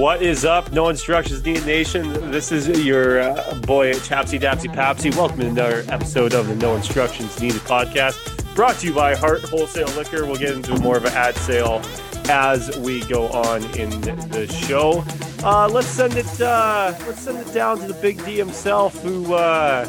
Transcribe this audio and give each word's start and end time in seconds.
What 0.00 0.22
is 0.22 0.46
up? 0.46 0.72
No 0.72 0.88
instructions 0.88 1.44
needed, 1.44 1.66
nation. 1.66 2.30
This 2.30 2.52
is 2.52 2.66
your 2.86 3.20
uh, 3.20 3.54
boy 3.66 3.92
Chapsy 3.92 4.40
Dapsy 4.40 4.72
Papsy. 4.72 5.14
Welcome 5.14 5.40
to 5.40 5.46
another 5.48 5.84
episode 5.88 6.32
of 6.32 6.48
the 6.48 6.54
No 6.54 6.74
Instructions 6.74 7.38
Needed 7.38 7.60
podcast, 7.60 8.54
brought 8.54 8.76
to 8.76 8.86
you 8.86 8.94
by 8.94 9.14
Hart 9.14 9.42
Wholesale 9.42 9.88
Liquor. 9.98 10.24
We'll 10.24 10.36
get 10.36 10.52
into 10.52 10.74
more 10.80 10.96
of 10.96 11.04
an 11.04 11.12
ad 11.12 11.36
sale 11.36 11.82
as 12.30 12.74
we 12.78 13.02
go 13.08 13.28
on 13.28 13.62
in 13.78 13.90
the 14.30 14.46
show. 14.66 15.04
Uh, 15.44 15.68
let's 15.68 15.88
send 15.88 16.14
it. 16.14 16.40
Uh, 16.40 16.94
let's 17.06 17.20
send 17.20 17.36
it 17.46 17.52
down 17.52 17.78
to 17.80 17.86
the 17.86 18.00
Big 18.00 18.24
D 18.24 18.38
himself, 18.38 18.98
who, 19.02 19.34
uh, 19.34 19.86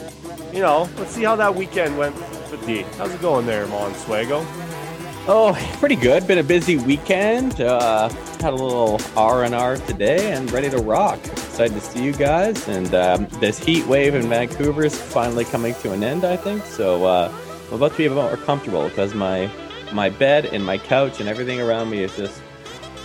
you 0.52 0.60
know, 0.60 0.90
let's 0.98 1.12
see 1.12 1.24
how 1.24 1.38
that 1.38 1.56
weekend 1.56 1.98
went 1.98 2.18
with 2.52 2.62
D. 2.66 2.82
How's 2.98 3.14
it 3.14 3.22
going 3.22 3.46
there, 3.46 3.66
Mon 3.68 3.94
Swago? 3.94 4.46
Oh, 5.28 5.54
pretty 5.80 5.96
good. 5.96 6.26
Been 6.26 6.40
a 6.40 6.44
busy 6.44 6.78
weekend. 6.78 7.62
Uh, 7.62 8.10
had 8.40 8.54
a 8.54 8.56
little 8.56 9.00
R 9.16 9.44
and 9.44 9.54
R 9.54 9.78
today, 9.78 10.34
and 10.34 10.52
ready 10.52 10.68
to 10.72 10.78
rock. 10.80 11.20
Excited 11.28 11.76
to 11.76 11.80
see 11.80 12.04
you 12.04 12.12
guys. 12.12 12.68
And 12.68 12.94
um, 12.96 13.28
this 13.40 13.60
heat 13.60 13.86
wave 13.86 14.16
in 14.16 14.28
Vancouver 14.28 14.84
is 14.84 15.00
finally 15.00 15.46
coming 15.46 15.76
to 15.76 15.94
an 15.94 16.04
end. 16.04 16.26
I 16.26 16.38
think 16.38 16.66
so. 16.66 17.06
Uh, 17.06 17.32
I'm 17.68 17.76
about 17.76 17.92
to 17.92 17.98
be 17.98 18.06
a 18.08 18.10
bit 18.10 18.16
more 18.16 18.36
comfortable 18.38 18.90
because 18.90 19.14
my 19.14 19.50
my 19.94 20.10
bed 20.10 20.46
and 20.46 20.66
my 20.66 20.80
couch 20.80 21.20
and 21.20 21.30
everything 21.30 21.62
around 21.62 21.92
me 21.92 22.04
is 22.04 22.16
just 22.18 22.42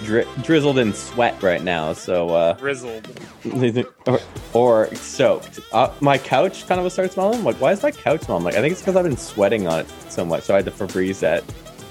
dri- 0.02 0.26
drizzled 0.42 0.78
in 0.78 0.94
sweat 0.94 1.42
right 1.42 1.62
now. 1.62 1.92
So 1.92 2.30
uh, 2.30 2.54
Grizzled. 2.54 3.06
or, 4.06 4.20
or 4.54 4.94
soaked. 4.94 5.60
Uh, 5.70 5.92
my 6.00 6.16
couch 6.16 6.66
kind 6.66 6.80
of 6.80 6.90
started 6.90 7.12
smelling. 7.12 7.44
Like, 7.44 7.60
why 7.60 7.72
is 7.72 7.82
my 7.82 7.90
couch 7.90 8.22
smelling? 8.22 8.44
Like, 8.44 8.54
I 8.54 8.62
think 8.62 8.72
it's 8.72 8.80
because 8.80 8.96
I've 8.96 9.04
been 9.04 9.18
sweating 9.18 9.68
on 9.68 9.80
it 9.80 9.86
so 10.08 10.24
much. 10.24 10.44
So 10.44 10.54
I 10.54 10.56
had 10.56 10.64
to 10.64 10.70
Febreze 10.70 11.20
that 11.20 11.44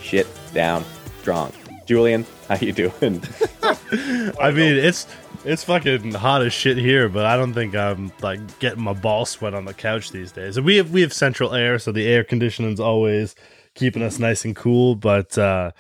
shit 0.06 0.28
down 0.54 0.86
strong. 1.22 1.52
Julian, 1.86 2.26
how 2.48 2.56
you 2.56 2.72
doing? 2.72 3.22
I 3.64 4.52
mean, 4.52 4.76
it's 4.76 5.08
it's 5.44 5.64
fucking 5.64 6.14
hot 6.14 6.42
as 6.44 6.54
shit 6.54 6.78
here, 6.78 7.10
but 7.10 7.26
I 7.26 7.36
don't 7.36 7.54
think 7.54 7.76
I'm 7.76 8.12
like 8.22 8.60
getting 8.60 8.84
my 8.84 8.94
ball 8.94 9.26
sweat 9.26 9.54
on 9.54 9.66
the 9.66 9.74
couch 9.74 10.12
these 10.12 10.32
days. 10.32 10.60
We 10.60 10.78
have 10.78 10.92
we 10.92 11.02
have 11.02 11.14
central 11.14 11.54
air, 11.54 11.80
so 11.80 11.92
the 11.92 12.08
air 12.08 12.24
conditioning's 12.24 12.80
always 12.80 13.36
keeping 13.74 14.02
us 14.04 14.20
nice 14.20 14.46
and 14.46 14.56
cool. 14.56 14.96
But 14.96 15.38
uh 15.38 15.72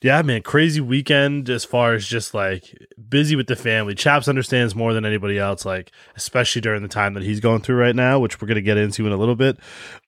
yeah, 0.00 0.22
man, 0.22 0.42
crazy 0.42 0.80
weekend 0.80 1.50
as 1.50 1.64
far 1.64 1.94
as 1.94 2.06
just 2.06 2.32
like 2.32 2.76
busy 3.08 3.34
with 3.34 3.48
the 3.48 3.56
family. 3.56 3.96
Chaps 3.96 4.28
understands 4.28 4.76
more 4.76 4.92
than 4.92 5.04
anybody 5.04 5.38
else, 5.38 5.64
like 5.64 5.90
especially 6.14 6.60
during 6.60 6.82
the 6.82 6.88
time 6.88 7.14
that 7.14 7.24
he's 7.24 7.40
going 7.40 7.62
through 7.62 7.76
right 7.76 7.96
now, 7.96 8.20
which 8.20 8.40
we're 8.40 8.46
gonna 8.46 8.60
get 8.60 8.76
into 8.76 9.06
in 9.06 9.12
a 9.12 9.16
little 9.16 9.34
bit. 9.34 9.58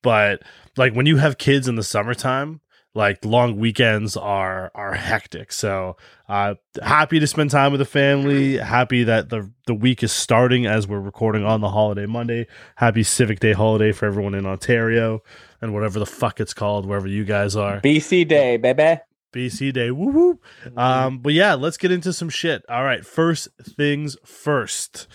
But 0.02 0.42
like 0.77 0.94
when 0.94 1.06
you 1.06 1.16
have 1.16 1.38
kids 1.38 1.66
in 1.66 1.74
the 1.74 1.82
summertime, 1.82 2.60
like 2.94 3.24
long 3.24 3.56
weekends 3.56 4.16
are 4.16 4.70
are 4.74 4.94
hectic. 4.94 5.52
So 5.52 5.96
uh 6.28 6.55
happy 6.83 7.20
to 7.20 7.27
spend 7.27 7.50
time 7.50 7.72
with 7.72 7.78
the 7.78 7.84
family. 7.84 8.56
Happy 8.56 9.05
that 9.05 9.28
the 9.28 9.50
the 9.66 9.74
week 9.74 10.02
is 10.02 10.12
starting 10.12 10.66
as 10.66 10.88
we're 10.88 11.00
recording 11.00 11.44
on 11.44 11.61
the 11.61 11.68
holiday 11.68 12.06
Monday. 12.06 12.46
Happy 12.77 13.02
Civic 13.02 13.41
Day 13.41 13.52
holiday 13.52 13.92
for 13.92 14.06
everyone 14.06 14.34
in 14.34 14.46
Ontario 14.46 15.20
and 15.61 15.72
whatever 15.72 15.98
the 15.98 16.06
fuck 16.06 16.41
it's 16.41 16.55
called, 16.55 16.86
wherever 16.86 17.06
you 17.06 17.24
guys 17.24 17.55
are. 17.55 17.80
BC 17.80 18.27
Day, 18.27 18.56
baby. 18.56 19.00
BC 19.33 19.72
Day. 19.72 19.92
Woo 19.92 20.08
woo. 20.08 20.41
Um, 20.77 21.18
but 21.18 21.33
yeah, 21.33 21.55
let's 21.55 21.77
get 21.77 21.92
into 21.92 22.12
some 22.12 22.28
shit. 22.28 22.64
All 22.68 22.83
right, 22.83 23.06
first 23.06 23.48
things 23.62 24.16
first. 24.24 25.06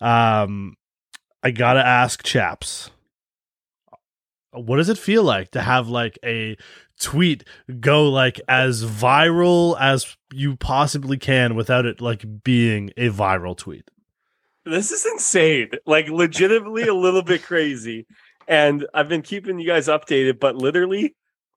Um, 0.00 0.76
I 1.42 1.50
gotta 1.50 1.84
ask, 1.84 2.22
chaps, 2.22 2.90
what 4.52 4.76
does 4.76 4.88
it 4.88 4.98
feel 4.98 5.24
like 5.24 5.52
to 5.52 5.62
have 5.62 5.88
like 5.88 6.18
a 6.24 6.56
tweet 7.02 7.44
go 7.80 8.08
like 8.08 8.40
as 8.48 8.84
viral 8.84 9.76
as 9.80 10.16
you 10.32 10.56
possibly 10.56 11.18
can 11.18 11.54
without 11.54 11.84
it 11.84 12.00
like 12.00 12.24
being 12.44 12.90
a 12.96 13.10
viral 13.10 13.56
tweet? 13.56 13.90
This 14.64 14.92
is 14.92 15.04
insane. 15.04 15.70
Like 15.86 16.08
legitimately 16.08 16.84
a 16.88 16.94
little 16.94 17.22
bit 17.22 17.42
crazy. 17.42 18.06
And 18.48 18.86
I've 18.94 19.08
been 19.08 19.22
keeping 19.22 19.58
you 19.58 19.66
guys 19.66 19.88
updated, 19.88 20.38
but 20.40 20.56
literally 20.56 21.14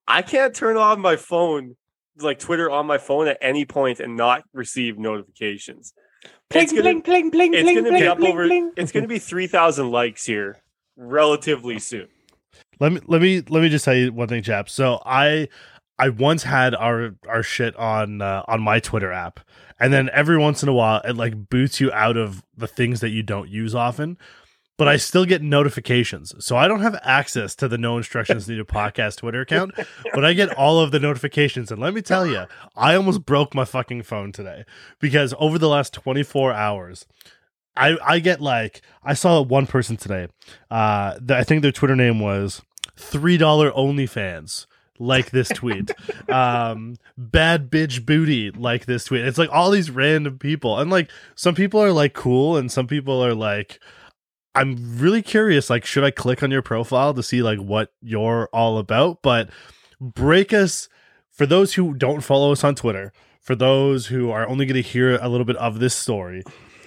I 0.07 0.21
can't 0.21 0.53
turn 0.55 0.77
on 0.77 0.99
my 1.01 1.15
phone, 1.15 1.75
like 2.19 2.39
Twitter 2.39 2.69
on 2.69 2.85
my 2.85 2.97
phone 2.97 3.27
at 3.27 3.37
any 3.41 3.65
point 3.65 3.99
and 3.99 4.15
not 4.17 4.43
receive 4.53 4.97
notifications. 4.97 5.93
Pling, 6.49 6.63
It's 6.63 6.71
gonna- 6.73 6.81
pling, 6.83 7.01
pling, 7.01 7.31
pling, 7.31 7.53
It's 7.53 7.63
pling, 7.63 7.75
gonna 7.75 7.89
pling, 7.89 8.01
be 8.01 8.07
up 8.07 8.17
pling, 8.17 8.31
over 8.33 8.47
pling. 8.47 8.71
it's 8.77 8.91
gonna 8.91 9.07
be 9.07 9.19
three 9.19 9.47
thousand 9.47 9.91
likes 9.91 10.25
here 10.25 10.57
relatively 10.97 11.79
soon. 11.79 12.07
Let 12.79 12.91
me 12.91 13.01
let 13.07 13.21
me 13.21 13.41
let 13.49 13.61
me 13.61 13.69
just 13.69 13.85
tell 13.85 13.95
you 13.95 14.11
one 14.11 14.27
thing, 14.27 14.43
chaps. 14.43 14.73
So 14.73 15.01
I 15.05 15.47
I 15.97 16.09
once 16.09 16.43
had 16.43 16.75
our 16.75 17.15
our 17.27 17.43
shit 17.43 17.75
on 17.77 18.21
uh, 18.21 18.43
on 18.47 18.61
my 18.61 18.79
Twitter 18.79 19.11
app, 19.11 19.39
and 19.79 19.93
then 19.93 20.09
every 20.11 20.37
once 20.37 20.61
in 20.61 20.69
a 20.69 20.73
while 20.73 21.01
it 21.01 21.15
like 21.15 21.49
boots 21.49 21.79
you 21.79 21.91
out 21.91 22.17
of 22.17 22.43
the 22.55 22.67
things 22.67 22.99
that 22.99 23.09
you 23.09 23.23
don't 23.23 23.49
use 23.49 23.73
often. 23.73 24.17
But 24.77 24.89
I 24.89 24.97
still 24.97 25.23
get 25.25 25.41
notifications, 25.41 26.33
so 26.45 26.57
I 26.57 26.67
don't 26.67 26.81
have 26.81 26.99
access 27.01 27.55
to 27.55 27.69
the 27.69 27.77
No 27.77 27.95
Instructions 27.95 28.45
Needed 28.49 28.67
podcast 28.67 29.17
Twitter 29.17 29.39
account. 29.39 29.73
But 30.13 30.25
I 30.25 30.33
get 30.33 30.53
all 30.57 30.81
of 30.81 30.91
the 30.91 30.99
notifications, 30.99 31.71
and 31.71 31.79
let 31.79 31.93
me 31.93 32.01
tell 32.01 32.27
you, 32.27 32.43
I 32.75 32.95
almost 32.95 33.25
broke 33.25 33.55
my 33.55 33.63
fucking 33.63 34.03
phone 34.03 34.33
today 34.33 34.65
because 34.99 35.33
over 35.39 35.57
the 35.57 35.69
last 35.69 35.93
twenty 35.93 36.23
four 36.23 36.51
hours, 36.51 37.05
I 37.77 37.97
I 38.03 38.19
get 38.19 38.41
like 38.41 38.81
I 39.03 39.13
saw 39.13 39.41
one 39.41 39.67
person 39.67 39.97
today. 39.97 40.27
Uh, 40.71 41.17
that 41.21 41.37
I 41.37 41.43
think 41.43 41.61
their 41.61 41.71
Twitter 41.71 41.95
name 41.95 42.19
was 42.19 42.61
three 42.95 43.37
dollar 43.37 43.71
OnlyFans. 43.71 44.65
Like 44.97 45.31
this 45.31 45.49
tweet, 45.49 45.91
um, 46.29 46.95
bad 47.17 47.69
bitch 47.69 48.05
booty. 48.05 48.51
Like 48.51 48.85
this 48.85 49.03
tweet. 49.03 49.25
It's 49.25 49.37
like 49.37 49.49
all 49.51 49.69
these 49.69 49.91
random 49.91 50.39
people, 50.39 50.79
and 50.79 50.89
like 50.89 51.11
some 51.35 51.53
people 51.53 51.81
are 51.81 51.91
like 51.91 52.13
cool, 52.13 52.57
and 52.57 52.71
some 52.71 52.87
people 52.87 53.23
are 53.23 53.33
like. 53.33 53.79
I'm 54.57 54.97
really 54.97 55.21
curious. 55.21 55.69
Like, 55.69 55.83
should 55.83 56.05
I 56.05 56.11
click 56.11 56.41
on 56.41 56.49
your 56.49 56.61
profile 56.61 57.13
to 57.13 57.21
see 57.21 57.43
like 57.43 57.59
what 57.59 57.91
you're 58.01 58.47
all 58.53 58.77
about? 58.77 59.21
But 59.21 59.49
break 59.99 60.53
us 60.53 60.87
for 61.29 61.45
those 61.45 61.73
who 61.73 61.93
don't 61.93 62.21
follow 62.21 62.53
us 62.53 62.63
on 62.63 62.75
Twitter. 62.75 63.11
For 63.41 63.53
those 63.53 64.07
who 64.07 64.31
are 64.31 64.47
only 64.47 64.65
going 64.65 64.81
to 64.81 64.89
hear 64.89 65.17
a 65.17 65.27
little 65.27 65.45
bit 65.45 65.57
of 65.57 65.79
this 65.79 65.93
story, 65.93 66.41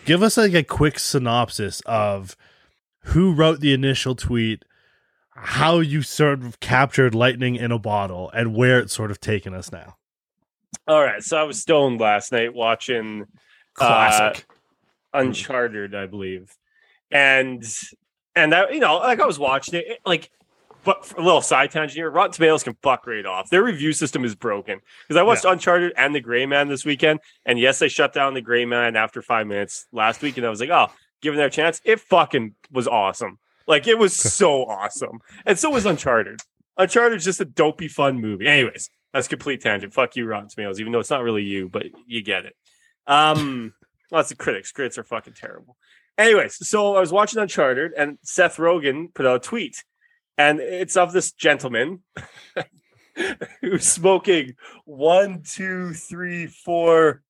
give 0.08 0.22
us 0.22 0.36
like 0.36 0.54
a 0.54 0.62
quick 0.64 0.98
synopsis 0.98 1.80
of 1.86 2.36
who 3.04 3.32
wrote 3.32 3.60
the 3.60 3.72
initial 3.72 4.14
tweet, 4.16 4.64
how 5.30 5.78
you 5.78 6.02
sort 6.02 6.42
of 6.42 6.58
captured 6.60 7.14
lightning 7.14 7.54
in 7.56 7.70
a 7.70 7.78
bottle, 7.78 8.30
and 8.34 8.54
where 8.56 8.80
it's 8.80 8.92
sort 8.92 9.10
of 9.10 9.20
taken 9.20 9.54
us 9.54 9.70
now. 9.70 9.96
All 10.86 11.02
right. 11.02 11.22
So 11.22 11.36
I 11.36 11.44
was 11.44 11.60
stoned 11.60 12.00
last 12.00 12.32
night 12.32 12.54
watching 12.54 13.26
Classic. 13.74 14.44
uh, 15.14 15.18
Uncharted, 15.20 15.94
I 15.94 16.06
believe. 16.06 16.54
And 17.10 17.62
and 18.34 18.52
that 18.52 18.74
you 18.74 18.80
know, 18.80 18.96
like 18.96 19.20
I 19.20 19.26
was 19.26 19.38
watching 19.38 19.74
it, 19.74 19.86
it- 19.86 20.00
like 20.04 20.30
but 20.84 21.04
for 21.04 21.20
a 21.20 21.24
little 21.24 21.42
side 21.42 21.70
tangent 21.70 21.96
here, 21.96 22.10
Rotten 22.10 22.32
Tomatoes 22.32 22.62
can 22.62 22.76
fuck 22.82 23.06
right 23.06 23.26
off. 23.26 23.50
Their 23.50 23.62
review 23.62 23.92
system 23.92 24.24
is 24.24 24.34
broken. 24.34 24.80
Because 25.06 25.18
I 25.18 25.22
watched 25.22 25.44
Uncharted 25.44 25.92
and 25.96 26.14
The 26.14 26.20
Gray 26.20 26.46
Man 26.46 26.68
this 26.68 26.84
weekend, 26.84 27.20
and 27.44 27.58
yes, 27.58 27.78
they 27.78 27.88
shut 27.88 28.12
down 28.12 28.34
The 28.34 28.40
Gray 28.40 28.64
Man 28.64 28.96
after 28.96 29.22
five 29.22 29.46
minutes 29.46 29.86
last 29.92 30.22
week, 30.22 30.36
and 30.36 30.46
I 30.46 30.50
was 30.50 30.60
like, 30.60 30.70
oh, 30.70 30.88
given 31.20 31.38
their 31.38 31.50
chance, 31.50 31.80
it 31.84 32.00
fucking 32.00 32.54
was 32.70 32.88
awesome. 32.88 33.38
Like 33.66 33.86
it 33.86 33.98
was 33.98 34.14
so 34.34 34.64
awesome, 34.64 35.20
and 35.44 35.58
so 35.58 35.70
was 35.70 35.86
Uncharted. 35.86 36.40
Uncharted's 36.76 37.24
just 37.24 37.40
a 37.40 37.44
dopey 37.44 37.88
fun 37.88 38.20
movie. 38.20 38.46
Anyways, 38.46 38.88
that's 39.12 39.28
complete 39.28 39.60
tangent. 39.60 39.92
Fuck 39.92 40.16
you, 40.16 40.26
Rotten 40.26 40.48
Tomatoes, 40.48 40.80
even 40.80 40.92
though 40.92 41.00
it's 41.00 41.10
not 41.10 41.22
really 41.22 41.42
you, 41.42 41.68
but 41.68 41.86
you 42.06 42.22
get 42.22 42.46
it. 42.46 42.54
Um, 43.06 43.74
it's 44.12 44.28
the 44.28 44.36
critics. 44.36 44.72
Critics 44.72 44.98
are 44.98 45.04
fucking 45.04 45.34
terrible. 45.34 45.76
Anyways, 46.16 46.66
so 46.68 46.96
I 46.96 47.00
was 47.00 47.12
watching 47.12 47.40
Uncharted, 47.40 47.92
and 47.96 48.18
Seth 48.22 48.56
Rogen 48.56 49.12
put 49.14 49.26
out 49.26 49.36
a 49.36 49.40
tweet, 49.40 49.84
and 50.38 50.60
it's 50.60 50.96
of 50.96 51.12
this 51.12 51.32
gentleman 51.32 52.00
who's 53.60 53.84
smoking 53.84 54.54
one, 54.84 55.42
two, 55.42 55.92
three, 55.92 56.46
four, 56.46 57.22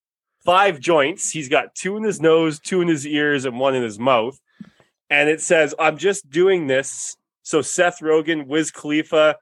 five 0.45 0.79
joints. 0.79 1.31
He's 1.31 1.49
got 1.49 1.75
two 1.75 1.97
in 1.97 2.03
his 2.03 2.21
nose, 2.21 2.61
two 2.61 2.83
in 2.83 2.89
his 2.89 3.07
ears, 3.07 3.47
and 3.47 3.59
one 3.59 3.75
in 3.75 3.83
his 3.83 3.99
mouth. 3.99 4.39
And 5.11 5.31
it 5.31 5.41
says, 5.41 5.75
"I'm 5.79 5.97
just 5.97 6.29
doing 6.31 6.67
this 6.67 7.17
so 7.43 7.63
Seth 7.63 8.01
Rogen, 8.01 8.47
Wiz 8.47 8.71
Khalifa, 8.71 9.37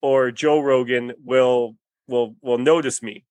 or 0.00 0.30
Joe 0.30 0.60
Rogan 0.60 1.12
will 1.24 1.74
will 2.06 2.36
will 2.40 2.58
notice 2.58 3.02
me." 3.02 3.24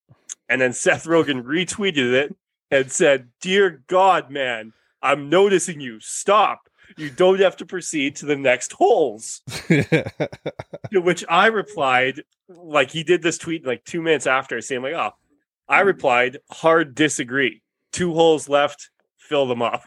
And 0.50 0.62
then 0.62 0.74
Seth 0.74 1.06
Rogen 1.06 1.44
retweeted 1.44 2.14
it 2.14 2.36
and 2.70 2.92
said, 2.92 3.30
"Dear 3.40 3.84
God, 3.88 4.30
man, 4.30 4.74
I'm 5.02 5.30
noticing 5.30 5.80
you. 5.80 6.02
Stop. 6.02 6.68
You 6.96 7.10
don't 7.10 7.40
have 7.40 7.58
to 7.58 7.66
proceed 7.66 8.16
to 8.18 8.26
the 8.26 8.36
next 8.36 8.74
holes." 8.74 9.42
To 10.92 11.02
which 11.02 11.26
I 11.28 11.48
replied, 11.48 12.22
like 12.48 12.92
he 12.92 13.04
did 13.04 13.22
this 13.22 13.38
tweet 13.38 13.66
like 13.66 13.84
two 13.84 14.02
minutes 14.02 14.26
after, 14.26 14.62
saying 14.62 14.84
like, 14.84 14.94
"Oh," 14.94 15.12
I 15.68 15.82
replied, 15.82 16.38
"Hard 16.50 16.96
disagree. 16.96 17.62
Two 17.92 18.14
holes 18.14 18.48
left. 18.48 18.90
Fill 19.18 19.48
them 19.48 19.62
up." 19.62 19.84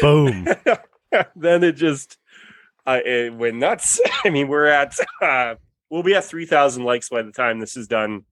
Boom. 0.00 0.46
then 1.36 1.62
it 1.62 1.72
just 1.72 2.16
uh, 2.86 3.00
it 3.04 3.34
went 3.34 3.56
nuts. 3.56 4.00
I 4.24 4.30
mean, 4.30 4.48
we're 4.48 4.66
at 4.66 4.94
uh, 5.22 5.56
we'll 5.90 6.02
be 6.02 6.14
at 6.14 6.24
three 6.24 6.46
thousand 6.46 6.84
likes 6.84 7.10
by 7.10 7.22
the 7.22 7.32
time 7.32 7.60
this 7.60 7.76
is 7.76 7.86
done. 7.86 8.24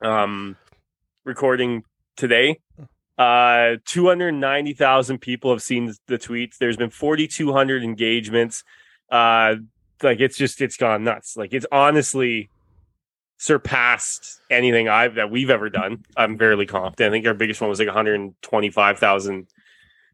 Um, 0.00 0.56
recording 1.24 1.84
today, 2.16 2.60
Uh, 3.16 3.76
290,000 3.84 5.18
people 5.18 5.50
have 5.50 5.62
seen 5.62 5.92
the 6.08 6.18
tweets. 6.18 6.58
There's 6.58 6.76
been 6.76 6.90
4,200 6.90 7.82
engagements. 7.84 8.64
Uh, 9.10 9.56
like 10.02 10.20
it's 10.20 10.36
just 10.36 10.60
it's 10.60 10.76
gone 10.76 11.04
nuts. 11.04 11.36
Like 11.36 11.52
it's 11.54 11.66
honestly 11.70 12.50
surpassed 13.38 14.40
anything 14.50 14.88
I've 14.88 15.14
that 15.16 15.30
we've 15.30 15.50
ever 15.50 15.70
done. 15.70 16.04
I'm 16.16 16.36
fairly 16.38 16.66
confident. 16.66 17.08
I 17.08 17.10
think 17.14 17.26
our 17.26 17.34
biggest 17.34 17.60
one 17.60 17.70
was 17.70 17.78
like 17.78 17.88
125,000 17.88 19.46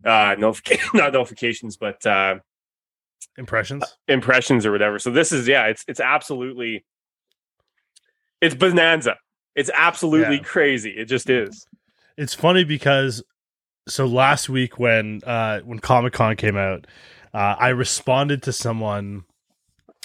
uh 0.05 0.09
notific- 0.37 0.81
not 0.95 1.13
notifications, 1.13 1.77
but 1.77 2.05
uh 2.07 2.37
Impressions. 3.37 3.85
impressions 4.09 4.65
or 4.67 4.73
whatever. 4.73 4.99
So 4.99 5.11
this 5.11 5.33
is 5.33 5.47
yeah, 5.49 5.67
it's 5.67 5.85
it's 5.89 6.01
absolutely 6.01 6.85
it's 8.41 8.55
bonanza. 8.55 9.17
It's 9.55 9.71
absolutely 9.75 10.37
Yeah. 10.37 10.43
crazy. 10.43 10.91
It 10.91 11.05
just 11.07 11.29
is. 11.31 11.67
It's 12.21 12.35
funny 12.35 12.65
because 12.65 13.23
so 13.89 14.05
last 14.05 14.51
week 14.51 14.79
when 14.79 15.23
uh 15.25 15.61
when 15.61 15.79
Comic 15.79 16.13
Con 16.13 16.37
came 16.37 16.55
out, 16.55 16.87
uh 17.33 17.57
I 17.59 17.71
responded 17.71 18.43
to 18.43 18.53
someone 18.53 19.25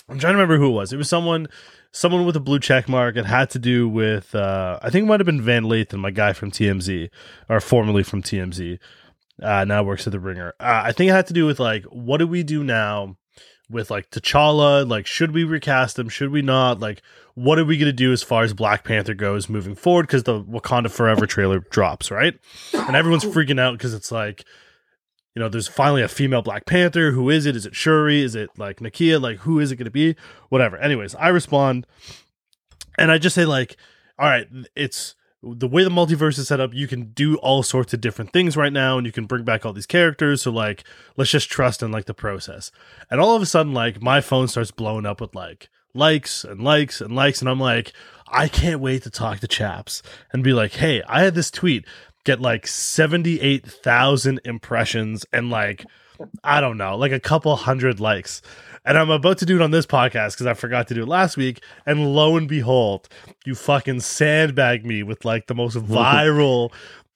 I'm 0.08 0.18
trying 0.18 0.32
to 0.32 0.38
remember 0.38 0.58
who 0.58 0.70
it 0.70 0.76
was. 0.76 0.94
It 0.94 0.98
was 0.98 1.10
someone 1.10 1.48
someone 1.92 2.26
with 2.26 2.38
a 2.38 2.40
blue 2.40 2.62
check 2.62 2.88
mark. 2.88 3.18
It 3.18 3.26
had 3.26 3.50
to 3.50 3.60
do 3.60 3.90
with 3.90 4.34
uh 4.34 4.80
I 4.82 4.90
think 4.90 5.04
it 5.04 5.08
might 5.08 5.20
have 5.20 5.26
been 5.26 5.42
Van 5.42 5.64
Lathan, 5.64 6.00
my 6.00 6.10
guy 6.10 6.32
from 6.32 6.52
TMZ, 6.52 7.10
or 7.50 7.60
formerly 7.60 8.02
from 8.02 8.24
TMZ. 8.24 8.80
Uh 9.44 9.66
now 9.66 9.84
works 9.84 10.08
at 10.08 10.12
the 10.12 10.20
ringer. 10.22 10.54
Uh, 10.58 10.84
I 10.86 10.94
think 10.94 11.10
it 11.10 11.14
had 11.16 11.28
to 11.28 11.34
do 11.34 11.46
with 11.46 11.60
like 11.60 11.84
what 11.84 12.20
do 12.20 12.28
we 12.28 12.44
do 12.44 12.64
now 12.64 13.18
with 13.70 13.90
like 13.92 14.10
T'Challa? 14.12 14.88
Like 14.88 15.06
should 15.06 15.32
we 15.32 15.44
recast 15.44 15.98
him? 15.98 16.10
Should 16.10 16.32
we 16.32 16.42
not? 16.42 16.80
Like 16.80 17.02
what 17.36 17.60
are 17.60 17.66
we 17.66 17.78
going 17.78 17.88
to 17.88 17.94
do 17.94 18.14
as 18.14 18.24
far 18.24 18.44
as 18.44 18.54
Black 18.54 18.86
Panther 18.86 19.14
goes 19.14 19.50
moving 19.50 19.76
forward? 19.76 20.08
Because 20.08 20.24
the 20.24 20.42
Wakanda 20.42 20.90
Forever 20.90 21.28
trailer 21.28 21.60
drops, 21.60 22.10
right? 22.10 22.40
And 22.74 22.96
everyone's 22.96 23.26
freaking 23.26 23.60
out 23.60 23.74
because 23.74 23.94
it's 23.94 24.12
like, 24.12 24.46
you 25.36 25.42
know, 25.42 25.50
there's 25.50 25.68
finally 25.68 26.02
a 26.02 26.08
female 26.08 26.42
Black 26.42 26.66
Panther. 26.66 27.12
Who 27.12 27.30
is 27.30 27.46
it? 27.46 27.58
Is 27.58 27.66
it 27.66 27.76
Shuri? 27.76 28.22
Is 28.24 28.36
it 28.36 28.50
like 28.58 28.80
Nakia? 28.80 29.22
Like, 29.22 29.40
who 29.40 29.60
is 29.60 29.74
it 29.74 29.76
going 29.76 29.86
to 29.86 29.92
be? 29.92 30.16
Whatever. 30.48 30.78
Anyways, 30.78 31.14
I 31.16 31.28
respond 31.28 31.86
and 32.98 33.12
I 33.12 33.18
just 33.18 33.36
say, 33.36 33.44
like, 33.44 33.76
all 34.18 34.30
right, 34.30 34.48
it's 34.76 35.16
the 35.46 35.68
way 35.68 35.84
the 35.84 35.90
multiverse 35.90 36.40
is 36.40 36.48
set 36.48 36.60
up. 36.60 36.74
You 36.74 36.88
can 36.88 37.12
do 37.12 37.36
all 37.38 37.64
sorts 37.64 37.94
of 37.94 38.02
different 38.02 38.34
things 38.34 38.58
right 38.58 38.74
now 38.74 38.98
and 38.98 39.06
you 39.06 39.12
can 39.12 39.26
bring 39.26 39.44
back 39.44 39.66
all 39.66 39.74
these 39.74 39.86
characters. 39.86 40.42
So, 40.42 40.52
like, 40.52 40.84
let's 41.18 41.32
just 41.32 41.50
trust 41.50 41.84
in 41.84 41.92
like 41.92 42.06
the 42.06 42.14
process. 42.14 42.72
And 43.12 43.22
all 43.22 43.36
of 43.36 43.42
a 43.42 43.46
sudden, 43.46 43.74
like, 43.74 44.02
my 44.02 44.22
phone 44.22 44.48
starts 44.48 44.72
blowing 44.72 45.06
up 45.06 45.22
with 45.22 45.36
like, 45.36 45.70
likes 45.96 46.44
and 46.44 46.62
likes 46.62 47.00
and 47.02 47.16
likes 47.16 47.40
and 47.42 47.50
I'm 47.50 47.60
like 47.60 47.94
I 48.28 48.48
can't 48.48 48.82
wait 48.82 49.04
to 49.04 49.10
talk 49.10 49.40
to 49.40 49.48
chaps 49.48 50.04
and 50.34 50.44
be 50.44 50.52
like 50.54 50.74
hey 50.74 51.02
I 51.08 51.22
had 51.24 51.36
this 51.36 51.50
tweet 51.50 51.86
get 52.26 52.42
like 52.42 52.68
78,000 52.68 54.42
impressions 54.44 55.26
and 55.32 55.50
like 55.50 55.86
I 56.44 56.62
don't 56.62 56.78
know 56.78 56.98
like 56.98 57.12
a 57.12 57.20
couple 57.20 57.56
hundred 57.56 58.00
likes 58.00 58.42
and 58.86 58.98
I'm 58.98 59.10
about 59.10 59.40
to 59.40 59.46
do 59.46 59.56
it 59.56 59.62
on 59.62 59.72
this 59.72 59.86
podcast 59.86 60.34
because 60.34 60.46
I 60.46 60.54
forgot 60.54 60.88
to 60.90 60.94
do 60.94 61.04
it 61.04 61.08
last 61.08 61.38
week 61.38 61.62
and 61.86 62.14
lo 62.14 62.38
and 62.38 62.48
behold 62.48 63.10
you 63.46 63.56
fucking 63.56 64.02
sandbag 64.02 64.86
me 64.86 65.04
with 65.04 65.26
like 65.26 65.48
the 65.48 65.56
most 65.56 65.78
viral 65.78 66.72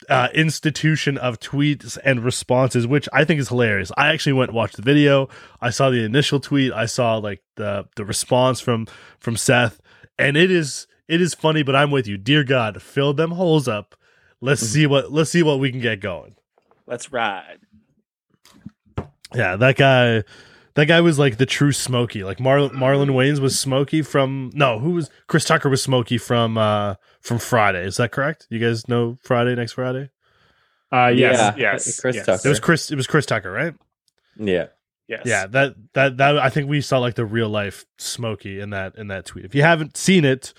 uh, 0.07 0.29
institution 0.33 1.17
of 1.17 1.39
tweets 1.39 1.97
and 2.03 2.23
responses, 2.23 2.87
which 2.87 3.09
I 3.11 3.25
think 3.25 3.39
is 3.39 3.49
hilarious. 3.49 3.91
I 3.97 4.07
actually 4.07 4.33
went 4.33 4.49
and 4.49 4.55
watched 4.55 4.77
the 4.77 4.81
video. 4.81 5.27
I 5.61 5.71
saw 5.71 5.89
the 5.89 6.03
initial 6.03 6.39
tweet. 6.39 6.71
I 6.71 6.85
saw 6.85 7.17
like 7.17 7.41
the 7.55 7.87
the 7.95 8.05
response 8.05 8.59
from 8.61 8.87
from 9.19 9.35
Seth, 9.35 9.81
and 10.17 10.37
it 10.37 10.51
is 10.51 10.87
it 11.07 11.21
is 11.21 11.33
funny. 11.33 11.63
But 11.63 11.75
I'm 11.75 11.91
with 11.91 12.07
you, 12.07 12.17
dear 12.17 12.43
God, 12.43 12.81
fill 12.81 13.13
them 13.13 13.31
holes 13.31 13.67
up. 13.67 13.95
Let's 14.41 14.61
see 14.61 14.87
what 14.87 15.11
let's 15.11 15.31
see 15.31 15.43
what 15.43 15.59
we 15.59 15.71
can 15.71 15.81
get 15.81 15.99
going. 15.99 16.35
Let's 16.87 17.11
ride. 17.11 17.59
Yeah, 19.35 19.55
that 19.57 19.75
guy. 19.75 20.23
That 20.75 20.85
guy 20.85 21.01
was 21.01 21.19
like 21.19 21.37
the 21.37 21.45
true 21.45 21.71
Smokey. 21.71 22.23
Like 22.23 22.39
Mar- 22.39 22.69
Marlon 22.69 23.09
Wayans 23.09 23.39
was 23.39 23.59
Smokey 23.59 24.01
from 24.01 24.49
no, 24.53 24.79
who 24.79 24.91
was 24.91 25.09
Chris 25.27 25.43
Tucker 25.43 25.67
was 25.67 25.83
Smokey 25.83 26.17
from 26.17 26.57
uh 26.57 26.95
from 27.21 27.39
Friday. 27.39 27.83
Is 27.83 27.97
that 27.97 28.11
correct? 28.11 28.47
You 28.49 28.59
guys 28.59 28.87
know 28.87 29.17
Friday 29.23 29.55
next 29.55 29.73
Friday? 29.73 30.09
Uh 30.91 31.07
yes, 31.07 31.37
Yeah, 31.37 31.55
yes. 31.57 31.99
Chris 31.99 32.15
yes, 32.15 32.25
Tucker. 32.25 32.41
It 32.47 32.49
was 32.49 32.59
Chris. 32.59 32.91
It 32.91 32.95
was 32.95 33.07
Chris 33.07 33.25
Tucker, 33.25 33.51
right? 33.51 33.73
Yeah. 34.37 34.67
Yes. 35.07 35.23
Yeah, 35.25 35.47
that 35.47 35.75
that 35.93 36.17
that 36.17 36.37
I 36.37 36.49
think 36.49 36.69
we 36.69 36.81
saw 36.81 36.99
like 36.99 37.15
the 37.15 37.25
real 37.25 37.49
life 37.49 37.83
Smokey 37.97 38.59
in 38.59 38.69
that 38.69 38.95
in 38.95 39.07
that 39.07 39.25
tweet. 39.25 39.43
If 39.43 39.55
you 39.55 39.63
haven't 39.63 39.97
seen 39.97 40.23
it, 40.23 40.53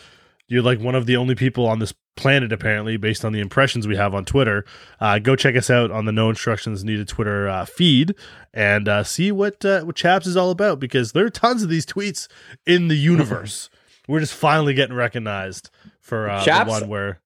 you're 0.49 0.63
like 0.63 0.81
one 0.81 0.97
of 0.97 1.07
the 1.07 1.17
only 1.17 1.37
people 1.37 1.67
on 1.67 1.79
this 1.79 1.95
planet 2.21 2.53
apparently, 2.53 2.97
based 2.97 3.25
on 3.25 3.33
the 3.33 3.41
impressions 3.41 3.89
we 3.89 3.97
have 3.97 4.15
on 4.15 4.25
Twitter. 4.25 4.65
Uh, 5.01 5.19
go 5.19 5.35
check 5.35 5.57
us 5.57 5.71
out 5.71 5.91
on 5.91 6.05
the 6.05 6.13
No 6.13 6.29
Instructions 6.31 6.85
Needed 6.85 7.09
Twitter 7.09 7.49
uh, 7.49 7.65
feed 7.65 8.15
and 8.55 8.89
uh, 8.89 9.03
see 9.03 9.33
what 9.33 9.65
uh, 9.65 9.81
what 9.83 9.97
Chaps 9.97 10.27
is 10.27 10.37
all 10.37 10.51
about 10.51 10.79
because 10.79 11.13
there 11.13 11.25
are 11.25 11.31
tons 11.31 11.63
of 11.63 11.69
these 11.69 11.87
tweets 11.87 12.29
in 12.67 12.89
the 12.89 12.97
universe. 12.97 13.71
We're 14.09 14.21
just 14.21 14.35
finally 14.35 14.75
getting 14.75 14.95
recognized 14.97 15.71
for 16.01 16.29
uh, 16.29 16.39
the 16.41 16.45
Chaps- 16.45 16.71
one 16.71 16.89
where 16.89 17.21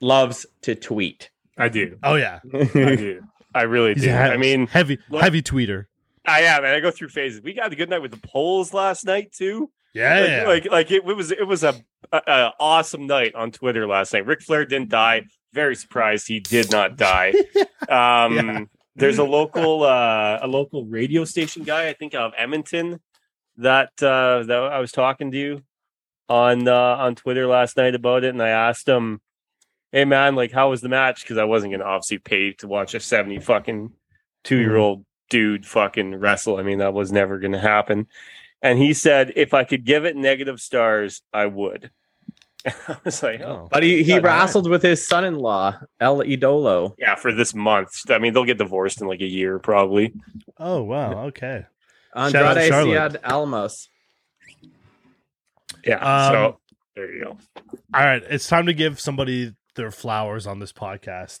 Loves 0.00 0.44
to 0.62 0.74
tweet. 0.74 1.30
I 1.58 1.68
do. 1.70 1.98
oh 2.02 2.16
yeah, 2.16 2.40
I 2.52 2.64
do. 2.96 3.22
I 3.54 3.62
really 3.62 3.94
he's 3.94 4.02
do. 4.04 4.10
a 4.10 4.12
he- 4.12 4.18
I 4.18 4.36
mean, 4.36 4.66
heavy 4.66 4.98
look- 5.08 5.22
heavy 5.22 5.42
tweeter. 5.42 5.86
I 6.26 6.40
am, 6.42 6.64
and 6.64 6.74
I 6.74 6.80
go 6.80 6.90
through 6.90 7.08
phases. 7.08 7.40
We 7.40 7.54
got 7.54 7.72
a 7.72 7.76
good 7.76 7.88
night 7.88 8.02
with 8.02 8.10
the 8.10 8.18
polls 8.18 8.74
last 8.74 9.06
night 9.06 9.32
too. 9.32 9.70
Yeah, 9.94 10.20
like, 10.20 10.28
yeah. 10.28 10.44
like 10.46 10.70
like 10.70 10.90
it, 10.90 11.04
was 11.04 11.30
it 11.30 11.46
was 11.46 11.64
a, 11.64 11.74
a, 12.12 12.22
a 12.26 12.52
awesome 12.60 13.06
night 13.06 13.34
on 13.34 13.50
Twitter 13.50 13.86
last 13.86 14.12
night. 14.12 14.26
Ric 14.26 14.42
Flair 14.42 14.64
didn't 14.64 14.88
die. 14.90 15.24
Very 15.52 15.76
surprised 15.76 16.28
he 16.28 16.40
did 16.40 16.70
not 16.70 16.96
die. 16.96 17.32
Um, 17.88 18.34
Yeah. 18.36 18.64
There's 18.96 19.18
a 19.18 19.24
local 19.24 19.84
uh, 19.84 20.38
a 20.42 20.46
local 20.48 20.86
radio 20.86 21.24
station 21.24 21.62
guy, 21.64 21.88
I 21.88 21.92
think 21.92 22.14
of 22.14 22.32
Edmonton, 22.36 22.98
that 23.58 23.90
uh, 24.02 24.42
that 24.44 24.50
I 24.50 24.78
was 24.80 24.90
talking 24.90 25.30
to 25.30 25.38
you 25.38 25.62
on 26.28 26.66
uh, 26.66 26.72
on 26.74 27.14
Twitter 27.14 27.46
last 27.46 27.76
night 27.76 27.94
about 27.94 28.24
it, 28.24 28.30
and 28.30 28.42
I 28.42 28.48
asked 28.48 28.88
him, 28.88 29.20
"Hey 29.92 30.06
man, 30.06 30.34
like 30.34 30.50
how 30.50 30.70
was 30.70 30.80
the 30.80 30.88
match?" 30.88 31.20
Because 31.20 31.36
I 31.36 31.44
wasn't 31.44 31.74
gonna 31.74 31.84
obviously 31.84 32.18
pay 32.18 32.52
to 32.54 32.66
watch 32.66 32.94
a 32.94 33.00
seventy 33.00 33.38
fucking 33.38 33.92
two 34.44 34.56
year 34.58 34.76
old 34.76 35.04
dude 35.28 35.66
fucking 35.66 36.14
wrestle. 36.16 36.56
I 36.56 36.62
mean, 36.62 36.78
that 36.78 36.94
was 36.94 37.12
never 37.12 37.38
gonna 37.38 37.60
happen. 37.60 38.06
And 38.62 38.78
he 38.78 38.94
said, 38.94 39.32
if 39.36 39.54
I 39.54 39.64
could 39.64 39.84
give 39.84 40.04
it 40.04 40.16
negative 40.16 40.60
stars, 40.60 41.22
I 41.32 41.46
would. 41.46 41.90
I 42.66 42.96
was 43.04 43.22
like, 43.22 43.40
oh. 43.42 43.68
But 43.70 43.82
he, 43.82 44.02
he 44.02 44.12
Yeah, 44.12 44.18
wrestled 44.18 44.68
with 44.68 44.82
his 44.82 45.06
son 45.06 45.24
in 45.24 45.36
law, 45.36 45.78
El 46.00 46.18
Idolo. 46.18 46.94
yeah, 46.98 47.14
for 47.14 47.32
this 47.32 47.54
month. 47.54 48.10
I 48.10 48.18
mean, 48.18 48.32
they'll 48.32 48.44
get 48.44 48.58
divorced 48.58 49.00
in 49.00 49.06
like 49.06 49.20
a 49.20 49.26
year, 49.26 49.58
probably. 49.58 50.12
Oh 50.58 50.82
wow, 50.82 51.26
okay. 51.26 51.66
out 52.14 52.34
Andrade 52.34 52.68
Charlotte. 52.68 53.12
Ciad 53.12 53.20
Alamos. 53.22 53.88
Yeah. 55.84 55.98
Um, 55.98 56.32
so 56.32 56.60
there 56.96 57.14
you 57.14 57.24
go. 57.24 57.38
All 57.94 58.04
right, 58.04 58.22
it's 58.28 58.48
time 58.48 58.66
to 58.66 58.72
give 58.74 58.98
somebody 58.98 59.54
their 59.76 59.90
flowers 59.90 60.46
on 60.46 60.58
this 60.58 60.72
podcast 60.72 61.40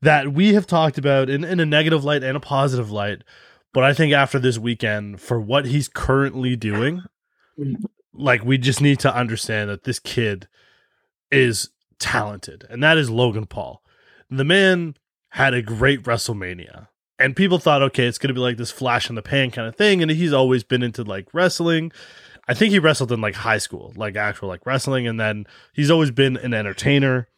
that 0.00 0.32
we 0.32 0.54
have 0.54 0.66
talked 0.66 0.98
about 0.98 1.28
in, 1.28 1.42
in 1.44 1.58
a 1.60 1.66
negative 1.66 2.04
light 2.04 2.22
and 2.22 2.36
a 2.36 2.40
positive 2.40 2.90
light. 2.90 3.22
But 3.76 3.84
I 3.84 3.92
think 3.92 4.14
after 4.14 4.38
this 4.38 4.56
weekend, 4.56 5.20
for 5.20 5.38
what 5.38 5.66
he's 5.66 5.86
currently 5.86 6.56
doing, 6.56 7.02
like 8.14 8.42
we 8.42 8.56
just 8.56 8.80
need 8.80 8.98
to 9.00 9.14
understand 9.14 9.68
that 9.68 9.84
this 9.84 9.98
kid 9.98 10.48
is 11.30 11.68
talented, 11.98 12.64
and 12.70 12.82
that 12.82 12.96
is 12.96 13.10
Logan 13.10 13.44
Paul. 13.44 13.82
The 14.30 14.46
man 14.46 14.94
had 15.28 15.52
a 15.52 15.60
great 15.60 16.04
WrestleMania. 16.04 16.88
And 17.18 17.36
people 17.36 17.58
thought, 17.58 17.82
okay, 17.82 18.06
it's 18.06 18.16
going 18.16 18.28
to 18.28 18.34
be 18.34 18.40
like 18.40 18.56
this 18.56 18.70
flash 18.70 19.10
in 19.10 19.14
the 19.14 19.20
pan 19.20 19.50
kind 19.50 19.68
of 19.68 19.76
thing. 19.76 20.00
And 20.00 20.10
he's 20.10 20.32
always 20.32 20.64
been 20.64 20.82
into 20.82 21.02
like 21.02 21.28
wrestling. 21.34 21.92
I 22.48 22.54
think 22.54 22.70
he 22.70 22.78
wrestled 22.78 23.12
in 23.12 23.20
like 23.20 23.34
high 23.34 23.58
school, 23.58 23.92
like 23.94 24.16
actual 24.16 24.48
like 24.48 24.64
wrestling, 24.64 25.06
and 25.06 25.20
then 25.20 25.44
he's 25.74 25.90
always 25.90 26.10
been 26.10 26.38
an 26.38 26.54
entertainer. 26.54 27.28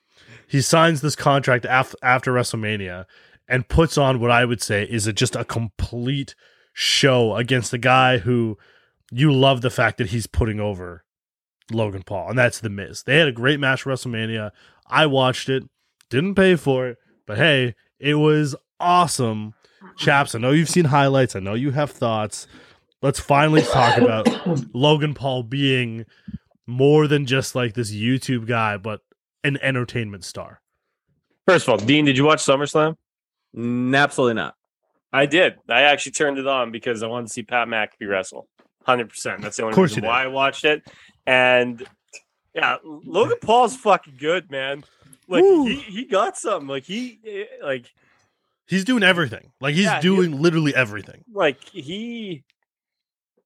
He 0.47 0.61
signs 0.61 1.00
this 1.00 1.16
contract 1.16 1.66
af- 1.68 1.97
after 2.00 2.33
WrestleMania 2.33 3.07
and 3.49 3.69
puts 3.69 3.97
on 3.97 4.21
what 4.21 4.31
I 4.31 4.45
would 4.45 4.62
say 4.62 4.85
is 4.85 5.07
a, 5.07 5.12
just 5.12 5.35
a 5.35 5.45
complete 5.45 6.35
show 6.73 7.37
against 7.37 7.71
the 7.71 7.78
guy 7.78 8.19
who 8.19 8.59
you 9.11 9.33
love 9.33 9.62
the 9.62 9.71
fact 9.71 9.99
that 9.99 10.09
he's 10.09 10.26
putting 10.26 10.61
over 10.61 11.05
Logan 11.73 12.02
Paul, 12.02 12.31
and 12.31 12.38
that's 12.38 12.61
The 12.61 12.71
Miz. 12.71 13.02
They 13.02 13.19
had 13.19 13.28
a 13.28 13.33
great 13.33 13.61
match 13.61 13.87
at 13.87 13.93
WrestleMania. 13.93 14.50
I 14.87 15.07
watched 15.07 15.49
it, 15.49 15.64
didn't 16.11 16.35
pay 16.35 16.57
for 16.57 16.88
it, 16.88 16.99
but 17.26 17.38
hey, 17.38 17.75
it 17.99 18.14
was 18.14 18.55
awesome. 18.81 19.55
Chaps, 19.97 20.35
I 20.35 20.38
know 20.38 20.50
you've 20.50 20.69
seen 20.69 20.87
highlights. 20.87 21.37
I 21.37 21.40
know 21.40 21.55
you 21.55 21.71
have 21.73 21.90
thoughts. 21.90 22.47
Let's 23.00 23.21
finally 23.21 23.62
talk 23.62 23.97
about 23.97 24.28
Logan 24.75 25.14
Paul 25.14 25.45
being 25.45 26.05
more 26.67 27.07
than 27.07 27.26
just 27.26 27.55
like 27.55 27.75
this 27.75 27.93
YouTube 27.93 28.47
guy, 28.47 28.76
but 28.76 29.00
an 29.45 29.59
entertainment 29.62 30.25
star. 30.25 30.61
First 31.47 31.67
of 31.67 31.71
all, 31.71 31.78
Dean, 31.78 32.05
did 32.05 32.17
you 32.17 32.25
watch 32.25 32.45
SummerSlam? 32.45 32.97
Absolutely 33.57 34.35
not. 34.35 34.55
I 35.12 35.26
did. 35.26 35.57
I 35.69 35.83
actually 35.83 36.12
turned 36.12 36.38
it 36.38 36.47
on 36.47 36.71
because 36.71 37.02
I 37.02 37.07
wanted 37.07 37.28
to 37.28 37.33
see 37.33 37.43
Pat 37.43 37.67
McAfee 37.69 38.09
wrestle. 38.09 38.49
Hundred 38.85 39.09
percent. 39.11 39.43
That's 39.43 39.57
the 39.57 39.64
only 39.64 39.81
reason 39.81 40.05
why 40.05 40.25
I 40.25 40.26
watched 40.28 40.64
it. 40.64 40.83
And 41.26 41.87
yeah, 42.55 42.76
Logan 42.85 43.38
Paul's 43.43 43.76
fucking 43.76 44.14
good, 44.19 44.50
man. 44.50 44.85
like 45.28 45.43
Woo. 45.43 45.67
he 45.67 45.76
he 45.76 46.05
got 46.05 46.37
something. 46.37 46.69
Like 46.69 46.85
he 46.85 47.19
eh, 47.26 47.45
like 47.62 47.87
He's 48.67 48.85
doing 48.85 49.02
everything. 49.02 49.50
Like 49.61 49.75
he's 49.75 49.85
Yeah, 49.85 49.97
he- 49.97 50.02
doing 50.02 50.40
literally 50.43 50.75
everything. 50.75 51.25
like 51.33 51.62
he 51.71 52.45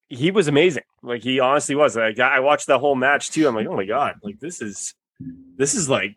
he 0.09 0.30
was 0.30 0.47
amazing. 0.49 0.82
Like 1.02 1.23
he 1.23 1.40
honestly 1.40 1.75
was. 1.75 1.97
Like 1.97 2.18
I 2.21 2.40
watched 2.40 2.66
the 2.66 2.78
whole 2.78 2.94
match 2.97 3.30
too. 3.30 3.47
I'm 3.49 3.54
like, 3.54 3.66
oh 3.66 3.76
my 3.76 3.85
god, 3.87 4.16
like 4.23 4.38
this 4.40 4.61
is 4.61 4.94
this 5.56 5.75
is 5.75 5.88
like 5.88 6.14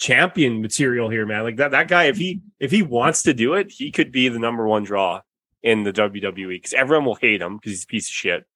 champion 0.00 0.62
material 0.62 1.10
here, 1.10 1.26
man. 1.26 1.44
Like 1.44 1.56
that 1.56 1.70
that 1.70 1.86
guy, 1.86 2.04
if 2.04 2.16
he 2.16 2.40
if 2.58 2.70
he 2.72 2.82
wants 2.82 3.22
to 3.24 3.34
do 3.34 3.54
it, 3.54 3.70
he 3.70 3.92
could 3.92 4.10
be 4.10 4.28
the 4.28 4.38
number 4.40 4.66
one 4.66 4.82
draw 4.82 5.20
in 5.62 5.84
the 5.84 5.92
WWE 5.92 6.48
because 6.48 6.72
everyone 6.72 7.04
will 7.04 7.14
hate 7.14 7.40
him 7.42 7.58
because 7.58 7.72
he's 7.72 7.84
a 7.84 7.86
piece 7.86 8.08
of 8.08 8.14
shit. 8.14 8.46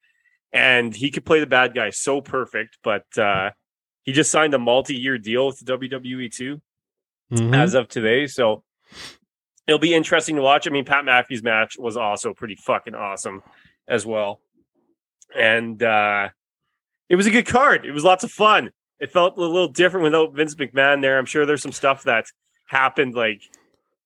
And 0.52 0.94
he 0.96 1.10
could 1.10 1.24
play 1.26 1.40
the 1.40 1.46
bad 1.46 1.74
guy 1.74 1.90
so 1.90 2.20
perfect, 2.20 2.78
but 2.82 3.04
uh 3.18 3.50
he 4.04 4.12
just 4.12 4.30
signed 4.30 4.52
a 4.54 4.58
multi-year 4.58 5.16
deal 5.18 5.46
with 5.46 5.60
the 5.60 5.78
WWE 5.78 6.34
too 6.34 6.60
Mm-hmm. 7.32 7.54
as 7.54 7.72
of 7.74 7.88
today. 7.88 8.26
So 8.26 8.62
it'll 9.66 9.78
be 9.78 9.94
interesting 9.94 10.36
to 10.36 10.42
watch. 10.42 10.68
I 10.68 10.70
mean, 10.70 10.84
Pat 10.84 11.04
McAfee's 11.04 11.42
match 11.42 11.76
was 11.78 11.96
also 11.96 12.34
pretty 12.34 12.54
fucking 12.54 12.94
awesome 12.94 13.42
as 13.88 14.04
well. 14.06 14.40
And 15.36 15.82
uh 15.82 16.28
it 17.08 17.16
was 17.16 17.26
a 17.26 17.30
good 17.30 17.46
card. 17.46 17.84
It 17.84 17.92
was 17.92 18.04
lots 18.04 18.24
of 18.24 18.30
fun. 18.30 18.70
It 19.00 19.12
felt 19.12 19.36
a 19.36 19.40
little 19.40 19.68
different 19.68 20.04
without 20.04 20.34
Vince 20.34 20.54
McMahon 20.54 21.02
there. 21.02 21.18
I'm 21.18 21.26
sure 21.26 21.44
there's 21.46 21.62
some 21.62 21.72
stuff 21.72 22.04
that 22.04 22.26
happened 22.66 23.14
like 23.14 23.42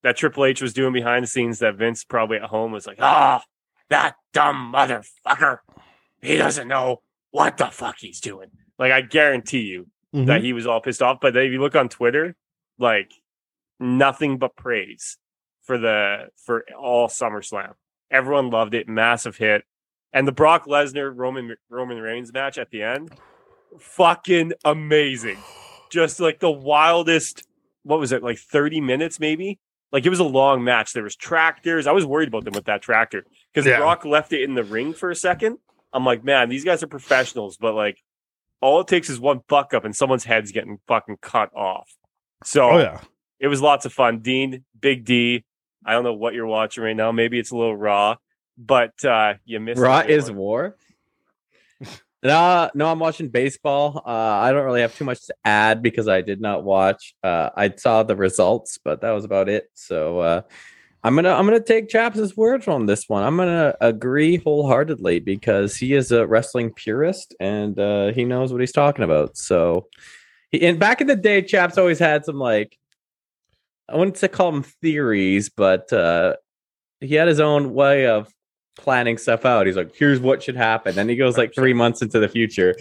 that 0.02 0.16
Triple 0.16 0.44
H 0.44 0.62
was 0.62 0.72
doing 0.72 0.92
behind 0.92 1.22
the 1.24 1.28
scenes 1.28 1.58
that 1.58 1.76
Vince 1.76 2.04
probably 2.04 2.38
at 2.38 2.44
home 2.44 2.72
was 2.72 2.86
like, 2.86 2.98
ah, 3.00 3.42
that 3.90 4.14
dumb 4.32 4.72
motherfucker. 4.74 5.58
He 6.22 6.36
doesn't 6.36 6.68
know 6.68 7.02
what 7.30 7.56
the 7.58 7.66
fuck 7.66 7.96
he's 7.98 8.20
doing. 8.20 8.50
Like 8.78 8.92
I 8.92 9.00
guarantee 9.02 9.62
you, 9.62 9.86
Mm-hmm. 10.14 10.24
that 10.24 10.42
he 10.42 10.54
was 10.54 10.66
all 10.66 10.80
pissed 10.80 11.02
off. 11.02 11.18
But 11.20 11.36
if 11.36 11.52
you 11.52 11.60
look 11.60 11.76
on 11.76 11.90
Twitter, 11.90 12.34
like 12.78 13.12
nothing 13.78 14.38
but 14.38 14.56
praise 14.56 15.18
for 15.62 15.76
the 15.76 16.28
for 16.44 16.64
all 16.78 17.08
SummerSlam. 17.08 17.74
Everyone 18.10 18.48
loved 18.48 18.72
it, 18.72 18.88
massive 18.88 19.36
hit, 19.36 19.64
and 20.14 20.26
the 20.26 20.32
Brock 20.32 20.64
Lesnar 20.64 21.12
Roman 21.14 21.56
Roman 21.68 21.98
Reigns 21.98 22.32
match 22.32 22.56
at 22.56 22.70
the 22.70 22.82
end, 22.82 23.12
fucking 23.78 24.52
amazing. 24.64 25.38
Just 25.90 26.20
like 26.20 26.40
the 26.40 26.50
wildest. 26.50 27.46
What 27.82 27.98
was 28.00 28.12
it? 28.12 28.22
Like 28.22 28.38
thirty 28.38 28.80
minutes, 28.80 29.18
maybe. 29.20 29.58
Like 29.90 30.04
it 30.04 30.10
was 30.10 30.20
a 30.20 30.24
long 30.24 30.62
match. 30.64 30.92
There 30.92 31.02
was 31.02 31.16
tractors. 31.16 31.86
I 31.86 31.92
was 31.92 32.04
worried 32.04 32.28
about 32.28 32.44
them 32.44 32.52
with 32.54 32.66
that 32.66 32.82
tractor 32.82 33.24
because 33.52 33.66
Yeah. 33.66 33.78
Brock 33.78 34.04
left 34.04 34.32
it 34.32 34.42
in 34.42 34.54
the 34.54 34.64
ring 34.64 34.92
for 34.92 35.10
a 35.10 35.16
second. 35.16 35.58
I'm 35.92 36.04
like, 36.04 36.22
man, 36.22 36.50
these 36.50 36.64
guys 36.64 36.82
are 36.82 36.86
professionals, 36.88 37.56
but 37.56 37.74
like 37.74 38.02
all 38.60 38.80
it 38.80 38.88
takes 38.88 39.08
is 39.08 39.18
one 39.18 39.40
buck 39.48 39.72
up 39.72 39.84
and 39.86 39.96
someone's 39.96 40.24
head's 40.24 40.52
getting 40.52 40.78
fucking 40.86 41.18
cut 41.22 41.50
off. 41.56 41.90
So 42.44 42.70
Oh 42.72 42.78
yeah. 42.78 43.00
it 43.40 43.48
was 43.48 43.62
lots 43.62 43.86
of 43.86 43.92
fun. 43.94 44.18
Dean, 44.18 44.64
Big 44.78 45.04
D. 45.06 45.44
I 45.86 45.92
don't 45.92 46.04
know 46.04 46.12
what 46.12 46.34
you're 46.34 46.46
watching 46.46 46.84
right 46.84 46.96
now. 46.96 47.10
Maybe 47.12 47.38
it's 47.38 47.50
a 47.52 47.56
little 47.56 47.76
raw, 47.76 48.16
but 48.58 49.02
uh 49.06 49.34
you 49.46 49.58
missed 49.60 49.80
Raw 49.80 50.00
is 50.00 50.28
one. 50.28 50.36
war. 50.36 50.76
No, 52.22 52.68
no, 52.74 52.90
I'm 52.90 52.98
watching 52.98 53.28
baseball. 53.28 54.02
Uh, 54.04 54.10
I 54.10 54.50
don't 54.50 54.64
really 54.64 54.80
have 54.80 54.96
too 54.96 55.04
much 55.04 55.26
to 55.26 55.34
add 55.44 55.82
because 55.82 56.08
I 56.08 56.20
did 56.20 56.40
not 56.40 56.64
watch. 56.64 57.14
Uh, 57.22 57.50
I 57.56 57.70
saw 57.70 58.02
the 58.02 58.16
results, 58.16 58.78
but 58.82 59.02
that 59.02 59.12
was 59.12 59.24
about 59.24 59.48
it. 59.48 59.70
So 59.74 60.18
uh, 60.18 60.42
I'm 61.04 61.14
gonna 61.14 61.30
I'm 61.30 61.46
gonna 61.46 61.60
take 61.60 61.88
Chaps' 61.88 62.36
words 62.36 62.66
on 62.66 62.86
this 62.86 63.08
one. 63.08 63.22
I'm 63.22 63.36
gonna 63.36 63.74
agree 63.80 64.38
wholeheartedly 64.38 65.20
because 65.20 65.76
he 65.76 65.94
is 65.94 66.10
a 66.10 66.26
wrestling 66.26 66.72
purist 66.72 67.36
and 67.38 67.78
uh, 67.78 68.08
he 68.12 68.24
knows 68.24 68.52
what 68.52 68.60
he's 68.60 68.72
talking 68.72 69.04
about. 69.04 69.36
So, 69.36 69.86
he, 70.50 70.66
and 70.66 70.78
back 70.78 71.00
in 71.00 71.06
the 71.06 71.14
day, 71.16 71.40
Chaps 71.42 71.78
always 71.78 72.00
had 72.00 72.24
some 72.24 72.38
like 72.38 72.76
I 73.88 73.96
wouldn't 73.96 74.18
say 74.18 74.26
call 74.26 74.50
them 74.50 74.64
theories, 74.64 75.50
but 75.50 75.92
uh, 75.92 76.34
he 77.00 77.14
had 77.14 77.28
his 77.28 77.40
own 77.40 77.72
way 77.74 78.06
of 78.06 78.32
planning 78.78 79.18
stuff 79.18 79.44
out. 79.44 79.66
He's 79.66 79.76
like, 79.76 79.94
here's 79.94 80.20
what 80.20 80.42
should 80.42 80.56
happen. 80.56 80.94
Then 80.94 81.08
he 81.08 81.16
goes 81.16 81.36
like 81.36 81.54
three 81.54 81.74
months 81.74 82.00
into 82.00 82.18
the 82.18 82.28
future. 82.28 82.74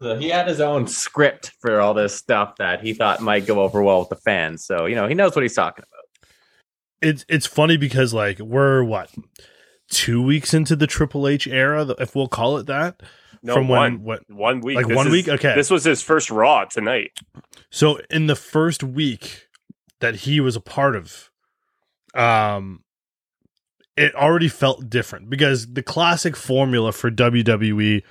So 0.00 0.16
he 0.16 0.28
had 0.28 0.46
his 0.46 0.60
own 0.60 0.86
script 0.86 1.52
for 1.60 1.80
all 1.80 1.94
this 1.94 2.14
stuff 2.14 2.56
that 2.58 2.80
he 2.82 2.92
thought 2.92 3.20
might 3.22 3.46
go 3.46 3.60
over 3.62 3.82
well 3.82 4.00
with 4.00 4.10
the 4.10 4.16
fans. 4.16 4.64
So, 4.64 4.84
you 4.86 4.94
know, 4.94 5.08
he 5.08 5.14
knows 5.14 5.34
what 5.34 5.42
he's 5.42 5.54
talking 5.54 5.84
about. 5.88 6.28
It's 7.00 7.24
it's 7.28 7.46
funny 7.46 7.76
because 7.76 8.12
like 8.12 8.38
we're 8.40 8.82
what 8.84 9.10
two 9.90 10.22
weeks 10.22 10.52
into 10.52 10.76
the 10.76 10.86
Triple 10.86 11.26
H 11.26 11.46
era, 11.46 11.86
if 11.98 12.14
we'll 12.14 12.28
call 12.28 12.58
it 12.58 12.66
that. 12.66 13.00
No, 13.42 13.54
from 13.54 13.68
one, 13.68 14.02
when 14.02 14.02
what 14.04 14.22
one 14.28 14.60
week. 14.60 14.76
like 14.76 14.86
This 14.88 14.96
one 14.96 15.06
is- 15.06 15.12
week? 15.12 15.28
Okay. 15.28 15.54
This 15.54 15.70
was 15.70 15.84
his 15.84 16.02
first 16.02 16.30
Raw 16.30 16.64
tonight. 16.64 17.12
So 17.70 18.00
in 18.10 18.26
the 18.26 18.34
first 18.36 18.82
week 18.82 19.46
that 20.00 20.16
he 20.16 20.40
was 20.40 20.56
a 20.56 20.60
part 20.60 20.96
of, 20.96 21.30
um, 22.14 22.82
it 23.98 24.14
already 24.14 24.48
felt 24.48 24.88
different 24.88 25.28
because 25.28 25.72
the 25.72 25.82
classic 25.82 26.36
formula 26.36 26.92
for 26.92 27.10
WWE 27.10 28.02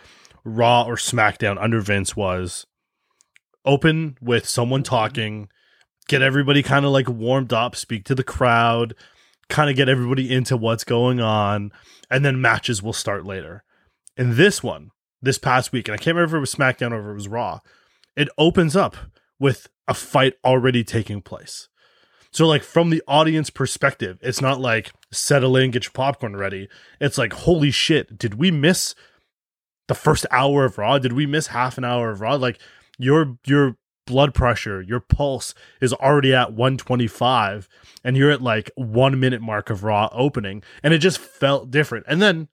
Raw 0.44 0.84
or 0.84 0.98
SmackDown 0.98 1.58
under 1.62 1.80
Vince 1.80 2.14
was 2.14 2.66
open 3.64 4.18
with 4.22 4.46
someone 4.46 4.84
mm-hmm. 4.84 4.96
talking, 4.96 5.50
get 6.10 6.22
everybody 6.22 6.62
kind 6.62 6.86
of 6.86 6.92
like 6.92 7.08
warmed 7.08 7.54
up, 7.54 7.74
speak 7.74 8.04
to 8.06 8.16
the 8.16 8.24
crowd, 8.24 8.96
kind 9.48 9.70
of 9.70 9.78
get 9.78 9.88
everybody 9.88 10.34
into 10.34 10.58
what's 10.58 10.84
going 10.84 11.22
on, 11.22 11.72
and 12.12 12.26
then 12.26 12.42
matches 12.42 12.84
will 12.84 12.94
start 12.94 13.26
later. 13.26 13.64
In 14.18 14.36
this 14.36 14.62
one, 14.62 14.92
this 15.22 15.38
past 15.38 15.72
week, 15.72 15.88
and 15.88 15.96
I 15.96 15.98
can't 15.98 16.16
remember 16.16 16.36
if 16.36 16.40
it 16.40 16.42
was 16.42 16.54
SmackDown 16.54 16.92
or 16.92 17.00
if 17.00 17.12
it 17.12 17.14
was 17.14 17.28
Raw, 17.30 17.60
it 18.18 18.28
opens 18.38 18.76
up 18.76 18.98
with 19.40 19.68
a 19.88 19.94
fight 19.94 20.34
already 20.44 20.84
taking 20.84 21.22
place. 21.22 21.70
So, 22.32 22.46
like, 22.46 22.64
from 22.64 22.90
the 22.90 23.02
audience 23.08 23.50
perspective, 23.50 24.20
it's 24.22 24.42
not 24.42 24.60
like 24.60 24.92
settle 25.12 25.56
in, 25.56 25.72
get 25.72 25.86
your 25.86 25.92
popcorn 25.92 26.36
ready. 26.36 26.68
It's 27.00 27.18
like, 27.18 27.34
holy 27.34 27.72
shit, 27.72 28.18
did 28.18 28.36
we 28.36 28.52
miss 28.52 28.96
the 29.88 29.96
first 29.96 30.26
hour 30.32 30.66
of 30.66 30.78
Raw? 30.78 31.00
Did 31.00 31.14
we 31.14 31.26
miss 31.26 31.48
half 31.48 31.78
an 31.78 31.86
hour 31.86 32.12
of 32.12 32.22
Raw? 32.22 32.36
Like, 32.36 32.60
your 32.98 33.38
your 33.46 33.78
blood 34.06 34.34
pressure, 34.34 34.82
your 34.82 35.00
pulse 35.00 35.54
is 35.82 35.94
already 35.94 36.34
at 36.34 36.54
125, 36.54 37.70
and 38.04 38.18
you're 38.18 38.32
at 38.32 38.42
like 38.42 38.72
one 38.76 39.20
minute 39.20 39.42
mark 39.42 39.70
of 39.70 39.84
Raw 39.84 40.10
opening, 40.12 40.64
and 40.82 40.94
it 40.94 41.00
just 41.00 41.20
felt 41.20 41.70
different. 41.70 42.06
And 42.08 42.22
then 42.22 42.48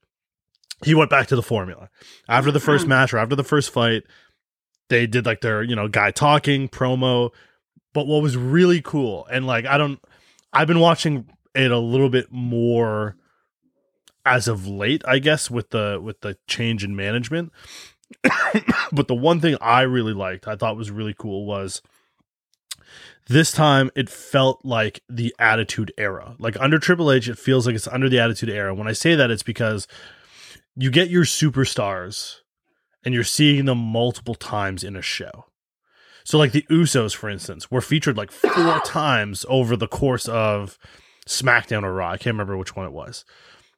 he 0.84 0.94
went 0.94 1.11
back 1.11 1.28
to 1.28 1.37
the 1.37 1.42
formula 1.42 1.88
after 2.28 2.50
the 2.50 2.61
first 2.61 2.84
hmm. 2.84 2.90
match 2.90 3.14
or 3.14 3.18
after 3.18 3.37
the 3.37 3.44
first 3.44 3.70
fight. 3.70 4.02
They 4.90 5.06
did 5.06 5.25
like 5.25 5.40
their 5.40 5.62
you 5.62 5.75
know 5.75 5.88
guy 5.88 6.11
talking 6.11 6.68
promo, 6.68 7.30
but 7.94 8.06
what 8.06 8.23
was 8.23 8.37
really 8.37 8.82
cool 8.82 9.26
and 9.30 9.46
like 9.46 9.64
I 9.64 9.78
don't, 9.78 9.99
I've 10.52 10.68
been 10.68 10.80
watching 10.80 11.26
it 11.54 11.70
a 11.70 11.78
little 11.78 12.08
bit 12.08 12.28
more 12.30 13.16
as 14.25 14.49
of 14.49 14.66
late, 14.66 15.02
I 15.06 15.18
guess, 15.18 15.50
with 15.50 15.70
the 15.70 16.00
with 16.02 16.20
the 16.20 16.37
change 16.46 16.84
in 16.84 16.96
management. 16.96 17.52
but 18.92 19.08
the 19.08 19.14
one 19.14 19.40
thing 19.40 19.56
I 19.61 19.82
really 19.82 20.12
liked, 20.12 20.46
I 20.46 20.56
thought 20.56 20.76
was 20.76 20.90
really 20.90 21.14
cool 21.16 21.46
was 21.46 21.82
this 23.26 23.52
time 23.52 23.90
it 23.94 24.11
felt 24.11 24.64
like 24.64 25.00
the 25.08 25.34
attitude 25.38 25.92
era. 25.96 26.37
Like 26.38 26.58
under 26.61 26.78
Triple 26.78 27.11
H, 27.11 27.28
it 27.28 27.38
feels 27.38 27.66
like 27.66 27.75
it's 27.75 27.88
under 27.88 28.08
the 28.08 28.20
attitude 28.20 28.50
era. 28.50 28.75
When 28.75 28.88
I 28.88 28.92
say 28.92 29.14
that, 29.14 29.30
it's 29.30 29.42
because 29.42 29.88
you 30.76 30.90
get 30.90 31.11
your 31.11 31.25
superstars 31.25 32.40
and 33.04 33.14
you're 33.14 33.25
seeing 33.25 33.64
them 33.64 33.78
multiple 33.78 34.34
times 34.34 34.84
in 34.84 34.96
a 34.96 35.02
show. 35.02 35.46
So 36.25 36.38
like 36.38 36.52
the 36.52 36.66
Usos, 36.70 37.14
for 37.14 37.28
instance, 37.28 37.70
were 37.70 37.80
featured 37.80 38.16
like 38.16 38.30
four 38.30 38.80
times 38.84 39.44
over 39.49 39.76
the 39.76 39.88
course 39.88 40.26
of 40.28 40.78
SmackDown 41.26 41.83
or 41.83 41.95
Raw. 41.95 42.11
I 42.11 42.16
can't 42.16 42.35
remember 42.35 42.57
which 42.57 42.76
one 42.76 42.87
it 42.87 42.93
was. 42.93 43.25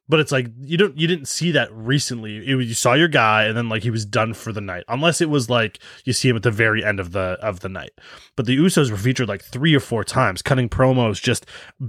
But 0.09 0.21
it's 0.21 0.31
like 0.31 0.47
you 0.61 0.77
don't 0.77 0.97
you 0.97 1.05
didn't 1.05 1.27
see 1.27 1.51
that 1.51 1.71
recently. 1.73 2.37
It, 2.37 2.47
you 2.47 2.73
saw 2.73 2.93
your 2.93 3.09
guy 3.09 3.43
and 3.43 3.57
then 3.57 3.67
like 3.67 3.83
he 3.83 3.89
was 3.89 4.05
done 4.05 4.33
for 4.33 4.53
the 4.53 4.61
night. 4.61 4.85
Unless 4.87 5.19
it 5.19 5.29
was 5.29 5.49
like 5.49 5.79
you 6.05 6.13
see 6.13 6.29
him 6.29 6.37
at 6.37 6.43
the 6.43 6.51
very 6.51 6.83
end 6.83 7.01
of 7.01 7.11
the 7.11 7.37
of 7.41 7.59
the 7.59 7.69
night. 7.69 7.91
But 8.37 8.45
the 8.45 8.57
Usos 8.57 8.89
were 8.89 8.97
featured 8.97 9.27
like 9.27 9.43
three 9.43 9.75
or 9.75 9.81
four 9.81 10.05
times, 10.05 10.41
cutting 10.41 10.69
promos, 10.69 11.21
just 11.21 11.45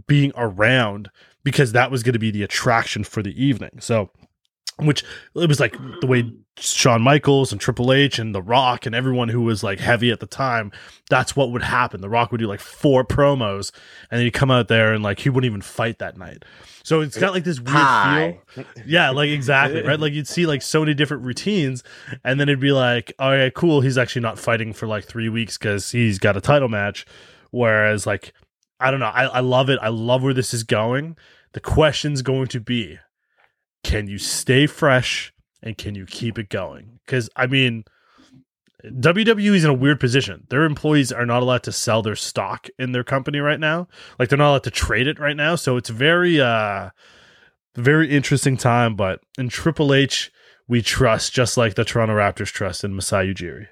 being 0.09 0.33
around 0.37 1.11
because 1.45 1.73
that 1.73 1.93
was 1.93 2.03
going 2.03 2.15
to 2.15 2.19
be 2.19 2.33
the 2.33 2.43
attraction 2.43 3.05
for 3.05 3.23
the 3.23 3.41
evening. 3.43 3.79
So 3.81 4.11
which 4.78 5.04
it 5.35 5.49
was 5.49 5.61
like 5.61 5.76
the 6.00 6.06
way 6.06 6.32
Shawn 6.56 7.02
Michaels 7.02 7.52
and 7.52 7.61
Triple 7.61 7.92
H 7.92 8.18
and 8.18 8.35
The 8.35 8.42
Rock 8.42 8.87
and 8.87 8.94
everyone 8.94 9.28
who 9.28 9.42
was 9.42 9.62
like 9.62 9.80
heavy 9.80 10.11
at 10.11 10.20
the 10.20 10.26
time, 10.26 10.73
that's 11.11 11.35
what 11.35 11.50
would 11.50 11.62
happen. 11.62 12.00
The 12.00 12.08
Rock 12.08 12.30
would 12.30 12.38
do 12.38 12.47
like 12.47 12.61
four 12.61 13.04
promos 13.04 13.73
and 14.11 14.18
then 14.18 14.26
he'd 14.26 14.32
come 14.32 14.50
out 14.50 14.68
there 14.68 14.92
and 14.92 15.02
like 15.02 15.20
he 15.20 15.30
wouldn't 15.30 15.50
even 15.50 15.62
fight 15.62 15.99
that 15.99 16.16
night. 16.16 16.44
So 16.85 17.00
it's 17.00 17.18
got 17.18 17.35
like 17.35 17.44
this 17.44 17.61
weird 17.61 17.76
Hi. 17.76 18.38
feel. 18.47 18.64
Yeah, 18.87 19.11
like 19.11 19.30
exactly, 19.30 19.82
right? 19.82 20.00
Like 20.00 20.12
you'd 20.12 20.28
see 20.28 20.47
like 20.47 20.62
so 20.62 20.80
many 20.80 20.94
different 20.94 21.25
routines 21.25 21.82
and 22.25 22.40
then 22.40 22.49
it'd 22.49 22.61
be 22.61 22.73
like, 22.73 23.12
oh, 23.18 23.25
all 23.25 23.30
right, 23.32 23.52
cool, 23.52 23.80
he's 23.80 23.99
actually 23.99 24.23
not 24.23 24.38
fighting 24.38 24.73
for 24.73 24.87
like 24.87 25.04
three 25.04 25.28
weeks 25.28 25.58
because 25.58 25.90
he's 25.90 26.18
got 26.18 26.37
a 26.37 26.40
title 26.40 26.68
match. 26.68 27.04
Whereas 27.50 28.06
like, 28.06 28.32
I 28.80 28.90
don't 28.90 29.00
know, 29.00 29.06
I, 29.06 29.25
I 29.25 29.40
love 29.40 29.70
it. 29.70 29.78
I 29.82 29.88
love 29.88 30.23
where 30.23 30.35
this 30.35 30.54
is 30.54 30.62
going. 30.62 31.16
The 31.52 31.61
question's 31.61 32.23
going 32.23 32.47
to 32.49 32.61
be 32.61 32.99
can 33.88 34.07
you 34.07 34.18
stay 34.18 34.66
fresh 34.66 35.33
and 35.62 35.78
can 35.78 35.95
you 35.95 36.04
keep 36.04 36.38
it 36.38 36.50
going? 36.50 37.00
Because 37.07 37.30
I 37.35 37.47
mean, 37.47 37.85
WWE 38.85 39.54
is 39.54 39.64
in 39.64 39.71
a 39.71 39.75
weird 39.75 39.99
position. 39.99 40.47
Their 40.50 40.64
employees 40.64 41.11
are 41.11 41.25
not 41.25 41.42
allowed 41.42 41.62
to 41.62 41.73
sell 41.73 42.02
their 42.02 42.14
stock 42.14 42.68
in 42.78 42.92
their 42.92 43.02
company 43.02 43.38
right 43.38 43.59
now. 43.59 43.88
Like 44.18 44.28
they're 44.28 44.37
not 44.37 44.50
allowed 44.50 44.64
to 44.64 44.71
trade 44.71 45.07
it 45.07 45.18
right 45.18 45.37
now. 45.37 45.57
So 45.57 45.78
it's 45.78 45.88
very 45.88 46.38
uh 46.38 46.90
very 47.76 48.11
interesting 48.11 48.59
time, 48.59 48.95
but 48.95 49.21
in 49.38 49.49
Triple 49.49 49.95
H 49.95 50.30
we 50.68 50.83
trust 50.83 51.33
just 51.33 51.57
like 51.57 51.75
the 51.75 51.85
Toronto 51.85 52.14
Raptors 52.14 52.52
trust 52.52 52.85
in 52.85 52.95
Masai 52.95 53.33
Ujiri. 53.33 53.68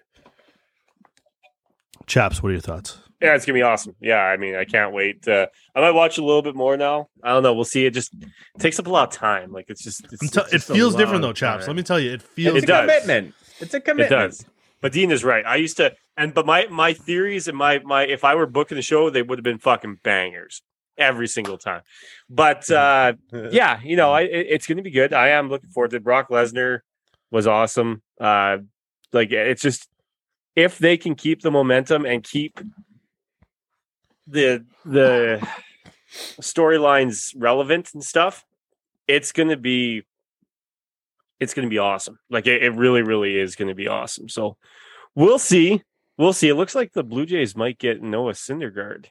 Chaps, 2.07 2.43
what 2.43 2.49
are 2.49 2.53
your 2.53 2.63
thoughts? 2.63 3.01
Yeah, 3.21 3.35
it's 3.35 3.47
gonna 3.47 3.55
be 3.57 3.63
awesome. 3.63 3.95
Yeah, 4.01 4.21
I 4.21 4.37
mean, 4.37 4.55
I 4.55 4.65
can't 4.65 4.93
wait. 4.93 5.27
Uh, 5.27 5.47
I 5.75 5.81
might 5.81 5.93
watch 5.93 6.19
a 6.19 6.25
little 6.25 6.43
bit 6.43 6.55
more 6.55 6.77
now. 6.77 7.09
I 7.23 7.31
don't 7.31 7.43
know. 7.43 7.55
We'll 7.55 7.65
see. 7.65 7.87
It 7.87 7.95
just 7.95 8.15
takes 8.59 8.79
up 8.79 8.87
a 8.87 8.91
lot 8.91 9.09
of 9.09 9.15
time. 9.19 9.53
Like 9.53 9.67
it's 9.71 9.83
just. 9.83 10.05
It's, 10.13 10.31
t- 10.31 10.41
it's 10.41 10.49
it 10.49 10.51
just 10.59 10.71
a 10.71 10.75
feels 10.75 10.95
different 10.95 11.23
though, 11.23 11.33
chaps. 11.33 11.65
time. 11.65 11.69
Let 11.75 11.77
me 11.77 11.83
tell 11.83 11.99
you, 11.99 12.13
it 12.13 12.23
feels 12.23 12.57
It's 12.57 12.65
It 12.65 12.69
a 12.69 12.73
does. 12.73 12.81
commitment. 12.91 13.35
It's 13.61 13.73
a 13.75 13.77
It 13.79 13.85
commitment. 13.85 14.11
does. 14.11 14.45
But 14.83 14.93
Dean 14.93 15.11
is 15.11 15.25
right. 15.25 15.45
I 15.47 15.57
used 15.57 15.79
to, 15.79 15.95
and 16.19 16.35
but 16.35 16.45
my 16.45 16.67
my 16.67 16.93
theories 16.93 17.49
and 17.49 17.57
my 17.57 17.79
my 17.81 18.03
if 18.05 18.23
I 18.23 18.35
were 18.35 18.47
booking 18.47 18.77
the 18.77 18.83
show, 18.83 19.09
they 19.09 19.23
would 19.23 19.39
have 19.39 19.45
been 19.45 19.59
fucking 19.59 20.01
bangers 20.05 20.61
every 20.99 21.27
single 21.27 21.57
time. 21.57 21.81
But 22.29 22.71
uh 22.71 23.15
yeah, 23.51 23.81
you 23.83 23.97
know, 23.97 24.13
I 24.13 24.23
it, 24.23 24.47
it's 24.51 24.67
going 24.67 24.77
to 24.77 24.83
be 24.83 24.91
good. 24.91 25.15
I 25.15 25.29
am 25.29 25.49
looking 25.49 25.71
forward 25.71 25.91
to 25.93 25.97
it. 25.97 26.05
Brock 26.05 26.29
Lesnar 26.29 26.81
was 27.31 27.47
awesome. 27.47 28.03
Uh 28.21 28.59
like 29.15 29.33
it's 29.33 29.63
just 29.63 29.89
if 30.55 30.79
they 30.79 30.97
can 30.99 31.15
keep 31.15 31.41
the 31.43 31.51
momentum 31.51 32.05
and 32.05 32.23
keep 32.23 32.61
the 34.27 34.65
the 34.85 35.47
storylines 36.41 37.35
relevant 37.37 37.91
and 37.95 38.03
stuff, 38.03 38.45
it's 39.07 39.33
going 39.33 39.49
to 39.49 39.57
be 39.57 40.03
it's 41.39 41.53
going 41.55 41.67
to 41.67 41.71
be 41.71 41.79
awesome. 41.79 42.19
Like 42.31 42.47
it, 42.47 42.63
it 42.63 42.71
really 42.75 43.03
really 43.03 43.39
is 43.39 43.57
going 43.57 43.69
to 43.69 43.75
be 43.75 43.89
awesome. 43.89 44.29
So 44.29 44.57
we'll 45.15 45.39
see. 45.39 45.83
We'll 46.19 46.33
see. 46.33 46.49
It 46.49 46.55
looks 46.55 46.75
like 46.75 46.93
the 46.93 47.05
Blue 47.05 47.27
Jays 47.27 47.55
might 47.55 47.79
get 47.79 48.03
Noah 48.03 48.33
Syndergaard. 48.33 49.07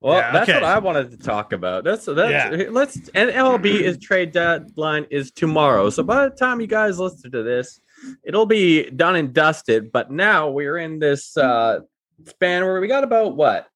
Well, 0.00 0.16
Yeah, 0.18 0.32
that's 0.32 0.48
okay. 0.48 0.58
what 0.60 0.64
I 0.64 0.78
wanted 0.78 1.10
to 1.10 1.18
talk 1.18 1.52
about. 1.52 1.84
That's 1.84 2.06
that's 2.06 2.30
Yeah. 2.56 2.66
let's 2.70 2.96
and 3.14 3.30
MLB 3.30 3.66
is 3.80 3.98
trade 3.98 4.32
deadline 4.32 5.06
is 5.10 5.30
tomorrow. 5.30 5.90
So 5.90 6.02
by 6.02 6.28
the 6.28 6.34
time 6.34 6.60
you 6.60 6.66
guys 6.66 6.98
listen 6.98 7.30
to 7.32 7.42
this, 7.42 7.80
it'll 8.24 8.46
be 8.46 8.88
done 8.90 9.16
and 9.16 9.32
dusted. 9.34 9.92
But 9.92 10.10
now 10.10 10.48
we're 10.50 10.78
in 10.78 10.98
this 11.00 11.36
uh 11.36 11.80
span 12.26 12.64
where 12.64 12.80
we 12.80 12.88
got 12.88 13.04
about 13.04 13.36
what 13.36 13.68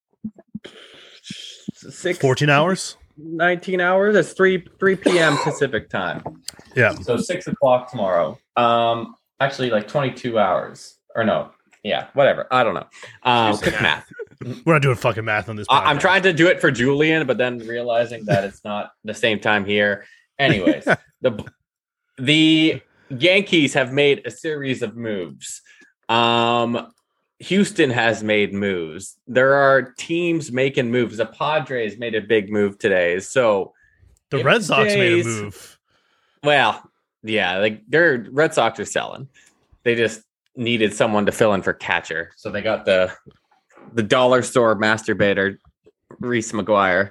six 1.75 2.19
14 2.19 2.50
hours. 2.50 2.97
19 3.19 3.81
hours. 3.81 4.16
It's 4.16 4.33
3 4.33 4.66
3 4.78 4.97
p.m. 4.97 5.37
Pacific 5.38 5.88
time. 5.90 6.23
Yeah. 6.75 6.95
So 6.95 7.16
six 7.16 7.47
o'clock 7.47 7.90
tomorrow. 7.90 8.38
Um 8.57 9.14
actually 9.40 9.71
like 9.71 9.88
22 9.88 10.38
hours. 10.38 10.99
Or 11.14 11.25
no. 11.25 11.50
Yeah, 11.85 12.07
whatever. 12.14 12.47
I 12.50 12.64
don't 12.64 12.75
know. 12.75 12.87
Um 13.23 13.57
quick 13.59 13.81
math. 13.83 14.11
We're 14.64 14.73
not 14.73 14.83
doing 14.83 14.97
fucking 14.97 15.25
math 15.25 15.49
on 15.49 15.57
this. 15.57 15.66
I- 15.71 15.85
I'm 15.85 15.99
trying 15.99 16.23
to 16.23 16.33
do 16.33 16.49
it 16.49 16.61
for 16.61 16.71
Julian, 16.71 17.26
but 17.26 17.38
then 17.38 17.59
realizing 17.59 18.25
that 18.25 18.45
it's 18.45 18.64
not 18.64 18.92
the 19.04 19.14
same 19.14 19.38
time 19.38 19.64
here. 19.64 20.04
Anyways, 20.38 20.85
the 21.21 21.45
the 22.19 22.81
Yankees 23.11 23.75
have 23.75 23.92
made 23.92 24.23
a 24.26 24.31
series 24.31 24.83
of 24.83 24.97
moves. 24.97 25.61
Um, 26.09 26.90
Houston 27.43 27.91
has 27.91 28.23
made 28.23 28.53
moves. 28.55 29.19
There 29.27 29.55
are 29.55 29.83
teams 29.83 30.53
making 30.53 30.91
moves. 30.91 31.17
The 31.17 31.27
Padres 31.27 31.99
made 31.99 32.15
a 32.15 32.21
big 32.21 32.51
move 32.51 32.79
today. 32.79 33.19
So, 33.21 33.73
The 34.31 34.43
Red 34.45 34.63
Sox 34.65 34.95
made 34.95 35.23
a 35.23 35.25
move. 35.25 35.79
well, 36.45 36.89
yeah, 37.23 37.59
like 37.59 37.83
their 37.89 38.27
Red 38.31 38.55
Sox 38.55 38.79
are 38.81 38.85
selling. 38.85 39.29
They 39.85 39.95
just 39.95 40.23
needed 40.57 40.93
someone 40.95 41.27
to 41.27 41.33
fill 41.33 41.55
in 41.55 41.62
for 41.62 41.73
catcher, 41.73 42.31
so 42.37 42.51
they 42.51 42.62
got 42.62 42.85
the 42.85 43.12
the 43.95 44.03
dollar 44.03 44.43
store 44.43 44.77
masturbator, 44.77 45.59
Reese 46.21 46.53
McGuire. 46.53 47.11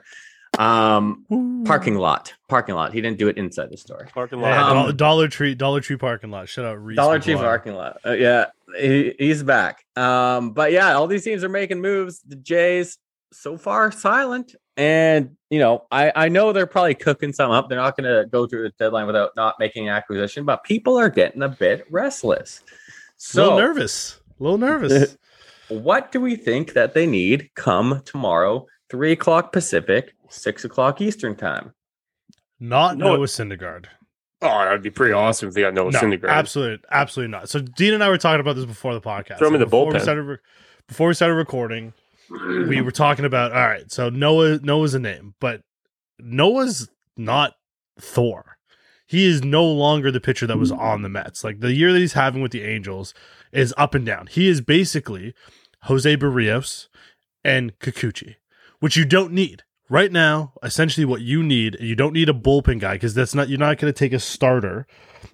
Um, 0.60 1.64
parking 1.66 1.96
lot, 1.96 2.34
parking 2.50 2.76
lot. 2.76 2.94
He 2.94 3.00
didn't 3.02 3.18
do 3.18 3.30
it 3.30 3.38
inside 3.38 3.70
the 3.72 3.78
store. 3.78 4.10
Parking 4.14 4.42
lot. 4.42 4.50
Yeah, 4.50 4.82
Um, 4.84 4.96
Dollar 4.98 5.28
Tree, 5.30 5.56
Dollar 5.56 5.80
Tree 5.80 5.96
parking 5.96 6.30
lot. 6.30 6.50
Shout 6.50 6.66
out 6.66 6.84
Reese. 6.84 6.98
Dollar 6.98 7.20
Tree 7.20 7.36
McGuire. 7.36 7.40
parking 7.42 7.74
lot. 7.76 7.98
Uh, 8.06 8.12
yeah, 8.12 8.48
he, 8.80 9.14
he's 9.18 9.44
back. 9.44 9.84
Um, 9.96 10.52
but 10.52 10.72
yeah, 10.72 10.94
all 10.94 11.08
these 11.08 11.24
teams 11.24 11.44
are 11.44 11.50
making 11.50 11.82
moves. 11.82 12.22
The 12.22 12.36
Jays 12.36 12.98
so 13.34 13.58
far 13.58 13.92
silent, 13.92 14.56
and 14.78 15.36
you 15.50 15.60
know, 15.60 15.86
I 15.92 16.12
I 16.16 16.30
know 16.30 16.54
they're 16.54 16.68
probably 16.68 16.96
cooking 16.96 17.34
some 17.34 17.52
up. 17.52 17.70
They're 17.70 17.78
not 17.78 17.98
going 17.98 18.10
to 18.10 18.28
go 18.30 18.48
through 18.48 18.64
the 18.64 18.74
deadline 18.80 19.08
without 19.08 19.32
not 19.36 19.56
making 19.60 19.88
an 19.90 19.96
acquisition, 19.96 20.46
but 20.46 20.64
people 20.64 20.98
are 20.98 21.10
getting 21.10 21.42
a 21.44 21.50
bit 21.50 21.86
restless. 21.90 22.62
A 23.34 23.38
little 23.38 23.58
So, 23.58 23.58
nervous. 23.58 24.20
A 24.40 24.44
little 24.44 24.58
nervous. 24.58 25.18
what 25.70 26.12
do 26.12 26.20
we 26.20 26.36
think 26.36 26.74
that 26.74 26.94
they 26.94 27.06
need 27.06 27.52
come 27.56 28.02
tomorrow, 28.06 28.66
three 28.90 29.12
o'clock 29.12 29.54
Pacific, 29.54 30.14
six 30.30 30.66
o'clock 30.66 31.00
Eastern 31.02 31.36
time? 31.36 31.74
Not 32.60 32.98
No, 32.98 33.16
Noah 33.16 33.28
Syndergaard. 33.28 33.86
Oh, 34.44 34.48
that 34.64 34.72
would 34.72 34.82
be 34.82 34.90
pretty 34.90 35.14
awesome 35.14 35.50
if 35.50 35.54
they 35.56 35.62
got 35.62 35.74
Noah 35.74 35.92
No, 35.92 36.00
Syndergaard. 36.00 36.30
absolutely, 36.30 36.84
absolutely 36.90 37.32
not. 37.32 37.50
So 37.50 37.60
Dean 37.60 37.94
and 37.94 38.04
I 38.04 38.10
were 38.10 38.18
talking 38.18 38.40
about 38.40 38.56
this 38.56 38.66
before 38.66 38.94
the 38.94 39.02
podcast. 39.02 39.38
Throw 39.38 39.48
him 39.50 39.54
in 39.56 39.60
the 39.60 39.66
before 39.68 39.88
We 39.88 39.94
bullpen. 39.94 40.02
started 40.02 40.24
re- 40.24 40.38
before 40.88 41.08
we 41.10 41.14
started 41.14 41.36
recording, 41.36 41.94
we 42.30 42.82
were 42.82 42.92
talking 42.92 43.26
about. 43.26 43.52
All 43.52 43.68
right, 43.68 43.92
so 43.92 44.10
Noah 44.10 44.60
Noah's 44.64 44.94
a 44.94 45.00
name, 45.00 45.36
but 45.40 45.62
Noah's 46.20 46.90
not 47.18 47.54
Thor. 48.00 48.58
He 49.06 49.26
is 49.26 49.44
no 49.44 49.66
longer 49.66 50.10
the 50.10 50.22
pitcher 50.22 50.48
that 50.48 50.58
was 50.58 50.72
on 50.72 51.02
the 51.02 51.10
Mets. 51.10 51.44
Like 51.44 51.60
the 51.60 51.74
year 51.74 51.92
that 51.92 52.00
he's 52.00 52.14
having 52.14 52.42
with 52.42 52.52
the 52.54 52.64
Angels 52.64 53.14
is 53.52 53.74
up 53.78 53.94
and 53.94 54.06
down. 54.06 54.28
He 54.28 54.48
is 54.48 54.62
basically 54.62 55.34
Jose 55.84 56.16
Berrios 56.16 56.88
and 57.44 57.78
Kikuchi, 57.80 58.36
which 58.80 58.96
you 58.96 59.04
don't 59.04 59.34
need 59.34 59.64
right 59.92 60.12
now. 60.12 60.54
Essentially, 60.64 61.06
what 61.06 61.22
you 61.22 61.44
need, 61.44 61.78
you 61.80 61.96
don't 61.96 62.14
need 62.14 62.30
a 62.30 62.34
bullpen 62.34 62.80
guy 62.80 62.94
because 62.94 63.14
that's 63.14 63.36
not 63.36 63.50
you're 63.50 63.60
not 63.60 63.78
going 63.78 63.94
to 63.94 63.98
take 63.98 64.14
a 64.14 64.20
starter 64.20 64.88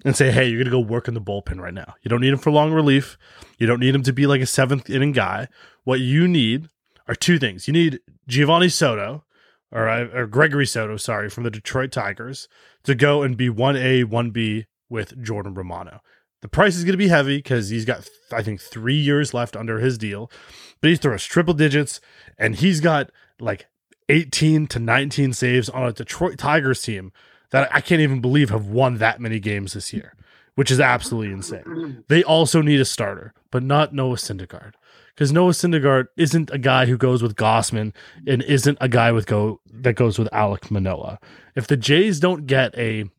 and 0.04 0.16
say, 0.16 0.30
hey, 0.30 0.48
you're 0.48 0.58
going 0.58 0.64
to 0.64 0.70
go 0.70 0.80
work 0.80 1.08
in 1.08 1.14
the 1.14 1.20
bullpen 1.20 1.60
right 1.60 1.72
now. 1.72 1.94
You 2.02 2.10
don't 2.10 2.20
need 2.20 2.32
him 2.32 2.38
for 2.38 2.50
long 2.50 2.72
relief. 2.72 3.16
You 3.58 3.66
don't 3.66 3.80
need 3.80 3.94
him 3.94 4.02
to 4.02 4.12
be 4.12 4.26
like 4.26 4.42
a 4.42 4.46
seventh 4.46 4.90
inning 4.90 5.12
guy. 5.12 5.48
What 5.84 6.00
you 6.00 6.28
need 6.28 6.68
are 7.06 7.14
two 7.14 7.38
things. 7.38 7.66
You 7.66 7.72
need 7.72 8.00
Giovanni 8.26 8.68
Soto, 8.68 9.24
or, 9.70 9.88
or 9.88 10.26
Gregory 10.26 10.66
Soto, 10.66 10.96
sorry, 10.96 11.30
from 11.30 11.44
the 11.44 11.50
Detroit 11.50 11.92
Tigers 11.92 12.48
to 12.82 12.94
go 12.94 13.22
and 13.22 13.36
be 13.36 13.48
1A, 13.48 14.04
1B 14.04 14.66
with 14.88 15.22
Jordan 15.22 15.54
Romano. 15.54 16.00
The 16.40 16.48
price 16.48 16.76
is 16.76 16.84
going 16.84 16.92
to 16.92 16.98
be 16.98 17.08
heavy 17.08 17.38
because 17.38 17.68
he's 17.68 17.84
got, 17.84 18.08
I 18.32 18.42
think, 18.42 18.60
three 18.60 18.96
years 18.96 19.34
left 19.34 19.56
under 19.56 19.80
his 19.80 19.98
deal, 19.98 20.30
but 20.80 20.90
he 20.90 20.96
throws 20.96 21.24
triple 21.24 21.54
digits 21.54 22.00
and 22.38 22.56
he's 22.56 22.80
got 22.80 23.10
like 23.40 23.66
18 24.08 24.66
to 24.68 24.78
19 24.78 25.32
saves 25.32 25.68
on 25.68 25.84
a 25.84 25.92
Detroit 25.92 26.38
Tigers 26.38 26.82
team 26.82 27.12
that 27.50 27.68
I 27.74 27.80
can't 27.80 28.00
even 28.00 28.20
believe 28.20 28.50
have 28.50 28.66
won 28.66 28.98
that 28.98 29.20
many 29.20 29.40
games 29.40 29.72
this 29.72 29.92
year, 29.92 30.14
which 30.54 30.70
is 30.70 30.80
absolutely 30.80 31.32
insane. 31.32 32.04
They 32.08 32.22
also 32.22 32.62
need 32.62 32.80
a 32.80 32.84
starter, 32.84 33.32
but 33.50 33.62
not 33.62 33.94
Noah 33.94 34.16
Syndergaard. 34.16 34.72
Because 35.14 35.32
Noah 35.32 35.50
Syndergaard 35.50 36.06
isn't 36.16 36.50
a 36.50 36.58
guy 36.58 36.86
who 36.86 36.96
goes 36.96 37.22
with 37.22 37.34
Gausman 37.34 37.92
and 38.26 38.40
isn't 38.42 38.78
a 38.80 38.88
guy 38.88 39.10
with 39.10 39.26
go 39.26 39.60
that 39.72 39.94
goes 39.94 40.18
with 40.18 40.28
Alek 40.32 40.70
Manoah. 40.70 41.18
If 41.56 41.66
the 41.66 41.76
Jays 41.76 42.20
don't 42.20 42.46
get 42.46 42.76
a 42.78 43.10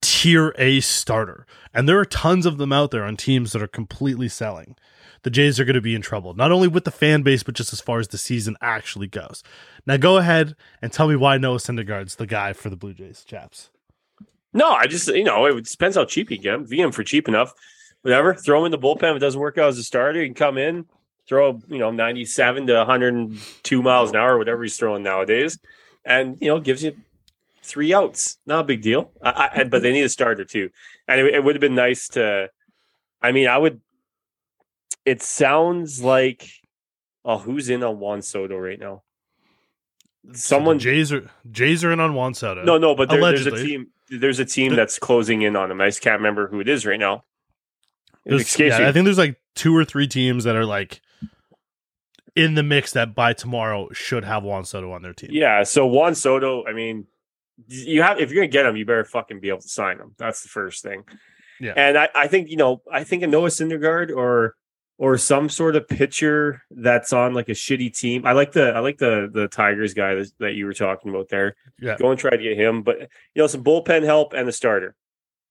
tier 0.00 0.54
A 0.56 0.80
starter, 0.80 1.44
and 1.74 1.88
there 1.88 1.98
are 1.98 2.04
tons 2.04 2.46
of 2.46 2.58
them 2.58 2.72
out 2.72 2.92
there 2.92 3.04
on 3.04 3.16
teams 3.16 3.52
that 3.52 3.62
are 3.62 3.66
completely 3.66 4.28
selling, 4.28 4.76
the 5.22 5.30
Jays 5.30 5.58
are 5.58 5.64
going 5.64 5.74
to 5.74 5.80
be 5.80 5.94
in 5.94 6.02
trouble, 6.02 6.34
not 6.34 6.52
only 6.52 6.68
with 6.68 6.84
the 6.84 6.90
fan 6.90 7.22
base, 7.22 7.42
but 7.42 7.54
just 7.54 7.72
as 7.72 7.80
far 7.80 7.98
as 7.98 8.08
the 8.08 8.18
season 8.18 8.56
actually 8.60 9.06
goes. 9.06 9.42
Now, 9.86 9.96
go 9.96 10.16
ahead 10.16 10.56
and 10.80 10.92
tell 10.92 11.08
me 11.08 11.16
why 11.16 11.38
Noah 11.38 11.58
Syndergaard's 11.58 12.16
the 12.16 12.26
guy 12.26 12.52
for 12.52 12.70
the 12.70 12.76
Blue 12.76 12.94
Jays, 12.94 13.24
chaps. 13.24 13.70
No, 14.52 14.70
I 14.70 14.86
just 14.86 15.08
you 15.08 15.24
know 15.24 15.44
it 15.44 15.64
depends 15.66 15.96
how 15.96 16.06
cheap 16.06 16.30
you 16.30 16.38
get 16.38 16.54
him. 16.54 16.66
V 16.66 16.80
him 16.80 16.90
for 16.90 17.04
cheap 17.04 17.28
enough, 17.28 17.52
whatever. 18.00 18.34
Throw 18.34 18.60
him 18.60 18.66
in 18.66 18.70
the 18.72 18.78
bullpen. 18.78 19.10
If 19.10 19.16
it 19.16 19.18
doesn't 19.18 19.40
work 19.40 19.58
out 19.58 19.68
as 19.68 19.76
a 19.76 19.84
starter, 19.84 20.20
he 20.20 20.26
can 20.26 20.34
come 20.34 20.56
in, 20.56 20.86
throw 21.28 21.60
you 21.68 21.78
know 21.78 21.90
ninety 21.90 22.24
seven 22.24 22.66
to 22.68 22.74
one 22.74 22.86
hundred 22.86 23.12
and 23.14 23.38
two 23.62 23.82
miles 23.82 24.10
an 24.10 24.16
hour, 24.16 24.38
whatever 24.38 24.62
he's 24.62 24.78
throwing 24.78 25.02
nowadays, 25.02 25.58
and 26.06 26.38
you 26.40 26.48
know 26.48 26.58
gives 26.58 26.82
you 26.82 26.96
three 27.62 27.92
outs. 27.92 28.38
Not 28.46 28.60
a 28.60 28.64
big 28.64 28.80
deal. 28.80 29.10
I, 29.22 29.50
I, 29.52 29.64
but 29.64 29.82
they 29.82 29.92
need 29.92 30.04
a 30.04 30.08
starter 30.08 30.44
too, 30.44 30.70
and 31.06 31.20
it, 31.20 31.34
it 31.34 31.44
would 31.44 31.54
have 31.54 31.60
been 31.60 31.74
nice 31.74 32.08
to. 32.08 32.48
I 33.20 33.32
mean, 33.32 33.48
I 33.48 33.58
would. 33.58 33.82
It 35.06 35.22
sounds 35.22 36.02
like, 36.02 36.50
oh, 37.24 37.38
who's 37.38 37.70
in 37.70 37.82
on 37.82 38.00
Juan 38.00 38.20
Soto 38.20 38.58
right 38.58 38.78
now? 38.78 39.04
Someone. 40.32 40.80
So 40.80 40.84
Jays 40.84 41.12
are 41.12 41.30
Jays 41.50 41.84
are 41.84 41.92
in 41.92 42.00
on 42.00 42.14
Juan 42.14 42.34
Soto. 42.34 42.64
No, 42.64 42.76
no, 42.76 42.94
but 42.94 43.08
there, 43.08 43.20
there's 43.20 43.46
a 43.46 43.52
team. 43.52 43.86
There's 44.10 44.40
a 44.40 44.44
team 44.44 44.74
that's 44.74 44.98
closing 44.98 45.42
in 45.42 45.56
on 45.56 45.70
him. 45.70 45.80
I 45.80 45.86
just 45.86 46.00
can't 46.00 46.18
remember 46.18 46.48
who 46.48 46.60
it 46.60 46.68
is 46.68 46.84
right 46.84 46.98
now. 46.98 47.24
Yeah. 48.24 48.88
I 48.88 48.92
think 48.92 49.04
there's 49.04 49.18
like 49.18 49.40
two 49.54 49.76
or 49.76 49.84
three 49.84 50.08
teams 50.08 50.44
that 50.44 50.56
are 50.56 50.64
like 50.64 51.00
in 52.34 52.54
the 52.54 52.62
mix 52.62 52.92
that 52.92 53.14
by 53.14 53.32
tomorrow 53.32 53.88
should 53.92 54.24
have 54.24 54.42
Juan 54.42 54.64
Soto 54.64 54.90
on 54.92 55.02
their 55.02 55.14
team. 55.14 55.30
yeah. 55.32 55.62
So 55.62 55.86
Juan 55.86 56.14
Soto. 56.16 56.64
I 56.66 56.72
mean, 56.72 57.06
you 57.68 58.02
have 58.02 58.18
if 58.18 58.32
you're 58.32 58.42
gonna 58.42 58.50
get 58.50 58.66
him, 58.66 58.76
you 58.76 58.84
better 58.84 59.04
fucking 59.04 59.40
be 59.40 59.48
able 59.48 59.60
to 59.60 59.68
sign 59.68 59.98
him. 59.98 60.14
That's 60.18 60.42
the 60.42 60.48
first 60.48 60.82
thing. 60.82 61.04
Yeah. 61.60 61.72
And 61.76 61.96
I, 61.96 62.08
I 62.14 62.26
think 62.26 62.50
you 62.50 62.56
know, 62.56 62.82
I 62.92 63.04
think 63.04 63.22
a 63.22 63.26
Noah 63.26 63.48
Syndergaard 63.48 64.14
or 64.14 64.56
or 64.98 65.18
some 65.18 65.48
sort 65.48 65.76
of 65.76 65.86
pitcher 65.88 66.62
that's 66.70 67.12
on 67.12 67.34
like 67.34 67.48
a 67.48 67.52
shitty 67.52 67.96
team. 67.96 68.26
I 68.26 68.32
like 68.32 68.52
the 68.52 68.72
I 68.72 68.80
like 68.80 68.98
the 68.98 69.28
the 69.32 69.48
Tigers 69.48 69.94
guy 69.94 70.14
that, 70.14 70.30
that 70.38 70.54
you 70.54 70.66
were 70.66 70.74
talking 70.74 71.10
about 71.10 71.28
there. 71.28 71.56
Yeah. 71.80 71.96
Go 71.98 72.10
and 72.10 72.18
try 72.18 72.30
to 72.30 72.38
get 72.38 72.56
him, 72.56 72.82
but 72.82 73.00
you 73.00 73.06
know 73.42 73.46
some 73.46 73.64
bullpen 73.64 74.04
help 74.04 74.32
and 74.32 74.48
the 74.48 74.52
starter. 74.52 74.94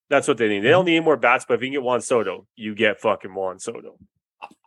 That's 0.09 0.27
what 0.27 0.37
they 0.37 0.47
need. 0.47 0.59
They 0.59 0.69
don't 0.69 0.85
mm-hmm. 0.85 0.93
need 0.93 1.03
more 1.03 1.17
bats, 1.17 1.45
but 1.47 1.55
if 1.55 1.61
you 1.61 1.67
can 1.67 1.73
get 1.73 1.83
Juan 1.83 2.01
Soto, 2.01 2.47
you 2.55 2.75
get 2.75 2.99
fucking 3.01 3.33
Juan 3.33 3.59
Soto. 3.59 3.97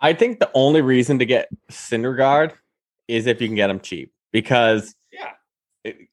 I 0.01 0.12
think 0.12 0.41
the 0.41 0.51
only 0.55 0.83
reason 0.83 1.19
to 1.21 1.27
get 1.27 1.49
Syndergaard 1.71 2.53
is 3.07 3.27
if 3.27 3.41
you 3.41 3.49
can 3.49 3.55
get 3.55 3.71
him 3.71 3.81
cheap 3.81 4.12
because 4.33 4.83
Yeah. 4.83 4.88
it- 4.88 4.95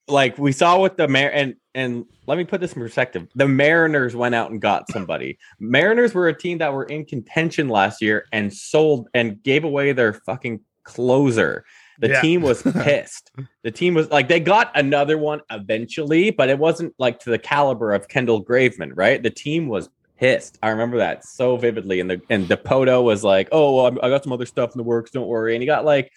like 0.08 0.38
we 0.38 0.52
saw 0.52 0.80
with 0.80 0.96
the 0.98 1.08
Mar 1.08 1.30
and 1.34 1.56
and 1.74 2.06
let 2.28 2.38
me 2.38 2.44
put 2.46 2.62
this 2.62 2.74
in 2.74 2.82
perspective. 2.82 3.28
The 3.36 3.48
Mariners 3.48 4.16
went 4.16 4.34
out 4.36 4.52
and 4.52 4.62
got 4.62 4.90
somebody. 4.92 5.38
Mariners 5.60 6.14
were 6.14 6.28
a 6.30 6.38
team 6.38 6.58
that 6.60 6.74
were 6.74 6.86
in 6.86 7.06
contention 7.06 7.68
last 7.68 8.02
year 8.02 8.26
and 8.32 8.54
sold 8.54 9.10
and 9.14 9.42
gave 9.44 9.64
away 9.64 9.92
their 9.92 10.14
fucking 10.14 10.62
closer. 10.84 11.66
The 12.00 12.10
Yeah. 12.10 12.22
team 12.22 12.42
was 12.42 12.62
pissed. 12.84 13.32
the 13.64 13.72
team 13.72 13.94
was 13.94 14.10
like 14.10 14.28
they 14.28 14.40
got 14.40 14.72
another 14.78 15.18
one 15.18 15.42
eventually, 15.52 16.30
but 16.32 16.50
it 16.50 16.60
wasn't 16.60 16.94
like 16.98 17.20
to 17.20 17.30
the 17.30 17.40
caliber 17.40 17.94
of 17.94 18.08
Kendall 18.08 18.44
Graveman, 18.44 18.92
right? 18.96 19.22
The 19.22 19.30
team 19.30 19.68
was 19.68 19.90
pissed. 20.18 20.58
I 20.64 20.70
remember 20.70 20.98
that 20.98 21.26
so 21.26 21.58
vividly. 21.58 22.00
And 22.00 22.10
the 22.10 22.22
and 22.30 22.48
Dipoto 22.48 23.04
was 23.04 23.24
like, 23.24 23.50
"Oh, 23.52 23.76
well, 23.76 23.98
I 24.02 24.10
got 24.10 24.24
some 24.24 24.32
other 24.34 24.46
stuff 24.46 24.72
in 24.74 24.78
the 24.78 24.84
works. 24.84 25.12
Don't 25.12 25.28
worry." 25.28 25.56
And 25.56 25.62
he 25.62 25.66
got 25.66 25.84
like, 25.84 26.10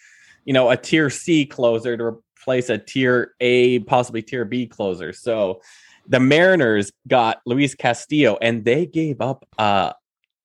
you 0.44 0.52
know, 0.52 0.70
a 0.70 0.76
tier 0.76 1.10
C 1.10 1.44
closer 1.46 1.96
to 1.96 2.22
replace 2.38 2.68
a 2.68 2.78
tier 2.78 3.34
A, 3.40 3.80
possibly 3.80 4.22
tier 4.22 4.44
B 4.44 4.66
closer. 4.66 5.12
So 5.12 5.60
the 6.06 6.20
Mariners 6.20 6.92
got 7.06 7.40
Luis 7.46 7.74
Castillo, 7.74 8.38
and 8.40 8.64
they 8.64 8.86
gave 8.86 9.20
up 9.20 9.46
a 9.58 9.94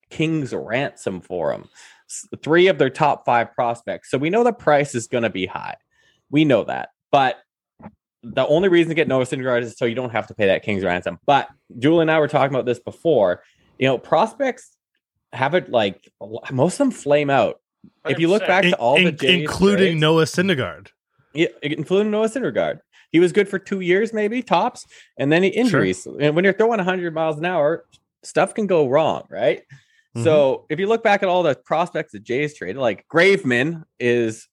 king's 0.10 0.54
ransom 0.54 1.22
for 1.22 1.52
him. 1.54 1.66
Three 2.44 2.68
of 2.68 2.78
their 2.78 2.90
top 2.90 3.26
five 3.26 3.54
prospects. 3.54 4.12
So 4.12 4.18
we 4.18 4.30
know 4.30 4.44
the 4.44 4.54
price 4.54 4.94
is 4.94 5.08
going 5.08 5.24
to 5.24 5.30
be 5.30 5.46
high. 5.46 5.76
We 6.30 6.46
know 6.46 6.64
that, 6.66 6.90
but. 7.12 7.38
The 8.26 8.48
only 8.48 8.70
reason 8.70 8.88
to 8.88 8.96
get 8.96 9.10
Noah 9.10 9.26
Syndergaard 9.26 9.64
is 9.64 9.78
so 9.78 9.84
you 9.84 9.96
don't 9.96 10.12
have 10.12 10.28
to 10.28 10.34
pay 10.34 10.46
that 10.46 10.64
king's 10.64 10.82
ransom. 10.82 11.20
But 11.26 11.50
Julie 11.78 12.04
and 12.04 12.10
I 12.10 12.20
were 12.20 12.30
talking 12.30 12.56
about 12.56 12.66
this 12.66 12.80
before. 12.80 13.44
You 13.78 13.88
know, 13.88 13.98
prospects 13.98 14.78
have 15.34 15.56
it 15.56 15.70
like 15.70 16.10
most 16.50 16.76
of 16.76 16.78
them 16.78 16.92
flame 16.92 17.30
out. 17.30 17.60
If 18.08 18.20
you 18.20 18.30
look 18.30 18.44
100%. 18.44 18.48
back 18.48 18.64
to 18.64 18.76
all 18.78 18.96
In- 18.96 19.04
the 19.04 19.12
Jays 19.12 19.42
including 19.42 19.78
trades- 19.78 20.00
Noah 20.00 20.24
Syndergaard. 20.24 20.88
Yeah, 21.34 21.48
including 21.62 22.12
Noah 22.12 22.30
Syndergaard. 22.30 22.80
He 23.12 23.19
was 23.19 23.32
good 23.32 23.48
for 23.48 23.60
two 23.60 23.82
years, 23.82 24.12
maybe 24.12 24.41
tops, 24.41 24.86
and 25.17 25.32
then 25.32 25.43
he 25.43 25.50
injuries. 25.50 26.06
And 26.06 26.36
when 26.36 26.43
you're 26.43 26.54
throwing 26.54 26.78
100 26.78 27.13
miles 27.13 27.38
an 27.38 27.46
hour, 27.46 27.86
stuff 28.24 28.56
can 28.56 28.65
go 28.65 28.88
wrong, 28.88 29.24
right? 29.30 29.60
Mm-hmm. 30.15 30.24
So 30.24 30.65
if 30.69 30.80
you 30.80 30.88
look 30.88 31.04
back 31.04 31.22
at 31.22 31.30
all 31.30 31.43
the 31.43 31.56
prospects 31.56 32.13
that 32.13 32.24
Jays 32.24 32.56
traded, 32.56 32.78
like 32.78 33.06
Graveman 33.08 33.84
is 34.00 34.48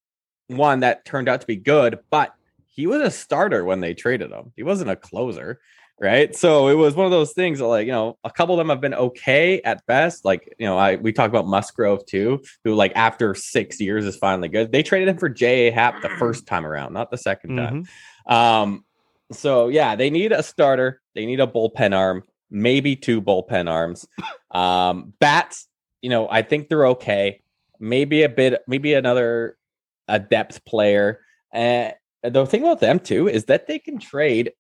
one 0.49 0.81
that 0.81 1.05
turned 1.05 1.29
out 1.29 1.41
to 1.41 1.47
be 1.47 1.57
good, 1.57 2.01
but 2.11 2.35
he 2.67 2.87
was 2.87 3.03
a 3.03 3.11
starter 3.11 3.65
when 3.65 3.81
they 3.81 3.95
traded 3.95 4.31
him. 4.31 4.53
He 4.57 4.63
wasn't 4.63 4.91
a 4.91 4.97
closer, 4.97 5.61
right? 6.01 6.35
So 6.35 6.69
it 6.69 6.75
was 6.75 6.95
one 6.95 7.05
of 7.05 7.13
those 7.13 7.33
things 7.33 7.59
that, 7.59 7.67
like, 7.67 7.87
you 7.87 7.93
know, 7.93 8.17
a 8.25 8.31
couple 8.31 8.55
of 8.55 8.59
them 8.59 8.71
have 8.71 8.81
been 8.81 8.95
okay 8.95 9.61
at 9.63 9.85
best. 9.87 10.25
Like, 10.25 10.55
you 10.59 10.67
know, 10.67 10.79
I 10.79 10.97
we 10.97 11.13
talked 11.13 11.29
about 11.29 11.47
Musgrove 11.47 12.05
too, 12.07 12.43
who 12.65 12.75
like 12.75 12.93
after 12.97 13.35
six 13.35 13.81
years 13.81 14.07
is 14.07 14.17
finally 14.17 14.49
good. 14.49 14.73
They 14.73 14.83
traded 14.83 15.09
him 15.09 15.19
for 15.19 15.29
J.A. 15.29 15.71
Happ 15.71 16.01
the 16.03 16.09
first 16.19 16.47
time 16.47 16.67
around, 16.67 16.95
not 16.95 17.11
the 17.11 17.19
2nd 17.19 17.57
time. 17.57 17.87
Mhm. 18.29 18.33
Um, 18.33 18.85
so 19.33 19.69
yeah, 19.69 19.95
they 19.95 20.11
need 20.11 20.33
a 20.33 20.43
starter. 20.43 21.01
They 21.15 21.27
need 21.27 21.41
a 21.41 21.47
bullpen 21.47 21.97
arm, 21.97 22.25
maybe 22.51 22.97
two 22.97 23.21
bullpen 23.21 23.71
arms. 23.71 24.07
Um, 24.51 25.13
bats, 25.21 25.69
you 26.03 26.11
know, 26.11 26.29
I 26.31 26.43
think 26.43 26.69
they're 26.69 26.87
okay. 26.89 27.43
Maybe 27.79 28.23
a 28.23 28.29
bit, 28.29 28.63
maybe 28.67 28.95
another 28.95 29.57
a 30.09 30.19
depth 30.19 30.65
player. 30.65 31.21
And 31.53 31.95
the 32.23 32.47
thing 32.47 32.63
about 32.63 32.81
them 32.81 32.99
too 32.99 33.29
is 33.29 33.45
that 33.47 33.67
they 33.67 33.79
can 33.79 33.99
trade 33.99 34.53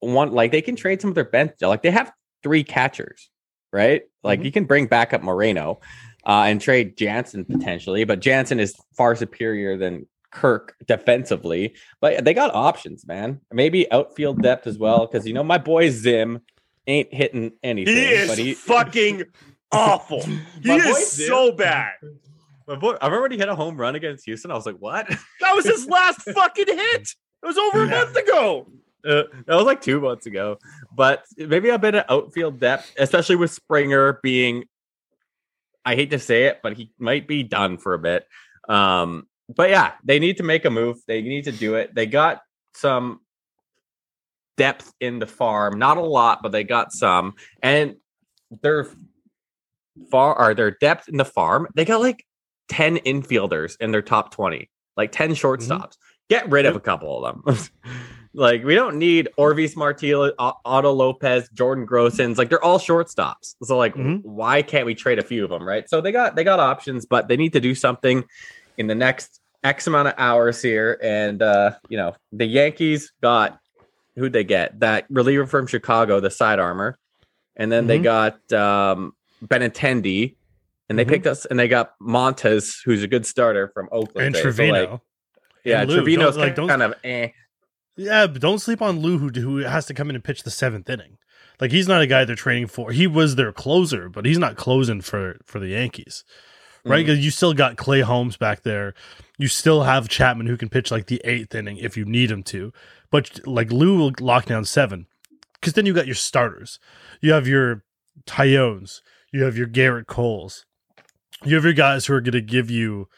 one, 0.00 0.32
like 0.32 0.52
they 0.52 0.62
can 0.62 0.76
trade 0.76 1.00
some 1.00 1.08
of 1.10 1.14
their 1.14 1.24
bench. 1.24 1.52
Like 1.60 1.82
they 1.82 1.90
have 1.90 2.12
three 2.42 2.64
catchers, 2.64 3.30
right? 3.72 4.02
Like 4.22 4.40
Mhm. 4.40 4.44
you 4.44 4.52
can 4.52 4.64
bring 4.64 4.86
back 4.86 5.12
up 5.12 5.22
Moreno 5.22 5.80
uh, 6.26 6.44
and 6.48 6.60
trade 6.60 6.96
Jansen 6.96 7.44
potentially, 7.44 8.04
but 8.04 8.20
Jansen 8.20 8.60
is 8.60 8.74
far 8.96 9.14
superior 9.16 9.76
than 9.76 10.06
Kirk 10.32 10.74
defensively. 10.86 11.74
But 12.00 12.24
they 12.24 12.34
got 12.34 12.54
options, 12.54 13.06
man. 13.06 13.40
Maybe 13.52 13.90
outfield 13.90 14.42
depth 14.42 14.66
as 14.66 14.78
well, 14.78 15.06
because 15.06 15.26
you 15.26 15.34
know 15.34 15.42
my 15.44 15.58
boy 15.58 15.90
Zim 15.90 16.40
ain't 16.86 17.12
hitting 17.12 17.52
anything. 17.62 17.94
He 17.94 18.04
is 18.06 18.28
but 18.28 18.38
he 18.38 18.54
fucking 18.54 19.24
awful. 19.72 20.22
He 20.62 20.72
is 20.72 21.12
Zim- 21.12 21.26
so 21.28 21.52
bad. 21.52 21.92
My 22.68 22.76
boy, 22.76 22.92
I 23.00 23.06
remember 23.06 23.22
when 23.22 23.32
he 23.32 23.38
hit 23.38 23.48
a 23.48 23.54
home 23.56 23.76
run 23.76 23.96
against 23.96 24.24
Houston. 24.26 24.50
I 24.50 24.54
was 24.54 24.64
like, 24.66 24.76
"What?" 24.78 25.08
That 25.40 25.54
was 25.56 25.64
his 25.66 25.86
last 25.88 26.22
fucking 26.22 26.66
hit. 26.68 27.08
It 27.42 27.46
was 27.46 27.58
over 27.58 27.82
a 27.82 27.86
Yeah. 27.88 28.04
month 28.04 28.16
ago. 28.16 28.70
Uh, 29.04 29.24
that 29.46 29.56
was 29.56 29.64
like 29.64 29.80
two 29.80 30.00
months 30.00 30.26
ago. 30.26 30.58
But 30.94 31.24
maybe 31.36 31.70
a 31.70 31.78
bit 31.78 31.94
of 31.94 32.04
outfield 32.08 32.60
depth, 32.60 32.92
especially 32.98 33.36
with 33.36 33.50
Springer 33.50 34.20
being. 34.22 34.64
I 35.84 35.94
hate 35.94 36.10
to 36.10 36.18
say 36.18 36.44
it, 36.44 36.60
but 36.62 36.74
he 36.74 36.92
might 36.98 37.26
be 37.26 37.42
done 37.42 37.78
for 37.78 37.94
a 37.94 37.98
bit. 37.98 38.26
Um, 38.68 39.26
but 39.54 39.70
yeah, 39.70 39.92
they 40.04 40.18
need 40.18 40.36
to 40.36 40.42
make 40.42 40.64
a 40.64 40.70
move. 40.70 40.98
They 41.06 41.22
need 41.22 41.44
to 41.44 41.52
do 41.52 41.74
it. 41.74 41.94
They 41.94 42.06
got 42.06 42.42
some 42.74 43.20
depth 44.56 44.92
in 45.00 45.18
the 45.18 45.26
farm, 45.26 45.78
not 45.78 45.96
a 45.96 46.02
lot, 46.02 46.40
but 46.42 46.52
they 46.52 46.64
got 46.64 46.92
some, 46.92 47.34
and 47.62 47.96
their 48.62 48.86
far 50.10 50.38
or 50.38 50.54
their 50.54 50.70
depth 50.70 51.08
in 51.08 51.16
the 51.16 51.24
farm. 51.24 51.66
They 51.74 51.84
got 51.84 52.00
like 52.00 52.24
ten 52.68 52.98
infielders 52.98 53.76
in 53.80 53.90
their 53.90 54.02
top 54.02 54.32
twenty, 54.32 54.70
like 54.96 55.12
10 55.12 55.30
shortstops. 55.30 55.96
Get 56.28 56.50
rid 56.50 56.66
of 56.66 56.76
a 56.76 56.80
couple 56.80 57.24
of 57.24 57.42
them. 57.44 57.58
like 58.32 58.62
we 58.64 58.74
don't 58.74 58.96
need 58.96 59.28
Orvis 59.36 59.74
Martila, 59.74 60.32
O- 60.38 60.52
Otto 60.64 60.92
Lopez, 60.92 61.48
Jordan 61.52 61.86
Groshans. 61.86 62.38
Like 62.38 62.48
they're 62.48 62.62
all 62.64 62.78
shortstops. 62.78 63.54
So 63.62 63.76
like, 63.76 63.94
Mhm. 63.94 64.22
why 64.22 64.62
can't 64.62 64.86
we 64.86 64.94
trade 64.94 65.18
a 65.18 65.24
few 65.24 65.42
of 65.44 65.50
them? 65.50 65.66
Right. 65.66 65.88
So 65.88 66.00
they 66.00 66.12
got 66.12 66.36
they 66.36 66.44
got 66.44 66.60
options, 66.60 67.06
but 67.06 67.28
they 67.28 67.36
need 67.36 67.52
to 67.54 67.60
do 67.60 67.74
something 67.74 68.24
in 68.78 68.86
the 68.86 68.94
next 68.94 69.40
X 69.64 69.86
amount 69.86 70.08
of 70.08 70.14
hours 70.16 70.62
here. 70.62 70.98
And 71.02 71.42
uh, 71.42 71.72
you 71.88 71.96
know, 71.96 72.14
the 72.32 72.46
Yankees 72.46 73.12
got 73.20 73.58
who'd 74.16 74.32
they 74.32 74.44
get? 74.44 74.78
That 74.80 75.06
reliever 75.10 75.46
from 75.46 75.66
Chicago, 75.66 76.20
the 76.20 76.30
side 76.30 76.58
armor, 76.58 76.98
and 77.56 77.70
then 77.72 77.86
they 77.86 77.98
Mhm. 77.98 78.02
got 78.04 78.52
um 78.52 79.12
Benintendi. 79.44 80.36
And 80.88 80.98
they 80.98 81.04
Mhm. 81.04 81.08
picked 81.08 81.26
us, 81.28 81.46
and 81.46 81.56
they 81.56 81.68
got 81.68 81.92
Montas, 82.02 82.78
who's 82.84 83.04
a 83.04 83.06
good 83.06 83.24
starter 83.24 83.70
from 83.72 83.88
Oakland. 83.92 84.26
And 84.26 84.34
right? 84.34 84.42
So, 84.42 84.50
Trivino. 84.50 84.90
like, 84.90 85.00
yeah, 85.64 85.82
And 85.82 85.90
Lou, 85.90 86.02
Trivino's 86.02 86.36
like, 86.36 86.56
kind 86.56 86.82
of 86.82 86.94
eh. 87.04 87.28
Yeah, 87.96 88.26
but 88.26 88.40
don't 88.40 88.60
sleep 88.60 88.80
on 88.80 89.00
Lou, 89.00 89.18
who 89.18 89.28
who 89.28 89.58
has 89.58 89.86
to 89.86 89.94
come 89.94 90.08
in 90.10 90.16
and 90.16 90.24
pitch 90.24 90.42
the 90.42 90.50
seventh 90.50 90.88
inning. 90.88 91.18
Like 91.60 91.70
he's 91.70 91.88
not 91.88 92.00
a 92.00 92.06
guy 92.06 92.24
they're 92.24 92.36
training 92.36 92.68
for. 92.68 92.90
He 92.90 93.06
was 93.06 93.36
their 93.36 93.52
closer, 93.52 94.08
but 94.08 94.24
he's 94.24 94.38
not 94.38 94.56
closing 94.56 95.00
for 95.00 95.38
for 95.44 95.58
the 95.58 95.68
Yankees, 95.68 96.24
right? 96.84 97.04
Mm. 97.04 97.06
Because 97.06 97.24
you 97.24 97.30
still 97.30 97.52
got 97.52 97.76
Clay 97.76 98.00
Holmes 98.00 98.36
back 98.36 98.62
there. 98.62 98.94
You 99.38 99.48
still 99.48 99.82
have 99.82 100.08
Chapman 100.08 100.46
who 100.46 100.56
can 100.56 100.68
pitch 100.68 100.90
like 100.90 101.06
the 101.06 101.20
eighth 101.24 101.54
inning 101.54 101.76
if 101.76 101.96
you 101.96 102.04
need 102.04 102.30
him 102.30 102.42
to. 102.44 102.72
But 103.10 103.46
like 103.46 103.72
Lou 103.72 103.98
will 103.98 104.12
lock 104.20 104.46
down 104.46 104.64
seven, 104.64 105.06
because 105.54 105.74
then 105.74 105.84
you 105.84 105.92
got 105.92 106.06
your 106.06 106.14
starters. 106.14 106.78
You 107.20 107.32
have 107.32 107.46
your 107.46 107.84
Taillons. 108.26 109.02
You 109.32 109.44
have 109.44 109.56
your 109.56 109.68
Gerrit 109.68 110.06
Coles. 110.06 110.64
You 111.44 111.54
have 111.54 111.64
your 111.64 111.72
guys 111.72 112.06
who 112.06 112.14
are 112.14 112.20
going 112.20 112.32
to 112.32 112.40
give 112.40 112.70
you 112.70 113.08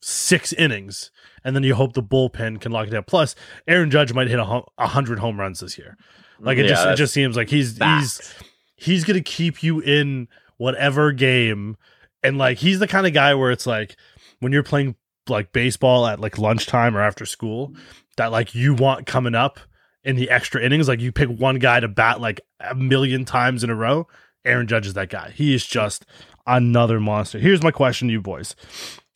six 0.00 0.52
innings, 0.52 1.10
and 1.44 1.54
then 1.56 1.62
you 1.62 1.74
hope 1.74 1.92
the 1.92 2.02
bullpen 2.02 2.60
can 2.60 2.72
lock 2.72 2.88
it 2.88 2.90
down. 2.90 3.04
Plus, 3.04 3.34
Aaron 3.66 3.90
Judge 3.90 4.12
might 4.12 4.28
hit 4.28 4.38
a, 4.38 4.44
hu- 4.44 4.64
hundred 4.78 5.18
home 5.18 5.38
runs 5.38 5.60
this 5.60 5.78
year. 5.78 5.96
Like 6.40 6.58
it 6.58 6.64
Yeah, 6.64 6.70
just 6.70 6.86
it 6.86 6.96
just 6.96 7.12
seems 7.14 7.36
like 7.36 7.48
he's—he's—he's 7.48 9.04
gonna 9.04 9.20
keep 9.20 9.62
you 9.62 9.80
in 9.80 10.28
whatever 10.56 11.12
game, 11.12 11.76
and 12.22 12.38
like 12.38 12.58
he's 12.58 12.78
the 12.78 12.86
kind 12.88 13.06
of 13.06 13.12
guy 13.12 13.34
where 13.34 13.50
it's 13.50 13.66
like 13.66 13.96
when 14.40 14.52
you're 14.52 14.62
playing 14.62 14.94
like 15.28 15.52
baseball 15.52 16.06
at 16.06 16.20
like 16.20 16.38
lunchtime 16.38 16.96
or 16.96 17.00
after 17.00 17.26
school, 17.26 17.74
that 18.16 18.30
like 18.32 18.54
you 18.54 18.74
want 18.74 19.06
coming 19.06 19.34
up 19.34 19.58
in 20.04 20.16
the 20.16 20.30
extra 20.30 20.62
innings. 20.62 20.88
Like 20.88 21.00
you 21.00 21.12
pick 21.12 21.28
one 21.28 21.58
guy 21.58 21.80
to 21.80 21.88
bat 21.88 22.20
like 22.20 22.40
a 22.60 22.74
million 22.74 23.24
times 23.24 23.64
in 23.64 23.70
a 23.70 23.74
row. 23.74 24.06
Aaron 24.44 24.66
Judge 24.68 24.86
is 24.86 24.94
that 24.94 25.10
guy. 25.10 25.32
He 25.34 25.54
is 25.54 25.66
just 25.66 26.06
another 26.46 27.00
monster. 27.00 27.38
Here's 27.38 27.62
my 27.62 27.70
question 27.70 28.08
to 28.08 28.12
you 28.12 28.22
boys. 28.22 28.54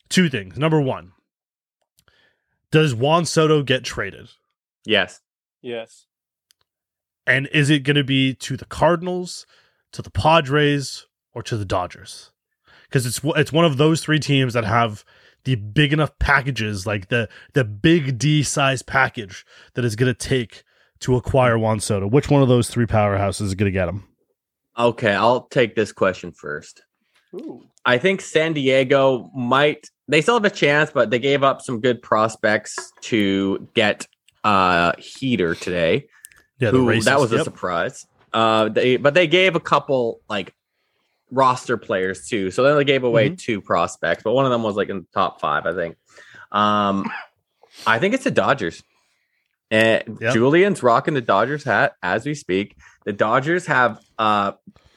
Two 0.09 0.29
things. 0.29 0.57
Number 0.57 0.79
one, 0.81 1.13
does 2.71 2.93
Juan 2.93 3.25
Soto 3.25 3.63
get 3.63 3.83
traded? 3.83 4.29
yes. 4.85 5.21
Yes. 5.61 6.07
And 7.25 7.47
is 7.53 7.69
it 7.69 7.83
going 7.83 7.95
to 7.95 8.03
be 8.03 8.33
to 8.35 8.57
the 8.57 8.65
Cardinals, 8.65 9.45
to 9.93 10.01
the 10.01 10.11
Padres, 10.11 11.07
or 11.33 11.41
to 11.43 11.55
the 11.55 11.63
Dodgers? 11.63 12.31
Because 12.83 13.05
it's 13.05 13.21
it's 13.37 13.53
one 13.53 13.63
of 13.63 13.77
those 13.77 14.03
three 14.03 14.19
teams 14.19 14.53
that 14.55 14.65
have 14.65 15.05
the 15.45 15.55
big 15.55 15.93
enough 15.93 16.19
packages, 16.19 16.85
like 16.85 17.07
the 17.07 17.29
the 17.53 17.63
big 17.63 18.17
D 18.17 18.43
size 18.43 18.81
package 18.81 19.45
that 19.75 19.85
is 19.85 19.95
going 19.95 20.13
to 20.13 20.17
take 20.17 20.63
to 20.99 21.15
acquire 21.15 21.57
Juan 21.57 21.79
Soto. 21.79 22.07
Which 22.07 22.29
one 22.29 22.41
of 22.41 22.49
those 22.49 22.69
three 22.69 22.85
powerhouses 22.85 23.43
is 23.43 23.55
going 23.55 23.71
to 23.71 23.77
get 23.77 23.87
him? 23.87 24.03
Okay, 24.77 25.13
I'll 25.13 25.45
take 25.47 25.75
this 25.75 25.93
question 25.93 26.33
first. 26.33 26.83
Ooh. 27.35 27.63
I 27.85 27.97
think 27.97 28.21
San 28.21 28.53
Diego 28.53 29.29
might. 29.35 29.89
They 30.07 30.21
still 30.21 30.35
have 30.35 30.45
a 30.45 30.49
chance, 30.49 30.91
but 30.91 31.09
they 31.09 31.19
gave 31.19 31.43
up 31.43 31.61
some 31.61 31.79
good 31.81 32.01
prospects 32.01 32.75
to 33.01 33.67
get 33.73 34.07
uh 34.43 34.91
Hader 34.93 35.59
today. 35.59 36.07
Yeah, 36.59 36.71
the 36.71 36.77
who 36.77 36.85
racist. 36.87 37.05
that 37.05 37.19
was 37.19 37.31
a 37.31 37.43
surprise. 37.43 38.05
Uh, 38.33 38.69
they 38.69 38.97
but 38.97 39.13
they 39.13 39.27
gave 39.27 39.55
a 39.55 39.59
couple 39.59 40.21
like 40.29 40.53
roster 41.31 41.77
players 41.77 42.27
too, 42.27 42.51
so 42.51 42.63
then 42.63 42.75
they 42.77 42.83
gave 42.83 43.03
away 43.03 43.27
Mm-hmm. 43.29 43.35
two 43.35 43.61
prospects, 43.61 44.23
but 44.23 44.33
one 44.33 44.45
of 44.45 44.51
them 44.51 44.63
was 44.63 44.75
like 44.75 44.89
in 44.89 44.97
the 44.99 45.07
top 45.13 45.39
five, 45.41 45.65
I 45.65 45.73
think. 45.73 45.97
Um, 46.51 47.09
I 47.87 47.97
think 47.99 48.13
it's 48.13 48.23
the 48.23 48.31
Dodgers. 48.31 48.83
And 49.71 50.19
Yep. 50.21 50.33
Julian's 50.33 50.83
rocking 50.83 51.15
the 51.15 51.21
Dodgers 51.21 51.63
hat 51.63 51.93
as 52.03 52.25
we 52.25 52.35
speak. 52.35 52.75
The 53.05 53.13
Dodgers 53.13 53.65
have 53.65 53.99
uh 54.19 54.51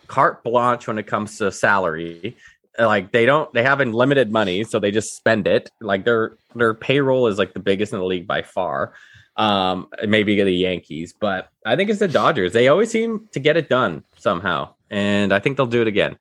carte 0.06 0.42
blanche 0.42 0.86
when 0.86 0.98
it 0.98 1.06
comes 1.06 1.38
to 1.38 1.50
salary. 1.52 2.36
Like 2.78 3.10
they 3.10 3.24
don't, 3.24 3.50
they 3.54 3.62
have 3.62 3.80
unlimited 3.80 4.30
money, 4.30 4.64
so 4.64 4.78
they 4.78 4.90
just 4.90 5.16
spend 5.16 5.46
it. 5.46 5.70
Like 5.80 6.04
their 6.04 6.36
their 6.54 6.74
payroll 6.74 7.26
is 7.26 7.38
like 7.38 7.54
the 7.54 7.60
biggest 7.60 7.92
in 7.92 7.98
the 7.98 8.04
league 8.04 8.26
by 8.26 8.42
far 8.42 8.92
um 9.36 9.88
maybe 10.06 10.42
the 10.42 10.50
yankees 10.50 11.12
but 11.12 11.50
i 11.66 11.76
think 11.76 11.90
it's 11.90 11.98
the 11.98 12.08
dodgers 12.08 12.52
they 12.52 12.68
always 12.68 12.90
seem 12.90 13.28
to 13.32 13.38
get 13.38 13.56
it 13.56 13.68
done 13.68 14.02
somehow 14.16 14.72
and 14.90 15.32
i 15.32 15.38
think 15.38 15.56
they'll 15.56 15.66
do 15.66 15.82
it 15.82 15.88
again 15.88 16.16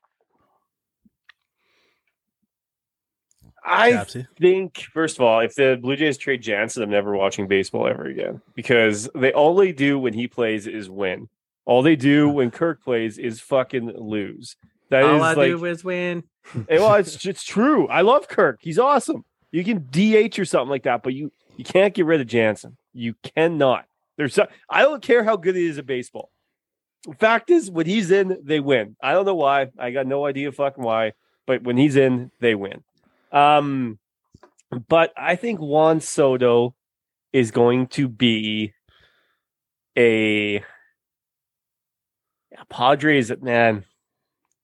I 3.68 4.04
think 4.40 4.78
first 4.94 5.18
of 5.18 5.26
all, 5.26 5.40
if 5.40 5.56
the 5.56 5.80
Blue 5.82 5.96
Jays 5.96 6.20
trade 6.20 6.44
Jansen, 6.44 6.84
I'm 6.84 6.92
never 6.92 7.18
watching 7.18 7.48
baseball 7.48 7.88
ever 7.88 8.06
again 8.06 8.40
because 8.54 9.10
they 9.16 9.34
all 9.34 9.56
they 9.56 9.72
do 9.72 9.98
when 9.98 10.14
he 10.14 10.28
plays 10.28 10.68
is 10.68 10.88
win. 10.88 11.30
All 11.66 11.82
they 11.82 11.96
do 11.96 12.30
when 12.38 12.52
Kirk 12.52 12.84
plays 12.84 13.18
is 13.18 13.42
fucking 13.42 13.94
lose. 13.98 14.56
That 14.90 15.02
is 15.04 15.08
all 15.08 15.24
i 15.24 15.34
like, 15.34 15.48
do 15.48 15.66
is 15.66 15.84
win 15.84 16.24
Eh, 16.70 16.78
well, 16.78 16.96
it's 16.96 17.26
it's 17.26 17.44
true. 17.44 17.88
I 17.88 18.02
love 18.02 18.28
Kirk. 18.28 18.60
He's 18.62 18.80
awesome. 18.80 19.26
You 19.52 19.64
can 19.64 19.88
DH 19.90 20.38
or 20.40 20.46
something 20.46 20.70
like 20.70 20.84
that, 20.84 21.04
but 21.04 21.14
you 21.14 21.32
you 21.58 21.64
can't 21.64 21.94
get 21.94 22.06
rid 22.06 22.22
of 22.22 22.28
Jansen. 22.28 22.78
You 22.94 23.16
cannot. 23.24 23.86
There's 24.18 24.34
so, 24.34 24.48
I 24.70 24.82
don't 24.82 25.02
care 25.02 25.24
how 25.24 25.38
good 25.38 25.56
he 25.56 25.66
is 25.66 25.78
at 25.78 25.86
baseball. 25.86 26.32
Fact 27.20 27.50
is, 27.50 27.70
when 27.70 27.86
he's 27.86 28.10
in, 28.12 28.40
they 28.44 28.60
win. 28.60 28.96
I 29.02 29.14
don't 29.14 29.26
know 29.26 29.36
why. 29.36 29.68
I 29.78 29.92
got 29.92 30.08
no 30.08 30.26
idea 30.26 30.52
fucking 30.52 30.84
why, 30.84 31.14
but 31.46 31.64
when 31.64 31.78
he's 31.78 31.96
in, 31.96 32.32
they 32.40 32.56
win. 32.56 32.84
Um, 33.32 34.00
but 34.88 35.14
I 35.16 35.36
think 35.36 35.60
Juan 35.60 36.02
Soto 36.02 36.76
is 37.32 37.52
going 37.52 37.88
to 37.88 38.08
be 38.08 38.74
a 39.98 40.64
yeah, 42.56 42.64
Padres. 42.70 43.32
Man, 43.42 43.84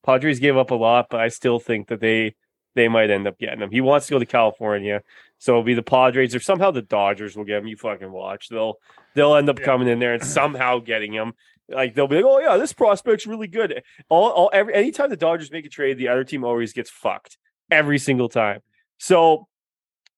Padres 0.06 0.40
gave 0.40 0.58
up 0.58 0.72
a 0.72 0.76
lot, 0.76 1.08
but 1.10 1.20
I 1.20 1.28
still 1.28 1.60
think 1.60 1.88
that 1.90 2.00
they 2.00 2.36
they 2.74 2.88
might 2.88 3.10
end 3.10 3.28
up 3.28 3.38
getting 3.38 3.60
him. 3.62 3.70
He 3.72 3.82
wants 3.82 4.08
to 4.08 4.14
go 4.14 4.20
to 4.20 4.26
California, 4.26 5.02
so 5.38 5.52
it'll 5.54 5.64
be 5.64 5.74
the 5.74 5.84
Padres 5.84 6.34
or 6.34 6.40
somehow 6.40 6.72
the 6.72 6.82
Dodgers 6.82 7.36
will 7.36 7.44
get 7.44 7.58
him. 7.60 7.68
You 7.68 7.76
fucking 7.78 8.12
watch. 8.12 8.48
They'll 8.50 8.76
they'll 9.14 9.36
end 9.36 9.50
up 9.50 9.60
Yeah. 9.60 9.66
coming 9.66 9.88
in 9.88 10.00
there 10.00 10.14
and 10.14 10.24
somehow 10.26 10.80
getting 10.80 11.14
him. 11.14 11.34
Like 11.70 11.96
they'll 11.96 12.08
be 12.08 12.18
like, 12.18 12.26
oh 12.26 12.40
yeah, 12.40 12.58
this 12.58 12.74
prospect's 12.74 13.28
really 13.28 13.48
good. 13.48 13.84
All, 14.10 14.30
all 14.30 14.50
every 14.54 14.74
anytime 14.74 15.10
the 15.10 15.18
Dodgers 15.18 15.52
make 15.52 15.66
a 15.66 15.70
trade, 15.70 15.98
the 15.98 16.08
other 16.08 16.24
team 16.24 16.44
always 16.44 16.74
gets 16.74 16.90
fucked 16.90 17.38
every 17.70 18.00
single 18.00 18.30
time. 18.30 18.62
So 18.98 19.48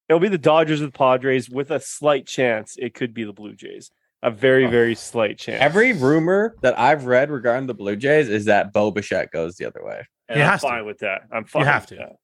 it'll 0.10 0.20
be 0.20 0.30
the 0.30 0.38
Dodgers 0.38 0.82
with 0.82 0.94
Padres 0.94 1.50
with 1.50 1.72
a 1.72 1.80
slight 1.80 2.28
chance. 2.28 2.76
It 2.78 2.94
could 2.94 3.14
be 3.14 3.24
the 3.24 3.34
Blue 3.34 3.56
Jays. 3.56 3.92
A 4.24 4.32
very 4.32 4.66
Oh. 4.66 4.70
very 4.70 4.96
slight 4.96 5.38
chance. 5.38 5.62
every 5.62 5.94
rumor 5.94 6.56
that 6.62 6.80
i've 6.80 7.06
read 7.06 7.30
regarding 7.30 7.68
the 7.68 7.74
blue 7.74 7.96
jays 7.96 8.30
is 8.30 8.46
that 8.46 8.72
bo 8.74 8.90
bichette 8.90 9.32
goes 9.32 9.58
the 9.58 9.66
other 9.66 9.84
way 9.84 10.08
And 10.30 10.38
He 10.38 10.44
I'm 10.44 10.50
has 10.52 10.62
to. 10.62 10.84
with 10.86 11.00
that. 11.00 11.22
I'm 11.32 11.44
fine. 11.46 11.62
You 11.62 11.66
have 11.68 11.82
with 11.84 11.90
to. 11.90 11.96
that. 11.98 12.16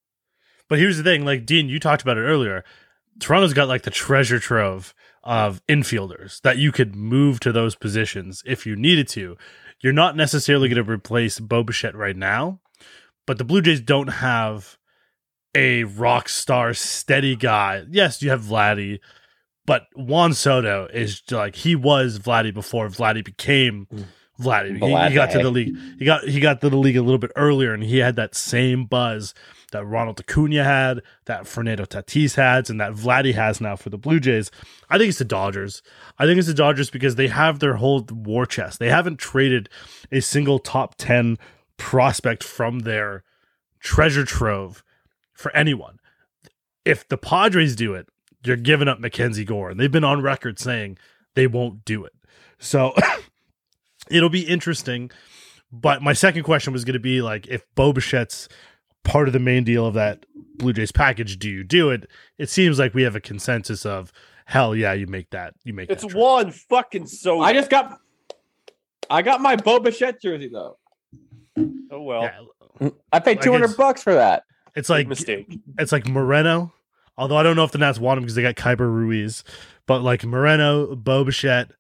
But 0.70 0.80
here's 0.80 0.98
the 0.98 1.04
thing, 1.04 1.26
like 1.26 1.46
Dean, 1.46 1.68
you 1.70 1.80
talked 1.80 2.02
about 2.02 2.18
it 2.18 2.22
earlier. 2.22 2.64
Toronto's 3.20 3.54
got 3.54 3.68
like 3.68 3.82
the 3.84 3.92
treasure 3.92 4.40
trove 4.40 4.94
of 5.24 5.62
infielders 5.68 6.40
that 6.42 6.58
you 6.58 6.72
could 6.72 6.96
move 6.96 7.40
to 7.42 7.52
those 7.52 7.76
positions 7.76 8.42
if 8.46 8.66
you 8.66 8.76
needed 8.78 9.08
to. 9.10 9.36
You're 9.82 9.92
not 9.94 10.16
necessarily 10.16 10.70
going 10.70 10.84
to 10.86 10.90
replace 10.92 11.40
Bo 11.40 11.64
Bichette 11.64 11.96
right 11.96 12.16
now, 12.16 12.62
but 13.28 13.38
the 13.38 13.44
Blue 13.44 13.62
Jays 13.62 13.82
don't 13.82 14.08
have 14.08 14.78
a 15.56 15.84
rock 15.84 16.30
star 16.30 16.74
steady 16.74 17.36
guy. 17.36 17.84
Yes, 17.90 18.22
you 18.22 18.30
have 18.30 18.42
Vladdy, 18.42 19.00
but 19.70 19.86
Juan 19.96 20.34
Soto 20.34 20.88
is 20.92 21.22
like 21.30 21.56
he 21.56 21.76
was 21.76 22.18
Vladdy 22.18 22.52
before 22.52 22.88
Vladdy 22.88 23.24
became 23.24 23.86
mm. 23.94 24.06
Vladdy. 24.42 24.72
He, 24.72 25.10
he 25.10 25.14
got 25.14 25.30
to 25.30 25.44
the 25.44 25.52
league. 25.52 25.78
He 26.00 26.06
got 26.06 26.24
he 26.24 26.40
got 26.40 26.60
to 26.62 26.72
the 26.72 26.78
league 26.78 26.98
a 26.98 27.04
little 27.04 27.20
bit 27.20 27.32
earlier, 27.36 27.72
and 27.72 27.84
he 27.84 28.00
had 28.00 28.16
that 28.16 28.34
same 28.34 28.86
buzz 28.86 29.36
that 29.72 29.86
Ronald 29.86 30.20
Acuna 30.20 30.64
had, 30.64 31.02
that 31.26 31.46
Fernando 31.46 31.86
Tatis 31.86 32.36
has, 32.36 32.72
and 32.72 32.82
that 32.82 32.94
Vladdy 32.94 33.36
has 33.36 33.62
now 33.62 33.76
for 33.76 33.92
the 33.92 33.98
Blue 34.00 34.20
Jays. 34.20 34.50
I 34.90 34.98
think 34.98 35.10
it's 35.10 35.20
the 35.20 35.26
Dodgers. 35.26 35.84
I 36.18 36.26
think 36.26 36.40
it's 36.40 36.48
the 36.48 36.56
Dodgers 36.56 36.90
because 36.90 37.14
they 37.14 37.28
have 37.28 37.60
their 37.60 37.76
whole 37.76 38.08
war 38.10 38.48
chest. 38.48 38.80
They 38.80 38.90
haven't 38.90 39.18
traded 39.18 39.70
a 40.12 40.20
single 40.20 40.58
top 40.58 40.96
10 40.96 41.38
prospect 41.78 42.44
from 42.44 42.80
their 42.80 43.24
treasure 43.80 44.26
trove 44.26 44.84
for 45.32 45.56
anyone. 45.56 46.00
If 46.86 47.08
the 47.08 47.18
Padres 47.18 47.76
do 47.76 47.94
it, 47.94 48.08
you're 48.44 48.56
giving 48.58 48.88
up 48.88 49.00
Mackenzie 49.00 49.46
Gore. 49.46 49.70
And 49.70 49.80
they've 49.80 49.92
been 49.92 50.04
on 50.04 50.22
record 50.22 50.60
saying 50.60 50.98
they 51.36 51.48
won't 51.48 51.84
do 51.86 52.06
it. 52.06 52.14
So 52.60 52.94
it'll 54.12 54.30
be 54.30 54.42
interesting. 54.48 55.12
But 55.72 56.02
my 56.02 56.14
second 56.14 56.44
question 56.44 56.74
was 56.74 56.84
going 56.86 56.94
to 56.94 57.00
be 57.00 57.22
like, 57.22 57.48
if 57.48 57.64
Bo 57.76 57.94
Bichette's 57.94 58.50
part 59.04 59.28
of 59.28 59.34
the 59.34 59.40
main 59.40 59.64
deal 59.64 59.86
of 59.86 59.94
that 59.94 60.26
Blue 60.58 60.74
Jays 60.74 60.92
package, 60.92 61.38
do 61.38 61.50
you 61.50 61.64
do 61.64 61.90
it? 61.92 62.10
It 62.38 62.50
seems 62.50 62.80
like 62.80 62.94
we 62.94 63.04
have 63.04 63.16
a 63.16 63.22
consensus 63.22 63.86
of 63.86 64.12
hell 64.46 64.76
yeah, 64.76 64.94
you 64.94 65.06
make 65.08 65.30
that. 65.30 65.54
You 65.64 65.74
make 65.74 65.90
It's 65.92 66.04
that 66.04 66.16
one 66.16 66.52
fucking 66.52 67.06
so. 67.06 67.40
i 67.40 67.54
just 67.54 67.70
got 67.70 68.00
i 69.12 69.22
got 69.22 69.42
my 69.42 69.56
Bo 69.56 69.80
Bichette 69.80 70.20
jersey 70.22 70.50
though 70.52 70.78
oh 71.92 72.02
well, 72.02 72.24
Yeah, 72.82 72.90
i 73.12 73.20
paid 73.20 73.42
200 73.42 73.64
it's- 73.66 73.78
bucks 73.78 74.02
for 74.04 74.14
that 74.16 74.44
it's 74.76 74.88
big 74.88 74.94
like 74.96 75.08
mistake. 75.08 75.60
it's 75.78 75.92
like 75.92 76.08
Moreno. 76.08 76.74
Although 77.20 77.38
I 77.38 77.44
don't 77.44 77.56
know 77.56 77.64
if 77.66 77.72
the 77.72 77.78
Nats 77.78 78.00
want 78.00 78.18
him 78.18 78.24
because 78.24 78.36
they 78.36 78.42
got 78.42 78.56
Keibert 78.56 78.80
Ruiz, 78.92 79.44
but 79.86 80.02
like 80.02 80.24
Moreno, 80.26 80.96
Bo 80.96 81.24
Bichette, 81.26 81.72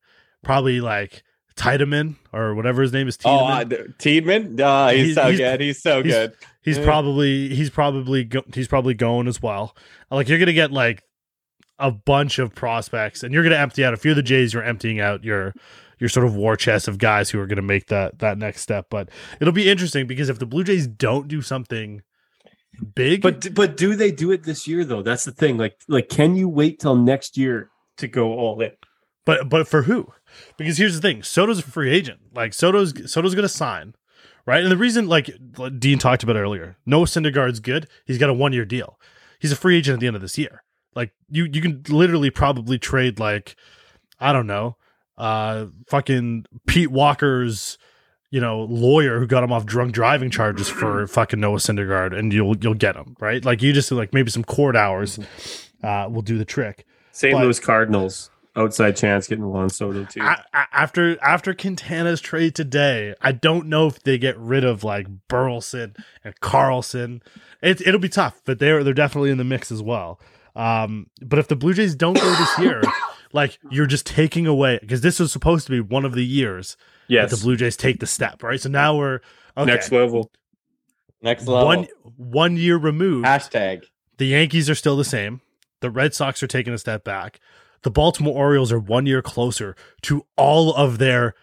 probably 0.43 0.81
like 0.81 1.23
Tiedemann 1.55 2.17
or 2.31 2.53
whatever 2.55 2.81
his 2.81 2.93
name 2.93 3.07
is. 3.07 3.17
oh 3.25 3.47
Tiedemann. 3.47 3.73
uh, 3.79 3.93
Tiedman? 3.97 4.59
Uh, 4.61 4.89
he's, 4.89 5.05
He's- 5.07 5.15
so 5.15 5.23
he's- 5.27 5.37
good 5.39 5.61
he's 5.61 5.81
so 5.81 6.03
he's- 6.03 6.15
good 6.15 6.33
he's 6.61 6.77
yeah. 6.77 6.83
probably 6.83 7.49
he's 7.55 7.69
probably 7.69 8.23
go, 8.25 8.43
he's 8.53 8.67
probably 8.67 8.93
going 8.93 9.27
as 9.27 9.41
well. 9.41 9.75
Like 10.11 10.27
you're 10.29 10.39
gonna 10.39 10.53
get 10.53 10.71
like 10.71 11.03
a 11.79 11.89
bunch 11.91 12.39
of 12.39 12.53
prospects, 12.53 13.23
and 13.23 13.33
you're 13.33 13.43
gonna 13.43 13.55
empty 13.55 13.85
out 13.85 13.93
a 13.93 13.97
few 13.97 14.11
of 14.11 14.17
the 14.17 14.23
Jays. 14.23 14.53
You're 14.53 14.63
emptying 14.63 14.99
out 14.99 15.23
your 15.23 15.53
your 15.99 16.09
sort 16.09 16.25
of 16.25 16.35
war 16.35 16.55
chest 16.57 16.87
of 16.89 16.97
guys 16.97 17.29
who 17.29 17.39
are 17.39 17.47
gonna 17.47 17.61
make 17.61 17.87
that 17.87 18.19
that 18.19 18.37
next 18.37 18.61
step. 18.61 18.87
But 18.89 19.09
it'll 19.39 19.53
be 19.53 19.69
interesting 19.69 20.05
because 20.05 20.27
if 20.29 20.39
the 20.39 20.45
Blue 20.45 20.63
Jays 20.65 20.87
don't 20.87 21.27
do 21.29 21.41
something 21.41 22.01
big, 22.95 23.21
But 23.21 23.53
but 23.53 23.77
do 23.77 23.95
they 23.95 24.11
do 24.11 24.31
it 24.31 24.43
this 24.43 24.67
year 24.67 24.85
though? 24.85 25.01
That's 25.01 25.25
the 25.25 25.31
thing. 25.31 25.57
Like 25.57 25.79
like 25.87 26.09
can 26.09 26.35
you 26.35 26.49
wait 26.49 26.79
till 26.79 26.95
next 26.95 27.37
year 27.37 27.69
to 27.97 28.07
go 28.07 28.33
all 28.33 28.61
in? 28.61 28.71
But 29.25 29.49
but 29.49 29.67
for 29.67 29.83
who? 29.83 30.13
Because 30.57 30.77
here's 30.77 30.95
the 30.95 31.01
thing: 31.01 31.23
Soto's 31.23 31.59
a 31.59 31.63
free 31.63 31.91
agent. 31.91 32.19
Like 32.33 32.53
Soto's 32.53 33.11
Soto's 33.11 33.35
going 33.35 33.43
to 33.43 33.49
sign, 33.49 33.95
right? 34.45 34.61
And 34.63 34.71
the 34.71 34.77
reason, 34.77 35.07
like 35.07 35.29
Dean 35.79 35.99
talked 35.99 36.23
about 36.23 36.35
earlier, 36.35 36.77
Noah 36.85 37.05
Syndergaard's 37.05 37.59
good. 37.59 37.87
He's 38.05 38.17
got 38.17 38.29
a 38.29 38.33
one 38.33 38.53
year 38.53 38.65
deal. 38.65 38.99
He's 39.39 39.51
a 39.51 39.55
free 39.55 39.77
agent 39.77 39.95
at 39.95 39.99
the 39.99 40.07
end 40.07 40.15
of 40.15 40.21
this 40.21 40.37
year. 40.37 40.63
Like 40.95 41.11
you, 41.29 41.45
you 41.45 41.61
can 41.61 41.83
literally 41.87 42.29
probably 42.29 42.77
trade 42.79 43.19
like 43.19 43.55
I 44.19 44.33
don't 44.33 44.47
know, 44.47 44.77
uh, 45.17 45.67
fucking 45.87 46.45
Pete 46.67 46.91
Walker's, 46.91 47.77
you 48.31 48.39
know, 48.39 48.61
lawyer 48.61 49.19
who 49.19 49.27
got 49.27 49.43
him 49.43 49.51
off 49.51 49.65
drunk 49.65 49.91
driving 49.91 50.29
charges 50.29 50.67
for 50.69 51.07
fucking 51.07 51.39
Noah 51.39 51.57
Syndergaard, 51.57 52.17
and 52.17 52.31
you'll 52.31 52.57
you'll 52.57 52.73
get 52.73 52.95
him 52.95 53.15
right. 53.19 53.43
Like 53.43 53.61
you 53.61 53.73
just 53.73 53.91
like 53.91 54.13
maybe 54.13 54.29
some 54.31 54.43
court 54.43 54.75
hours, 54.75 55.19
uh, 55.83 56.07
will 56.11 56.21
do 56.21 56.37
the 56.37 56.45
trick. 56.45 56.85
St. 57.11 57.33
But- 57.33 57.43
Louis 57.43 57.59
Cardinals 57.59 58.29
outside 58.55 58.95
chance 58.97 59.27
getting 59.27 59.47
Juan 59.47 59.69
Soto 59.69 60.03
too. 60.05 60.21
A- 60.21 60.43
a- 60.53 60.67
after 60.73 61.21
after 61.23 61.53
Quintana's 61.53 62.21
trade 62.21 62.55
today, 62.55 63.15
I 63.21 63.31
don't 63.31 63.67
know 63.67 63.87
if 63.87 64.03
they 64.03 64.17
get 64.17 64.37
rid 64.37 64.63
of 64.63 64.83
like 64.83 65.07
Burleson 65.27 65.95
and 66.23 66.39
Carlson. 66.39 67.23
It, 67.61 67.81
it'll 67.85 67.99
be 67.99 68.09
tough, 68.09 68.41
but 68.45 68.59
they're 68.59 68.83
they're 68.83 68.93
definitely 68.93 69.31
in 69.31 69.37
the 69.37 69.43
mix 69.43 69.71
as 69.71 69.81
well. 69.81 70.19
Um, 70.55 71.07
but 71.21 71.39
if 71.39 71.47
the 71.47 71.55
Blue 71.55 71.73
Jays 71.73 71.95
don't 71.95 72.19
go 72.19 72.29
this 72.35 72.59
year, 72.59 72.81
like 73.33 73.57
you're 73.71 73.85
just 73.85 74.05
taking 74.05 74.45
away 74.45 74.77
because 74.81 75.01
this 75.01 75.19
was 75.19 75.31
supposed 75.31 75.65
to 75.67 75.71
be 75.71 75.79
one 75.79 76.05
of 76.05 76.13
the 76.13 76.25
years 76.25 76.75
yes, 77.09 77.29
that 77.29 77.37
the 77.37 77.43
Blue 77.43 77.55
Jays 77.55 77.75
take 77.75 77.99
the 77.99 78.07
step, 78.07 78.43
right? 78.43 78.59
So 78.59 78.69
now 78.69 78.95
we're 78.97 79.19
okay, 79.57 79.65
next 79.65 79.91
level. 79.91 80.31
next 81.21 81.47
level 81.47 81.65
one 81.67 81.87
one 82.15 82.57
year 82.57 82.77
removed. 82.77 83.25
hashtag 83.25 83.83
The 84.17 84.27
Yankees 84.27 84.69
are 84.69 84.75
still 84.75 84.95
the 84.97 85.03
same. 85.03 85.41
The 85.81 85.89
Red 85.89 86.13
Sox 86.13 86.41
are 86.43 86.47
taking 86.47 86.73
a 86.73 86.77
step 86.77 87.03
back. 87.03 87.39
The 87.83 87.91
Baltimore 87.91 88.35
Orioles 88.35 88.71
are 88.71 88.79
one 88.79 89.05
year 89.05 89.21
closer 89.21 89.75
to 90.03 90.25
all 90.37 90.73
of 90.73 90.97
their 90.97 91.33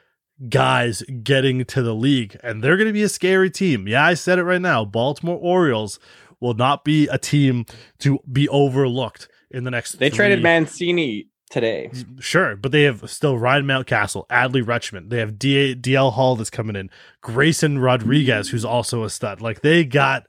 guys 0.51 1.03
getting 1.23 1.65
to 1.65 1.83
the 1.83 1.95
league, 1.95 2.39
and 2.43 2.63
they're 2.63 2.77
going 2.77 2.89
to 2.89 2.93
be 2.93 3.03
a 3.03 3.09
scary 3.09 3.51
team. 3.51 3.89
Yeah, 3.89 4.05
I 4.05 4.13
said 4.15 4.39
it 4.39 4.45
right 4.45 4.61
now. 4.61 4.85
Baltimore 4.85 5.39
Orioles 5.39 5.99
will 6.41 6.53
not 6.53 6.85
be 6.85 7.09
a 7.09 7.17
team 7.17 7.65
to 8.01 8.19
be 8.31 8.47
overlooked 8.51 9.29
in 9.51 9.65
the 9.65 9.71
next. 9.71 9.93
They 9.93 10.11
three- 10.11 10.17
traded 10.17 10.43
Mancini 10.43 11.29
today. 11.51 11.91
Mm, 11.93 12.23
sure, 12.23 12.57
but 12.57 12.73
they 12.73 12.83
have 12.83 13.09
still 13.11 13.39
Ryan 13.39 13.65
Mountcastle, 13.65 14.27
Adley 14.29 14.63
Rutschman. 14.63 15.11
They 15.11 15.19
have 15.19 15.39
D- 15.39 15.75
DL 15.75 16.13
Hall 16.13 16.37
that's 16.37 16.51
coming 16.51 16.77
in, 16.77 16.91
Grayson 17.21 17.79
Rodriguez, 17.79 18.51
who's 18.51 18.65
also 18.65 19.05
a 19.05 19.11
stud. 19.11 19.41
Like 19.41 19.61
they 19.61 19.85
got 19.85 20.27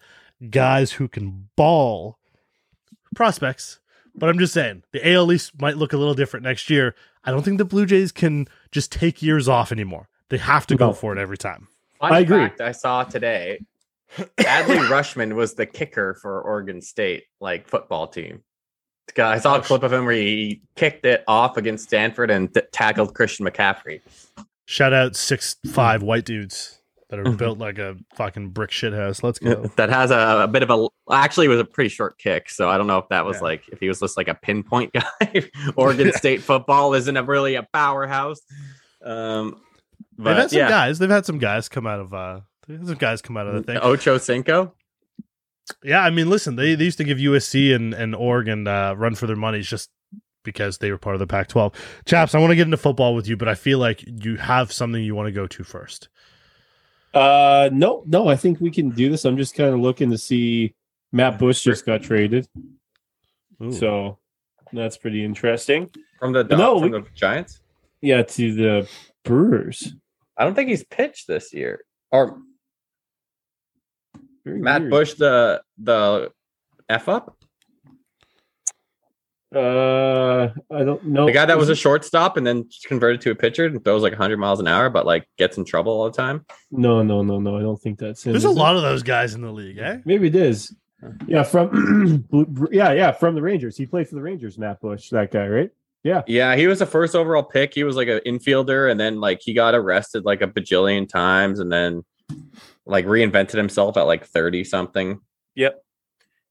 guys 0.50 0.94
who 0.94 1.08
can 1.08 1.50
ball 1.56 2.18
prospects. 3.16 3.80
But 4.16 4.30
I'm 4.30 4.40
just 4.40 4.54
saying 4.54 4.84
the 4.92 5.14
AL 5.14 5.32
East 5.32 5.62
might 5.62 5.78
look 5.78 5.94
a 5.94 5.98
little 5.98 6.16
different 6.16 6.44
next 6.44 6.70
year. 6.70 6.96
I 7.24 7.32
don't 7.32 7.44
think 7.44 7.60
the 7.60 7.66
Blue 7.66 7.86
Jays 7.86 8.12
can 8.12 8.48
just 8.72 8.92
take 8.92 9.22
years 9.22 9.48
off 9.48 9.72
anymore. 9.72 10.10
They 10.30 10.38
have 10.38 10.66
to 10.68 10.76
go 10.76 10.92
for 10.92 11.14
it 11.14 11.20
every 11.20 11.38
time. 11.38 11.68
Fun 12.00 12.14
I 12.14 12.20
agree. 12.20 12.38
fact 12.38 12.62
I 12.62 12.72
saw 12.72 13.04
today. 13.04 13.60
Adley 14.18 14.88
Rutschman 14.90 15.34
was 15.34 15.54
the 15.54 15.66
kicker 15.66 16.16
for 16.16 16.42
Oregon 16.42 16.82
State 16.82 17.26
like 17.40 17.68
football 17.68 18.08
team. 18.08 18.44
I 19.18 19.40
saw 19.40 19.58
a 19.58 19.62
clip 19.62 19.84
of 19.84 19.92
him 19.94 20.06
where 20.06 20.14
he 20.16 20.62
kicked 20.76 21.06
it 21.06 21.24
off 21.28 21.58
against 21.58 21.86
Stanford 21.86 22.30
and 22.30 22.50
tackled 22.72 23.14
Christian 23.16 23.46
McCaffrey. 23.46 24.02
Shout 24.66 24.94
out 24.94 25.16
six 25.16 25.56
five 25.72 26.04
white 26.04 26.26
dudes 26.26 26.80
that 27.10 27.20
are 27.20 27.32
built 27.32 27.58
like 27.58 27.78
a 27.80 27.96
fucking 28.16 28.50
brick 28.50 28.70
shit 28.70 28.92
house. 28.92 29.24
Let's 29.24 29.40
go. 29.40 29.72
That 29.78 29.90
has 29.90 30.12
a, 30.12 30.42
a 30.44 30.48
bit 30.48 30.62
of 30.62 30.70
a 30.70 30.88
actually 31.14 31.46
it 31.46 31.50
was 31.50 31.62
a 31.62 31.66
pretty 31.66 31.90
short 31.90 32.18
kick, 32.18 32.50
so 32.50 32.70
I 32.70 32.78
don't 32.78 32.88
know 32.88 32.98
if 32.98 33.08
that 33.10 33.26
was 33.26 33.38
Yeah. 33.38 33.44
like 33.44 33.64
if 33.70 33.80
he 33.80 33.88
was 33.88 34.00
just 34.02 34.18
like 34.18 34.28
a 34.28 34.36
pinpoint 34.36 34.92
guy. 35.22 35.50
Oregon 35.78 36.12
State 36.16 36.42
football 36.42 36.94
isn't 36.94 37.16
a 37.16 37.24
really 37.24 37.56
a 37.56 37.64
powerhouse. 37.64 38.42
Um, 39.04 39.62
They've 40.18 40.26
but 40.26 40.36
had 40.38 40.50
some 40.50 40.60
yeah, 40.60 40.70
guys. 40.70 41.00
They've 41.00 41.10
had 41.10 41.26
some 41.26 41.38
guys 41.38 41.70
come 41.70 41.88
out 41.88 42.00
of 42.02 42.14
uh 42.14 42.42
they've 42.68 42.78
had 42.78 42.88
some 42.88 42.98
guys 42.98 43.22
come 43.22 43.38
out 43.38 43.48
of 43.48 43.54
the 43.54 43.64
thing. 43.64 43.78
Ocho 43.82 44.18
Cinco. 44.18 44.74
Yeah, 45.84 46.02
I 46.02 46.10
mean, 46.10 46.30
listen, 46.30 46.56
they, 46.56 46.76
they 46.76 46.86
used 46.86 46.98
to 47.00 47.04
give 47.04 47.18
USC 47.18 47.76
and, 47.76 47.94
and 47.94 48.16
Oregon 48.16 48.68
uh, 48.68 48.94
run 48.94 49.16
for 49.16 49.28
their 49.28 49.36
monies 49.36 49.68
just 49.68 49.90
because 50.44 50.78
they 50.78 50.92
were 50.92 50.98
part 50.98 51.16
of 51.16 51.20
the 51.20 51.28
Pac 51.28 51.50
12. 51.50 51.74
Chaps, 52.06 52.34
I 52.34 52.40
want 52.40 52.52
to 52.52 52.56
get 52.56 52.68
into 52.68 52.78
football 52.78 53.14
with 53.16 53.28
you, 53.28 53.36
but 53.36 53.50
I 53.50 53.56
feel 53.56 53.80
like 53.80 54.04
you 54.06 54.38
have 54.38 54.72
something 54.72 55.04
you 55.04 55.14
want 55.16 55.28
to 55.28 55.32
go 55.34 55.46
to 55.48 55.64
first. 55.64 56.08
Uh, 57.14 57.70
no, 57.74 58.04
no, 58.06 58.28
I 58.28 58.36
think 58.36 58.60
we 58.62 58.72
can 58.72 58.90
do 58.92 59.10
this. 59.10 59.26
I'm 59.26 59.38
just 59.38 59.56
kind 59.56 59.74
of 59.74 59.80
looking 59.80 60.12
to 60.12 60.18
see. 60.18 60.74
Matt 61.12 61.40
Bush 61.40 61.64
just 61.64 61.86
got 61.86 62.04
traded, 62.04 62.48
Ooh. 63.64 63.72
so 63.72 64.18
that's 64.74 64.98
pretty 64.98 65.24
interesting. 65.24 65.90
From 66.20 66.34
the 66.34 66.44
No, 66.44 66.80
from 66.80 66.92
we- 66.92 67.00
the 67.00 67.06
Giants. 67.16 67.62
Yeah, 68.02 68.22
to 68.24 68.54
the 68.54 68.90
Brewers. 69.24 69.94
I 70.38 70.44
don't 70.44 70.54
think 70.54 70.70
he's 70.70 70.84
pitched 70.84 71.28
this 71.28 71.54
year. 71.54 71.82
Or 72.12 72.40
Very 74.48 74.60
Matt 74.60 74.82
weird. 74.82 74.92
Bush 74.92 75.14
the 75.16 75.62
the 75.78 76.32
f 76.90 77.10
up 77.10 77.36
Uh, 79.56 80.50
I 80.72 80.84
don't 80.84 81.06
know. 81.06 81.26
the 81.26 81.32
guy 81.32 81.46
that 81.46 81.58
was 81.58 81.70
a 81.70 81.76
shortstop 81.76 82.36
and 82.38 82.46
then 82.46 82.68
converted 82.86 83.22
to 83.22 83.32
a 83.32 83.36
pitcher 83.36 83.66
and 83.66 83.82
throws 83.84 84.04
like 84.04 84.12
100 84.12 84.38
miles 84.38 84.60
an 84.60 84.68
hour, 84.68 84.90
but 84.90 85.06
like 85.06 85.28
gets 85.38 85.58
in 85.58 85.64
trouble 85.66 85.94
all 85.94 86.06
the 86.10 86.16
time. 86.16 86.46
No, 86.72 87.02
no, 87.02 87.24
no, 87.24 87.40
no. 87.40 87.58
I 87.58 87.62
don't 87.62 87.80
think 87.82 87.98
that's 88.00 88.26
him. 88.26 88.34
There's 88.34 88.46
a 88.46 88.50
is 88.50 88.56
it? 88.56 88.60
lot 88.60 88.76
of 88.76 88.82
those 88.82 89.04
guys 89.04 89.34
in 89.36 89.42
the 89.42 89.52
league, 89.52 89.78
eh? 89.78 89.98
Maybe 90.06 90.28
it 90.28 90.36
is. 90.36 90.76
Yeah, 91.28 91.44
from 91.44 92.26
yeah, 92.72 92.92
yeah, 92.92 93.12
from 93.12 93.36
the 93.36 93.42
Rangers. 93.42 93.78
He 93.78 93.86
played 93.86 94.10
for 94.10 94.16
the 94.16 94.22
Rangers. 94.22 94.58
Matt 94.58 94.82
Bush, 94.82 95.10
that 95.12 95.32
guy, 95.32 95.48
right? 95.48 95.70
Yeah. 96.04 96.24
Yeah, 96.28 96.56
he 96.56 96.68
was 96.68 96.80
the 96.80 96.86
first 96.86 97.16
overall 97.16 97.44
pick. 97.44 97.74
He 97.74 97.84
was 97.84 97.96
like 97.96 98.08
an 98.08 98.20
infielder, 98.26 98.90
and 98.92 99.00
then 99.00 99.20
like 99.20 99.40
he 99.42 99.54
got 99.54 99.76
arrested 99.76 100.26
like 100.26 100.42
a 100.42 100.48
bajillion 100.48 101.08
times, 101.08 101.60
and 101.60 101.72
then 101.72 102.04
like 102.88 103.06
reinvented 103.06 103.56
himself 103.58 103.98
at 103.98 104.04
like 104.04 104.26
30 104.26 104.64
something. 104.64 105.20
Yep. 105.56 105.84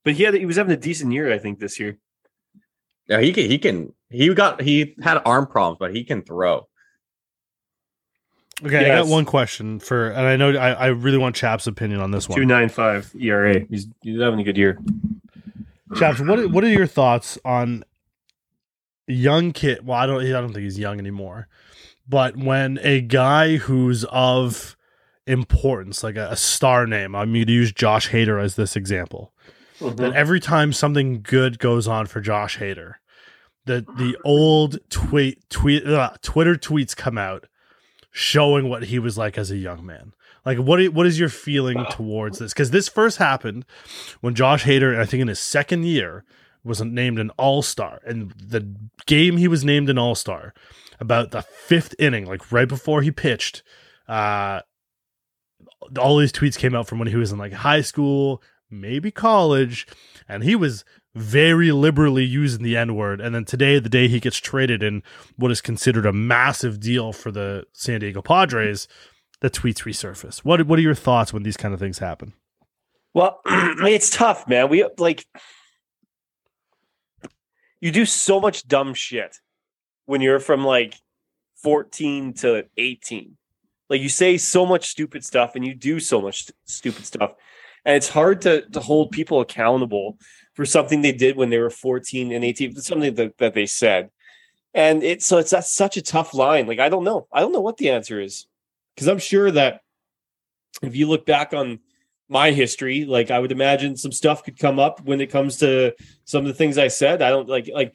But 0.05 0.15
he 0.15 0.23
had 0.23 0.35
he 0.35 0.47
was 0.47 0.57
having 0.57 0.73
a 0.73 0.77
decent 0.77 1.13
year, 1.13 1.33
I 1.33 1.39
think, 1.39 1.59
this 1.59 1.81
year. 1.81 1.99
Yeah, 3.09 3.21
he 3.21 3.33
can. 3.33 3.51
He 3.51 3.59
can. 3.59 3.93
He 4.11 4.33
got. 4.35 4.61
He 4.61 4.95
had 5.03 5.21
arm 5.25 5.47
problems, 5.47 5.79
but 5.81 5.95
he 5.95 6.05
can 6.05 6.23
throw. 6.23 6.69
Okay, 8.65 8.91
I 8.91 9.03
got 9.03 9.07
one 9.09 9.27
question 9.27 9.81
for, 9.81 10.09
and 10.09 10.27
I 10.27 10.37
know 10.37 10.51
I, 10.53 10.71
I 10.73 10.87
really 10.87 11.19
want 11.19 11.37
Chaps' 11.37 11.67
opinion 11.67 12.01
on 12.01 12.11
this 12.11 12.27
Two 12.27 12.33
one. 12.33 12.41
Two 12.41 12.47
nine 12.47 12.69
five 12.69 13.13
ERA. 13.21 13.61
He's 13.69 13.87
he's 14.03 14.21
having 14.21 14.41
a 14.41 14.45
good 14.45 14.57
year. 14.57 14.79
Chaps, 15.97 16.21
what 16.21 16.39
are- 16.39 16.49
what 16.49 16.65
are 16.65 16.69
your 16.69 16.87
thoughts 16.87 17.39
on 17.45 17.85
young 19.07 19.53
kid? 19.53 19.85
Well, 19.87 19.99
I 19.99 20.07
don't 20.07 20.23
I 20.25 20.31
don't 20.31 20.53
think 20.53 20.65
he's 20.65 20.79
young 20.79 20.99
anymore, 20.99 21.49
but 22.09 22.37
when 22.37 22.79
a 22.83 23.01
guy 23.03 23.57
who's 23.57 24.05
of 24.05 24.76
importance, 25.27 26.03
like 26.03 26.17
a, 26.17 26.29
a 26.31 26.37
star 26.37 26.87
name, 26.87 27.15
I'm 27.15 27.33
going 27.33 27.47
to 27.47 27.53
use 27.53 27.73
Josh 27.73 28.11
Hader 28.11 28.43
as 28.43 28.57
this 28.57 28.77
example. 28.77 29.33
that 29.81 30.15
every 30.15 30.41
time 30.41 30.73
something 30.73 31.21
good 31.23 31.59
goes 31.59 31.87
on 31.87 32.07
for 32.07 32.21
Josh 32.21 32.59
Hader, 32.59 32.95
that 33.67 33.87
the 33.97 34.17
old 34.25 34.79
tweet 34.89 35.49
tweet 35.51 35.87
uh, 35.87 36.13
Twitter 36.23 36.55
tweets 36.55 36.97
come 36.97 37.19
out 37.19 37.47
showing 38.11 38.69
what 38.69 38.85
he 38.85 38.99
was 38.99 39.19
like 39.19 39.37
as 39.37 39.51
a 39.51 39.57
young 39.57 39.85
man. 39.85 40.13
Like 40.45 40.59
what 40.59 40.83
what 40.95 41.07
is 41.07 41.19
your 41.19 41.29
feeling 41.29 41.85
towards 41.91 42.39
this? 42.39 42.53
Because 42.53 42.71
this 42.71 42.89
first 42.89 43.19
happened 43.19 43.67
when 44.21 44.35
Josh 44.35 44.65
Hader, 44.65 44.99
I 44.99 45.05
think 45.05 45.21
in 45.21 45.29
his 45.29 45.41
second 45.41 45.85
year, 45.85 46.25
was 46.65 46.81
named 46.81 47.19
an 47.19 47.31
All 47.37 47.63
Star, 47.63 48.01
and 48.07 48.33
the 48.33 48.75
game 49.07 49.37
he 49.37 49.49
was 49.49 49.65
named 49.65 49.91
an 49.91 49.99
All 49.99 50.15
Star, 50.15 50.55
about 51.01 51.33
the 51.33 51.43
fifth 51.43 51.95
inning, 51.99 52.27
like 52.27 52.53
right 52.53 52.69
before 52.69 53.03
he 53.03 53.11
pitched, 53.11 53.63
uh, 54.09 54.61
all 55.99 56.17
these 56.17 56.33
tweets 56.33 56.59
came 56.59 56.75
out 56.75 56.87
from 56.87 56.99
when 56.99 57.09
he 57.09 57.17
was 57.17 57.33
in 57.33 57.39
like 57.39 57.53
high 57.53 57.81
school, 57.81 58.43
maybe 58.71 59.11
college, 59.11 59.87
and 60.29 60.43
he 60.43 60.57
was 60.57 60.85
very 61.15 61.73
liberally 61.73 62.25
using 62.25 62.63
the 62.63 62.77
N 62.77 62.95
word. 62.95 63.21
And 63.21 63.35
then 63.35 63.45
today, 63.45 63.79
the 63.79 63.89
day 63.89 64.09
he 64.09 64.21
gets 64.21 64.39
traded 64.39 64.83
in 64.83 65.03
what 65.37 65.51
is 65.51 65.61
considered 65.61 66.07
a 66.07 66.13
massive 66.13 66.79
deal 66.79 67.13
for 67.13 67.31
the 67.31 67.65
San 67.73 68.01
Diego 68.01 68.21
Padres, 68.21 68.87
the 69.41 69.51
tweets 69.51 69.83
resurface. 69.85 70.39
What 70.39 70.67
What 70.67 70.79
are 70.79 70.83
your 70.83 70.95
thoughts 70.95 71.33
when 71.33 71.43
these 71.43 71.57
kind 71.57 71.73
of 71.73 71.81
things 71.81 71.99
happen? 71.99 72.35
Well, 73.15 73.41
it's 73.47 74.11
tough, 74.11 74.47
man. 74.47 74.69
We 74.69 74.87
like 74.99 75.27
you 77.81 77.91
do 77.91 78.05
so 78.05 78.41
much 78.41 78.67
dumb 78.67 78.95
shit 78.95 79.37
when 80.07 80.21
you're 80.21 80.41
from 80.41 80.65
like 80.65 80.97
14 81.63 82.35
to 82.35 82.67
18. 82.77 83.37
Like 83.89 84.01
you 84.01 84.09
say 84.09 84.37
so 84.37 84.67
much 84.67 84.89
stupid 84.89 85.25
stuff 85.25 85.55
and 85.55 85.65
you 85.65 85.75
do 85.75 86.01
so 86.01 86.21
much 86.21 86.45
st- 86.45 86.57
stupid 86.65 87.07
stuff. 87.07 87.33
And 87.85 87.97
it's 87.97 88.09
hard 88.09 88.41
to 88.43 88.63
to 88.71 88.81
hold 88.81 89.13
people 89.13 89.41
accountable 89.41 90.19
for 90.55 90.65
something 90.67 91.03
they 91.03 91.13
did 91.13 91.37
when 91.37 91.51
they 91.51 91.59
were 91.59 91.71
14 91.71 92.33
and 92.33 92.45
18, 92.45 92.77
something 92.77 93.15
that, 93.15 93.39
that 93.39 93.55
they 93.55 93.67
said. 93.67 94.11
And 94.75 95.03
it's 95.03 95.27
so 95.27 95.39
it's 95.39 95.51
that's 95.51 95.73
such 95.73 95.97
a 95.97 96.03
tough 96.03 96.35
line. 96.35 96.67
Like 96.67 96.81
I 96.81 96.89
don't 96.89 97.05
know. 97.05 97.29
I 97.33 97.41
don't 97.41 97.53
know 97.53 97.61
what 97.61 97.77
the 97.77 97.91
answer 97.91 98.21
is. 98.21 98.47
Cuz 98.97 99.09
I'm 99.09 99.19
sure 99.19 99.51
that 99.51 99.81
if 100.83 100.97
you 100.97 101.09
look 101.09 101.25
back 101.27 101.55
on 101.55 101.81
my 102.29 102.51
history 102.51 103.05
like 103.05 103.31
i 103.31 103.39
would 103.39 103.53
imagine 103.53 103.97
some 103.97 104.11
stuff 104.11 104.43
could 104.43 104.59
come 104.59 104.81
up 104.81 105.01
when 105.05 105.21
it 105.21 105.29
comes 105.29 105.59
to 105.59 105.95
some 106.25 106.41
of 106.41 106.49
the 106.49 106.55
things 106.55 106.77
i 106.77 106.89
said 106.89 107.23
i 107.23 107.31
don't 107.31 107.49
like 107.49 107.71
like 107.73 107.95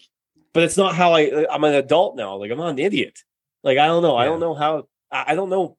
but 0.54 0.63
it's 0.63 0.77
not 0.77 0.95
how 0.95 1.13
i 1.13 1.45
i'm 1.51 1.65
an 1.65 1.73
adult 1.73 2.15
now 2.15 2.38
like 2.38 2.49
i'm 2.49 2.58
not 2.58 2.69
an 2.69 2.80
idiot 2.80 3.19
like 3.62 3.77
i 3.77 3.88
don't 3.88 4.01
know 4.01 4.15
i 4.15 4.23
don't 4.23 4.39
know 4.39 4.54
how 4.54 4.88
I 5.12 5.36
don't 5.36 5.49
know 5.49 5.77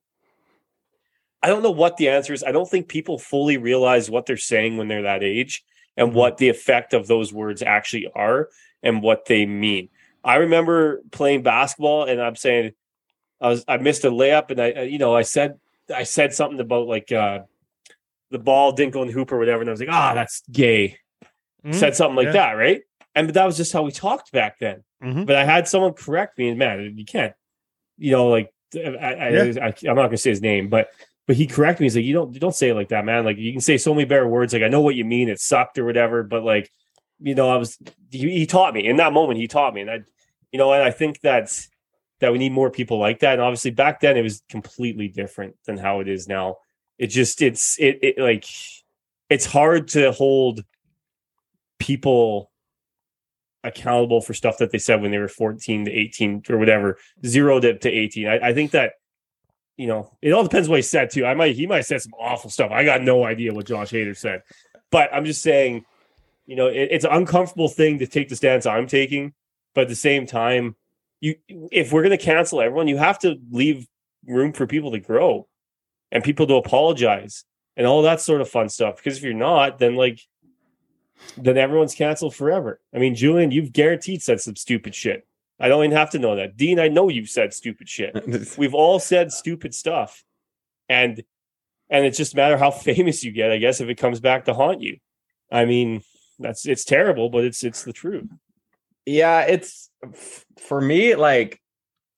i 1.43 1.47
don't 1.47 1.61
know 1.63 1.71
what 1.71 1.97
the 1.97 2.09
answer 2.09 2.33
is 2.33 2.43
i 2.43 2.51
don't 2.51 2.69
think 2.69 2.87
people 2.87 3.19
fully 3.19 3.57
realize 3.57 4.09
what 4.09 4.25
they're 4.25 4.37
saying 4.37 4.77
when 4.77 4.87
they're 4.87 5.03
that 5.03 5.23
age 5.23 5.63
and 5.97 6.13
what 6.13 6.37
the 6.37 6.49
effect 6.49 6.93
of 6.93 7.05
those 7.07 7.31
words 7.31 7.61
actually 7.61 8.07
are 8.15 8.49
and 8.81 9.01
what 9.03 9.25
they 9.25 9.45
mean 9.45 9.89
i 10.23 10.35
remember 10.37 11.01
playing 11.11 11.43
basketball 11.43 12.05
and 12.05 12.19
i'm 12.21 12.35
saying 12.35 12.71
i 13.41 13.49
was 13.49 13.63
i 13.67 13.77
missed 13.77 14.03
a 14.05 14.09
layup 14.09 14.49
and 14.49 14.59
i 14.59 14.71
I- 14.71 14.81
you 14.83 14.97
know 14.97 15.15
i 15.15 15.21
said 15.21 15.59
i 15.93 16.03
said 16.03 16.33
something 16.33 16.59
about 16.59 16.87
like 16.87 17.11
uh 17.11 17.41
the 18.31 18.39
ball 18.39 18.71
didn't 18.71 18.93
go 18.93 19.03
in 19.03 19.09
the 19.09 19.13
hoop 19.13 19.31
or 19.31 19.37
whatever. 19.37 19.61
And 19.61 19.69
I 19.69 19.73
was 19.73 19.79
like, 19.79 19.89
ah, 19.91 20.15
that's 20.15 20.41
gay. 20.51 20.97
Said 21.69 21.95
something 21.95 22.15
like 22.15 22.25
yeah. 22.25 22.31
that, 22.31 22.51
right? 22.53 22.81
And 23.13 23.27
but 23.27 23.35
that 23.35 23.45
was 23.45 23.55
just 23.55 23.71
how 23.71 23.83
we 23.83 23.91
talked 23.91 24.31
back 24.31 24.57
then. 24.57 24.83
Mhm. 25.03 25.27
But 25.27 25.35
I 25.35 25.45
had 25.45 25.67
someone 25.67 25.93
correct 25.93 26.39
me, 26.39 26.49
and 26.49 26.57
man, 26.57 26.95
you 26.97 27.05
can't, 27.05 27.33
you 27.99 28.11
know, 28.11 28.29
like 28.29 28.51
I, 28.75 28.79
I, 28.79 29.29
Yeah. 29.29 29.71
I'm 29.87 29.95
not 29.95 30.07
gonna 30.07 30.17
say 30.17 30.31
his 30.31 30.41
name, 30.41 30.67
but 30.67 30.89
but 31.27 31.35
he 31.35 31.47
corrected 31.47 31.81
me. 31.81 31.85
He's 31.85 31.95
like, 31.95 32.05
you 32.05 32.13
don't 32.13 32.33
you 32.33 32.39
don't 32.39 32.55
say 32.55 32.69
it 32.69 32.75
like 32.75 32.89
that, 32.89 33.05
man. 33.05 33.23
Like 33.23 33.37
you 33.37 33.51
can 33.51 33.61
say 33.61 33.77
so 33.77 33.93
many 33.93 34.05
better 34.05 34.27
words. 34.27 34.53
Like 34.53 34.63
I 34.63 34.67
know 34.67 34.81
what 34.81 34.95
you 34.95 35.05
mean. 35.05 35.29
It 35.29 35.39
sucked 35.39 35.77
or 35.77 35.85
whatever, 35.85 36.23
but 36.23 36.43
like, 36.43 36.71
you 37.19 37.35
know, 37.35 37.49
I 37.49 37.57
was 37.57 37.77
he, 38.11 38.29
he 38.31 38.45
taught 38.45 38.73
me 38.73 38.85
in 38.85 38.97
that 38.97 39.13
moment. 39.13 39.39
He 39.39 39.47
taught 39.47 39.73
me, 39.73 39.81
and 39.81 39.91
I, 39.91 39.99
you 40.51 40.59
know, 40.59 40.73
and 40.73 40.83
I 40.83 40.91
think 40.91 41.21
that's 41.21 41.69
that 42.19 42.31
we 42.31 42.39
need 42.39 42.51
more 42.51 42.69
people 42.69 42.99
like 42.99 43.19
that. 43.19 43.33
And 43.33 43.41
obviously, 43.41 43.71
back 43.71 44.01
then 44.01 44.17
it 44.17 44.21
was 44.21 44.43
completely 44.49 45.07
different 45.07 45.55
than 45.65 45.77
how 45.77 46.01
it 46.01 46.07
is 46.07 46.27
now. 46.27 46.57
It 46.97 47.07
just 47.07 47.41
it's 47.41 47.79
it, 47.79 47.99
it 48.01 48.19
like 48.19 48.45
it's 49.29 49.45
hard 49.45 49.87
to 49.89 50.11
hold 50.11 50.63
people 51.79 52.51
accountable 53.63 54.19
for 54.19 54.33
stuff 54.33 54.57
that 54.57 54.71
they 54.71 54.77
said 54.77 55.01
when 55.01 55.11
they 55.11 55.17
were 55.17 55.29
14 55.29 55.85
to 55.85 55.91
18 55.91 56.43
or 56.49 56.57
whatever, 56.57 56.97
zero 57.25 57.59
to, 57.61 57.77
to 57.79 57.89
18. 57.89 58.27
I, 58.27 58.49
I 58.49 58.53
think 58.53 58.71
that 58.71 58.93
you 59.77 59.87
know, 59.87 60.15
it 60.21 60.31
all 60.31 60.43
depends 60.43 60.69
what 60.69 60.77
he 60.77 60.83
said 60.83 61.09
too. 61.09 61.25
I 61.25 61.33
might 61.33 61.55
he 61.55 61.67
might 61.67 61.77
have 61.77 61.85
said 61.85 62.01
some 62.01 62.13
awful 62.19 62.49
stuff. 62.49 62.71
I 62.71 62.83
got 62.83 63.01
no 63.01 63.25
idea 63.25 63.53
what 63.53 63.65
Josh 63.65 63.91
Hader 63.91 64.15
said, 64.15 64.43
but 64.91 65.09
I'm 65.13 65.25
just 65.25 65.41
saying, 65.41 65.85
you 66.45 66.55
know, 66.55 66.67
it, 66.67 66.89
it's 66.91 67.05
an 67.05 67.11
uncomfortable 67.11 67.69
thing 67.69 67.99
to 67.99 68.07
take 68.07 68.29
the 68.29 68.35
stance 68.35 68.65
I'm 68.65 68.87
taking, 68.87 69.33
but 69.73 69.81
at 69.81 69.87
the 69.87 69.95
same 69.95 70.27
time, 70.27 70.75
you 71.21 71.35
if 71.47 71.91
we're 71.91 72.03
going 72.03 72.17
to 72.17 72.23
cancel 72.23 72.61
everyone, 72.61 72.87
you 72.87 72.97
have 72.97 73.19
to 73.19 73.37
leave 73.51 73.87
room 74.27 74.53
for 74.53 74.67
people 74.67 74.91
to 74.91 74.99
grow 74.99 75.47
and 76.11 76.23
people 76.23 76.47
to 76.47 76.55
apologize 76.55 77.43
and 77.75 77.87
all 77.87 78.03
that 78.03 78.21
sort 78.21 78.41
of 78.41 78.49
fun 78.49 78.69
stuff. 78.69 78.97
Because 78.97 79.17
if 79.17 79.23
you're 79.23 79.33
not, 79.33 79.79
then 79.79 79.95
like 79.95 80.21
then 81.37 81.57
everyone's 81.57 81.95
canceled 81.95 82.35
forever. 82.35 82.79
I 82.93 82.99
mean, 82.99 83.15
Julian, 83.15 83.51
you've 83.51 83.73
guaranteed 83.73 84.21
said 84.21 84.41
some 84.41 84.55
stupid 84.55 84.93
shit. 84.93 85.25
I 85.59 85.67
don't 85.67 85.83
even 85.83 85.97
have 85.97 86.11
to 86.11 86.19
know 86.19 86.35
that. 86.35 86.57
Dean, 86.57 86.79
I 86.79 86.87
know 86.87 87.09
you've 87.09 87.29
said 87.29 87.53
stupid 87.53 87.87
shit. 87.87 88.15
We've 88.57 88.73
all 88.73 88.99
said 88.99 89.31
stupid 89.31 89.73
stuff. 89.73 90.23
And 90.89 91.23
and 91.89 92.05
it's 92.05 92.17
just 92.17 92.33
a 92.33 92.37
matter 92.37 92.57
how 92.57 92.71
famous 92.71 93.23
you 93.23 93.31
get, 93.31 93.51
I 93.51 93.57
guess, 93.57 93.81
if 93.81 93.89
it 93.89 93.95
comes 93.95 94.19
back 94.19 94.45
to 94.45 94.53
haunt 94.53 94.81
you. 94.81 94.97
I 95.51 95.65
mean, 95.65 96.01
that's 96.39 96.65
it's 96.65 96.85
terrible, 96.85 97.29
but 97.29 97.43
it's 97.43 97.63
it's 97.63 97.83
the 97.83 97.93
truth. 97.93 98.29
Yeah, 99.05 99.41
it's 99.41 99.89
for 100.57 100.81
me 100.81 101.15
like 101.15 101.61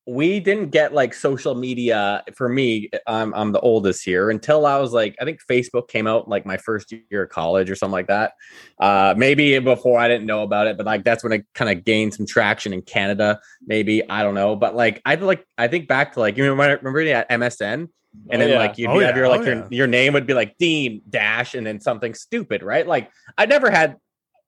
we 0.07 0.39
didn't 0.39 0.69
get 0.69 0.93
like 0.93 1.13
social 1.15 1.55
media 1.55 2.23
for 2.35 2.47
me 2.47 2.89
I'm 3.07 3.33
I'm 3.33 3.51
the 3.53 3.59
oldest 3.59 4.03
here 4.05 4.29
until 4.29 4.65
I 4.67 4.77
was 4.79 4.93
like 4.93 5.15
I 5.19 5.25
think 5.25 5.39
Facebook 5.49 5.87
came 5.87 6.05
out 6.05 6.27
like 6.29 6.45
my 6.45 6.57
first 6.57 6.93
year 7.09 7.23
of 7.23 7.29
college 7.29 7.71
or 7.71 7.75
something 7.75 7.91
like 7.93 8.07
that. 8.07 8.33
Uh 8.79 9.15
maybe 9.17 9.57
before 9.57 9.99
I 9.99 10.07
didn't 10.07 10.27
know 10.27 10.43
about 10.43 10.67
it 10.67 10.77
but 10.77 10.85
like 10.85 11.03
that's 11.03 11.23
when 11.23 11.33
I 11.33 11.43
kind 11.55 11.75
of 11.75 11.83
gained 11.85 12.13
some 12.13 12.27
traction 12.27 12.71
in 12.71 12.83
Canada 12.83 13.39
maybe 13.65 14.07
I 14.07 14.21
don't 14.21 14.35
know 14.35 14.55
but 14.55 14.75
like 14.75 15.01
I 15.05 15.15
like 15.15 15.43
I 15.57 15.67
think 15.67 15.87
back 15.87 16.13
to 16.13 16.19
like 16.19 16.37
you 16.37 16.43
remember 16.43 16.77
remember 16.83 17.01
at 17.11 17.29
MSN 17.29 17.73
and 17.73 17.89
Oh, 18.31 18.37
then 18.37 18.49
yeah. 18.49 18.57
like 18.59 18.77
you'd 18.77 18.89
Oh, 18.91 18.99
have 18.99 19.15
yeah. 19.15 19.15
your 19.17 19.27
like 19.27 19.41
Oh, 19.41 19.43
your, 19.45 19.55
yeah. 19.55 19.67
your 19.71 19.87
name 19.87 20.13
would 20.13 20.27
be 20.27 20.33
like 20.35 20.55
Dean 20.59 21.01
dash 21.09 21.55
and 21.55 21.65
then 21.65 21.81
something 21.81 22.13
stupid 22.13 22.61
right 22.63 22.85
like 22.87 23.09
I 23.39 23.45
never 23.47 23.71
had 23.71 23.97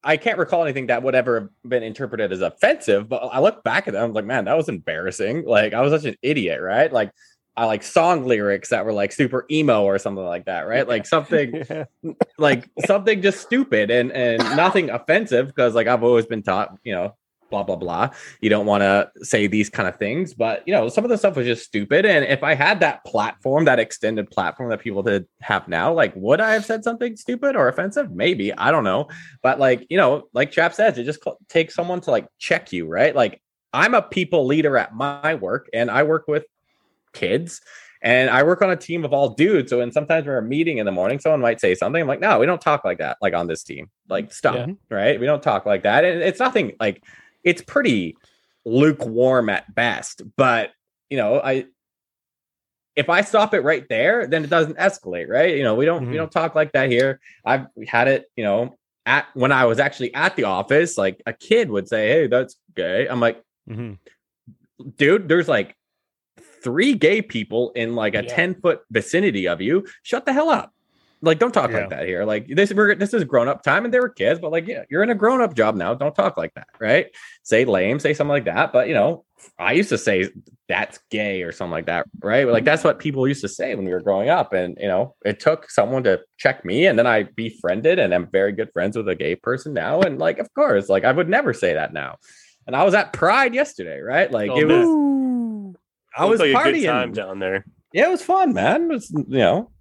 I 0.07 0.15
can't 0.15 0.37
recall 0.37 0.63
anything 0.63 0.87
that 0.87 1.03
would 1.03 1.15
ever 1.15 1.41
have 1.41 1.49
been 1.67 1.83
interpreted 1.83 2.31
as 2.31 2.39
offensive, 2.39 3.09
but 3.09 3.17
I 3.17 3.41
look 3.41 3.61
back 3.65 3.89
at 3.89 3.93
that, 3.93 4.01
I'm 4.01 4.13
like, 4.13 4.23
man, 4.23 4.45
that 4.45 4.55
was 4.55 4.69
embarrassing. 4.69 5.43
Like 5.45 5.73
I 5.73 5.81
was 5.81 5.91
such 5.91 6.09
an 6.09 6.15
idiot, 6.21 6.61
right? 6.61 6.91
Like 6.91 7.11
I 7.57 7.65
like 7.65 7.83
song 7.83 8.23
lyrics 8.25 8.69
that 8.69 8.85
were 8.85 8.93
like 8.93 9.11
super 9.11 9.45
emo 9.51 9.83
or 9.83 9.99
something 9.99 10.23
like 10.23 10.45
that, 10.45 10.61
right? 10.61 10.87
Like 10.87 11.05
something 11.05 11.61
like 12.37 12.69
something 12.85 13.21
just 13.21 13.41
stupid 13.41 13.91
and 13.91 14.13
and 14.13 14.39
nothing 14.55 14.91
offensive 14.91 15.47
because 15.47 15.75
like 15.75 15.87
I've 15.87 16.03
always 16.03 16.25
been 16.25 16.41
taught, 16.41 16.77
you 16.85 16.93
know, 16.93 17.13
blah 17.49 17.63
blah 17.63 17.75
blah. 17.75 18.09
You 18.41 18.49
don't 18.49 18.65
want 18.65 18.81
to 18.81 19.09
say 19.23 19.47
these 19.47 19.69
kind 19.69 19.87
of 19.87 19.97
things, 19.97 20.33
but 20.33 20.63
you 20.67 20.73
know, 20.73 20.89
some 20.89 21.03
of 21.03 21.09
the 21.09 21.17
stuff 21.17 21.35
was 21.35 21.45
just 21.45 21.65
stupid. 21.65 22.05
And 22.05 22.25
if 22.25 22.43
I 22.43 22.53
had 22.53 22.79
that 22.81 23.03
platform, 23.05 23.65
that 23.65 23.79
extended 23.79 24.29
platform 24.29 24.69
that 24.69 24.79
people 24.79 25.03
did 25.03 25.27
have 25.41 25.67
now, 25.67 25.93
like 25.93 26.13
would 26.15 26.41
I 26.41 26.53
have 26.53 26.65
said 26.65 26.83
something 26.83 27.15
stupid 27.15 27.55
or 27.55 27.67
offensive? 27.67 28.11
Maybe 28.11 28.53
I 28.53 28.71
don't 28.71 28.83
know, 28.83 29.07
but 29.41 29.59
like 29.59 29.85
you 29.89 29.97
know, 29.97 30.27
like 30.33 30.51
Chap 30.51 30.73
says, 30.73 30.97
it 30.97 31.03
just 31.03 31.23
cl- 31.23 31.39
takes 31.49 31.75
someone 31.75 32.01
to 32.01 32.11
like 32.11 32.27
check 32.37 32.71
you, 32.71 32.87
right? 32.87 33.15
Like 33.15 33.41
I'm 33.73 33.93
a 33.93 34.01
people 34.01 34.45
leader 34.45 34.77
at 34.77 34.95
my 34.95 35.35
work, 35.35 35.69
and 35.73 35.91
I 35.91 36.03
work 36.03 36.27
with 36.27 36.45
kids. 37.13 37.61
And 38.03 38.29
I 38.29 38.43
work 38.43 38.61
on 38.61 38.69
a 38.69 38.75
team 38.75 39.03
of 39.03 39.11
all 39.11 39.29
dudes. 39.29 39.71
So, 39.71 39.79
when 39.79 39.91
sometimes 39.91 40.27
we're 40.27 40.37
a 40.37 40.43
meeting 40.43 40.77
in 40.77 40.85
the 40.85 40.91
morning, 40.91 41.19
someone 41.19 41.41
might 41.41 41.59
say 41.59 41.73
something. 41.73 41.99
I'm 41.99 42.07
like, 42.07 42.19
no, 42.19 42.37
we 42.39 42.45
don't 42.45 42.61
talk 42.61 42.85
like 42.85 42.99
that, 42.99 43.17
like 43.21 43.33
on 43.33 43.47
this 43.47 43.63
team. 43.63 43.89
Like, 44.07 44.25
mm-hmm. 44.25 44.33
stop, 44.33 44.55
Yeah. 44.55 44.73
right? 44.89 45.19
We 45.19 45.25
don't 45.25 45.41
talk 45.41 45.65
like 45.65 45.83
that. 45.83 46.05
And 46.05 46.21
it's 46.21 46.39
nothing 46.39 46.73
like 46.79 47.03
it's 47.43 47.61
pretty 47.61 48.17
lukewarm 48.65 49.49
at 49.49 49.73
best. 49.73 50.21
But, 50.35 50.71
you 51.09 51.17
know, 51.17 51.39
I, 51.39 51.65
if 52.95 53.09
I 53.09 53.21
stop 53.21 53.53
it 53.53 53.61
right 53.61 53.85
there, 53.89 54.27
then 54.27 54.43
it 54.43 54.49
doesn't 54.49 54.77
escalate, 54.77 55.27
right? 55.29 55.55
You 55.55 55.63
know, 55.63 55.75
we 55.75 55.85
don't 55.85 56.07
we 56.07 56.13
Mhm. 56.13 56.17
don't 56.17 56.31
talk 56.31 56.55
like 56.55 56.71
that 56.73 56.89
here. 56.89 57.19
I've 57.45 57.67
had 57.87 58.07
it, 58.07 58.25
you 58.35 58.43
know, 58.43 58.77
at 59.05 59.27
when 59.35 59.51
I 59.51 59.65
was 59.65 59.79
actually 59.79 60.13
at 60.15 60.35
the 60.35 60.45
office, 60.45 60.97
like 60.97 61.21
a 61.25 61.33
kid 61.33 61.69
would 61.69 61.87
say, 61.87 62.07
"Hey, 62.09 62.27
that's 62.27 62.57
gay." 62.75 63.07
I'm 63.07 63.19
like, 63.19 63.41
Mhm. 63.69 63.99
dude, 64.97 65.29
there's 65.29 65.47
like 65.47 65.75
three 66.63 66.95
gay 66.95 67.21
people 67.21 67.71
in 67.75 67.95
like 67.95 68.15
a 68.15 68.23
Yeah. 68.23 68.35
10 68.35 68.55
foot 68.55 68.81
vicinity 68.89 69.47
of 69.47 69.61
you. 69.61 69.85
Shut 70.01 70.25
the 70.25 70.33
hell 70.33 70.49
up. 70.49 70.73
Like, 71.21 71.39
don't 71.39 71.51
talk 71.53 71.71
Yeah. 71.71 71.79
like 71.79 71.89
that 71.89 72.05
here. 72.05 72.25
Like 72.25 72.47
this, 72.47 72.71
we're 72.73 72.93
this 72.95 73.13
is 73.13 73.23
grown 73.23 73.47
up 73.47 73.63
time, 73.63 73.85
and 73.85 73.93
they 73.93 73.99
were 73.99 74.09
kids, 74.09 74.39
but 74.39 74.51
like, 74.51 74.67
yeah, 74.67 74.83
you're 74.89 75.01
in 75.03 75.09
a 75.09 75.15
grown 75.15 75.41
up 75.41 75.55
job 75.55 75.75
now. 75.75 75.93
Don't 75.95 76.13
talk 76.13 76.37
like 76.37 76.53
that, 76.53 76.67
right? 76.79 77.07
Say 77.43 77.65
lame, 77.65 77.99
say 77.99 78.13
something 78.13 78.29
like 78.29 78.45
that. 78.45 78.71
But 78.71 78.87
you 78.87 78.93
know, 78.93 79.25
I 79.57 79.71
used 79.73 79.89
to 79.89 79.97
say 79.97 80.29
that's 80.67 80.99
gay 81.09 81.41
or 81.41 81.51
something 81.51 81.71
like 81.71 81.87
that, 81.87 82.05
right? 82.21 82.47
Like 82.47 82.65
that's 82.65 82.83
what 82.83 82.99
people 82.99 83.27
used 83.27 83.41
to 83.41 83.47
say 83.49 83.73
when 83.73 83.85
we 83.85 83.91
were 83.93 84.01
growing 84.01 84.29
up, 84.29 84.53
and 84.53 84.77
you 84.79 84.87
know, 84.87 85.15
it 85.25 85.39
took 85.39 85.71
someone 85.71 86.03
to 86.03 86.19
check 86.37 86.63
me, 86.63 86.85
and 86.85 86.99
then 86.99 87.07
I 87.07 87.23
befriended, 87.23 87.97
and 87.97 88.13
I'm 88.13 88.29
very 88.29 88.51
good 88.51 88.71
friends 88.71 88.95
with 88.95 89.09
a 89.09 89.15
gay 89.15 89.35
person 89.35 89.73
now, 89.73 90.01
and 90.01 90.19
like, 90.19 90.37
of 90.37 90.53
course, 90.53 90.87
like 90.87 91.03
I 91.03 91.11
would 91.11 91.29
never 91.29 91.51
say 91.53 91.73
that 91.73 91.93
now. 91.93 92.17
And 92.67 92.75
I 92.75 92.83
was 92.83 92.93
at 92.93 93.13
Pride 93.13 93.55
yesterday, 93.55 94.01
right? 94.01 94.29
Like 94.31 94.51
Oh, 94.51 94.59
it 94.59 94.67
man. 94.67 94.79
was. 94.85 95.75
I 96.15 96.25
was 96.25 96.39
Looked 96.39 96.53
like 96.53 96.65
a 96.67 96.71
good 96.71 96.75
partying 96.81 96.85
time 96.85 97.11
down 97.13 97.39
there. 97.39 97.65
yeah, 97.93 98.07
it 98.07 98.11
was 98.11 98.21
fun, 98.23 98.53
man. 98.53 98.83
It 98.83 98.93
was, 98.93 99.09
you 99.11 99.25
know, 99.37 99.71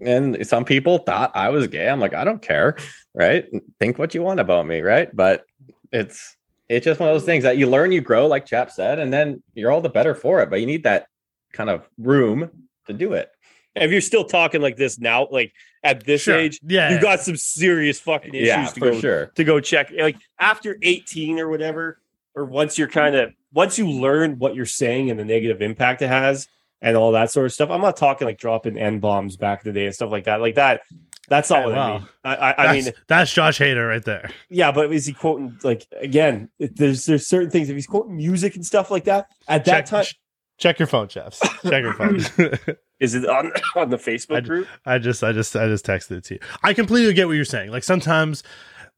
and 0.00 0.46
some 0.46 0.64
people 0.64 0.98
thought 0.98 1.32
I 1.34 1.48
was 1.48 1.66
gay. 1.68 1.88
I'm 1.88 2.00
like, 2.00 2.14
I 2.14 2.24
don't 2.24 2.42
care, 2.42 2.76
right? 3.14 3.46
Think 3.78 3.98
what 3.98 4.14
you 4.14 4.22
want 4.22 4.40
about 4.40 4.66
me, 4.66 4.80
right? 4.80 5.14
But 5.14 5.44
it's 5.92 6.36
it's 6.68 6.84
just 6.84 7.00
one 7.00 7.08
of 7.08 7.14
those 7.14 7.24
things 7.24 7.44
that 7.44 7.58
you 7.58 7.68
learn, 7.68 7.92
you 7.92 8.00
grow, 8.00 8.26
like 8.26 8.46
Chap 8.46 8.70
said, 8.70 8.98
and 8.98 9.12
then 9.12 9.42
you're 9.54 9.70
all 9.70 9.80
the 9.80 9.88
better 9.88 10.14
for 10.14 10.40
it. 10.40 10.50
But 10.50 10.60
you 10.60 10.66
need 10.66 10.84
that 10.84 11.06
kind 11.52 11.68
of 11.70 11.88
room 11.98 12.50
to 12.86 12.92
do 12.92 13.12
it. 13.12 13.30
And 13.74 13.84
if 13.84 13.90
you're 13.90 14.00
still 14.00 14.24
talking 14.24 14.60
like 14.60 14.76
this 14.76 14.98
now, 14.98 15.28
like 15.30 15.52
at 15.82 16.04
this 16.04 16.22
Sure. 16.22 16.36
age, 16.38 16.60
yeah, 16.66 16.90
you 16.90 16.96
yeah. 16.96 17.02
got 17.02 17.20
some 17.20 17.36
serious 17.36 17.98
fucking 18.00 18.34
issues 18.34 18.46
Yeah, 18.48 18.66
to 18.66 18.80
go 18.80 19.00
sure. 19.00 19.26
to 19.34 19.44
go 19.44 19.60
check. 19.60 19.90
Like 19.98 20.16
after 20.38 20.76
18 20.82 21.38
or 21.38 21.48
whatever, 21.48 21.98
or 22.34 22.44
once 22.44 22.78
you're 22.78 22.88
kind 22.88 23.14
of 23.16 23.32
once 23.52 23.78
you 23.78 23.88
learn 23.88 24.38
what 24.38 24.54
you're 24.54 24.64
saying 24.66 25.10
and 25.10 25.18
the 25.18 25.24
negative 25.24 25.60
impact 25.62 26.02
it 26.02 26.08
has 26.08 26.48
and 26.82 26.96
all 26.96 27.12
that 27.12 27.30
sort 27.30 27.46
of 27.46 27.52
stuff. 27.54 27.70
I'm 27.70 27.80
not 27.80 27.96
talking 27.96 28.26
like 28.26 28.36
dropping 28.38 28.76
N 28.76 28.98
bombs 28.98 29.38
back 29.38 29.64
in 29.64 29.72
the 29.72 29.80
day 29.80 29.86
and 29.86 29.94
stuff 29.94 30.10
like 30.10 30.24
that. 30.24 30.40
Like 30.42 30.56
that. 30.56 30.82
That's 31.28 31.48
not 31.48 31.60
Yeah, 31.60 31.66
what 31.66 31.78
I 31.78 31.78
wow. 31.78 32.08
I, 32.24 32.34
I, 32.34 32.50
I 32.50 32.74
that's, 32.74 32.84
mean, 32.86 32.94
that's 33.06 33.32
Josh 33.32 33.58
Hader 33.60 33.88
right 33.88 34.04
there. 34.04 34.30
yeah, 34.50 34.70
but 34.72 34.92
is 34.92 35.06
he 35.06 35.14
quoting 35.14 35.56
like 35.62 35.86
again? 35.98 36.50
There's 36.58 37.06
there's 37.06 37.26
certain 37.26 37.48
things 37.48 37.70
if 37.70 37.76
he's 37.76 37.86
quoting 37.86 38.16
music 38.16 38.56
and 38.56 38.66
stuff 38.66 38.90
like 38.90 39.04
that 39.04 39.30
at 39.48 39.64
that 39.64 39.86
check, 39.86 39.86
time. 39.86 40.04
ch- 40.04 40.20
check 40.58 40.78
your 40.78 40.88
phone, 40.88 41.08
chaps. 41.08 41.40
Check 41.62 41.82
your 41.84 41.94
phone. 41.94 42.20
Is 43.00 43.14
it 43.14 43.26
on 43.28 43.52
on 43.76 43.88
the 43.90 43.96
Facebook 43.96 44.36
I- 44.38 44.40
group? 44.40 44.68
I 44.84 44.98
just, 44.98 45.22
I 45.24 45.32
just, 45.32 45.56
I 45.56 45.66
just 45.68 45.86
texted 45.86 46.10
it 46.18 46.24
to 46.24 46.34
you. 46.34 46.40
I 46.62 46.74
completely 46.74 47.14
get 47.14 47.28
what 47.28 47.34
you're 47.34 47.44
saying. 47.44 47.70
Like 47.70 47.84
sometimes, 47.84 48.42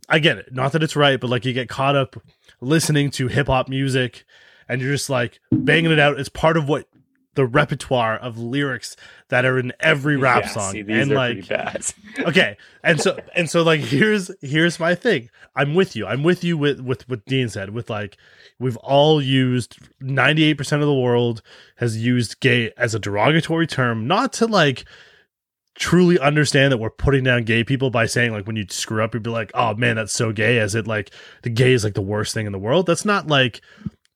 I 0.09 0.19
get 0.19 0.39
it. 0.39 0.53
Not 0.53 0.73
that 0.73 0.83
it's 0.83 0.97
right, 0.97 1.21
but 1.21 1.31
like 1.31 1.45
you 1.45 1.53
get 1.53 1.69
caught 1.69 1.95
up 1.95 2.17
listening 2.61 3.11
to 3.13 3.29
hip 3.29 3.47
hop 3.47 3.69
music, 3.69 4.25
and 4.69 4.81
you're 4.81 4.93
just 4.93 5.11
like 5.11 5.41
banging 5.53 5.93
it 5.93 5.99
out. 6.01 6.19
It's 6.19 6.31
part 6.31 6.57
of 6.57 6.69
what 6.69 6.87
the 7.35 7.47
repertoire 7.47 8.17
of 8.17 8.39
lyrics 8.39 8.97
that 9.29 9.45
are 9.45 9.59
in 9.59 9.73
every 9.81 10.17
rap 10.17 10.45
Yeah, 10.45 10.49
song, 10.49 10.73
see, 10.73 10.85
and 10.89 11.11
like 11.11 11.51
okay 12.21 12.57
and 12.83 13.01
so 13.01 13.19
and 13.35 13.49
so 13.51 13.63
like 13.63 13.81
here's 13.81 14.31
here's 14.41 14.79
my 14.81 14.95
thing. 14.95 15.31
I'm 15.57 15.75
with 15.75 15.95
you. 15.97 16.07
I'm 16.07 16.23
with 16.23 16.43
you 16.45 16.57
with 16.57 16.81
with 16.81 17.09
what 17.09 17.25
dean 17.27 17.49
said 17.49 17.71
with 17.71 17.91
like 17.91 18.17
we've 18.59 18.77
all 18.79 19.21
used 19.21 19.79
98% 20.03 20.73
of 20.73 20.81
the 20.81 20.95
world 20.95 21.43
has 21.77 21.97
used 21.97 22.41
gay 22.41 22.73
as 22.77 22.95
a 22.95 22.99
derogatory 22.99 23.67
term 23.67 24.07
not 24.07 24.33
to 24.35 24.47
like 24.47 24.85
truly 25.77 26.19
understand 26.21 26.71
that 26.71 26.79
we're 26.79 26.89
putting 26.89 27.25
down 27.25 27.43
gay 27.43 27.65
people 27.65 27.91
by 27.91 28.07
saying 28.07 28.31
like 28.31 28.47
when 28.47 28.55
you 28.55 28.65
screw 28.69 29.03
up 29.03 29.13
you'd 29.13 29.25
be 29.25 29.31
like 29.31 29.51
oh 29.55 29.75
man 29.75 29.97
that's 29.97 30.13
so 30.13 30.31
gay 30.31 30.61
as 30.61 30.77
it 30.77 30.87
like 30.87 31.11
the 31.43 31.51
gay 31.51 31.73
is 31.73 31.83
like 31.83 31.95
the 31.95 32.01
worst 32.01 32.33
thing 32.33 32.47
in 32.47 32.53
the 32.53 32.59
world. 32.59 32.87
That's 32.87 33.05
not 33.05 33.27
like 33.27 33.61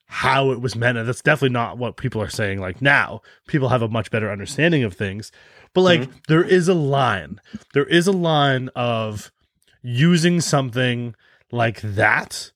how 0.08 0.50
it 0.50 0.60
was 0.60 0.74
meant. 0.74 0.98
And 0.98 1.06
that's 1.06 1.22
definitely 1.22 1.52
not 1.52 1.78
what 1.78 1.96
people 1.96 2.20
are 2.20 2.30
saying 2.30 2.60
like 2.60 2.82
now. 2.82 3.20
People 3.46 3.68
have 3.68 3.82
a 3.82 3.88
much 3.88 4.10
better 4.10 4.30
understanding 4.30 4.82
of 4.82 4.94
things. 4.94 5.30
But 5.74 5.82
like 5.82 6.26
there 6.26 6.42
is 6.42 6.66
a 6.66 6.74
line. 6.74 7.40
There 7.74 7.86
is 7.86 8.06
a 8.06 8.12
line 8.12 8.70
of 8.74 9.30
using 9.82 10.40
something 10.40 11.14
like 11.52 11.80
that 11.82 12.52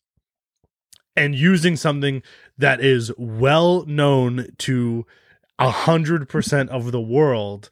and 1.15 1.35
using 1.35 1.77
something 1.77 2.23
that 2.57 2.81
is 2.81 3.13
well 3.19 3.85
known 3.87 4.49
to 4.59 5.07
a 5.59 5.71
hundred 5.71 6.29
percent 6.29 6.71
of 6.71 6.91
the 6.91 7.01
world 7.01 7.69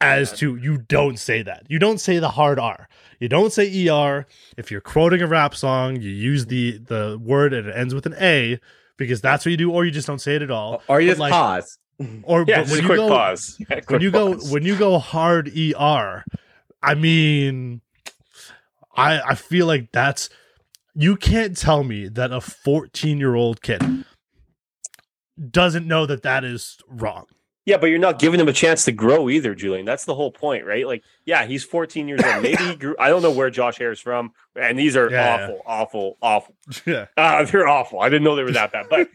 as 0.00 0.32
to 0.38 0.56
you 0.56 0.78
don't 0.78 1.18
say 1.18 1.42
that. 1.42 1.64
You 1.68 1.78
don't 1.78 1.98
say 1.98 2.18
the 2.18 2.30
hard 2.30 2.58
r. 2.58 2.88
You 3.20 3.28
don't 3.28 3.52
say 3.52 3.88
er 3.88 4.26
if 4.56 4.70
you're 4.70 4.80
quoting 4.80 5.22
a 5.22 5.26
rap 5.26 5.54
song 5.54 6.00
you 6.00 6.10
use 6.10 6.46
the 6.46 6.78
the 6.78 7.18
word 7.22 7.52
and 7.52 7.68
it 7.68 7.76
ends 7.76 7.94
with 7.94 8.06
an 8.06 8.14
a 8.20 8.58
because 8.98 9.20
that's 9.22 9.46
what 9.46 9.50
you 9.50 9.56
do 9.56 9.70
or 9.72 9.84
you 9.86 9.90
just 9.90 10.06
don't 10.06 10.20
say 10.20 10.34
it 10.36 10.42
at 10.42 10.50
all 10.50 10.82
Or 10.88 11.00
you 11.00 11.06
But, 11.08 11.12
just 11.12 11.20
like- 11.20 11.32
pause. 11.32 11.78
or 12.24 12.44
Yeah, 12.46 12.58
just 12.64 12.70
when 12.72 12.80
a 12.80 12.82
you 12.82 12.88
quick 12.88 12.96
go, 12.98 13.08
pause. 13.08 13.56
Yeah, 13.60 13.66
when 13.76 13.84
quick 13.84 14.02
you 14.02 14.10
go 14.10 14.34
when 14.52 14.62
you 14.64 14.76
go 14.76 14.98
hard 14.98 15.48
er 15.56 16.24
i 16.82 16.94
mean 16.94 17.80
i 18.96 19.20
i 19.20 19.34
feel 19.34 19.66
like 19.66 19.90
that's 19.92 20.28
you 20.94 21.16
can't 21.16 21.56
tell 21.56 21.82
me 21.84 22.08
that 22.08 22.30
a 22.32 22.40
14 22.40 23.18
year 23.18 23.34
old 23.34 23.62
kid 23.62 23.82
doesn't 25.50 25.86
know 25.86 26.06
that 26.06 26.22
that 26.22 26.44
is 26.44 26.78
wrong 26.88 27.24
Yeah, 27.68 27.76
but 27.76 27.88
you're 27.88 27.98
not 27.98 28.18
giving 28.18 28.40
him 28.40 28.48
a 28.48 28.52
chance 28.54 28.86
to 28.86 28.92
grow 28.92 29.28
either, 29.28 29.54
Julian. 29.54 29.84
That's 29.84 30.06
the 30.06 30.14
whole 30.14 30.32
point, 30.32 30.64
right? 30.64 30.86
Like, 30.86 31.04
yeah, 31.26 31.44
he's 31.44 31.64
14 31.64 32.08
years 32.08 32.22
old. 32.24 32.42
Maybe 32.42 32.64
he 32.64 32.74
grew. 32.76 32.96
I 32.98 33.10
don't 33.10 33.20
know 33.20 33.30
where 33.30 33.50
Josh 33.50 33.78
Hader's 33.78 34.00
from, 34.00 34.32
and 34.56 34.78
these 34.78 34.96
are 34.96 35.10
Yeah, 35.10 35.34
awful, 35.44 35.62
awful, 35.66 36.18
awful. 36.22 36.54
Yeah. 36.86 37.06
Uh, 37.14 37.44
they're 37.44 37.68
awful. 37.68 38.00
I 38.00 38.08
didn't 38.08 38.24
know 38.24 38.36
they 38.36 38.42
were 38.42 38.52
that 38.52 38.72
bad, 38.72 38.86
but 38.88 39.10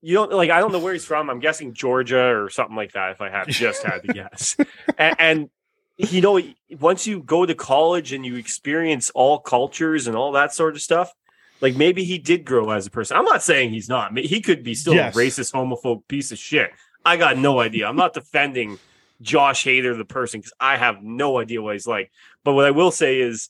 you 0.00 0.14
don't 0.14 0.32
like. 0.32 0.48
I 0.48 0.60
don't 0.60 0.72
know 0.72 0.78
where 0.78 0.94
he's 0.94 1.04
from. 1.04 1.28
I'm 1.28 1.40
guessing 1.40 1.74
Georgia 1.74 2.34
or 2.34 2.48
something 2.48 2.74
like 2.74 2.92
that. 2.92 3.10
If 3.10 3.20
I 3.20 3.28
had 3.28 3.48
just 3.48 3.82
had 3.82 3.98
to 4.04 4.08
guess, 4.14 4.56
and, 4.96 5.16
and 5.18 5.50
you 5.98 6.22
know, 6.22 6.40
once 6.80 7.06
you 7.06 7.20
go 7.20 7.44
to 7.44 7.54
college 7.54 8.14
and 8.14 8.24
you 8.24 8.36
experience 8.36 9.10
all 9.14 9.38
cultures 9.40 10.06
and 10.06 10.16
all 10.16 10.32
that 10.32 10.54
sort 10.54 10.74
of 10.74 10.80
stuff, 10.80 11.12
like 11.60 11.76
maybe 11.76 12.04
he 12.04 12.16
did 12.16 12.46
grow 12.46 12.70
as 12.70 12.86
a 12.86 12.90
person. 12.90 13.18
I'm 13.18 13.26
not 13.26 13.42
saying 13.42 13.72
he's 13.72 13.90
not. 13.90 14.18
He 14.18 14.40
could 14.40 14.62
be 14.62 14.74
still 14.74 14.94
Yes. 14.94 15.14
a 15.14 15.18
racist, 15.18 15.52
homophobe 15.52 16.08
piece 16.08 16.32
of 16.32 16.38
shit. 16.38 16.70
I 17.04 17.16
got 17.16 17.38
no 17.38 17.60
idea. 17.60 17.86
I'm 17.86 17.96
not 17.96 18.12
defending 18.14 18.78
Josh 19.22 19.64
Hader, 19.64 19.96
the 19.96 20.04
person, 20.04 20.40
because 20.40 20.52
I 20.60 20.76
have 20.76 21.02
no 21.02 21.38
idea 21.38 21.62
what 21.62 21.74
he's 21.74 21.86
like. 21.86 22.10
But 22.44 22.52
what 22.54 22.64
I 22.66 22.70
will 22.70 22.90
say 22.90 23.20
is, 23.20 23.48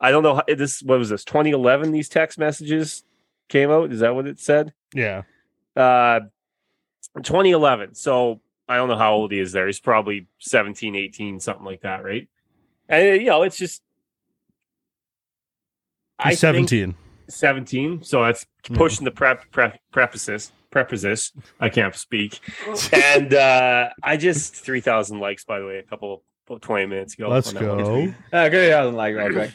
I 0.00 0.10
don't 0.10 0.22
know 0.22 0.36
how 0.36 0.42
this. 0.46 0.82
What 0.82 0.98
was 0.98 1.08
this? 1.08 1.24
2011. 1.24 1.92
These 1.92 2.08
text 2.08 2.38
messages 2.38 3.04
came 3.48 3.70
out. 3.70 3.92
Is 3.92 4.00
that 4.00 4.14
what 4.14 4.26
it 4.26 4.38
said? 4.38 4.72
Yeah. 4.94 5.22
Uh, 5.76 6.20
2011. 7.16 7.94
So 7.94 8.40
I 8.68 8.76
don't 8.76 8.88
know 8.88 8.96
how 8.96 9.14
old 9.14 9.32
he 9.32 9.40
is 9.40 9.52
there. 9.52 9.66
He's 9.66 9.80
probably 9.80 10.26
17, 10.38 10.94
18, 10.94 11.40
something 11.40 11.64
like 11.64 11.80
that, 11.82 12.04
right? 12.04 12.28
And 12.88 13.20
you 13.20 13.26
know, 13.28 13.42
it's 13.42 13.56
just. 13.56 13.82
I 16.18 16.30
He's 16.30 16.40
think- 16.40 16.68
17. 16.68 16.94
17 17.30 18.02
so 18.02 18.24
that's 18.24 18.46
Yeah. 18.70 18.76
pushing 18.78 19.04
the 19.04 19.10
prep, 19.10 19.50
prep 19.50 19.78
prefaces 19.92 20.50
prefaces 20.70 21.32
i 21.60 21.68
can't 21.68 21.94
speak 21.94 22.40
and 22.92 23.32
uh 23.34 23.88
i 24.02 24.16
just 24.16 24.54
3000 24.54 25.18
likes 25.18 25.44
by 25.44 25.58
the 25.60 25.66
way 25.66 25.78
a 25.78 25.82
couple 25.82 26.22
20 26.60 26.86
minutes 26.86 27.14
ago 27.14 27.28
Let's 27.28 27.48
on 27.48 27.54
that 27.54 27.68
one 27.68 27.78
go. 27.78 27.94
tweet. 28.04 28.14
Uh, 28.32 28.48
good 28.48 28.68
doesn't 28.70 28.94
like 28.94 29.14
real 29.14 29.32
quick. 29.32 29.52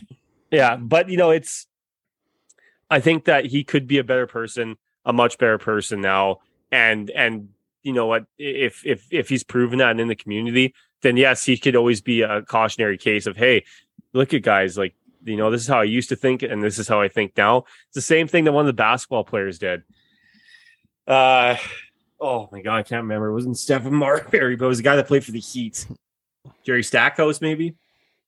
yeah 0.51 0.75
but 0.75 1.09
you 1.09 1.17
know 1.17 1.31
it's 1.31 1.67
i 2.89 2.99
think 2.99 3.25
that 3.25 3.45
he 3.45 3.63
could 3.63 3.87
be 3.87 3.97
a 3.97 4.03
better 4.03 4.27
person 4.27 4.77
a 5.05 5.13
much 5.13 5.37
better 5.37 5.57
person 5.57 6.01
now 6.01 6.39
and 6.71 7.09
and 7.11 7.49
you 7.83 7.93
know 7.93 8.05
what 8.07 8.25
if 8.37 8.85
if 8.85 9.07
if 9.11 9.29
he's 9.29 9.43
proven 9.43 9.79
that 9.79 9.99
in 9.99 10.07
the 10.07 10.15
community 10.15 10.73
then 11.01 11.17
yes 11.17 11.43
he 11.45 11.57
could 11.57 11.75
always 11.75 12.01
be 12.01 12.21
a 12.21 12.41
cautionary 12.43 12.97
case 12.97 13.25
of 13.27 13.35
hey 13.37 13.63
look 14.13 14.33
at 14.33 14.41
guys 14.41 14.77
like 14.77 14.93
you 15.25 15.35
know 15.37 15.49
this 15.51 15.61
is 15.61 15.67
how 15.67 15.79
i 15.79 15.83
used 15.83 16.09
to 16.09 16.15
think 16.15 16.43
and 16.43 16.61
this 16.63 16.77
is 16.79 16.87
how 16.87 17.01
i 17.01 17.07
think 17.07 17.35
now 17.37 17.57
it's 17.87 17.95
the 17.95 18.01
same 18.01 18.27
thing 18.27 18.43
that 18.43 18.51
one 18.51 18.63
of 18.63 18.67
the 18.67 18.73
basketball 18.73 19.23
players 19.23 19.57
did 19.59 19.83
uh 21.07 21.55
oh 22.21 22.47
my 22.51 22.61
god 22.61 22.77
i 22.77 22.83
can't 22.83 23.03
remember 23.03 23.27
it 23.27 23.33
wasn't 23.33 23.57
stephen 23.57 23.93
marbury 23.93 24.55
but 24.55 24.65
it 24.65 24.67
was 24.69 24.77
the 24.77 24.83
guy 24.83 24.95
that 24.95 25.07
played 25.07 25.23
for 25.25 25.31
the 25.31 25.39
heat 25.39 25.85
jerry 26.65 26.83
stackhouse 26.83 27.41
maybe 27.41 27.75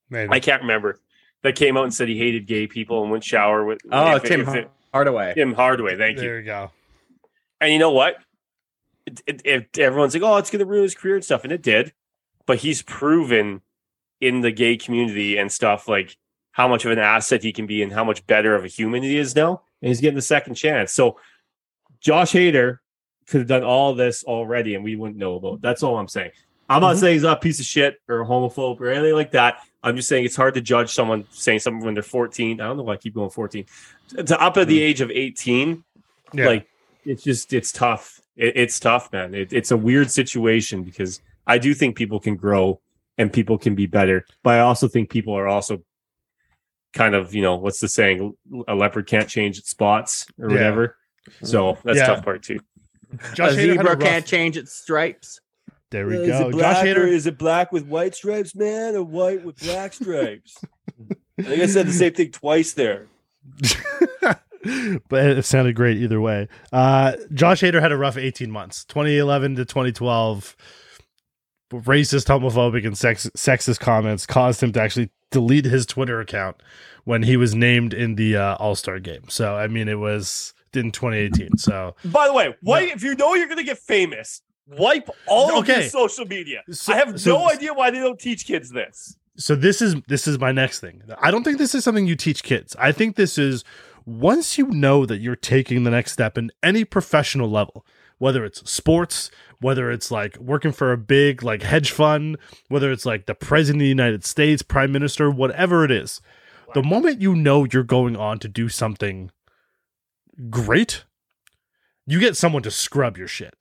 Maybe. 0.07 0.31
I 0.31 0.39
can't 0.39 0.61
remember. 0.61 0.99
That 1.41 1.55
came 1.55 1.77
out 1.77 1.83
and 1.85 1.91
said 1.93 2.07
he 2.07 2.17
hated 2.19 2.45
gay 2.45 2.67
people 2.67 3.01
and 3.01 3.09
wouldn't 3.09 3.23
shower 3.23 3.65
with. 3.65 3.79
Oh, 3.91 4.17
if 4.17 4.23
Tim 4.23 4.41
if 4.41 4.49
it- 4.53 4.71
Hardaway. 4.93 5.33
Tim 5.33 5.51
Hardaway. 5.53 5.97
Thank 5.97 6.17
you. 6.17 6.21
there 6.21 6.39
you 6.39 6.45
go. 6.45 6.69
And 7.59 7.73
you 7.73 7.79
know 7.79 7.89
what? 7.89 8.17
It, 9.07 9.21
it, 9.25 9.41
it- 9.45 9.79
everyone's 9.79 10.13
like, 10.13 10.21
"Oh, 10.21 10.37
it's 10.37 10.51
going 10.51 10.59
to 10.59 10.65
ruin 10.67 10.83
his 10.83 10.93
career 10.93 11.15
and 11.15 11.25
stuff," 11.25 11.43
and 11.43 11.51
it 11.51 11.63
did. 11.63 11.91
But 12.45 12.59
he's 12.59 12.83
proven 12.83 13.61
in 14.21 14.41
the 14.41 14.51
gay 14.51 14.77
community 14.77 15.37
and 15.37 15.51
stuff 15.51 15.87
like 15.87 16.15
how 16.51 16.67
much 16.67 16.85
of 16.85 16.91
an 16.91 16.99
asset 16.99 17.41
he 17.41 17.51
can 17.51 17.65
be 17.65 17.81
and 17.81 17.91
how 17.91 18.03
much 18.03 18.27
better 18.27 18.53
of 18.53 18.63
a 18.63 18.67
human 18.67 19.01
he 19.01 19.17
is 19.17 19.35
now. 19.35 19.63
And 19.81 19.87
he's 19.89 20.01
getting 20.01 20.15
the 20.15 20.21
second 20.21 20.53
chance. 20.53 20.93
So 20.93 21.17
Josh 22.05 22.33
Hader 22.33 22.77
could 23.27 23.39
have 23.41 23.47
done 23.47 23.63
all 23.63 23.95
this 23.95 24.23
already, 24.23 24.75
and 24.75 24.83
we 24.83 24.95
wouldn't 24.95 25.17
know 25.17 25.35
about. 25.37 25.55
it. 25.55 25.61
That's 25.63 25.81
all 25.81 25.97
I'm 25.97 26.07
saying. 26.07 26.29
I'm 26.69 26.81
not 26.81 26.95
Mhm. 26.95 26.99
saying 26.99 27.13
he's 27.13 27.23
not 27.23 27.37
a 27.37 27.39
piece 27.41 27.59
of 27.59 27.65
shit 27.65 27.99
or 28.07 28.21
a 28.21 28.25
homophobe 28.25 28.79
or 28.79 28.89
anything 28.91 29.15
like 29.15 29.31
that. 29.31 29.57
I'm 29.83 29.95
just 29.95 30.07
saying 30.07 30.23
it's 30.25 30.35
hard 30.35 30.53
to 30.53 30.61
judge 30.61 30.93
someone 30.93 31.25
saying 31.31 31.59
something 31.59 31.83
when 31.83 31.95
they're 31.95 32.03
14. 32.03 32.61
I 32.61 32.65
don't 32.67 32.77
know 32.77 32.83
why 32.83 32.93
I 32.93 32.97
keep 32.97 33.15
going 33.15 33.31
14. 33.31 33.65
To 34.25 34.39
up 34.39 34.57
at 34.57 34.67
the 34.67 34.81
age 34.81 35.01
of 35.01 35.09
18, 35.09 35.83
Yeah. 36.33 36.45
like 36.47 36.67
it's 37.05 37.23
just 37.23 37.53
it's 37.53 37.71
tough. 37.71 38.19
It, 38.35 38.53
it's 38.55 38.79
tough, 38.79 39.11
man. 39.11 39.33
It, 39.33 39.51
it's 39.53 39.71
a 39.71 39.77
weird 39.77 40.11
situation 40.11 40.83
because 40.83 41.21
I 41.47 41.57
do 41.57 41.73
think 41.73 41.95
people 41.95 42.19
can 42.19 42.35
grow 42.35 42.81
and 43.17 43.31
people 43.33 43.57
can 43.57 43.73
be 43.75 43.85
better, 43.87 44.25
but 44.43 44.55
I 44.55 44.59
also 44.59 44.87
think 44.87 45.09
people 45.09 45.33
are 45.35 45.47
also 45.47 45.83
kind 46.93 47.13
of 47.15 47.33
you 47.35 47.41
know 47.41 47.55
what's 47.55 47.79
the 47.79 47.87
saying? 47.87 48.35
A 48.67 48.75
leopard 48.75 49.07
can't 49.07 49.27
change 49.29 49.57
its 49.59 49.69
spots 49.69 50.27
or 50.39 50.49
Yeah. 50.49 50.55
whatever. 50.55 50.97
So 51.43 51.77
that's 51.83 51.97
Yeah. 51.97 52.07
tough 52.07 52.23
part 52.25 52.43
too. 52.43 52.59
Josh 53.33 53.53
a 53.53 53.55
Hader 53.55 53.77
had 53.77 53.85
a 53.85 53.89
zebra 53.89 53.97
can't 53.97 54.25
change 54.25 54.57
its 54.57 54.73
stripes. 54.73 55.39
There 55.91 56.07
we 56.07 56.25
go. 56.27 56.51
Josh 56.51 56.77
Hader. 56.83 57.07
is 57.07 57.25
it 57.27 57.37
black 57.37 57.71
with 57.71 57.85
white 57.85 58.15
stripes, 58.15 58.55
man, 58.55 58.95
or 58.95 59.03
white 59.03 59.45
with 59.45 59.57
black 59.57 59.93
stripes? 59.93 60.57
I 61.39 61.43
think 61.43 61.61
I 61.61 61.65
said 61.67 61.87
the 61.87 61.93
same 61.93 62.13
thing 62.13 62.31
twice 62.31 62.73
there. 62.73 63.07
but 65.09 65.25
it 65.25 65.45
sounded 65.45 65.75
great 65.75 65.97
either 65.97 66.19
way. 66.19 66.47
Uh, 66.73 67.13
Josh 67.33 67.61
Hader 67.61 67.81
had 67.81 67.91
a 67.91 67.97
rough 67.97 68.17
18 68.17 68.49
months, 68.51 68.83
2011 68.85 69.55
to 69.57 69.65
2012. 69.65 70.55
Racist, 71.71 72.27
homophobic, 72.27 72.85
and 72.85 72.97
sex- 72.97 73.29
sexist 73.35 73.79
comments 73.79 74.25
caused 74.25 74.61
him 74.63 74.71
to 74.73 74.81
actually 74.81 75.09
delete 75.31 75.65
his 75.65 75.85
Twitter 75.85 76.19
account 76.19 76.57
when 77.03 77.23
he 77.23 77.37
was 77.37 77.53
named 77.55 77.93
in 77.93 78.15
the 78.15 78.37
uh, 78.37 78.55
All 78.55 78.75
Star 78.75 78.99
game. 78.99 79.23
So, 79.29 79.55
I 79.55 79.67
mean, 79.67 79.87
it 79.87 79.99
was 79.99 80.53
in 80.75 80.91
2018. 80.91 81.57
So, 81.57 81.95
By 82.05 82.27
the 82.27 82.33
way, 82.33 82.55
wipe 82.61 82.95
if 82.95 83.03
you 83.03 83.15
know 83.15 83.33
you're 83.35 83.47
gonna 83.47 83.63
get 83.63 83.77
famous, 83.77 84.41
wipe 84.67 85.09
all 85.27 85.59
of 85.59 85.67
your 85.67 85.83
social 85.83 86.25
media. 86.25 86.63
So- 86.71 86.93
I 86.93 86.97
have 86.97 87.19
so- 87.19 87.37
no 87.37 87.49
idea 87.49 87.73
why 87.73 87.91
they 87.91 87.99
don't 87.99 88.19
teach 88.19 88.45
kids 88.45 88.69
this. 88.71 89.17
so 89.37 89.55
this 89.55 89.81
is 89.81 89.95
this 90.07 90.27
is 90.27 90.39
my 90.39 90.51
next 90.51 90.79
thing. 90.79 91.01
I 91.21 91.31
don't 91.31 91.43
think 91.43 91.57
this 91.57 91.75
is 91.75 91.83
something 91.83 92.07
you 92.07 92.15
teach 92.15 92.43
kids. 92.43 92.75
I 92.79 92.91
think 92.91 93.15
this 93.15 93.37
is 93.37 93.63
once 94.05 94.57
you 94.57 94.67
know 94.67 95.05
that 95.05 95.19
you're 95.19 95.35
taking 95.35 95.83
the 95.83 95.91
next 95.91 96.11
step 96.13 96.37
in 96.37 96.51
any 96.63 96.85
professional 96.85 97.49
level, 97.49 97.85
whether 98.17 98.45
it's 98.45 98.69
sports, 98.69 99.31
whether 99.59 99.91
it's 99.91 100.11
like 100.11 100.37
working 100.37 100.71
for 100.71 100.91
a 100.91 100.97
big 100.97 101.43
like 101.43 101.63
hedge 101.63 101.91
fund, 101.91 102.37
whether 102.69 102.91
it's 102.91 103.05
like 103.05 103.25
the 103.25 103.35
president 103.35 103.81
of 103.81 103.85
the 103.85 103.89
United 103.89 104.23
States, 104.23 104.61
prime 104.61 104.91
minister, 104.91 105.29
whatever 105.29 105.83
it 105.83 105.91
is. 105.91 106.21
The 106.73 106.83
moment 106.83 107.21
you 107.21 107.35
know 107.35 107.65
you're 107.71 107.83
going 107.83 108.15
on 108.15 108.37
to 108.39 108.47
do 108.47 108.69
something 108.69 109.31
great, 110.49 111.03
you 112.05 112.19
get 112.19 112.35
someone 112.37 112.63
to 112.63 112.71
scrub 112.71 113.17
your 113.17 113.27
shit. 113.27 113.53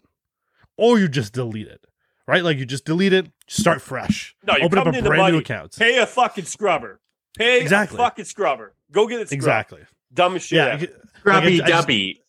Or 0.76 0.98
you 0.98 1.08
just 1.08 1.32
delete 1.32 1.68
it. 1.68 1.84
Right? 2.26 2.42
Like 2.42 2.56
you 2.56 2.64
just 2.66 2.84
delete 2.84 3.12
it, 3.12 3.30
start 3.48 3.80
fresh. 3.82 4.34
No, 4.46 4.54
you're 4.56 4.64
Open 4.66 4.78
up 4.78 4.84
coming 4.84 4.96
a 4.96 4.98
into 4.98 5.10
brand 5.10 5.32
new 5.34 5.38
account. 5.40 5.76
Pay 5.78 5.98
a 5.98 6.06
fucking 6.06 6.46
scrubber. 6.46 7.00
Pay 7.36 7.60
Exactly. 7.60 7.96
a 7.96 7.98
fucking 7.98 8.24
scrubber. 8.24 8.74
Go 8.90 9.06
get 9.06 9.20
it. 9.20 9.28
Scrubbed. 9.28 9.34
Exactly. 9.34 9.80
Dumb 10.12 10.38
shit. 10.38 10.56
Yeah. 10.56 10.66
ever. 10.66 10.84
it- 10.84 11.00
Grubby 11.22 11.58
just- 11.58 11.88
dubby. 11.88 12.20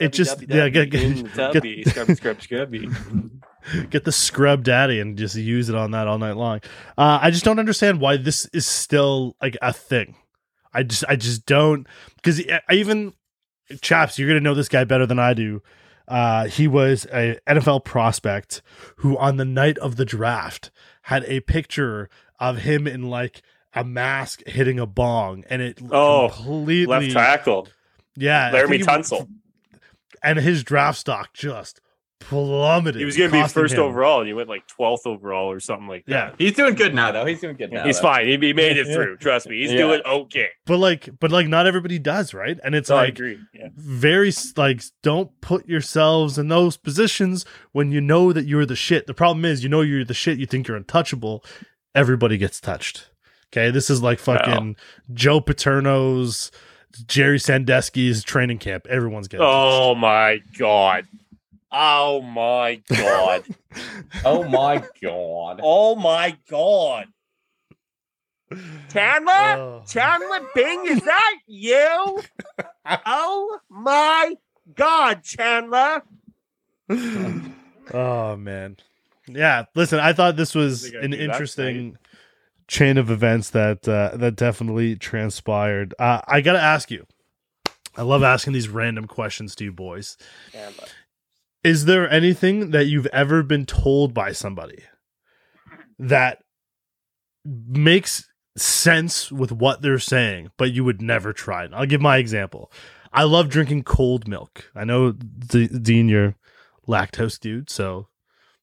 It 0.00 0.12
just 0.12 0.38
Dubby 0.40 0.48
yeah, 0.54 0.68
dubby 0.68 0.90
get, 0.90 1.02
in 1.02 1.14
the 1.16 1.22
get, 1.22 1.52
tubby. 1.52 1.84
Scrub, 1.84 2.16
scrub, 2.16 2.42
scrubby. 2.42 2.88
get 3.90 4.04
the 4.04 4.10
scrub 4.12 4.64
daddy 4.64 4.98
and 4.98 5.16
just 5.16 5.36
use 5.36 5.68
it 5.68 5.76
on 5.76 5.92
that 5.92 6.08
all 6.08 6.18
night 6.18 6.36
long. 6.36 6.60
Uh, 6.98 7.18
I 7.22 7.30
just 7.30 7.44
don't 7.44 7.58
understand 7.60 8.00
why 8.00 8.16
this 8.16 8.46
is 8.46 8.66
still 8.66 9.36
like 9.40 9.56
a 9.62 9.72
thing. 9.72 10.16
I 10.72 10.82
just 10.82 11.04
I 11.08 11.14
just 11.16 11.46
don't 11.46 11.86
because 12.16 12.42
I 12.68 12.74
even 12.74 13.12
chaps 13.80 14.18
you're 14.18 14.28
gonna 14.28 14.40
know 14.40 14.54
this 14.54 14.68
guy 14.68 14.84
better 14.84 15.06
than 15.06 15.18
I 15.18 15.34
do. 15.34 15.62
Uh, 16.06 16.46
he 16.48 16.68
was 16.68 17.06
a 17.12 17.38
NFL 17.48 17.84
prospect 17.84 18.60
who 18.96 19.16
on 19.16 19.36
the 19.38 19.44
night 19.44 19.78
of 19.78 19.96
the 19.96 20.04
draft 20.04 20.70
had 21.02 21.24
a 21.24 21.40
picture 21.40 22.08
of 22.38 22.58
him 22.58 22.86
in 22.86 23.08
like 23.08 23.40
a 23.72 23.82
mask 23.84 24.42
hitting 24.46 24.78
a 24.78 24.86
bong 24.86 25.44
and 25.48 25.62
it 25.62 25.78
Oh, 25.90 26.28
completely 26.32 26.86
Left 26.86 27.10
tackle. 27.12 27.68
yeah 28.16 28.50
Laremy 28.52 28.84
Tunsil. 28.84 29.28
and 30.22 30.38
his 30.38 30.62
draft 30.62 30.98
stock 30.98 31.32
just 31.32 31.80
plummeted. 32.28 32.96
He 33.00 33.04
was 33.04 33.16
going 33.16 33.30
to 33.30 33.42
be 33.42 33.48
first 33.48 33.74
him- 33.74 33.80
overall, 33.80 34.18
and 34.20 34.26
he 34.26 34.32
went 34.34 34.48
like 34.48 34.64
12th 34.68 35.06
overall 35.06 35.50
or 35.50 35.60
something 35.60 35.86
like 35.88 36.04
that. 36.06 36.12
Yeah. 36.12 36.34
He's 36.38 36.54
doing 36.54 36.74
good 36.74 36.94
now, 36.94 37.12
though. 37.12 37.24
He's 37.24 37.40
doing 37.40 37.56
good 37.56 37.72
now. 37.72 37.84
He's 37.84 37.96
though. 37.98 38.02
fine. 38.08 38.26
He, 38.26 38.36
he 38.38 38.52
made 38.52 38.76
it 38.76 38.86
through. 38.92 39.16
Trust 39.18 39.48
me. 39.48 39.60
He's 39.60 39.72
Yeah. 39.72 39.78
doing 39.78 40.00
okay. 40.04 40.48
but 40.66 40.78
like, 40.78 41.08
but 41.20 41.30
like, 41.30 41.48
not 41.48 41.66
everybody 41.66 41.98
does, 41.98 42.34
right? 42.34 42.58
And 42.64 42.74
it's 42.74 42.88
So 42.88 42.96
I 42.96 43.02
like 43.04 43.08
agree. 43.10 43.38
Yeah. 43.52 43.68
very 43.76 44.32
like, 44.56 44.82
don't 45.02 45.30
put 45.40 45.68
yourselves 45.68 46.38
in 46.38 46.48
those 46.48 46.76
positions 46.76 47.44
when 47.72 47.92
you 47.92 48.00
know 48.00 48.32
that 48.32 48.46
you're 48.46 48.66
the 48.66 48.76
shit. 48.76 49.06
The 49.06 49.14
problem 49.14 49.44
is, 49.44 49.62
you 49.62 49.68
know, 49.68 49.80
you're 49.80 50.04
the 50.04 50.14
shit. 50.14 50.38
You 50.38 50.46
think 50.46 50.68
you're 50.68 50.76
untouchable. 50.76 51.44
Everybody 51.94 52.36
gets 52.38 52.60
touched. 52.60 53.10
Okay, 53.52 53.70
this 53.70 53.88
is 53.88 54.02
like 54.02 54.18
fucking 54.18 54.74
Joe 55.12 55.40
Paterno's, 55.40 56.50
Jerry 57.06 57.38
Sandusky's 57.38 58.24
training 58.24 58.58
camp. 58.58 58.86
Everyone's 58.88 59.28
getting. 59.28 59.46
Oh 59.48 59.94
my 59.94 60.40
god. 60.58 61.06
Oh 61.76 62.22
my 62.22 62.80
god. 62.88 63.44
Oh 64.24 64.44
my 64.44 64.82
god. 65.02 65.60
oh 65.62 65.96
my 65.96 66.36
god. 66.48 67.06
Chandler? 68.92 69.32
Oh. 69.32 69.82
Chandler 69.86 70.40
Bing, 70.54 70.86
is 70.86 71.00
that 71.00 71.34
you? 71.46 72.22
oh 73.06 73.58
my 73.68 74.34
god, 74.74 75.24
Chandler. 75.24 76.02
oh 77.92 78.36
man. 78.36 78.76
Yeah, 79.26 79.64
listen, 79.74 79.98
I 79.98 80.12
thought 80.12 80.36
this 80.36 80.54
was 80.54 80.92
an 80.92 81.12
interesting 81.12 81.98
chain 82.68 82.98
of 82.98 83.10
events 83.10 83.50
that 83.50 83.88
uh, 83.88 84.16
that 84.16 84.36
definitely 84.36 84.94
transpired. 84.96 85.92
Uh, 85.98 86.20
I 86.28 86.40
got 86.40 86.52
to 86.52 86.62
ask 86.62 86.90
you. 86.90 87.06
I 87.96 88.02
love 88.02 88.22
asking 88.22 88.52
these 88.54 88.68
random 88.68 89.06
questions 89.06 89.54
to 89.56 89.64
you 89.64 89.72
boys. 89.72 90.16
Is 91.64 91.86
there 91.86 92.08
anything 92.10 92.70
that 92.72 92.86
you've 92.86 93.06
ever 93.06 93.42
been 93.42 93.64
told 93.64 94.12
by 94.12 94.32
somebody 94.32 94.84
that 95.98 96.38
makes 97.44 98.28
sense 98.56 99.32
with 99.32 99.50
what 99.50 99.80
they're 99.80 99.98
saying, 99.98 100.50
but 100.58 100.72
you 100.72 100.84
would 100.84 101.00
never 101.00 101.32
try 101.32 101.64
it? 101.64 101.70
I'll 101.72 101.86
give 101.86 102.02
my 102.02 102.18
example. 102.18 102.70
I 103.14 103.22
love 103.22 103.48
drinking 103.48 103.84
cold 103.84 104.28
milk. 104.28 104.70
I 104.74 104.84
know, 104.84 105.12
D- 105.12 105.68
Dean, 105.68 106.08
you're 106.08 106.36
lactose 106.86 107.40
dude, 107.40 107.70
so 107.70 108.08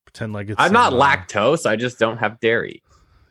pretend 0.06 0.34
like 0.34 0.50
it's. 0.50 0.60
I'm 0.60 0.74
not 0.74 0.94
uh, 0.94 0.98
lactose. 0.98 1.66
I 1.66 1.76
just 1.76 1.98
don't 1.98 2.18
have 2.18 2.40
dairy. 2.40 2.84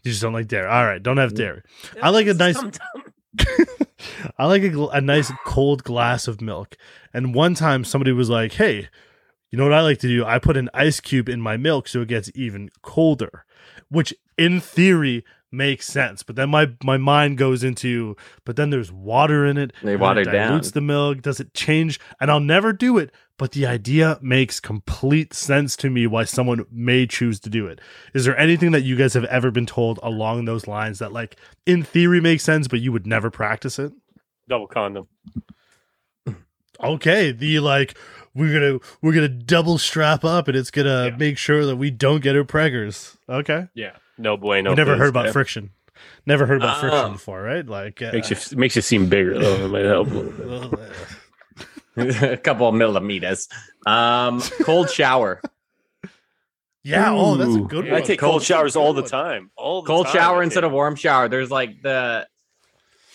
You 0.02 0.10
just 0.10 0.22
don't 0.22 0.32
like 0.32 0.48
dairy. 0.48 0.66
All 0.66 0.84
right, 0.84 1.02
don't 1.02 1.18
have 1.18 1.34
dairy. 1.34 1.62
I 2.02 2.10
like 2.10 2.26
a 2.26 2.34
nice. 2.34 2.58
I 4.38 4.46
like 4.46 4.62
a, 4.62 4.86
a 4.86 5.00
nice 5.00 5.30
cold 5.44 5.84
glass 5.84 6.26
of 6.26 6.40
milk. 6.40 6.76
And 7.12 7.34
one 7.34 7.54
time 7.54 7.84
somebody 7.84 8.12
was 8.12 8.30
like, 8.30 8.54
"Hey, 8.54 8.88
you 9.50 9.58
know 9.58 9.64
what 9.64 9.72
I 9.72 9.80
like 9.82 9.98
to 9.98 10.08
do? 10.08 10.24
I 10.24 10.38
put 10.38 10.56
an 10.56 10.70
ice 10.74 11.00
cube 11.00 11.28
in 11.28 11.40
my 11.40 11.56
milk 11.56 11.88
so 11.88 12.02
it 12.02 12.08
gets 12.08 12.30
even 12.34 12.70
colder," 12.82 13.44
which 13.88 14.14
in 14.38 14.60
theory 14.60 15.24
makes 15.52 15.86
sense. 15.86 16.22
But 16.22 16.36
then 16.36 16.50
my 16.50 16.70
my 16.82 16.96
mind 16.96 17.38
goes 17.38 17.64
into, 17.64 18.16
but 18.44 18.56
then 18.56 18.70
there's 18.70 18.92
water 18.92 19.44
in 19.44 19.56
it. 19.56 19.72
They 19.82 19.92
and 19.92 20.00
water 20.00 20.20
it 20.20 20.28
it 20.28 20.30
down. 20.32 20.48
dilutes 20.48 20.70
the 20.70 20.80
milk. 20.80 21.22
Does 21.22 21.40
it 21.40 21.54
change? 21.54 21.98
And 22.20 22.30
I'll 22.30 22.40
never 22.40 22.72
do 22.72 22.98
it. 22.98 23.12
But 23.36 23.52
the 23.52 23.66
idea 23.66 24.18
makes 24.20 24.60
complete 24.60 25.32
sense 25.32 25.74
to 25.76 25.88
me 25.88 26.06
why 26.06 26.24
someone 26.24 26.66
may 26.70 27.06
choose 27.06 27.40
to 27.40 27.48
do 27.48 27.66
it. 27.66 27.80
Is 28.12 28.26
there 28.26 28.38
anything 28.38 28.70
that 28.72 28.82
you 28.82 28.96
guys 28.96 29.14
have 29.14 29.24
ever 29.24 29.50
been 29.50 29.64
told 29.64 29.98
along 30.02 30.44
those 30.44 30.66
lines 30.68 30.98
that, 30.98 31.10
like, 31.10 31.36
in 31.64 31.82
theory 31.82 32.20
makes 32.20 32.44
sense, 32.44 32.68
but 32.68 32.80
you 32.80 32.92
would 32.92 33.06
never 33.06 33.30
practice 33.30 33.78
it? 33.78 33.92
Double 34.46 34.66
condom. 34.66 35.08
Okay, 36.82 37.32
the 37.32 37.60
like 37.60 37.94
we're 38.34 38.52
gonna 38.52 38.78
we're 39.02 39.12
gonna 39.12 39.28
double 39.28 39.78
strap 39.78 40.24
up 40.24 40.48
and 40.48 40.56
it's 40.56 40.70
gonna 40.70 41.06
Yeah. 41.10 41.16
make 41.16 41.38
sure 41.38 41.64
that 41.66 41.76
we 41.76 41.90
don't 41.90 42.22
get 42.22 42.36
our 42.36 42.44
preggers. 42.44 43.16
Okay, 43.28 43.68
Yeah. 43.74 43.92
No 44.18 44.36
bueno. 44.36 44.70
I've 44.72 44.76
never 44.76 44.96
heard 44.96 45.08
about 45.08 45.24
man. 45.24 45.32
friction. 45.32 45.70
Never 46.26 46.46
heard 46.46 46.58
about 46.58 46.76
Oh. 46.78 46.80
friction 46.80 47.12
before, 47.12 47.42
right? 47.42 47.66
Like, 47.66 48.00
uh, 48.02 48.10
Makes 48.12 48.30
you 48.52 48.56
makes 48.58 48.76
you 48.76 48.82
seem 48.82 49.08
bigger 49.08 49.38
though. 49.38 49.64
It 49.64 49.68
might 49.68 49.84
help. 49.84 50.08
a 50.08 50.12
little 50.12 50.70
bit. 51.96 52.22
a 52.22 52.36
couple 52.36 52.68
of 52.68 52.74
millimeters. 52.74 53.48
Um, 53.86 54.40
cold 54.62 54.90
shower. 54.90 55.40
yeah. 56.82 57.10
Oh, 57.12 57.36
that's 57.36 57.50
a 57.50 57.58
Ooh. 57.58 57.68
good 57.68 57.92
I 57.92 58.00
take 58.00 58.18
Cold- 58.20 58.32
cold 58.32 58.42
showers 58.42 58.76
all 58.76 58.92
the 58.94 59.02
time. 59.02 59.50
All 59.56 59.82
the 59.82 59.86
cold 59.86 60.06
time, 60.06 60.14
shower 60.14 60.42
instead 60.42 60.64
of 60.64 60.72
warm 60.72 60.96
shower. 60.96 61.28
There's 61.28 61.50
like 61.50 61.82
the 61.82 62.26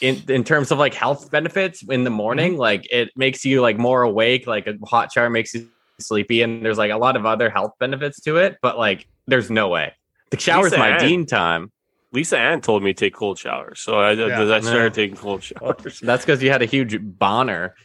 in 0.02 0.22
in 0.28 0.44
terms 0.44 0.72
of 0.72 0.78
like 0.78 0.94
health 0.94 1.32
benefits 1.32 1.84
in 1.90 2.04
the 2.04 2.10
morning, 2.10 2.52
Mm-hmm. 2.54 2.60
like 2.62 2.88
it 2.92 3.10
makes 3.16 3.46
you 3.46 3.62
like 3.62 3.78
more 3.78 4.02
awake. 4.04 4.46
Like 4.48 4.68
a 4.68 4.76
hot 4.86 5.12
shower 5.12 5.30
makes 5.30 5.54
you 5.54 5.68
sleepy, 6.00 6.42
and 6.42 6.64
there's 6.66 6.78
like 6.78 6.92
a 6.92 6.98
lot 6.98 7.16
of 7.16 7.26
other 7.26 7.50
health 7.50 7.74
benefits 7.80 8.20
to 8.22 8.38
it. 8.38 8.58
But 8.62 8.78
like, 8.78 9.08
there's 9.28 9.50
no 9.50 9.70
way 9.70 9.94
the 10.32 10.40
shower's 10.40 10.72
Lisa 10.72 10.78
my 10.78 10.90
Ann. 10.90 11.00
dean 11.00 11.26
time. 11.26 11.72
Lisa 12.12 12.38
Ann 12.38 12.62
told 12.62 12.82
me 12.84 12.94
to 12.94 12.98
take 12.98 13.14
cold 13.14 13.38
showers, 13.38 13.80
so 13.82 14.00
I, 14.00 14.12
Yeah. 14.12 14.42
I 14.42 14.60
started 14.62 14.64
Yeah. 14.84 14.90
taking 14.90 15.18
cold 15.18 15.44
showers. 15.50 16.00
That's 16.00 16.26
because 16.26 16.42
you 16.42 16.50
had 16.50 16.62
a 16.62 16.66
huge 16.66 16.98
boner. 17.02 17.76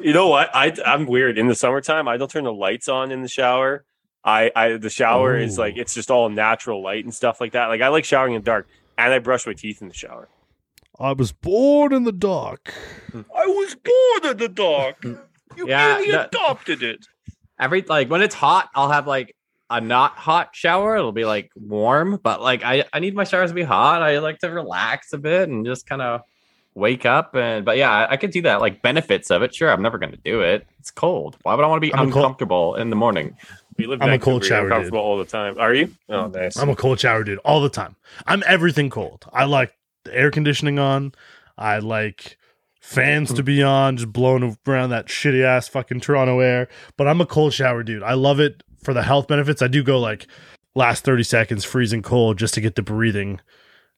You 0.00 0.12
know 0.12 0.28
what? 0.28 0.50
I 0.54 0.72
I'm 0.86 1.06
weird. 1.06 1.38
In 1.38 1.48
the 1.48 1.54
summertime, 1.54 2.06
I 2.08 2.16
don't 2.16 2.30
turn 2.30 2.44
the 2.44 2.52
lights 2.52 2.88
on 2.88 3.10
in 3.12 3.22
the 3.22 3.28
shower. 3.28 3.84
I 4.24 4.50
I 4.54 4.76
the 4.76 4.90
shower 4.90 5.36
is 5.36 5.58
Oh. 5.58 5.62
like 5.62 5.76
it's 5.76 5.94
just 5.94 6.10
all 6.10 6.28
natural 6.28 6.82
light 6.82 7.04
and 7.04 7.12
stuff 7.14 7.40
like 7.40 7.52
that. 7.52 7.66
Like 7.66 7.80
I 7.80 7.88
like 7.88 8.04
showering 8.04 8.34
in 8.34 8.42
the 8.42 8.46
dark, 8.46 8.68
and 8.96 9.12
I 9.12 9.18
brush 9.18 9.46
my 9.46 9.52
teeth 9.54 9.80
in 9.82 9.88
the 9.88 9.94
shower. 9.94 10.28
I 11.00 11.12
was 11.12 11.32
born 11.32 11.92
in 11.92 12.04
the 12.04 12.12
dark. 12.12 12.74
I 13.14 13.46
was 13.46 13.74
born 13.76 14.32
in 14.32 14.36
the 14.38 14.48
dark. 14.48 15.04
You 15.04 15.18
Yeah, 15.68 15.94
merely 15.98 16.12
that- 16.12 16.26
adopted 16.34 16.82
it. 16.82 17.06
Every 17.60 17.82
like 17.82 18.08
when 18.10 18.22
it's 18.22 18.34
hot, 18.34 18.68
I'll 18.74 18.90
have 18.90 19.06
like 19.06 19.34
a 19.70 19.80
not 19.80 20.12
hot 20.12 20.50
shower. 20.54 20.96
It'll 20.96 21.12
be 21.12 21.24
like 21.24 21.50
warm, 21.56 22.18
but 22.22 22.40
like 22.40 22.62
I 22.64 22.84
I 22.92 23.00
need 23.00 23.14
my 23.14 23.24
showers 23.24 23.50
to 23.50 23.54
be 23.54 23.62
hot. 23.64 24.02
I 24.02 24.18
like 24.18 24.38
to 24.40 24.48
relax 24.50 25.12
a 25.12 25.18
bit 25.18 25.48
and 25.48 25.66
just 25.66 25.86
kind 25.86 26.00
of 26.02 26.22
wake 26.74 27.04
up 27.04 27.34
and 27.34 27.64
but 27.64 27.76
yeah, 27.76 27.90
I, 27.90 28.12
I 28.12 28.16
can 28.16 28.30
see 28.30 28.40
that 28.40 28.60
like 28.60 28.80
benefits 28.82 29.30
of 29.32 29.42
it. 29.42 29.54
Sure, 29.54 29.70
I'm 29.70 29.82
never 29.82 29.98
going 29.98 30.12
to 30.12 30.18
do 30.24 30.40
it. 30.42 30.66
It's 30.78 30.90
cold. 30.92 31.36
Why 31.42 31.54
would 31.54 31.64
I 31.64 31.68
want 31.68 31.82
to 31.82 31.86
be 31.88 31.92
I'm 31.92 32.08
a 32.08 32.12
cold- 32.12 32.24
uncomfortable 32.24 32.76
in 32.76 32.90
the 32.90 32.96
morning? 32.96 33.36
We 33.76 33.86
live. 33.86 34.00
I'm 34.02 34.10
a 34.12 34.18
cold 34.18 34.44
shower 34.44 34.68
dude. 34.70 34.92
all 34.94 35.18
the 35.18 35.24
time. 35.24 35.56
Are 35.58 35.72
you? 35.74 35.92
Oh, 36.08 36.26
nice. 36.26 36.56
I'm 36.56 36.68
a 36.68 36.74
cold 36.76 36.98
shower 37.00 37.22
dude 37.24 37.38
all 37.44 37.60
the 37.60 37.68
time. 37.68 37.94
I'm 38.26 38.42
everything 38.46 38.90
cold. 38.90 39.26
I 39.32 39.44
like 39.44 39.72
the 40.04 40.14
air 40.14 40.30
conditioning 40.30 40.78
on. 40.78 41.12
I 41.56 41.78
like 41.78 42.38
fans 42.80 43.32
to 43.34 43.42
be 43.42 43.62
on, 43.62 43.96
just 43.96 44.12
blowing 44.12 44.56
around 44.66 44.90
that 44.90 45.06
shitty 45.06 45.42
ass 45.44 45.68
fucking 45.68 46.00
Toronto 46.00 46.40
air. 46.40 46.68
But 46.96 47.08
I'm 47.08 47.20
a 47.20 47.26
cold 47.26 47.52
shower 47.52 47.82
dude. 47.82 48.02
I 48.02 48.14
love 48.14 48.40
it 48.40 48.62
for 48.82 48.94
the 48.94 49.02
health 49.02 49.28
benefits. 49.28 49.60
I 49.62 49.68
do 49.68 49.82
go 49.82 49.98
like 49.98 50.26
last 50.74 51.04
30 51.04 51.24
seconds 51.24 51.64
freezing 51.64 52.02
cold 52.02 52.38
just 52.38 52.54
to 52.54 52.60
get 52.60 52.76
the 52.76 52.82
breathing 52.82 53.40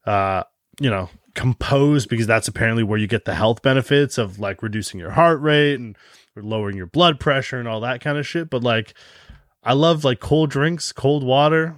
uh, 0.07 0.45
you 0.81 0.91
know, 0.91 1.11
composed 1.35 2.09
because 2.09 2.27
that's 2.27 2.49
apparently 2.49 2.83
where 2.83 2.99
you 2.99 3.07
get 3.07 3.25
the 3.25 3.35
health 3.35 3.63
benefits 3.63 4.19
of 4.19 4.39
like 4.39 4.63
reducing 4.63 4.99
your 4.99 5.11
heart 5.11 5.41
rate 5.41 5.75
and 5.75 5.97
lowering 6.37 6.77
your 6.77 6.87
blood 6.87 7.21
pressure 7.21 7.59
and 7.59 7.69
all 7.69 7.81
that 7.81 8.01
kind 8.01 8.17
of 8.19 8.27
shit. 8.27 8.49
But 8.51 8.63
like 8.63 8.95
I 9.63 9.75
love 9.75 10.05
like 10.05 10.21
cold 10.21 10.51
drinks, 10.51 10.91
cold 10.93 11.23
water. 11.23 11.77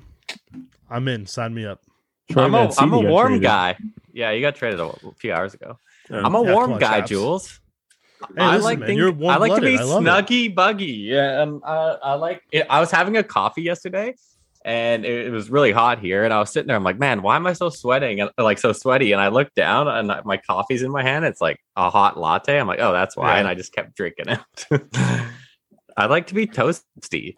I'm 0.89 1.09
in. 1.09 1.27
Sign 1.27 1.53
me 1.55 1.67
up. 1.67 1.81
Troy 2.31 2.45
I'm 2.45 2.55
a 2.55 2.65
Mancini 2.65 2.87
I'm 2.87 2.93
a 2.93 3.01
warm 3.11 3.29
traded. 3.29 3.43
guy. 3.43 3.77
Yeah, 4.13 4.31
you 4.31 4.41
got 4.41 4.55
traded 4.57 4.81
a, 4.81 4.85
a 4.87 5.13
few 5.19 5.33
hours 5.33 5.55
ago. 5.55 5.79
Um, 6.11 6.27
I'm 6.27 6.35
a 6.35 6.43
Yeah, 6.43 6.53
warm 6.53 6.73
on, 6.73 6.79
guy, 6.81 6.99
chaps. 7.01 7.11
Jules. 7.11 7.61
Hey, 8.37 8.45
I 8.45 8.57
listen, 8.57 8.63
like 8.65 8.79
man, 8.79 9.29
I 9.29 9.37
like 9.37 9.55
to 9.57 9.61
be. 9.61 9.77
I 9.77 9.83
love 9.83 10.07
it. 10.07 10.09
snuggy 10.09 10.55
buggy. 10.55 10.85
Yeah, 10.87 11.41
um, 11.43 11.61
uh, 11.65 11.97
I 12.03 12.15
like. 12.15 12.43
It. 12.53 12.67
I 12.71 12.81
was 12.81 12.91
having 12.91 13.17
a 13.17 13.23
coffee 13.23 13.63
yesterday, 13.63 14.15
and 14.65 15.05
it, 15.05 15.27
it 15.27 15.31
was 15.31 15.51
really 15.51 15.73
hot 15.73 15.99
here. 15.99 16.25
And 16.25 16.33
I 16.33 16.39
was 16.39 16.51
sitting 16.51 16.69
there. 16.69 16.77
I'm 16.77 16.85
like, 16.85 16.99
man, 16.99 17.23
why 17.23 17.37
am 17.37 17.47
I 17.47 17.53
so 17.53 17.69
sweating? 17.69 18.21
And 18.21 18.31
like 18.39 18.59
so 18.59 18.73
sweaty. 18.73 19.13
And 19.13 19.21
I 19.21 19.29
looked 19.29 19.57
down, 19.57 19.89
and 19.89 20.13
my 20.25 20.37
coffee's 20.37 20.83
in 20.83 20.93
my 20.93 21.03
hand. 21.03 21.25
It's 21.25 21.41
like 21.41 21.59
a 21.77 21.91
hot 21.91 22.19
latte. 22.19 22.59
I'm 22.59 22.69
like, 22.69 22.81
oh, 22.81 22.93
that's 22.93 23.17
why. 23.17 23.33
Yeah. 23.35 23.39
And 23.41 23.49
I 23.49 23.55
just 23.55 23.73
kept 23.73 23.97
drinking 23.97 24.27
it. 24.29 24.83
I 25.97 26.07
like 26.07 26.29
to 26.29 26.35
be 26.35 26.47
toasty. 26.47 27.37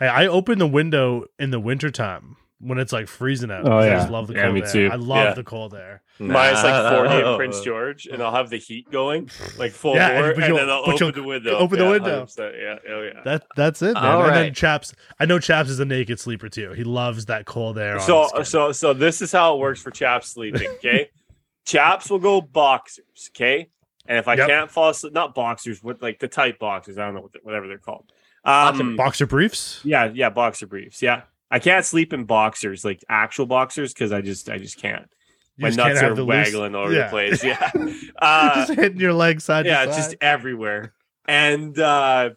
Hey, 0.00 0.08
I 0.08 0.26
open 0.26 0.58
the 0.58 0.66
window 0.66 1.24
in 1.38 1.50
the 1.50 1.60
wintertime 1.60 2.36
when 2.64 2.78
it's 2.78 2.92
like 2.92 3.06
freezing 3.08 3.50
out. 3.50 3.60
Oh, 3.66 3.70
'cause 3.70 3.84
I 3.84 3.86
yeah. 3.88 3.94
just 3.98 4.10
love 4.10 4.26
the 4.26 4.34
Yeah, 4.34 4.42
cold 4.42 4.54
me 4.54 4.62
air. 4.62 4.72
too. 4.72 4.88
I 4.90 4.96
love 4.96 5.24
Yeah. 5.24 5.34
the 5.34 5.44
cold 5.44 5.74
air. 5.74 6.02
Mine's 6.18 6.62
like 6.62 6.92
40 6.96 7.14
in 7.30 7.36
Prince 7.36 7.60
George, 7.60 8.06
and 8.06 8.22
I'll 8.22 8.30
have 8.34 8.48
the 8.50 8.56
heat 8.58 8.90
going, 8.90 9.28
like 9.58 9.72
full 9.72 9.94
Yeah, 9.96 10.20
bore, 10.20 10.34
but 10.34 10.44
and 10.44 10.56
then 10.56 10.70
I'll 10.70 10.88
open 10.90 11.12
the 11.14 11.22
window. 11.22 11.56
open 11.58 11.78
the 11.78 11.84
Yeah, 11.84 11.90
window. 11.90 12.24
100%. 12.24 12.54
Yeah, 12.60 12.92
oh 12.94 13.02
yeah. 13.02 13.20
That 13.24 13.44
that's 13.56 13.82
it, 13.82 13.94
man. 13.94 14.04
All 14.04 14.24
and 14.24 14.34
then. 14.36 14.54
Chaps, 14.54 14.94
I 15.20 15.26
know 15.26 15.38
Chaps 15.38 15.68
is 15.70 15.80
a 15.80 15.84
naked 15.84 16.18
sleeper 16.20 16.48
too. 16.48 16.72
He 16.72 16.84
loves 16.84 17.26
that 17.26 17.44
cold 17.46 17.78
air. 17.78 17.98
so 18.00 18.28
so 18.42 18.72
so 18.72 18.92
this 18.94 19.20
is 19.22 19.30
how 19.32 19.54
it 19.54 19.58
works 19.58 19.82
for 19.82 19.90
chaps 19.90 20.28
sleeping 20.28 20.68
okay 20.76 21.10
chaps 21.66 22.10
will 22.10 22.18
go 22.18 22.40
boxers 22.40 23.30
okay 23.34 23.68
and 24.06 24.18
if 24.18 24.28
i 24.28 24.34
Yep. 24.34 24.48
can't 24.48 24.70
fall 24.70 24.90
asleep 24.90 25.12
not 25.14 25.34
boxers 25.34 25.82
with 25.82 26.02
like 26.02 26.18
the 26.18 26.28
tight 26.28 26.58
boxers 26.58 26.98
i 26.98 27.04
don't 27.04 27.14
know 27.14 27.22
what 27.22 27.32
the, 27.32 27.38
whatever 27.42 27.66
they're 27.66 27.78
called 27.78 28.10
Boxer- 28.44 28.82
um 28.82 28.96
boxer 28.96 29.26
briefs. 29.26 29.80
yeah 29.84 30.10
yeah 30.12 30.28
boxer 30.28 30.66
briefs 30.66 31.00
yeah 31.00 31.22
i 31.54 31.58
can't 31.58 31.84
sleep 31.84 32.12
in 32.12 32.24
boxers 32.24 32.84
like 32.84 33.04
actual 33.08 33.46
boxers 33.46 33.92
because 33.94 34.10
i 34.12 34.20
just 34.20 34.48
i 34.50 34.58
just 34.58 34.76
can't 34.78 35.08
You 35.56 35.62
my 35.62 35.68
just 35.68 35.78
can't 35.78 35.94
nuts 35.94 36.02
are 36.02 36.14
the 36.14 36.24
loose- 36.24 36.46
waggling 36.52 36.74
over 36.74 36.92
Yeah. 36.92 37.04
the 37.04 37.10
place 37.10 37.44
yeah 37.44 37.70
uh 38.18 38.66
just 38.66 38.78
hitting 38.78 39.00
your 39.00 39.12
leg 39.14 39.40
side. 39.40 39.66
yeah 39.66 39.84
side. 39.86 39.94
just 39.94 40.16
everywhere 40.20 40.92
and 41.26 41.78
uh 41.78 42.30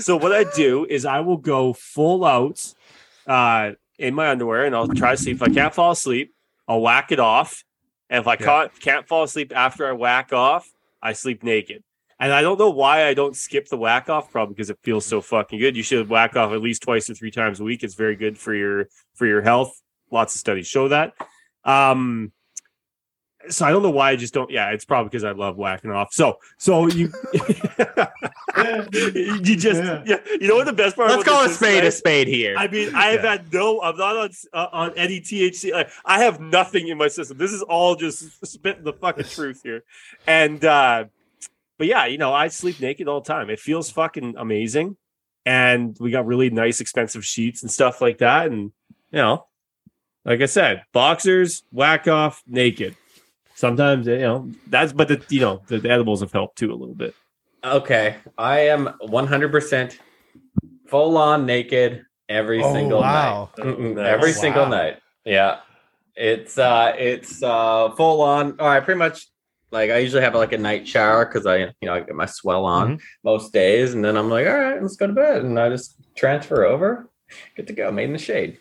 so 0.00 0.16
what 0.16 0.32
i 0.32 0.44
do 0.44 0.86
is 0.88 1.04
i 1.04 1.20
will 1.20 1.36
go 1.38 1.72
full 1.72 2.24
out 2.24 2.72
uh 3.26 3.72
in 3.98 4.14
my 4.14 4.28
underwear 4.30 4.64
and 4.64 4.74
i'll 4.76 4.88
try 4.88 5.10
to 5.12 5.16
sleep 5.16 5.36
if 5.36 5.42
i 5.42 5.48
can't 5.52 5.74
fall 5.74 5.90
asleep 5.92 6.32
i'll 6.68 6.80
whack 6.80 7.12
it 7.12 7.20
off 7.20 7.64
and 8.10 8.20
if 8.20 8.26
i 8.28 8.34
Yeah. 8.34 8.46
can't 8.46 8.80
can't 8.80 9.08
fall 9.08 9.24
asleep 9.24 9.52
after 9.54 9.88
i 9.88 9.92
whack 9.92 10.32
off 10.32 10.70
i 11.02 11.12
sleep 11.12 11.42
naked 11.42 11.82
and 12.22 12.32
i 12.32 12.40
don't 12.40 12.58
know 12.58 12.70
why 12.70 13.06
i 13.06 13.12
don't 13.12 13.36
skip 13.36 13.68
the 13.68 13.76
whack 13.76 14.08
off 14.08 14.30
probably 14.30 14.54
because 14.54 14.70
it 14.70 14.78
feels 14.82 15.04
so 15.04 15.20
fucking 15.20 15.58
good 15.58 15.76
you 15.76 15.82
should 15.82 16.08
whack 16.08 16.36
off 16.36 16.52
at 16.52 16.62
least 16.62 16.82
twice 16.82 17.10
or 17.10 17.14
three 17.14 17.30
times 17.30 17.60
a 17.60 17.64
week 17.64 17.82
it's 17.82 17.94
very 17.94 18.16
good 18.16 18.38
for 18.38 18.54
your 18.54 18.88
for 19.14 19.26
your 19.26 19.42
health 19.42 19.82
lots 20.10 20.34
of 20.34 20.38
studies 20.38 20.66
show 20.66 20.88
that 20.88 21.12
um 21.64 22.32
so 23.48 23.66
I 23.66 23.72
don't 23.72 23.82
know 23.82 23.90
why 23.90 24.10
I 24.10 24.16
just 24.16 24.32
don't. 24.32 24.50
Yeah, 24.50 24.70
it's 24.70 24.84
probably 24.84 25.08
because 25.08 25.24
I 25.24 25.32
love 25.32 25.56
whacking 25.56 25.90
off. 25.90 26.12
So, 26.12 26.38
so 26.58 26.86
you, 26.86 27.12
you 28.62 29.56
just, 29.56 29.82
Yeah. 29.82 30.02
yeah. 30.06 30.18
You 30.40 30.46
know 30.46 30.54
what 30.54 30.66
the 30.66 30.72
best 30.72 30.94
part? 30.94 31.10
Let's 31.10 31.24
call 31.24 31.40
a 31.40 31.42
this 31.44 31.52
is, 31.52 31.58
spade 31.58 31.82
a 31.84 31.90
spade 31.90 32.28
here. 32.28 32.54
I 32.56 32.68
mean, 32.68 32.94
I 32.94 33.06
have 33.06 33.22
had 33.22 33.52
no. 33.52 33.82
I'm 33.82 33.96
not 33.96 34.16
on 34.16 34.30
uh, 34.52 34.68
on 34.72 34.92
any 34.96 35.20
THC. 35.20 35.72
Like, 35.72 35.90
I 36.04 36.22
have 36.22 36.40
nothing 36.40 36.86
in 36.88 36.98
my 36.98 37.08
system. 37.08 37.36
This 37.36 37.52
is 37.52 37.62
all 37.62 37.96
just 37.96 38.46
spitting 38.46 38.84
the 38.84 38.92
fucking 38.92 39.24
truth 39.30 39.60
here. 39.64 39.82
And 40.26 40.64
uh 40.64 41.06
but 41.78 41.86
yeah, 41.86 42.06
you 42.06 42.18
know, 42.18 42.32
I 42.32 42.48
sleep 42.48 42.80
naked 42.80 43.08
all 43.08 43.20
the 43.20 43.28
time. 43.32 43.50
It 43.50 43.60
feels 43.60 43.90
fucking 43.90 44.34
amazing. 44.36 44.96
And 45.44 45.96
we 45.98 46.10
got 46.10 46.26
really 46.26 46.50
nice, 46.50 46.80
expensive 46.80 47.24
sheets 47.24 47.62
and 47.62 47.70
stuff 47.70 48.00
like 48.00 48.18
that. 48.18 48.46
And 48.46 48.72
you 49.10 49.18
know, 49.18 49.46
like 50.24 50.40
I 50.40 50.46
said, 50.46 50.82
boxers 50.92 51.64
whack 51.72 52.06
off 52.06 52.42
naked. 52.46 52.96
Sometimes 53.54 54.06
you 54.06 54.18
know 54.18 54.52
that's, 54.68 54.92
but 54.92 55.08
the 55.08 55.24
you 55.28 55.40
know 55.40 55.62
the, 55.66 55.78
the 55.78 55.90
edibles 55.90 56.20
have 56.20 56.32
helped 56.32 56.58
too 56.58 56.70
a 56.72 56.76
little 56.76 56.94
bit. 56.94 57.14
Okay, 57.64 58.16
I 58.36 58.60
am 58.60 58.88
100% 59.02 59.96
full 60.88 61.16
on 61.16 61.46
naked 61.46 62.04
every 62.28 62.62
Oh, 62.62 62.72
single 62.72 63.00
wow. 63.00 63.50
night. 63.56 63.64
Mm-mm, 63.64 63.98
Every 64.04 64.30
Wow. 64.30 64.40
single 64.40 64.66
night. 64.66 64.98
Yeah. 65.24 65.60
It's 66.14 66.58
uh 66.58 66.92
it's 66.98 67.42
uh 67.42 67.90
full 67.96 68.20
on. 68.20 68.58
All 68.60 68.66
right, 68.66 68.84
pretty 68.84 68.98
much 68.98 69.28
like 69.72 69.90
I 69.90 69.98
usually 69.98 70.22
have 70.22 70.34
like 70.34 70.52
a 70.52 70.58
night 70.58 70.86
shower 70.86 71.24
because 71.24 71.46
I 71.46 71.56
you 71.56 71.72
know 71.82 71.94
I 71.94 72.00
get 72.00 72.14
my 72.14 72.26
swell 72.26 72.64
on 72.64 72.96
mm-hmm. 72.96 73.04
most 73.24 73.52
days, 73.52 73.94
and 73.94 74.04
then 74.04 74.16
I'm 74.16 74.28
like, 74.28 74.46
all 74.46 74.56
right, 74.56 74.80
let's 74.80 74.96
go 74.96 75.06
to 75.06 75.12
bed, 75.12 75.42
and 75.42 75.58
I 75.58 75.70
just 75.70 75.96
transfer 76.14 76.64
over, 76.64 77.08
good 77.56 77.66
to 77.66 77.72
go, 77.72 77.90
made 77.90 78.04
in 78.04 78.12
the 78.12 78.18
shade. 78.18 78.58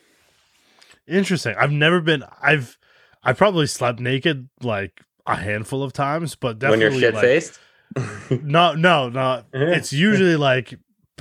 Interesting. 1.08 1.56
I've 1.58 1.72
never 1.72 2.00
been. 2.00 2.24
I've 2.42 2.78
I've 3.24 3.38
probably 3.38 3.68
slept 3.68 4.00
naked 4.00 4.50
like 4.64 5.02
a 5.28 5.36
handful 5.36 5.84
of 5.84 5.94
times, 5.94 6.36
but 6.36 6.60
definitely 6.60 6.86
when 6.86 6.94
you're 6.94 7.02
shit 7.02 7.14
like, 7.14 7.24
faced. 7.24 7.60
No, 8.44 8.74
no, 8.74 9.10
no. 9.10 9.44
It's 9.54 9.92
usually 9.92 10.38
like 10.38 10.74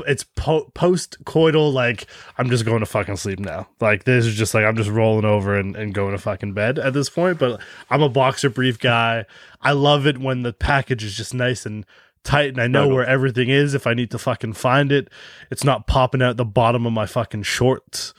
it's 0.07 0.25
po- 0.25 0.71
post 0.75 1.23
coital. 1.25 1.73
Like 1.73 2.07
I'm 2.39 2.51
just 2.51 2.65
going 2.65 2.81
to 2.81 2.87
fucking 2.87 3.17
sleep 3.17 3.39
now. 3.39 3.69
Like 3.81 4.05
this 4.05 4.27
is 4.27 4.35
just 4.35 4.55
like 4.55 4.65
I'm 4.65 4.77
just 4.77 4.91
rolling 4.91 5.25
over 5.25 5.59
and, 5.59 5.77
and 5.77 5.95
going 5.95 6.13
to 6.13 6.19
fucking 6.19 6.55
bed 6.55 6.79
at 6.79 6.93
this 6.93 7.09
point. 7.09 7.39
But 7.39 7.61
I'm 7.91 8.03
a 8.03 8.09
boxer 8.09 8.51
brief 8.51 8.79
guy. 8.79 9.27
I 9.61 9.73
love 9.73 10.07
it 10.07 10.19
when 10.19 10.43
the 10.43 10.53
package 10.53 11.05
is 11.05 11.15
just 11.15 11.35
nice 11.35 11.67
and 11.67 11.85
tight 12.23 12.51
and 12.51 12.61
I 12.61 12.67
know 12.67 12.89
where 12.89 13.07
everything 13.07 13.49
is 13.49 13.75
if 13.75 13.87
I 13.87 13.95
need 13.95 14.11
to 14.11 14.19
fucking 14.19 14.53
find 14.55 14.93
it. 14.93 15.09
It's 15.51 15.65
not 15.65 15.87
popping 15.87 16.23
out 16.23 16.37
the 16.37 16.45
bottom 16.45 16.87
of 16.87 16.93
my 16.93 17.07
fucking 17.07 17.45
shorts. 17.45 18.13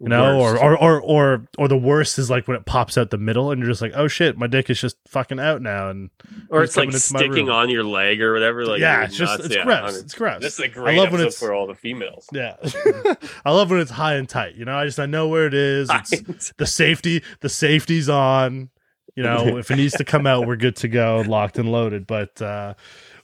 You 0.00 0.08
know, 0.08 0.38
or, 0.40 0.58
or 0.58 0.76
or 0.76 1.00
or 1.00 1.46
or 1.56 1.68
the 1.68 1.76
worst 1.76 2.18
is 2.18 2.28
like 2.28 2.46
when 2.46 2.56
it 2.56 2.66
pops 2.66 2.98
out 2.98 3.10
the 3.10 3.16
middle 3.18 3.50
and 3.50 3.60
you're 3.60 3.70
just 3.70 3.80
like, 3.80 3.92
oh 3.94 4.08
shit, 4.08 4.36
my 4.36 4.46
dick 4.46 4.68
is 4.68 4.80
just 4.80 4.96
fucking 5.08 5.40
out 5.40 5.62
now, 5.62 5.88
and 5.88 6.10
or 6.50 6.62
it's 6.62 6.76
like 6.76 6.92
sticking 6.92 7.48
on 7.48 7.70
your 7.70 7.82
leg 7.84 8.20
or 8.20 8.32
whatever. 8.34 8.66
Like 8.66 8.80
yeah, 8.80 9.04
it's 9.04 9.16
just 9.16 9.32
nuts. 9.32 9.46
it's 9.46 9.54
Yeah, 9.56 9.64
gross. 9.64 9.82
100. 9.82 9.98
It's 10.04 10.14
gross. 10.14 10.42
This 10.42 10.52
is 10.54 10.60
a 10.60 10.68
great 10.68 10.98
love 10.98 11.12
when 11.12 11.20
it's- 11.22 11.38
for 11.38 11.54
all 11.54 11.66
the 11.66 11.74
females. 11.74 12.26
Yeah. 12.32 12.56
I 13.44 13.52
love 13.52 13.70
when 13.70 13.80
it's 13.80 13.90
high 13.92 14.14
and 14.16 14.28
tight. 14.28 14.54
You 14.56 14.64
know, 14.64 14.76
I 14.76 14.84
just 14.84 14.98
I 15.00 15.06
know 15.06 15.28
where 15.28 15.46
it 15.46 15.54
is. 15.54 15.88
It's 15.90 16.52
the 16.58 16.66
safety, 16.66 17.22
the 17.40 17.48
safety's 17.48 18.08
on. 18.08 18.70
You 19.14 19.22
know, 19.22 19.56
if 19.56 19.70
it 19.70 19.76
needs 19.76 19.94
to 19.94 20.04
come 20.04 20.26
out, 20.26 20.46
we're 20.46 20.56
good 20.56 20.76
to 20.76 20.88
go, 20.88 21.22
locked 21.26 21.58
and 21.58 21.72
loaded. 21.72 22.06
But 22.06 22.40
uh 22.42 22.74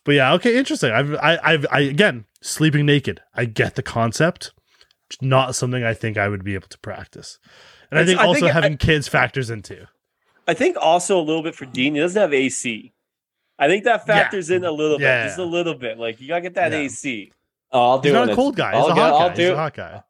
but 0.04 0.12
yeah, 0.14 0.32
okay, 0.34 0.56
interesting. 0.56 0.90
I've 0.90 1.14
I 1.16 1.38
I've 1.42 1.66
I 1.70 1.80
again, 1.80 2.24
sleeping 2.40 2.86
naked. 2.86 3.20
I 3.34 3.44
get 3.44 3.74
the 3.74 3.82
concept. 3.82 4.52
It's 5.12 5.22
not 5.22 5.54
something 5.54 5.84
I 5.84 5.94
think 5.94 6.16
I 6.16 6.28
would 6.28 6.42
be 6.44 6.54
able 6.54 6.68
to 6.68 6.78
practice. 6.78 7.38
And 7.90 7.98
I 7.98 8.02
It's- 8.02 8.08
think 8.16 8.20
I 8.20 8.26
also 8.26 8.40
think 8.40 8.50
I- 8.50 8.52
having 8.54 8.76
kids 8.78 9.08
factors 9.08 9.50
into. 9.50 9.86
I 10.48 10.54
think 10.54 10.76
also 10.80 11.18
a 11.20 11.22
little 11.22 11.42
bit 11.42 11.54
for 11.54 11.66
Dean, 11.66 11.94
he 11.94 12.00
doesn't 12.00 12.20
have 12.20 12.32
AC. 12.32 12.92
I 13.58 13.68
think 13.68 13.84
that 13.84 14.06
factors 14.06 14.50
in 14.50 14.64
a 14.64 14.72
little 14.72 14.98
bit, 14.98 15.04
Yeah. 15.04 15.26
just 15.26 15.38
a 15.38 15.44
little 15.44 15.74
bit. 15.74 15.98
Like 15.98 16.20
you 16.20 16.28
gotta 16.28 16.40
get 16.40 16.54
that 16.54 16.72
Yeah. 16.72 16.78
AC. 16.78 17.30
Oh, 17.70 17.90
I'll 17.92 17.98
do 17.98 18.08
He's 18.08 18.14
not 18.14 18.20
when 18.22 18.30
a 18.30 18.34
cold 18.36 18.56
guy. 18.56 18.72
He's 18.74 18.80
I'll 18.84 18.90
a 18.92 18.94
get- 18.94 19.00
hot 19.00 19.20
I'll 19.30 19.36
do 19.36 19.42
He's 19.42 19.50
a 19.50 19.56
hot 19.56 19.74
guy. 19.74 20.02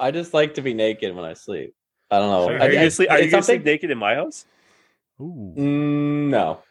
I 0.00 0.10
just 0.10 0.34
like 0.34 0.54
to 0.54 0.62
be 0.62 0.74
naked 0.74 1.14
when 1.14 1.24
I 1.24 1.32
sleep. 1.32 1.74
I 2.10 2.18
don't 2.18 2.30
know. 2.30 2.54
Are, 2.54 2.60
I- 2.60 2.66
you 2.66 2.72
I- 2.72 2.74
gonna 2.74 2.90
sleep, 2.90 3.10
are 3.10 3.20
you 3.20 3.30
gonna 3.30 3.42
sleep 3.42 3.64
naked 3.64 3.90
in 3.90 3.98
my 3.98 4.14
house? 4.14 4.44
Ooh. 5.20 5.54
Mm, 5.56 6.28
no, 6.30 6.62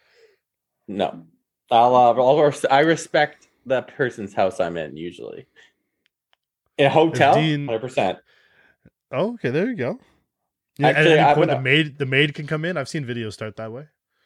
no. 0.87 1.23
I'll, 1.71 1.95
uh, 1.95 2.13
I'll 2.13 2.41
res- 2.41 2.65
I 2.65 2.79
respect 2.81 3.47
the 3.65 3.81
person's 3.81 4.33
house 4.33 4.59
I'm 4.59 4.77
in 4.77 4.95
usually. 4.95 5.47
In 6.77 6.85
a 6.85 6.89
hotel, 6.89 7.35
Dean- 7.35 7.65
hundred 7.65 7.79
percent. 7.81 8.19
Oh, 9.11 9.33
okay, 9.35 9.49
there 9.49 9.67
you 9.67 9.75
go. 9.75 9.99
Yeah, 10.77 10.87
Actually, 10.89 11.13
at 11.13 11.19
I 11.19 11.23
any 11.31 11.35
point, 11.35 11.49
would- 11.49 11.57
the 11.57 11.61
maid 11.61 11.97
the 11.97 12.05
maid 12.05 12.33
can 12.35 12.45
come 12.47 12.65
in. 12.65 12.77
I've 12.77 12.89
seen 12.89 13.05
videos 13.05 13.33
start 13.33 13.55
that 13.57 13.71
way. 13.71 13.85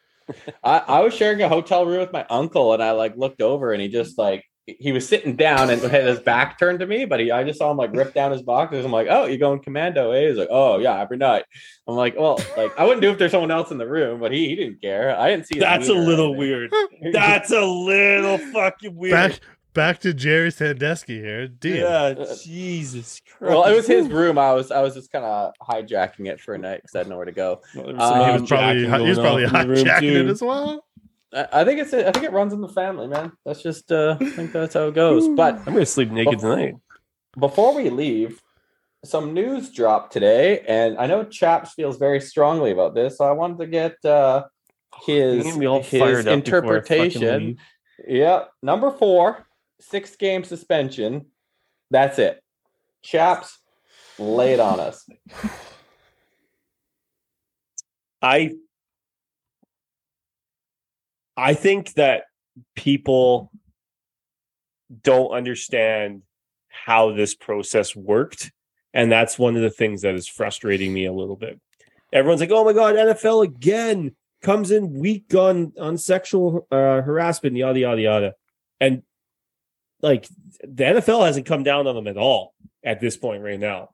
I, 0.63 0.79
I 0.79 0.99
was 1.01 1.13
sharing 1.13 1.41
a 1.41 1.49
hotel 1.49 1.85
room 1.85 1.99
with 1.99 2.11
my 2.13 2.25
uncle, 2.29 2.73
and 2.73 2.83
I 2.83 2.91
like 2.91 3.15
looked 3.17 3.41
over, 3.41 3.71
and 3.73 3.81
he 3.81 3.87
just 3.87 4.17
like 4.17 4.43
he 4.65 4.91
was 4.91 5.07
sitting 5.07 5.35
down 5.35 5.69
and 5.69 5.81
had 5.81 6.05
his 6.05 6.19
back 6.19 6.59
turned 6.59 6.79
to 6.79 6.85
me, 6.85 7.05
but 7.05 7.19
he 7.19 7.31
I 7.31 7.43
just 7.43 7.57
saw 7.59 7.71
him 7.71 7.77
like 7.77 7.93
rip 7.93 8.13
down 8.13 8.31
his 8.31 8.41
boxers. 8.41 8.85
I'm 8.85 8.91
like, 8.91 9.07
oh, 9.09 9.25
you 9.25 9.37
going 9.37 9.59
commando? 9.61 10.11
Eh? 10.11 10.27
He's 10.29 10.37
like, 10.37 10.49
oh 10.51 10.77
yeah, 10.77 10.99
every 11.01 11.17
night. 11.17 11.45
I'm 11.87 11.95
like, 11.95 12.15
well, 12.17 12.39
like 12.55 12.77
I 12.77 12.83
wouldn't 12.83 13.01
do 13.01 13.11
if 13.11 13.17
there's 13.17 13.31
someone 13.31 13.51
else 13.51 13.71
in 13.71 13.77
the 13.77 13.87
room, 13.87 14.19
but 14.19 14.31
he, 14.31 14.49
he 14.49 14.55
didn't 14.55 14.81
care. 14.81 15.17
I 15.17 15.29
didn't 15.31 15.47
see. 15.47 15.59
That's 15.59 15.87
a 15.89 15.93
little 15.93 16.35
weird. 16.35 16.71
That's 17.11 17.51
a 17.51 17.61
little 17.65 18.37
fucking 18.37 18.95
weird. 18.95 19.13
Back 19.13 19.39
back 19.73 19.99
to 19.99 20.13
Jerry 20.13 20.51
Sandusky 20.51 21.19
here. 21.19 21.47
Deal. 21.47 21.77
yeah, 21.87 22.25
Jesus 22.43 23.21
Christ. 23.25 23.51
Well, 23.51 23.63
it 23.65 23.75
was 23.75 23.87
his 23.87 24.07
room. 24.07 24.37
I 24.37 24.53
was 24.53 24.71
I 24.71 24.81
was 24.81 24.93
just 24.93 25.11
kind 25.11 25.25
of 25.25 25.53
hijacking 25.61 26.27
it 26.27 26.39
for 26.39 26.53
a 26.53 26.57
night 26.57 26.81
because 26.81 26.95
I 26.95 26.99
had 26.99 27.07
nowhere 27.07 27.25
to 27.25 27.31
go. 27.31 27.61
Well, 27.75 27.93
was 27.93 28.01
Um, 28.01 28.25
he 28.35 28.41
was 28.41 28.49
probably 28.49 28.83
hijacking 28.85 29.03
he 29.03 29.09
was 29.09 29.19
probably 29.19 29.45
on 29.45 29.67
room, 29.67 29.77
hijacking 29.77 30.15
it 30.15 30.27
as 30.27 30.41
well. 30.41 30.85
I, 31.33 31.47
I 31.53 31.63
think 31.63 31.79
it's 31.79 31.93
I 31.93 32.11
think 32.11 32.25
it 32.25 32.31
runs 32.31 32.53
in 32.53 32.61
the 32.61 32.69
family, 32.69 33.07
man. 33.07 33.31
That's 33.45 33.61
just 33.61 33.91
uh, 33.91 34.17
I 34.19 34.29
think 34.29 34.51
that's 34.51 34.73
how 34.73 34.87
it 34.87 34.95
goes. 34.95 35.27
But 35.35 35.55
I'm 35.59 35.73
gonna 35.73 35.85
sleep 35.85 36.11
naked 36.11 36.39
tonight. 36.39 36.75
before 37.37 37.73
we 37.73 37.89
leave, 37.89 38.41
some 39.03 39.33
news 39.33 39.71
dropped 39.71 40.13
today, 40.13 40.59
and 40.67 40.97
I 40.97 41.07
know 41.07 41.23
Chaps 41.23 41.73
feels 41.73 41.97
very 41.97 42.21
strongly 42.21 42.71
about 42.71 42.93
this, 42.93 43.17
so 43.17 43.25
I 43.25 43.31
wanted 43.31 43.59
to 43.59 43.67
get 43.67 44.03
uh, 44.05 44.43
his, 45.05 45.35
You're 45.35 45.43
gonna 45.45 45.59
be 45.59 45.65
all 45.65 45.81
his 45.81 46.01
fired 46.01 46.27
up 46.27 46.43
before 46.43 46.59
I 46.59 46.81
fucking 46.81 46.83
interpretation. 46.83 47.45
leave. 47.47 47.57
Yeah, 48.07 48.43
number 48.61 48.91
four, 48.91 49.45
six 49.81 50.15
game 50.15 50.43
suspension. 50.43 51.27
That's 51.89 52.19
it. 52.19 52.41
Chaps, 53.01 53.59
lay 54.17 54.53
it 54.53 54.59
on 54.59 54.79
us. 54.79 55.07
I 58.21 58.51
I 61.35 61.53
think 61.53 61.93
that 61.93 62.23
people 62.75 63.51
don't 65.03 65.31
understand 65.31 66.23
how 66.67 67.11
this 67.13 67.35
process 67.35 67.95
worked. 67.95 68.51
And 68.93 69.11
that's 69.11 69.39
one 69.39 69.55
of 69.55 69.61
the 69.61 69.69
things 69.69 70.01
that 70.01 70.15
is 70.15 70.27
frustrating 70.27 70.93
me 70.93 71.05
a 71.05 71.13
little 71.13 71.37
bit. 71.37 71.59
Everyone's 72.11 72.41
like, 72.41 72.51
oh 72.51 72.65
my 72.65 72.73
God, 72.73 72.95
NFL 72.95 73.45
again 73.45 74.15
comes 74.41 74.71
in 74.71 74.93
weak 74.93 75.33
on, 75.33 75.71
on 75.79 75.97
sexual 75.97 76.67
uh, 76.71 77.01
harassment, 77.01 77.55
yada, 77.55 77.79
yada, 77.79 78.01
yada. 78.01 78.33
And 78.81 79.03
like 80.01 80.27
the 80.61 80.83
NFL 80.83 81.25
hasn't 81.25 81.45
come 81.45 81.63
down 81.63 81.87
on 81.87 81.95
them 81.95 82.07
at 82.07 82.17
all 82.17 82.53
at 82.83 82.99
this 82.99 83.17
point 83.17 83.43
right 83.43 83.59
now. 83.59 83.89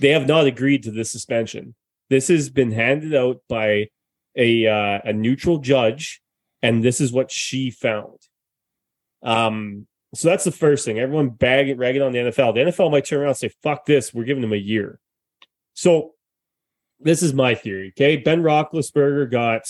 They 0.00 0.10
have 0.10 0.26
not 0.26 0.46
agreed 0.46 0.82
to 0.84 0.90
this 0.90 1.10
suspension. 1.10 1.74
This 2.10 2.28
has 2.28 2.50
been 2.50 2.72
handed 2.72 3.14
out 3.14 3.40
by 3.48 3.88
a 4.36 4.66
uh, 4.66 5.00
a 5.04 5.12
neutral 5.12 5.58
judge, 5.58 6.20
and 6.62 6.84
this 6.84 7.00
is 7.00 7.12
what 7.12 7.30
she 7.30 7.70
found. 7.70 8.18
Um, 9.22 9.86
so 10.14 10.28
that's 10.28 10.44
the 10.44 10.52
first 10.52 10.84
thing. 10.84 10.98
Everyone 10.98 11.30
bagging 11.30 11.78
ragging 11.78 12.02
on 12.02 12.12
the 12.12 12.18
NFL. 12.18 12.54
The 12.54 12.60
NFL 12.60 12.90
might 12.90 13.06
turn 13.06 13.20
around 13.20 13.30
and 13.30 13.36
say, 13.36 13.50
"Fuck 13.62 13.86
this, 13.86 14.12
we're 14.12 14.24
giving 14.24 14.42
them 14.42 14.52
a 14.52 14.56
year." 14.56 15.00
So 15.74 16.12
this 17.00 17.22
is 17.22 17.34
my 17.34 17.54
theory. 17.54 17.92
Okay, 17.96 18.16
Ben 18.16 18.42
Roethlisberger 18.42 19.30
got 19.30 19.62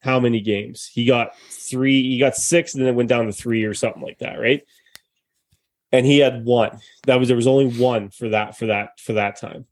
how 0.00 0.18
many 0.18 0.40
games? 0.40 0.90
He 0.92 1.04
got 1.04 1.36
three. 1.50 2.02
He 2.02 2.18
got 2.18 2.34
six, 2.34 2.74
and 2.74 2.82
then 2.82 2.90
it 2.90 2.96
went 2.96 3.08
down 3.08 3.26
to 3.26 3.32
three 3.32 3.64
or 3.64 3.74
something 3.74 4.02
like 4.02 4.18
that, 4.18 4.40
right? 4.40 4.62
And 5.92 6.06
he 6.06 6.18
had 6.18 6.44
one. 6.44 6.80
That 7.06 7.18
was 7.18 7.28
there 7.28 7.36
was 7.36 7.46
only 7.46 7.68
one 7.68 8.10
for 8.10 8.30
that 8.30 8.56
for 8.56 8.66
that 8.66 8.98
for 8.98 9.12
that 9.14 9.36
time. 9.36 9.66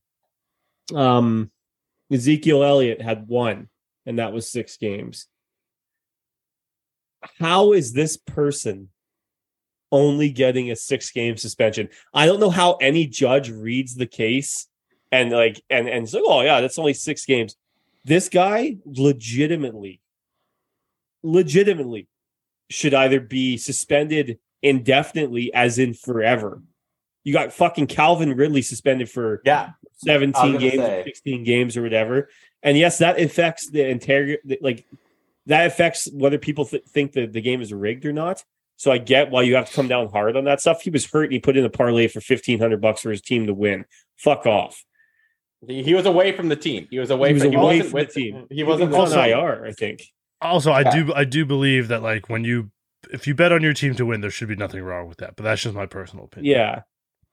Um, 0.95 1.51
Ezekiel 2.13 2.63
Elliott 2.63 3.01
had 3.01 3.29
one, 3.29 3.69
and 4.05 4.19
that 4.19 4.33
was 4.33 4.51
six 4.51 4.77
games. 4.77 5.27
How 7.39 7.73
is 7.73 7.93
this 7.93 8.17
person 8.17 8.91
only 9.93 10.31
getting 10.31 10.71
a 10.71 10.77
six 10.77 11.11
game 11.11 11.37
suspension? 11.37 11.89
I 12.13 12.27
don't 12.27 12.41
know 12.41 12.51
how 12.51 12.75
any 12.75 13.07
judge 13.07 13.51
reads 13.51 13.95
the 13.95 14.07
case 14.07 14.67
and 15.13 15.31
like 15.31 15.63
and 15.71 15.89
and 15.89 16.05
it's 16.05 16.15
like, 16.15 16.23
oh 16.27 16.43
yeah, 16.43 16.61
that's 16.61 16.79
only 16.79 16.95
six 16.95 17.25
games. 17.25 17.57
This 18.05 18.29
guy 18.29 18.77
legitimately, 18.87 20.01
legitimately 21.23 22.09
should 22.71 22.95
either 22.95 23.21
be 23.21 23.57
suspended 23.57 24.39
indefinitely, 24.63 25.53
as 25.55 25.79
in 25.79 25.95
forever. 25.95 26.63
You 27.25 27.33
got 27.33 27.53
fucking 27.53 27.87
Calvin 27.89 28.35
Ridley 28.35 28.63
suspended 28.63 29.11
for 29.11 29.43
Yeah, 29.45 29.71
17 30.05 30.35
I 30.41 30.45
was 30.47 30.53
gonna 30.55 30.59
games, 30.71 30.83
say. 30.83 31.03
16 31.05 31.45
games 31.45 31.77
or 31.77 31.83
whatever. 31.83 32.29
And 32.63 32.77
yes, 32.79 32.99
that 32.99 33.21
affects 33.21 33.69
the 33.71 33.87
entire, 33.89 34.39
like 34.61 34.87
that 35.47 35.67
affects 35.67 36.09
whether 36.13 36.39
people 36.39 36.65
th- 36.65 36.85
think 36.85 37.13
that 37.13 37.33
the 37.33 37.41
game 37.41 37.61
is 37.61 37.73
rigged 37.73 38.07
or 38.07 38.13
not. 38.13 38.43
So 38.77 38.91
I 38.91 38.97
get 38.99 39.31
why 39.31 39.43
you 39.43 39.57
have 39.57 39.69
to 39.69 39.75
come 39.75 39.89
down 39.89 40.09
hard 40.09 40.37
on 40.37 40.45
that 40.45 40.61
stuff. 40.63 40.81
He 40.83 40.89
was 40.91 41.05
hurt 41.11 41.25
and 41.25 41.33
he 41.35 41.39
put 41.41 41.57
in 41.59 41.65
a 41.67 41.71
parlay 41.71 42.09
for 42.09 42.21
1500 42.21 42.81
bucks 42.81 43.03
for 43.03 43.11
his 43.11 43.21
team 43.21 43.47
to 43.47 43.55
win. 43.55 43.85
Fuck 44.17 44.47
off. 44.47 44.83
he, 45.67 45.83
he 45.83 45.93
was 45.93 46.07
away 46.07 46.33
from 46.33 46.49
the 46.49 46.57
team. 46.57 46.89
He 46.91 46.99
was 46.99 47.11
away. 47.11 47.29
He 47.29 47.35
was 47.35 47.43
from, 47.43 47.53
he 47.53 47.57
away 47.59 47.65
wasn't 47.67 47.91
from 47.91 47.99
with 47.99 48.15
the 48.15 48.21
team. 48.23 48.47
He 48.51 48.63
wasn't 48.65 48.85
on 48.95 49.01
with 49.03 49.11
also- 49.11 49.21
IR, 49.23 49.67
I 49.67 49.73
think. 49.73 50.03
Also, 50.41 50.73
I 50.73 50.81
Yeah. 50.81 50.91
do 51.05 51.13
I 51.15 51.25
do 51.25 51.45
believe 51.45 51.89
that 51.89 52.03
like 52.03 52.31
when 52.31 52.45
you 52.45 52.71
if 53.13 53.27
you 53.27 53.35
bet 53.35 53.53
on 53.53 53.63
your 53.63 53.75
team 53.75 53.95
to 53.97 54.07
win, 54.07 54.21
there 54.21 54.31
should 54.31 54.49
be 54.49 54.57
nothing 54.57 54.83
wrong 54.83 55.09
with 55.09 55.19
that. 55.19 55.37
But 55.37 55.45
that's 55.45 55.63
just 55.63 55.75
my 55.75 55.87
personal 55.87 56.27
opinion. 56.27 56.55
Yeah. 56.55 56.83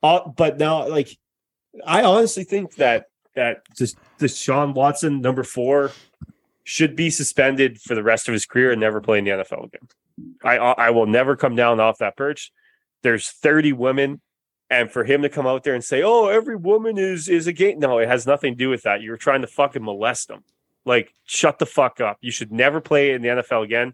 Uh, 0.01 0.27
but 0.29 0.57
now, 0.57 0.87
like, 0.87 1.09
I 1.85 2.03
honestly 2.03 2.43
think 2.43 2.75
that 2.75 3.05
that 3.35 3.61
just 3.75 3.97
Deshaun 4.19 4.73
Watson, 4.73 5.21
number 5.21 5.43
four, 5.43 5.91
should 6.63 6.95
be 6.95 7.09
suspended 7.09 7.79
for 7.79 7.95
the 7.95 8.03
rest 8.03 8.27
of 8.27 8.33
his 8.33 8.45
career 8.45 8.71
and 8.71 8.81
never 8.81 8.99
play 8.99 9.19
in 9.19 9.25
the 9.25 9.31
NFL 9.31 9.65
again. 9.65 9.87
I 10.43 10.57
I 10.57 10.89
will 10.89 11.05
never 11.05 11.35
come 11.35 11.55
down 11.55 11.79
off 11.79 11.99
that 11.99 12.17
perch. 12.17 12.51
There's 13.03 13.29
30 13.29 13.73
women, 13.73 14.21
and 14.69 14.91
for 14.91 15.03
him 15.03 15.21
to 15.21 15.29
come 15.29 15.45
out 15.45 15.63
there 15.63 15.75
and 15.75 15.83
say, 15.83 16.01
"Oh, 16.03 16.27
every 16.27 16.55
woman 16.55 16.97
is 16.97 17.29
is 17.29 17.47
a 17.47 17.53
gay," 17.53 17.75
no, 17.75 17.99
it 17.99 18.07
has 18.07 18.25
nothing 18.25 18.53
to 18.53 18.57
do 18.57 18.69
with 18.69 18.83
that. 18.83 19.01
You're 19.01 19.17
trying 19.17 19.41
to 19.41 19.47
fucking 19.47 19.83
molest 19.83 20.27
them. 20.27 20.43
Like, 20.85 21.13
shut 21.25 21.59
the 21.59 21.65
fuck 21.65 22.01
up. 22.01 22.17
You 22.21 22.31
should 22.31 22.51
never 22.51 22.81
play 22.81 23.11
in 23.11 23.21
the 23.21 23.27
NFL 23.27 23.63
again, 23.63 23.93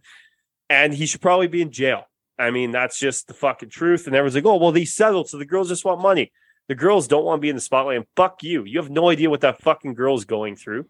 and 0.70 0.94
he 0.94 1.06
should 1.06 1.22
probably 1.22 1.48
be 1.48 1.62
in 1.62 1.72
jail. 1.72 2.06
I 2.38 2.52
mean, 2.52 2.72
that's 2.72 2.98
just 2.98 3.28
the 3.28 3.34
fucking 3.34 3.70
truth. 3.70 4.08
And 4.08 4.16
everyone's 4.16 4.36
like, 4.36 4.46
"Oh, 4.46 4.58
well, 4.58 4.72
they 4.72 4.86
settled, 4.86 5.30
so 5.30 5.38
the 5.38 5.46
girls 5.46 5.70
just 5.70 5.86
want 5.86 6.02
money." 6.02 6.32
The 6.68 6.76
girls 6.76 7.08
don't 7.08 7.26
want 7.26 7.40
to 7.40 7.42
be 7.42 7.50
in 7.50 7.56
the 7.56 7.62
spotlight, 7.62 7.98
and 7.98 8.06
fuck 8.16 8.42
you. 8.42 8.64
You 8.64 8.80
have 8.80 8.90
no 8.90 9.10
idea 9.10 9.30
what 9.30 9.42
that 9.42 9.62
fucking 9.62 9.96
girl's 9.96 10.24
going 10.24 10.56
through. 10.56 10.86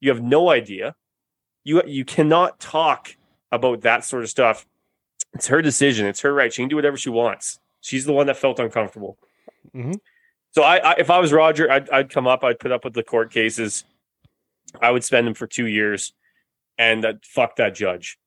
You 0.00 0.10
have 0.10 0.22
no 0.22 0.48
idea. 0.50 0.94
You 1.64 1.82
you 1.86 2.04
cannot 2.04 2.60
talk 2.60 3.16
about 3.50 3.80
that 3.82 4.04
sort 4.04 4.22
of 4.22 4.30
stuff. 4.30 4.66
It's 5.34 5.48
her 5.48 5.60
decision. 5.60 6.06
It's 6.06 6.20
her 6.20 6.32
right. 6.32 6.52
She 6.52 6.62
can 6.62 6.68
do 6.68 6.76
whatever 6.76 6.96
she 6.96 7.10
wants. 7.10 7.58
She's 7.80 8.04
the 8.04 8.12
one 8.12 8.26
that 8.28 8.36
felt 8.36 8.60
uncomfortable. 8.60 9.18
Mhm. 9.74 9.98
So 10.52 10.62
I, 10.62 10.76
I, 10.76 10.94
if 10.98 11.10
I 11.10 11.18
was 11.18 11.32
Roger, 11.32 11.70
I'd, 11.70 11.90
I'd 11.90 12.10
come 12.10 12.26
up. 12.26 12.42
I'd 12.42 12.58
put 12.58 12.72
up 12.72 12.84
with 12.84 12.94
the 12.94 13.02
court 13.02 13.30
cases. 13.30 13.84
I 14.80 14.90
would 14.90 15.04
spend 15.04 15.26
them 15.26 15.34
for 15.34 15.46
two 15.46 15.66
years, 15.66 16.14
and 16.78 17.04
uh, 17.04 17.14
fuck 17.22 17.56
that 17.56 17.74
judge. 17.74 18.18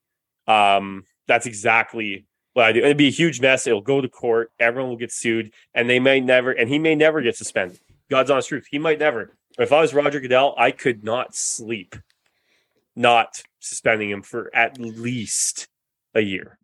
Um, 0.48 1.06
that's 1.28 1.46
exactly 1.46 2.26
what 2.54 2.66
I 2.66 2.72
do. 2.72 2.80
It'd 2.80 2.98
be 2.98 3.08
a 3.08 3.12
huge 3.12 3.40
mess. 3.42 3.68
It'll 3.68 3.82
go 3.82 4.02
to 4.02 4.10
court. 4.10 4.52
Everyone 4.60 4.90
will 4.90 4.98
get 4.98 5.12
sued, 5.12 5.54
and 5.74 5.90
they 5.90 6.00
may 6.00 6.20
never, 6.20 6.52
and 6.52 6.70
he 6.70 6.80
may 6.80 6.96
never 6.96 7.22
get 7.22 7.36
suspended. 7.36 7.80
God's 8.10 8.30
honest 8.30 8.50
truth, 8.50 8.68
he 8.70 8.80
might 8.80 9.00
never. 9.00 9.38
If 9.58 9.72
I 9.72 9.82
was 9.82 9.94
Roger 9.94 10.20
Goodell, 10.20 10.56
I 10.58 10.72
could 10.72 11.04
not 11.04 11.36
sleep, 11.36 11.96
not 12.96 13.42
suspending 13.60 14.10
him 14.10 14.22
for 14.22 14.50
at 14.54 14.78
least 14.80 15.68
a 16.14 16.22
year. 16.22 16.58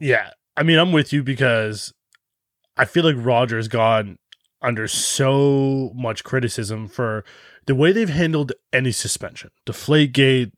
Yeah. 0.00 0.30
I 0.56 0.62
mean, 0.62 0.78
I'm 0.78 0.92
with 0.92 1.12
you 1.12 1.22
because 1.22 1.92
I 2.76 2.84
feel 2.84 3.04
like 3.04 3.16
Roger's 3.18 3.68
gone 3.68 4.18
under 4.60 4.86
so 4.86 5.92
much 5.94 6.24
criticism 6.24 6.88
for 6.88 7.24
the 7.66 7.74
way 7.74 7.92
they've 7.92 8.08
handled 8.08 8.52
any 8.72 8.92
suspension. 8.92 9.50
Deflategate, 9.66 10.52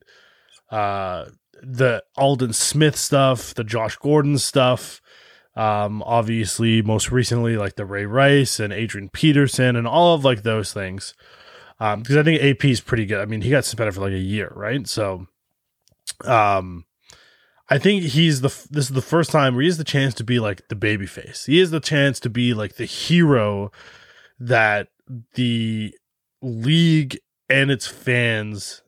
uh, 0.69 1.25
the 1.65 2.03
Aldon 2.15 2.53
Smith 2.53 2.95
stuff, 2.95 3.53
the 3.53 3.63
Josh 3.63 3.95
Gordon 3.97 4.37
stuff. 4.37 5.01
Um, 5.55 6.03
obviously, 6.03 6.81
most 6.81 7.11
recently, 7.11 7.57
like 7.57 7.75
the 7.75 7.85
Ray 7.85 8.05
Rice 8.05 8.59
and 8.59 8.73
Adrian 8.73 9.09
Peterson 9.09 9.75
and 9.75 9.87
all 9.87 10.13
of 10.13 10.25
like 10.25 10.43
those 10.43 10.73
things. 10.73 11.13
Um, 11.79 12.01
because 12.01 12.17
I 12.17 12.23
think 12.23 12.41
AP 12.41 12.65
is 12.65 12.81
pretty 12.81 13.05
good. 13.05 13.19
I 13.19 13.25
mean, 13.25 13.41
he 13.41 13.49
got 13.49 13.65
suspended 13.65 13.95
for 13.95 14.01
like 14.01 14.13
a 14.13 14.17
year, 14.17 14.51
right? 14.55 14.87
So, 14.87 15.27
um, 16.23 16.85
I 17.69 17.79
think 17.79 18.03
he's 18.03 18.41
the 18.41 18.49
this 18.69 18.85
is 18.85 18.89
the 18.89 19.01
first 19.01 19.31
time 19.31 19.55
where 19.55 19.61
he 19.61 19.67
has 19.67 19.77
the 19.77 19.83
chance 19.83 20.13
to 20.15 20.23
be 20.23 20.39
like 20.39 20.67
the 20.67 20.75
baby 20.75 21.07
face. 21.07 21.45
He 21.45 21.59
has 21.59 21.71
the 21.71 21.79
chance 21.79 22.19
to 22.21 22.29
be 22.29 22.53
like 22.53 22.75
the 22.75 22.85
hero 22.85 23.71
that 24.39 24.89
the 25.33 25.93
league 26.41 27.17
and 27.49 27.71
its 27.71 27.87
fans 27.87 28.83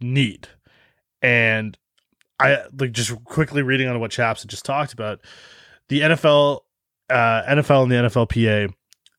need. 0.00 0.48
And 1.22 1.76
I 2.38 2.64
like 2.78 2.92
just 2.92 3.24
quickly 3.24 3.62
reading 3.62 3.88
on 3.88 4.00
what 4.00 4.10
Chaps 4.10 4.42
had 4.42 4.50
just 4.50 4.64
talked 4.64 4.92
about. 4.92 5.20
The 5.88 6.00
NFL, 6.00 6.60
uh, 7.08 7.42
NFL 7.44 7.84
and 7.84 7.92
the 7.92 7.96
NFLPA 7.96 8.72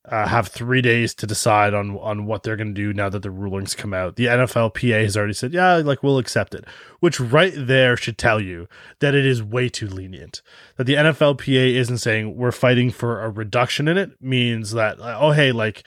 uh, 0.09 0.25
have 0.27 0.47
three 0.47 0.81
days 0.81 1.13
to 1.13 1.27
decide 1.27 1.73
on 1.73 1.97
on 1.97 2.25
what 2.25 2.43
they're 2.43 2.55
going 2.55 2.73
to 2.73 2.81
do 2.81 2.93
now 2.93 3.09
that 3.09 3.23
the 3.23 3.31
rulings 3.31 3.73
come 3.73 3.93
out. 3.93 4.15
The 4.15 4.27
NFLPA 4.27 5.03
has 5.03 5.17
already 5.17 5.33
said, 5.33 5.53
yeah, 5.53 5.75
like 5.75 6.01
we'll 6.01 6.17
accept 6.17 6.55
it, 6.55 6.65
which 6.99 7.19
right 7.19 7.53
there 7.55 7.97
should 7.97 8.17
tell 8.17 8.39
you 8.39 8.67
that 8.99 9.15
it 9.15 9.25
is 9.25 9.43
way 9.43 9.67
too 9.67 9.87
lenient. 9.87 10.41
That 10.77 10.85
the 10.85 10.95
NFLPA 10.95 11.75
isn't 11.75 11.97
saying 11.97 12.37
we're 12.37 12.51
fighting 12.51 12.89
for 12.89 13.21
a 13.21 13.29
reduction 13.29 13.87
in 13.87 13.97
it 13.97 14.21
means 14.21 14.71
that 14.71 14.97
oh 14.99 15.31
hey 15.31 15.51
like 15.51 15.83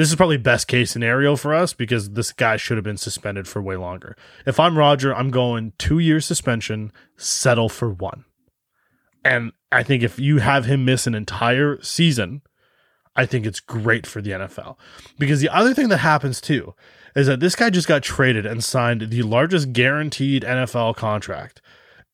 this 0.00 0.08
is 0.08 0.16
probably 0.16 0.38
best 0.38 0.66
case 0.66 0.90
scenario 0.90 1.36
for 1.36 1.52
us 1.52 1.74
because 1.74 2.12
this 2.12 2.32
guy 2.32 2.56
should 2.56 2.78
have 2.78 2.84
been 2.84 2.96
suspended 2.96 3.46
for 3.46 3.60
way 3.60 3.76
longer. 3.76 4.16
If 4.46 4.58
I'm 4.58 4.78
Roger, 4.78 5.14
I'm 5.14 5.30
going 5.30 5.74
two 5.76 5.98
years 5.98 6.24
suspension, 6.24 6.90
settle 7.18 7.68
for 7.68 7.90
one. 7.90 8.24
And 9.26 9.52
I 9.70 9.82
think 9.82 10.02
if 10.02 10.18
you 10.18 10.38
have 10.38 10.64
him 10.64 10.86
miss 10.86 11.06
an 11.06 11.14
entire 11.14 11.82
season, 11.82 12.40
I 13.14 13.26
think 13.26 13.44
it's 13.44 13.60
great 13.60 14.06
for 14.06 14.22
the 14.22 14.30
NFL. 14.30 14.78
Because 15.18 15.42
the 15.42 15.50
other 15.50 15.74
thing 15.74 15.90
that 15.90 15.98
happens 15.98 16.40
too 16.40 16.74
is 17.14 17.26
that 17.26 17.40
this 17.40 17.54
guy 17.54 17.68
just 17.68 17.86
got 17.86 18.02
traded 18.02 18.46
and 18.46 18.64
signed 18.64 19.02
the 19.10 19.20
largest 19.20 19.74
guaranteed 19.74 20.44
NFL 20.44 20.96
contract. 20.96 21.60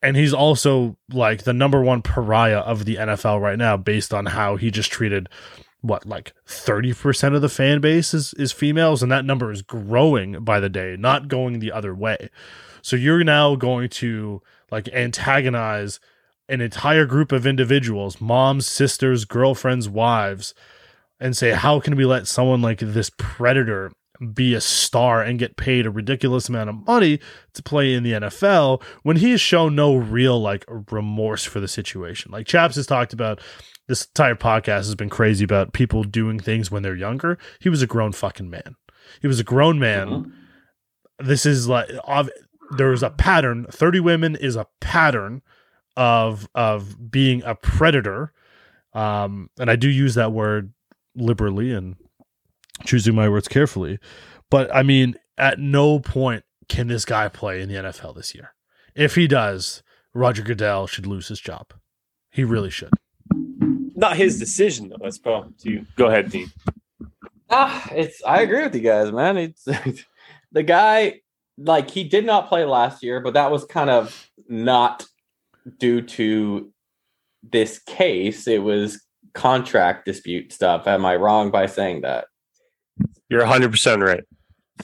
And 0.03 0.17
he's 0.17 0.35
also 0.35 0.97
like 1.13 1.45
the 1.45 1.53
number 1.53 1.81
one 1.81 2.03
pariah 2.03 2.59
of 2.59 2.85
the 2.85 2.97
NFL 2.97 3.41
right 3.41 3.57
now 3.57 3.77
based 3.77 4.13
on 4.13 4.27
how 4.27 4.57
he 4.57 4.73
just 4.73 4.91
treated 4.91 5.29
what 5.87 6.07
like 6.07 6.33
30% 6.47 7.35
of 7.35 7.43
the 7.43 7.49
fan 7.49 7.81
base 7.81 8.15
is, 8.15 8.35
is 8.35 8.53
females 8.53 9.03
and 9.03 9.11
that 9.11 9.25
number 9.25 9.51
is 9.51 9.63
growing 9.63 10.45
by 10.45 10.61
the 10.61 10.69
day 10.69 10.97
not 10.99 11.29
going 11.29 11.59
the 11.59 11.73
other 11.73 11.95
way 11.95 12.31
so 12.83 12.97
you're 12.97 13.25
now 13.25 13.57
going 13.57 13.89
to 13.89 14.43
like 14.71 14.89
antagonize 14.89 16.01
an 16.49 16.61
entire 16.61 17.07
group 17.07 17.33
of 17.33 17.47
individuals 17.47 18.21
moms 18.21 18.67
sisters 18.67 19.25
girlfriends 19.25 19.89
wives 19.89 20.55
and 21.19 21.37
say 21.37 21.51
how 21.53 21.81
can 21.81 21.97
we 21.97 22.05
let 22.05 22.27
someone 22.27 22.63
like 22.63 22.79
this 22.79 23.11
predator 23.17 23.93
be 24.33 24.55
a 24.55 24.61
star 24.61 25.23
and 25.23 25.39
get 25.39 25.57
paid 25.57 25.87
a 25.87 25.91
ridiculous 25.91 26.49
amount 26.49 26.71
of 26.71 26.87
money 26.87 27.21
to 27.55 27.63
play 27.63 27.93
in 27.93 28.03
the 28.03 28.13
NFL 28.13 28.83
when 29.03 29.17
he 29.17 29.31
has 29.33 29.41
shown 29.41 29.75
no 29.75 29.95
real 29.95 30.41
like 30.41 30.65
remorse 30.91 31.45
for 31.45 31.61
the 31.61 31.69
situation. 31.69 32.33
Like 32.33 32.47
Chaps 32.47 32.77
has 32.77 32.87
talked 32.87 33.13
about 33.13 33.41
this 33.89 34.05
entire 34.07 34.35
podcast 34.35 34.87
has 34.87 34.95
been 34.95 35.09
crazy 35.11 35.45
about 35.45 35.73
people 35.73 36.03
doing 36.05 36.39
things 36.41 36.71
when 36.71 36.83
they're 36.83 36.97
younger. 36.97 37.39
He 37.61 37.69
was 37.69 37.83
a 37.83 37.87
grown 37.87 38.13
fucking 38.13 38.51
man. 38.51 38.75
He 39.21 39.29
was 39.29 39.39
a 39.41 39.45
grown 39.45 39.79
man. 39.79 40.09
Mhm. 40.09 40.33
This 41.21 41.47
is 41.47 41.69
like 41.69 41.89
ob- 42.07 42.31
there's 42.77 43.03
a 43.03 43.11
pattern. 43.11 43.67
30 43.71 44.01
women 44.01 44.35
is 44.37 44.57
a 44.57 44.67
pattern 44.81 45.43
of 45.97 46.49
of 46.55 47.11
being 47.11 47.43
a 47.45 47.55
predator. 47.55 48.33
Um 48.93 49.51
and 49.59 49.71
I 49.71 49.77
do 49.77 49.89
use 49.89 50.15
that 50.17 50.33
word 50.33 50.73
liberally 51.15 51.73
and 51.73 51.97
choosing 52.85 53.15
my 53.15 53.29
words 53.29 53.49
carefully. 53.49 53.99
But 54.51 54.75
I 54.75 54.83
mean, 54.83 55.15
at 55.39 55.59
no 55.59 56.01
point 56.01 56.45
can 56.69 56.89
this 56.89 57.05
guy 57.05 57.29
play 57.29 57.63
in 57.63 57.69
the 57.69 57.77
NFL 57.77 58.15
this 58.15 58.35
year. 58.35 58.55
If 58.95 59.15
he 59.15 59.27
does, 59.29 59.83
Roger 60.15 60.43
Goodell 60.43 60.87
should 60.87 61.07
lose 61.07 61.29
his 61.29 61.41
job. 61.41 61.73
He 62.31 62.43
really 62.45 62.71
should. 62.71 62.91
Not 63.97 64.17
his 64.17 64.39
decision 64.39 64.91
though. 64.91 64.99
That's 65.01 65.19
probably 65.19 65.55
to 65.61 65.71
you. 65.71 65.87
Go 65.97 66.07
ahead, 66.07 66.31
Dean. 66.31 66.53
Ah, 67.49 67.89
it's 67.93 68.23
I 68.25 68.43
agree 68.43 68.63
with 68.63 68.75
you 68.75 68.83
guys, 68.83 69.11
man. 69.11 69.39
It's 69.39 69.65
the 70.53 70.63
guy 70.63 71.23
like 71.59 71.91
he 71.91 72.05
did 72.05 72.27
not 72.27 72.49
play 72.49 72.67
last 72.67 73.03
year, 73.03 73.21
but 73.21 73.35
that 73.35 73.51
was 73.51 73.65
kind 73.65 73.89
of 73.89 74.31
not 74.49 75.07
due 75.79 76.03
to 76.03 76.71
this 77.43 77.79
case. 77.79 78.47
It 78.47 78.63
was 78.63 79.03
contract 79.33 80.05
dispute 80.05 80.53
stuff. 80.53 80.87
Am 80.87 81.07
I 81.07 81.17
wrong 81.17 81.51
by 81.51 81.67
saying 81.67 82.03
that? 82.03 82.27
You're 83.31 83.41
100 83.41 83.71
percent 83.71 84.03
right. 84.03 84.25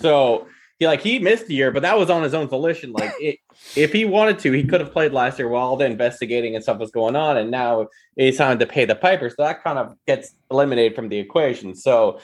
So 0.00 0.46
he 0.78 0.86
like 0.86 1.02
he 1.02 1.18
missed 1.18 1.50
a 1.50 1.52
year, 1.52 1.70
but 1.70 1.82
that 1.82 1.98
was 1.98 2.08
on 2.08 2.22
his 2.22 2.32
own 2.32 2.48
volition. 2.48 2.92
Like 2.92 3.12
it, 3.20 3.38
if 3.76 3.92
he 3.92 4.04
wanted 4.04 4.38
to, 4.40 4.52
he 4.52 4.64
could 4.64 4.80
have 4.80 4.92
played 4.92 5.12
last 5.12 5.38
year 5.38 5.48
while 5.48 5.76
the 5.76 5.86
investigating 5.86 6.54
and 6.54 6.62
stuff 6.62 6.78
was 6.78 6.90
going 6.90 7.16
on, 7.16 7.36
and 7.36 7.50
now 7.50 7.88
it's 8.16 8.38
time 8.38 8.58
to 8.58 8.66
pay 8.66 8.84
the 8.84 8.94
piper. 8.94 9.30
So 9.30 9.36
that 9.38 9.62
kind 9.64 9.78
of 9.78 9.96
gets 10.06 10.34
eliminated 10.50 10.94
from 10.94 11.08
the 11.08 11.18
equation. 11.18 11.74
So, 11.74 12.20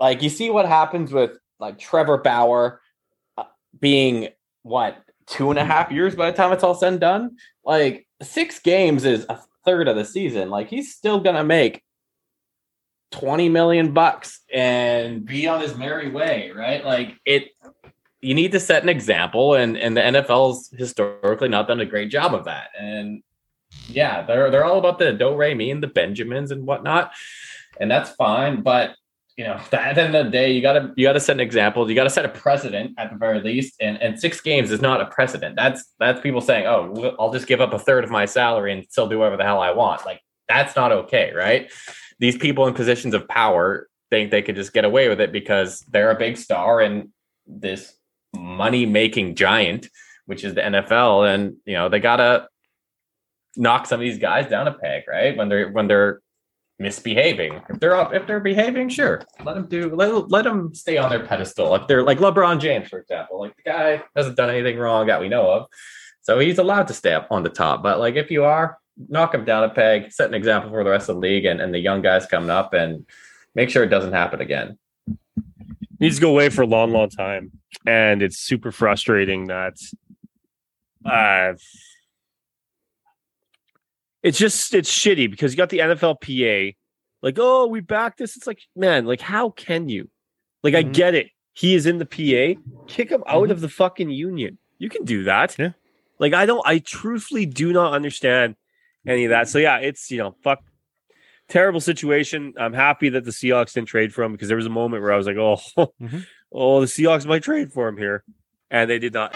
like 0.00 0.22
you 0.22 0.30
see 0.30 0.50
what 0.50 0.66
happens 0.66 1.12
with 1.12 1.38
like 1.58 1.78
Trevor 1.78 2.18
Bauer 2.18 2.80
uh, 3.36 3.44
being 3.78 4.28
what 4.62 4.96
two 5.26 5.50
and 5.50 5.58
a 5.58 5.64
half 5.64 5.92
years 5.92 6.16
by 6.16 6.30
the 6.30 6.36
time 6.36 6.52
it's 6.52 6.64
all 6.64 6.74
said 6.74 6.92
and 6.92 7.00
done. 7.00 7.36
Like 7.64 8.06
six 8.22 8.58
games 8.58 9.04
is 9.04 9.26
a 9.28 9.40
third 9.64 9.88
of 9.88 9.96
the 9.96 10.04
season. 10.04 10.50
Like 10.50 10.68
he's 10.68 10.94
still 10.94 11.20
gonna 11.20 11.44
make 11.44 11.82
20 13.12 13.48
million 13.48 13.92
bucks 13.92 14.40
and 14.52 15.24
be 15.24 15.46
on 15.46 15.60
his 15.60 15.76
merry 15.76 16.10
way, 16.10 16.52
right? 16.54 16.84
Like 16.84 17.16
it 17.24 17.48
you 18.22 18.34
need 18.34 18.52
to 18.52 18.60
set 18.60 18.82
an 18.82 18.88
example 18.88 19.54
and 19.54 19.76
and 19.76 19.96
the 19.96 20.00
NFL's 20.00 20.70
historically 20.76 21.48
not 21.48 21.68
done 21.68 21.80
a 21.80 21.86
great 21.86 22.10
job 22.10 22.34
of 22.34 22.44
that. 22.44 22.68
And 22.78 23.22
yeah, 23.88 24.22
they're 24.22 24.50
they're 24.50 24.64
all 24.64 24.78
about 24.78 24.98
the 24.98 25.12
Do 25.12 25.34
Re 25.34 25.54
Me 25.54 25.70
and 25.70 25.82
the 25.82 25.86
Benjamins 25.86 26.50
and 26.50 26.66
whatnot. 26.66 27.12
And 27.80 27.90
that's 27.90 28.10
fine, 28.12 28.62
but 28.62 28.94
you 29.36 29.44
know, 29.44 29.54
at 29.54 29.70
the 29.70 29.80
end 29.80 30.14
of 30.14 30.26
the 30.26 30.30
day, 30.30 30.52
you 30.52 30.60
gotta 30.60 30.92
you 30.96 31.06
gotta 31.06 31.20
set 31.20 31.36
an 31.36 31.40
example. 31.40 31.88
You 31.88 31.94
gotta 31.94 32.10
set 32.10 32.26
a 32.26 32.28
precedent 32.28 32.92
at 32.98 33.10
the 33.10 33.16
very 33.16 33.40
least. 33.40 33.74
And 33.80 33.96
and 34.02 34.20
six 34.20 34.40
games 34.40 34.70
is 34.70 34.82
not 34.82 35.00
a 35.00 35.06
precedent. 35.06 35.56
That's 35.56 35.82
that's 35.98 36.20
people 36.20 36.42
saying, 36.42 36.66
oh, 36.66 37.16
I'll 37.18 37.32
just 37.32 37.46
give 37.46 37.60
up 37.60 37.72
a 37.72 37.78
third 37.78 38.04
of 38.04 38.10
my 38.10 38.26
salary 38.26 38.72
and 38.72 38.84
still 38.90 39.08
do 39.08 39.18
whatever 39.18 39.38
the 39.38 39.44
hell 39.44 39.60
I 39.60 39.70
want. 39.70 40.04
Like 40.04 40.20
that's 40.46 40.76
not 40.76 40.92
okay, 40.92 41.32
right? 41.34 41.72
These 42.18 42.36
people 42.36 42.66
in 42.66 42.74
positions 42.74 43.14
of 43.14 43.26
power 43.28 43.88
think 44.10 44.30
they 44.30 44.42
could 44.42 44.56
just 44.56 44.74
get 44.74 44.84
away 44.84 45.08
with 45.08 45.20
it 45.20 45.32
because 45.32 45.86
they're 45.88 46.10
a 46.10 46.18
big 46.18 46.36
star 46.36 46.80
and 46.80 47.08
this 47.46 47.94
money 48.34 48.86
making 48.86 49.34
giant, 49.34 49.88
which 50.26 50.44
is 50.44 50.54
the 50.54 50.62
NFL, 50.62 51.32
and 51.32 51.56
you 51.64 51.74
know 51.74 51.88
they 51.88 52.00
gotta 52.00 52.48
knock 53.56 53.86
some 53.86 54.00
of 54.00 54.04
these 54.04 54.18
guys 54.18 54.48
down 54.48 54.68
a 54.68 54.72
peg, 54.72 55.04
right? 55.08 55.36
When 55.36 55.48
they're 55.48 55.70
when 55.70 55.88
they're 55.88 56.20
misbehaving. 56.80 57.60
If 57.68 57.78
they're 57.78 57.94
up, 57.94 58.14
if 58.14 58.26
they're 58.26 58.40
behaving, 58.40 58.88
sure, 58.88 59.22
let 59.44 59.54
them 59.54 59.66
do. 59.66 59.94
Let 59.94 60.30
let 60.30 60.44
them 60.44 60.74
stay 60.74 60.96
on 60.96 61.10
their 61.10 61.24
pedestal. 61.24 61.74
If 61.76 61.86
they're 61.86 62.02
like 62.02 62.18
LeBron 62.18 62.60
James, 62.60 62.88
for 62.88 62.98
example, 62.98 63.40
like 63.40 63.54
the 63.56 63.70
guy 63.70 64.02
hasn't 64.16 64.36
done 64.36 64.50
anything 64.50 64.78
wrong 64.78 65.06
that 65.06 65.20
we 65.20 65.28
know 65.28 65.50
of, 65.50 65.66
so 66.22 66.38
he's 66.38 66.58
allowed 66.58 66.88
to 66.88 66.94
stay 66.94 67.12
up 67.12 67.28
on 67.30 67.42
the 67.42 67.50
top. 67.50 67.82
But 67.82 68.00
like 68.00 68.16
if 68.16 68.30
you 68.30 68.44
are, 68.44 68.78
knock 69.08 69.34
him 69.34 69.44
down 69.44 69.64
a 69.64 69.68
peg, 69.68 70.10
set 70.10 70.28
an 70.28 70.34
example 70.34 70.70
for 70.70 70.82
the 70.82 70.90
rest 70.90 71.08
of 71.08 71.16
the 71.16 71.20
league 71.20 71.44
and, 71.44 71.60
and 71.60 71.72
the 71.72 71.78
young 71.78 72.02
guys 72.02 72.26
coming 72.26 72.50
up, 72.50 72.72
and 72.72 73.06
make 73.54 73.70
sure 73.70 73.84
it 73.84 73.88
doesn't 73.88 74.12
happen 74.12 74.40
again. 74.40 74.78
Needs 76.00 76.16
to 76.16 76.20
go 76.22 76.30
away 76.30 76.48
for 76.48 76.62
a 76.62 76.66
long, 76.66 76.90
long 76.92 77.10
time, 77.10 77.52
and 77.86 78.22
it's 78.22 78.38
super 78.38 78.72
frustrating 78.72 79.46
that. 79.46 79.74
Uh, 81.04 81.54
it's 84.22 84.38
just 84.38 84.74
it's 84.74 84.90
shitty 84.90 85.30
because 85.30 85.52
you 85.52 85.56
got 85.56 85.70
the 85.70 85.78
NFLPA, 85.78 86.76
like, 87.22 87.36
oh, 87.38 87.66
we 87.66 87.80
back 87.80 88.16
this. 88.16 88.36
It's 88.36 88.46
like, 88.46 88.60
man, 88.76 89.06
like, 89.06 89.20
how 89.20 89.50
can 89.50 89.88
you? 89.88 90.10
Like, 90.62 90.74
I 90.74 90.82
Mhm. 90.84 90.92
get 90.92 91.14
it. 91.14 91.28
He 91.52 91.74
is 91.74 91.86
in 91.86 91.98
the 91.98 92.06
PA. 92.06 92.60
Kick 92.86 93.10
him 93.10 93.22
out 93.26 93.48
Mhm. 93.48 93.52
of 93.52 93.60
the 93.60 93.68
fucking 93.68 94.10
union. 94.10 94.58
You 94.78 94.88
can 94.88 95.04
do 95.04 95.24
that. 95.24 95.58
Yeah. 95.58 95.72
Like, 96.18 96.34
I 96.34 96.44
don't. 96.46 96.62
I 96.66 96.78
truthfully 96.80 97.46
do 97.46 97.72
not 97.72 97.92
understand 97.94 98.56
any 99.06 99.24
of 99.24 99.30
that. 99.30 99.48
So 99.48 99.58
yeah, 99.58 99.78
it's 99.78 100.10
you 100.10 100.18
know, 100.18 100.36
fuck. 100.42 100.62
Terrible 101.50 101.80
situation. 101.80 102.54
I'm 102.58 102.72
happy 102.72 103.08
that 103.10 103.24
the 103.24 103.30
Seahawks 103.32 103.74
didn't 103.74 103.88
trade 103.88 104.14
for 104.14 104.22
him 104.22 104.32
because 104.32 104.48
there 104.48 104.56
was 104.56 104.66
a 104.66 104.70
moment 104.70 105.02
where 105.02 105.12
I 105.12 105.16
was 105.16 105.26
like, 105.26 105.36
oh, 105.36 105.58
Mhm. 106.00 106.24
oh, 106.52 106.80
the 106.80 106.86
Seahawks 106.86 107.26
might 107.26 107.42
trade 107.42 107.72
for 107.72 107.88
him 107.88 107.96
here, 107.98 108.24
and 108.70 108.88
they 108.88 108.98
did 108.98 109.12
not. 109.12 109.34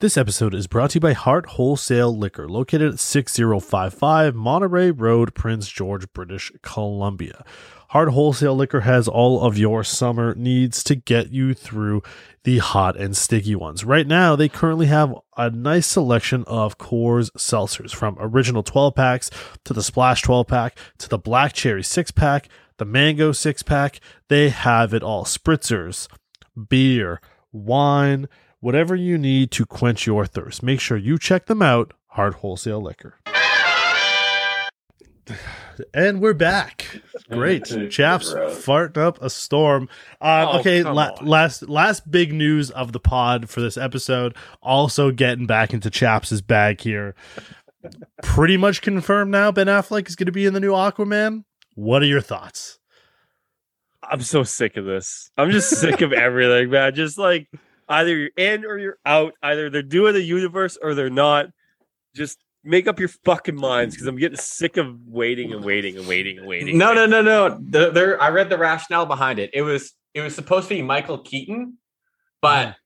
This 0.00 0.16
episode 0.16 0.54
is 0.54 0.66
brought 0.66 0.90
to 0.90 0.94
you 0.96 1.00
by 1.00 1.12
Hart 1.12 1.44
Wholesale 1.44 2.16
Liquor, 2.16 2.48
located 2.48 2.94
at 2.94 2.98
6055 3.00 4.34
Monterey 4.34 4.92
Road, 4.92 5.34
Prince 5.34 5.68
George, 5.68 6.10
British 6.14 6.50
Columbia. 6.62 7.44
Hart 7.90 8.10
Wholesale 8.10 8.54
Liquor 8.54 8.82
has 8.82 9.08
all 9.08 9.42
of 9.42 9.58
your 9.58 9.82
summer 9.82 10.32
needs 10.36 10.84
to 10.84 10.94
get 10.94 11.32
you 11.32 11.54
through 11.54 12.04
the 12.44 12.58
hot 12.58 12.96
and 12.96 13.16
sticky 13.16 13.56
ones. 13.56 13.84
Right 13.84 14.06
now, 14.06 14.36
they 14.36 14.48
currently 14.48 14.86
have 14.86 15.12
a 15.36 15.50
nice 15.50 15.88
selection 15.88 16.44
of 16.46 16.78
Coors 16.78 17.32
seltzers 17.32 17.92
from 17.92 18.16
original 18.20 18.62
12 18.62 18.94
packs 18.94 19.28
to 19.64 19.74
the 19.74 19.82
Splash 19.82 20.22
12 20.22 20.46
pack 20.46 20.78
to 20.98 21.08
the 21.08 21.18
Black 21.18 21.52
Cherry 21.52 21.82
6 21.82 22.12
pack, 22.12 22.48
the 22.76 22.84
Mango 22.84 23.32
6 23.32 23.64
pack. 23.64 23.98
They 24.28 24.50
have 24.50 24.94
it 24.94 25.02
all. 25.02 25.24
Spritzers, 25.24 26.06
beer, 26.68 27.20
wine, 27.50 28.28
whatever 28.60 28.94
you 28.94 29.18
need 29.18 29.50
to 29.50 29.66
quench 29.66 30.06
your 30.06 30.26
thirst. 30.26 30.62
Make 30.62 30.78
sure 30.78 30.96
you 30.96 31.18
check 31.18 31.46
them 31.46 31.60
out. 31.60 31.92
Hart 32.10 32.34
Wholesale 32.34 32.80
Liquor. 32.80 33.18
And 35.94 36.20
we're 36.20 36.34
back. 36.34 37.00
Great. 37.30 37.64
Chaps 37.90 38.32
farting 38.32 38.96
up 38.98 39.20
a 39.22 39.30
storm. 39.30 39.84
Um, 40.20 40.48
Oh, 40.48 40.58
okay, 40.60 40.82
la- 40.82 41.14
last 41.22 41.68
last 41.68 42.10
big 42.10 42.32
news 42.32 42.70
of 42.70 42.92
the 42.92 43.00
pod 43.00 43.48
for 43.48 43.60
this 43.60 43.76
episode. 43.76 44.36
Also 44.62 45.10
getting 45.10 45.46
back 45.46 45.72
into 45.72 45.90
Chaps' 45.90 46.40
bag 46.40 46.80
here. 46.80 47.14
Pretty 48.22 48.56
much 48.56 48.82
confirmed 48.82 49.30
now. 49.30 49.50
Ben 49.52 49.66
Affleck 49.66 50.08
is 50.08 50.16
going 50.16 50.26
to 50.26 50.32
be 50.32 50.46
in 50.46 50.54
the 50.54 50.60
new 50.60 50.72
Aquaman. 50.72 51.44
What 51.74 52.02
are 52.02 52.06
your 52.06 52.20
thoughts? 52.20 52.78
I'm 54.02 54.20
so 54.22 54.42
sick 54.42 54.76
of 54.76 54.84
this. 54.84 55.30
I'm 55.38 55.50
just 55.50 55.70
sick 55.70 56.00
of 56.00 56.12
everything, 56.14 56.70
man. 56.70 56.94
Just 56.94 57.16
like 57.16 57.48
either 57.88 58.16
you're 58.16 58.30
in 58.36 58.64
or 58.64 58.78
you're 58.78 58.98
out. 59.06 59.34
Either 59.42 59.70
they're 59.70 59.82
doing 59.82 60.14
the 60.14 60.22
universe 60.22 60.76
or 60.82 60.94
they're 60.94 61.10
not. 61.10 61.46
Just 62.14 62.38
make 62.64 62.86
up 62.86 62.98
your 63.00 63.08
fucking 63.24 63.56
minds 63.56 63.94
because 63.94 64.06
I'm 64.06 64.16
getting 64.16 64.36
sick 64.38 64.76
of 64.76 64.94
waiting 65.06 65.52
and 65.52 65.64
waiting 65.64 65.96
and 65.96 66.06
waiting 66.06 66.38
and 66.38 66.46
waiting. 66.46 66.76
No, 66.78 66.92
no, 66.92 67.06
no, 67.06 67.22
no. 67.22 67.58
The, 67.70 67.90
there, 67.90 68.20
I 68.22 68.28
read 68.30 68.50
the 68.50 68.58
rationale 68.58 69.06
behind 69.06 69.38
it. 69.38 69.50
It 69.54 69.62
was 69.62 69.92
it 70.14 70.20
was 70.20 70.34
supposed 70.34 70.68
to 70.68 70.74
be 70.74 70.82
Michael 70.82 71.18
Keaton, 71.18 71.78
but 72.42 72.76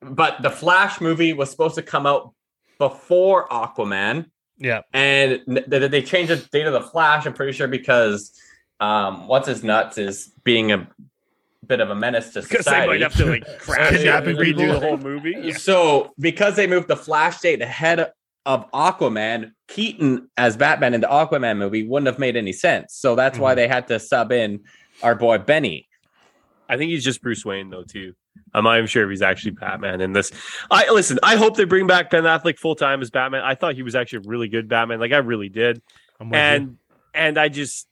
but 0.00 0.42
the 0.42 0.50
Flash 0.50 1.00
movie 1.00 1.32
was 1.32 1.50
supposed 1.50 1.74
to 1.74 1.82
come 1.82 2.06
out 2.06 2.32
before 2.78 3.48
Aquaman, 3.48 4.26
Yeah. 4.58 4.82
and 4.92 5.40
n- 5.48 5.64
they, 5.66 5.88
they 5.88 6.02
changed 6.02 6.30
the 6.30 6.36
date 6.52 6.66
of 6.66 6.72
the 6.72 6.80
Flash. 6.82 7.26
I'm 7.26 7.32
pretty 7.34 7.52
sure 7.52 7.66
because 7.66 8.32
um, 8.78 9.26
what's 9.26 9.48
his 9.48 9.64
nuts 9.64 9.98
is 9.98 10.32
being 10.44 10.70
a 10.70 10.88
bit 11.66 11.80
of 11.80 11.90
a 11.90 11.94
menace 11.96 12.32
to 12.34 12.42
Because 12.42 12.50
they 12.50 12.56
society. 12.58 12.86
might 12.86 13.00
have 13.00 13.16
to 13.16 13.26
like 13.26 13.44
crash 13.58 13.94
and 13.94 14.38
redo 14.38 14.72
the 14.72 14.78
whole 14.80 14.96
movie. 14.98 15.34
Yeah. 15.36 15.52
So 15.58 16.12
because 16.20 16.54
they 16.54 16.68
moved 16.68 16.86
the 16.86 16.96
Flash 16.96 17.40
date 17.40 17.60
ahead 17.60 18.12
of 18.48 18.68
Aquaman, 18.72 19.52
Keaton 19.68 20.28
as 20.36 20.56
Batman 20.56 20.94
in 20.94 21.02
the 21.02 21.06
Aquaman 21.06 21.58
movie 21.58 21.86
wouldn't 21.86 22.06
have 22.06 22.18
made 22.18 22.34
any 22.34 22.52
sense. 22.52 22.94
So 22.94 23.14
that's 23.14 23.38
why 23.38 23.52
Mhm. 23.52 23.56
they 23.56 23.68
had 23.68 23.86
to 23.88 24.00
sub 24.00 24.32
in 24.32 24.60
our 25.02 25.14
boy 25.14 25.38
Benny. 25.38 25.86
I 26.68 26.76
think 26.78 26.90
he's 26.90 27.04
just 27.04 27.22
Bruce 27.22 27.44
Wayne 27.44 27.68
though 27.70 27.84
too. 27.84 28.14
I'm 28.54 28.64
not 28.64 28.76
even 28.78 28.86
sure 28.86 29.04
if 29.04 29.10
he's 29.10 29.20
actually 29.22 29.50
Batman 29.52 30.00
in 30.00 30.12
this. 30.14 30.32
I 30.70 30.90
listen. 30.90 31.18
I 31.22 31.36
hope 31.36 31.56
they 31.56 31.64
bring 31.64 31.86
back 31.86 32.08
Ben 32.10 32.24
Affleck 32.24 32.58
full 32.58 32.74
time 32.74 33.02
as 33.02 33.10
Batman. 33.10 33.42
I 33.44 33.54
thought 33.54 33.74
he 33.74 33.82
was 33.82 33.94
actually 33.94 34.24
a 34.24 34.28
really 34.28 34.48
good 34.48 34.66
Batman. 34.66 34.98
Like 34.98 35.12
I 35.12 35.18
really 35.18 35.48
did. 35.50 35.82
I'm 36.18 36.28
you. 36.28 36.34
and 36.34 36.76
and 37.14 37.36
I 37.38 37.48
just 37.50 37.86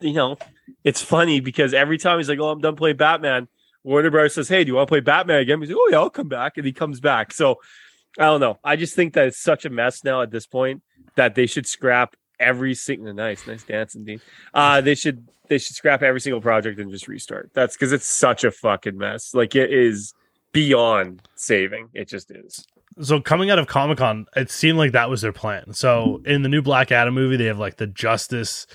you 0.00 0.12
know 0.12 0.36
it's 0.84 1.00
funny 1.02 1.40
because 1.40 1.72
every 1.72 1.96
time 1.96 2.18
he's 2.18 2.28
like, 2.28 2.38
"Oh, 2.40 2.50
I'm 2.50 2.60
done 2.60 2.76
playing 2.76 2.96
Batman," 2.98 3.48
Warner 3.84 4.10
Bros 4.10 4.34
says, 4.34 4.48
"Hey, 4.48 4.64
do 4.64 4.68
you 4.68 4.74
want 4.74 4.86
to 4.88 4.90
play 4.90 5.00
Batman 5.00 5.40
again?" 5.40 5.60
He's 5.60 5.70
like, 5.70 5.78
"Oh 5.80 5.88
yeah, 5.90 5.96
I'll 5.98 6.10
come 6.10 6.28
back," 6.28 6.58
and 6.58 6.66
he 6.66 6.72
comes 6.72 7.00
back. 7.00 7.32
So 7.32 7.56
I 8.18 8.24
don't 8.24 8.40
know. 8.40 8.58
I 8.64 8.76
just 8.76 8.94
think 8.94 9.14
that 9.14 9.26
it's 9.26 9.38
such 9.38 9.64
a 9.64 9.70
mess 9.70 10.04
now 10.04 10.22
at 10.22 10.30
this 10.30 10.46
point 10.46 10.82
that 11.16 11.34
they 11.34 11.46
should 11.46 11.66
scrap 11.66 12.16
every 12.40 12.74
single 12.74 13.12
nice, 13.12 13.46
nice 13.46 13.62
dancing, 13.64 14.04
Dean. 14.04 14.20
Uh, 14.54 14.80
they 14.80 14.94
should 14.94 15.26
they 15.48 15.58
should 15.58 15.76
scrap 15.76 16.02
every 16.02 16.20
single 16.20 16.40
project 16.40 16.78
and 16.78 16.90
just 16.90 17.08
restart. 17.08 17.50
That's 17.54 17.76
because 17.76 17.92
it's 17.92 18.06
such 18.06 18.44
a 18.44 18.50
fucking 18.50 18.96
mess. 18.96 19.34
Like 19.34 19.54
it 19.54 19.72
is 19.72 20.14
beyond 20.52 21.22
saving. 21.36 21.88
It 21.94 22.08
just 22.08 22.30
is. 22.30 22.66
so 23.00 23.20
coming 23.20 23.50
out 23.50 23.58
of 23.58 23.66
Comic 23.66 23.98
Con, 23.98 24.26
it 24.36 24.50
seemed 24.50 24.78
like 24.78 24.92
that 24.92 25.10
was 25.10 25.22
their 25.22 25.32
plan. 25.32 25.72
So 25.72 26.22
in 26.24 26.42
the 26.42 26.48
new 26.48 26.62
Black 26.62 26.92
Adam 26.92 27.14
movie, 27.14 27.36
they 27.36 27.46
have 27.46 27.58
like 27.58 27.76
the 27.76 27.86
Justice. 27.86 28.66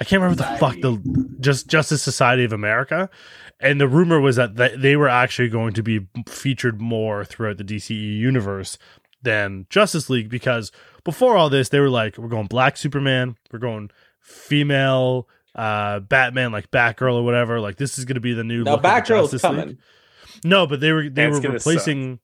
I 0.00 0.04
can't 0.04 0.22
remember 0.22 0.42
the 0.42 0.58
fuck 0.58 0.80
the 0.80 1.36
just 1.40 1.68
Justice 1.68 2.02
Society 2.02 2.44
of 2.44 2.52
America, 2.52 3.10
and 3.60 3.80
the 3.80 3.86
rumor 3.88 4.18
was 4.20 4.36
that 4.36 4.56
they 4.56 4.96
were 4.96 5.08
actually 5.08 5.50
going 5.50 5.74
to 5.74 5.82
be 5.82 6.06
featured 6.26 6.80
more 6.80 7.24
throughout 7.24 7.58
the 7.58 7.64
DCE 7.64 8.16
universe 8.16 8.78
than 9.22 9.66
Justice 9.68 10.08
League 10.08 10.30
because 10.30 10.72
before 11.04 11.36
all 11.36 11.50
this, 11.50 11.68
they 11.68 11.80
were 11.80 11.90
like, 11.90 12.16
we're 12.16 12.28
going 12.28 12.46
Black 12.46 12.78
Superman, 12.78 13.36
we're 13.52 13.58
going 13.58 13.90
female 14.20 15.28
uh 15.54 15.98
Batman, 16.00 16.52
like 16.52 16.70
Batgirl 16.70 17.16
or 17.16 17.22
whatever. 17.22 17.60
Like 17.60 17.76
this 17.76 17.98
is 17.98 18.04
going 18.04 18.14
to 18.14 18.20
be 18.20 18.32
the 18.32 18.44
new. 18.44 18.64
Now 18.64 18.72
look 18.72 18.84
of 18.84 18.90
Batgirl's 18.90 19.40
coming. 19.42 19.68
League. 19.68 19.78
No, 20.44 20.66
but 20.66 20.80
they 20.80 20.92
were 20.92 21.02
they 21.02 21.24
That's 21.24 21.36
were 21.36 21.42
gonna 21.42 21.54
replacing 21.54 22.20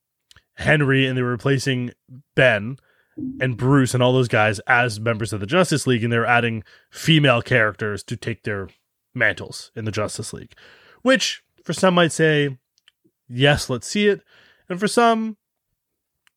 Henry 0.54 1.06
and 1.06 1.18
they 1.18 1.22
were 1.22 1.30
replacing 1.30 1.92
Ben 2.34 2.78
and 3.40 3.56
Bruce 3.56 3.94
and 3.94 4.02
all 4.02 4.12
those 4.12 4.28
guys 4.28 4.58
as 4.66 5.00
members 5.00 5.32
of 5.32 5.40
the 5.40 5.46
Justice 5.46 5.86
League, 5.86 6.04
and 6.04 6.12
they're 6.12 6.26
adding 6.26 6.62
female 6.90 7.42
characters 7.42 8.02
to 8.04 8.16
take 8.16 8.42
their 8.42 8.68
mantles 9.14 9.70
in 9.74 9.84
the 9.84 9.92
Justice 9.92 10.32
League. 10.32 10.54
Which 11.02 11.42
for 11.64 11.72
some 11.72 11.94
might 11.94 12.12
say, 12.12 12.58
yes, 13.28 13.70
let's 13.70 13.86
see 13.86 14.08
it, 14.08 14.22
and 14.68 14.78
for 14.78 14.88
some, 14.88 15.36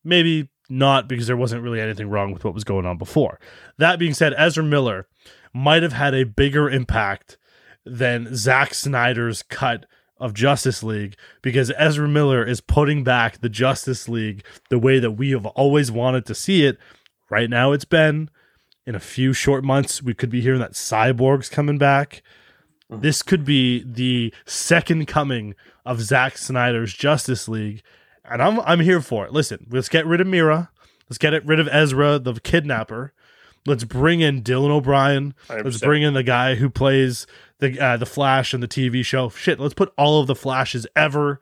maybe 0.04 0.48
not 0.68 1.08
because 1.08 1.26
there 1.26 1.36
wasn't 1.36 1.62
really 1.62 1.80
anything 1.80 2.08
wrong 2.08 2.32
with 2.32 2.44
what 2.44 2.54
was 2.54 2.64
going 2.64 2.86
on 2.86 2.96
before. 2.96 3.40
That 3.78 3.98
being 3.98 4.14
said, 4.14 4.34
Ezra 4.36 4.62
Miller 4.62 5.08
might 5.52 5.82
have 5.82 5.92
had 5.92 6.14
a 6.14 6.24
bigger 6.24 6.70
impact 6.70 7.36
than 7.84 8.34
Zack 8.34 8.72
Snyder's 8.72 9.42
cut 9.42 9.86
of 10.20 10.34
Justice 10.34 10.82
League 10.82 11.16
because 11.42 11.72
Ezra 11.76 12.06
Miller 12.06 12.44
is 12.44 12.60
putting 12.60 13.02
back 13.02 13.40
the 13.40 13.48
Justice 13.48 14.08
League 14.08 14.44
the 14.68 14.78
way 14.78 14.98
that 14.98 15.12
we 15.12 15.30
have 15.30 15.46
always 15.46 15.90
wanted 15.90 16.26
to 16.26 16.34
see 16.34 16.64
it. 16.64 16.78
Right 17.30 17.48
now, 17.48 17.72
it's 17.72 17.84
been 17.84 18.28
in 18.86 18.94
a 18.94 19.00
few 19.00 19.32
short 19.32 19.64
months. 19.64 20.02
We 20.02 20.14
could 20.14 20.30
be 20.30 20.40
hearing 20.40 20.60
that 20.60 20.72
Cyborg's 20.72 21.48
coming 21.48 21.78
back. 21.78 22.22
Mm-hmm. 22.90 23.02
This 23.02 23.22
could 23.22 23.44
be 23.44 23.82
the 23.84 24.34
second 24.44 25.06
coming 25.06 25.54
of 25.86 26.00
Zack 26.00 26.36
Snyder's 26.36 26.92
Justice 26.92 27.48
League, 27.48 27.82
and 28.24 28.42
I'm 28.42 28.60
I'm 28.60 28.80
here 28.80 29.00
for 29.00 29.24
it. 29.24 29.32
Listen, 29.32 29.66
let's 29.70 29.88
get 29.88 30.06
rid 30.06 30.20
of 30.20 30.26
Mira. 30.26 30.70
Let's 31.08 31.18
get 31.18 31.34
it 31.34 31.44
rid 31.46 31.60
of 31.60 31.68
Ezra, 31.68 32.18
the 32.18 32.34
kidnapper. 32.34 33.12
Let's 33.66 33.84
bring 33.84 34.20
in 34.20 34.42
Dylan 34.42 34.70
O'Brien. 34.70 35.34
Let's 35.48 35.80
bring 35.80 36.02
in 36.02 36.14
the 36.14 36.22
guy 36.22 36.54
who 36.54 36.70
plays 36.70 37.26
the 37.58 37.78
uh, 37.78 37.96
the 37.98 38.06
Flash 38.06 38.54
in 38.54 38.60
the 38.60 38.68
TV 38.68 39.04
show. 39.04 39.28
Shit, 39.28 39.60
let's 39.60 39.74
put 39.74 39.92
all 39.98 40.20
of 40.20 40.26
the 40.26 40.34
Flashes 40.34 40.86
ever 40.96 41.40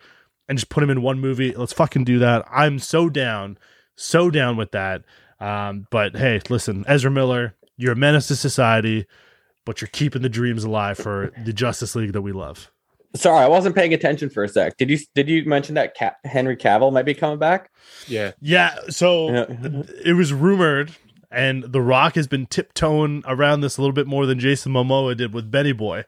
and 0.48 0.58
just 0.58 0.68
put 0.68 0.80
them 0.80 0.90
in 0.90 1.02
one 1.02 1.20
movie. 1.20 1.52
Let's 1.54 1.72
fucking 1.72 2.04
do 2.04 2.18
that. 2.18 2.44
I'm 2.50 2.78
so 2.80 3.08
down, 3.08 3.58
so 3.94 4.30
down 4.30 4.56
with 4.56 4.72
that. 4.72 5.04
Um, 5.40 5.86
but 5.90 6.16
hey, 6.16 6.40
listen, 6.50 6.84
Ezra 6.88 7.10
Miller, 7.10 7.54
you're 7.76 7.92
a 7.92 7.96
menace 7.96 8.26
to 8.28 8.36
society. 8.36 9.06
but 9.64 9.80
you're 9.80 9.88
keeping 9.92 10.22
the 10.22 10.28
dreams 10.28 10.64
alive 10.64 10.96
for 10.98 11.30
the 11.44 11.52
Justice 11.52 11.94
League 11.94 12.12
that 12.14 12.22
we 12.22 12.32
love. 12.32 12.70
Sorry, 13.14 13.44
I 13.44 13.48
wasn't 13.48 13.74
paying 13.76 13.94
attention 13.94 14.28
for 14.30 14.42
a 14.44 14.48
sec. 14.48 14.76
Did 14.76 14.90
you 14.90 14.98
did 15.14 15.28
you 15.28 15.44
mention 15.44 15.74
that 15.76 15.96
Ca- 15.96 16.16
Henry 16.24 16.56
Cavill 16.56 16.92
might 16.92 17.04
be 17.04 17.14
coming 17.14 17.38
back? 17.38 17.70
Yeah. 18.06 18.32
Yeah, 18.40 18.74
so 18.88 19.30
Yeah. 19.32 19.44
it 20.04 20.14
was 20.14 20.32
rumored, 20.32 20.90
and 21.30 21.62
The 21.64 21.82
Rock 21.82 22.14
has 22.14 22.26
been 22.26 22.46
tiptoeing 22.46 23.22
around 23.26 23.60
this 23.60 23.76
a 23.76 23.80
little 23.80 23.92
bit 23.94 24.06
more 24.06 24.26
than 24.26 24.38
Jason 24.38 24.72
Momoa 24.72 25.16
did 25.16 25.34
with 25.34 25.50
Benny 25.50 25.72
Boy. 25.72 26.04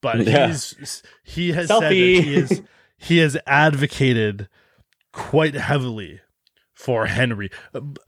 But 0.00 0.26
Yeah. 0.26 0.48
he's 0.48 1.02
he 1.22 1.52
has 1.52 1.68
said 1.68 1.80
that 1.80 1.92
he 1.92 2.34
is 2.34 2.62
he 2.98 3.18
has 3.18 3.36
advocated 3.46 4.48
quite 5.12 5.54
heavily 5.54 6.20
for 6.72 7.06
Henry, 7.06 7.50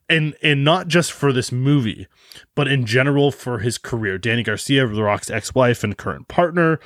and 0.08 0.34
and 0.42 0.64
not 0.64 0.88
just 0.88 1.12
for 1.12 1.32
this 1.32 1.50
movie, 1.50 2.06
but 2.54 2.68
in 2.68 2.84
general 2.84 3.30
for 3.30 3.60
his 3.60 3.78
career. 3.78 4.18
Dany 4.18 4.44
Garcia, 4.44 4.86
The 4.86 5.02
Rock's 5.02 5.30
ex-wife 5.30 5.82
and 5.84 5.96
current 5.96 6.28
partner, 6.28 6.78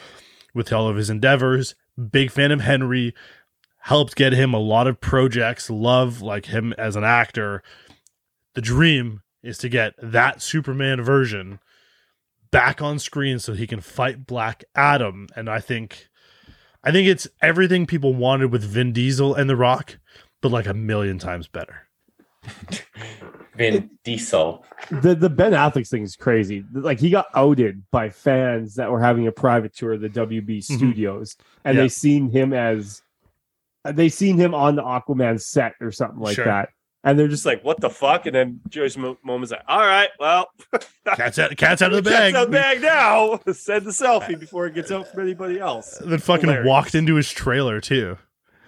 with 0.54 0.72
all 0.72 0.86
of 0.88 0.96
his 0.96 1.10
endeavors, 1.10 1.74
big 2.12 2.30
fan 2.30 2.52
of 2.52 2.60
Henry, 2.60 3.14
helped 3.80 4.14
get 4.14 4.32
him 4.32 4.54
a 4.54 4.58
lot 4.58 4.86
of 4.86 5.00
projects. 5.00 5.68
Love 5.70 6.20
like 6.22 6.46
him 6.46 6.72
as 6.74 6.94
an 6.96 7.04
actor. 7.04 7.62
The 8.54 8.60
dream 8.62 9.22
is 9.42 9.58
to 9.58 9.68
get 9.68 9.94
that 10.02 10.42
Superman 10.42 11.02
version 11.02 11.60
back 12.50 12.82
on 12.82 12.98
screen 12.98 13.38
so 13.38 13.52
he 13.52 13.66
can 13.66 13.80
fight 13.80 14.26
Black 14.26 14.64
Adam, 14.74 15.28
and 15.36 15.48
I 15.48 15.60
think. 15.60 16.08
I 16.82 16.92
think 16.92 17.06
it's 17.08 17.28
everything 17.42 17.84
people 17.84 18.14
wanted 18.14 18.50
with 18.50 18.64
Vin 18.64 18.94
Diesel 18.94 19.34
and 19.34 19.50
The 19.50 19.56
Rock, 19.56 19.98
but 20.40 20.50
like 20.50 20.66
a 20.66 20.72
million 20.72 21.18
times 21.18 21.46
better. 21.46 21.86
Vin 23.56 23.90
Diesel. 24.04 24.64
The 24.90 25.14
the 25.14 25.28
Ben 25.28 25.52
Affleck 25.52 25.86
thing 25.88 26.02
is 26.02 26.16
crazy. 26.16 26.64
Like 26.72 26.98
he 26.98 27.10
got 27.10 27.26
outed 27.34 27.82
by 27.90 28.08
fans 28.08 28.76
that 28.76 28.90
were 28.90 29.00
having 29.00 29.26
a 29.26 29.32
private 29.32 29.74
tour 29.74 29.92
of 29.92 30.00
the 30.00 30.08
WB 30.08 30.46
mm-hmm. 30.46 30.74
studios, 30.76 31.36
and 31.64 31.76
Yeah. 31.76 31.82
they 31.82 31.88
seen 31.90 32.30
him 32.30 32.54
as 32.54 33.02
they 33.84 34.08
seen 34.08 34.38
him 34.38 34.54
on 34.54 34.76
the 34.76 34.82
Aquaman 34.82 35.40
set 35.40 35.74
or 35.80 35.92
something 35.92 36.20
like 36.20 36.36
Sure. 36.36 36.46
that, 36.46 36.70
and 37.04 37.18
they're 37.18 37.28
Just 37.28 37.46
like, 37.46 37.64
what 37.64 37.80
the 37.80 37.90
fuck? 37.90 38.26
And 38.26 38.34
then 38.34 38.60
Joyce 38.68 38.96
Mo- 38.96 39.18
Momoa's 39.26 39.50
like, 39.50 39.62
all 39.68 39.80
right, 39.80 40.10
well, 40.18 40.48
Cat's 41.16 41.38
out, 41.38 41.56
cat's 41.56 41.82
out 41.82 41.92
of 41.92 42.04
the 42.04 42.10
cat's 42.10 42.32
bag. 42.32 42.34
out 42.34 42.42
of 42.44 42.50
the 42.50 42.56
bag 42.56 42.80
now. 42.82 43.40
Send 43.52 43.86
the 43.86 43.90
selfie 43.90 44.38
before 44.38 44.66
it 44.66 44.74
gets 44.74 44.90
out 44.90 45.08
from 45.08 45.22
anybody 45.22 45.58
else. 45.58 45.98
Then 46.04 46.18
fucking 46.18 46.46
Hilarious. 46.48 46.68
walked 46.68 46.94
into 46.94 47.14
his 47.14 47.30
trailer 47.30 47.80
too. 47.80 48.18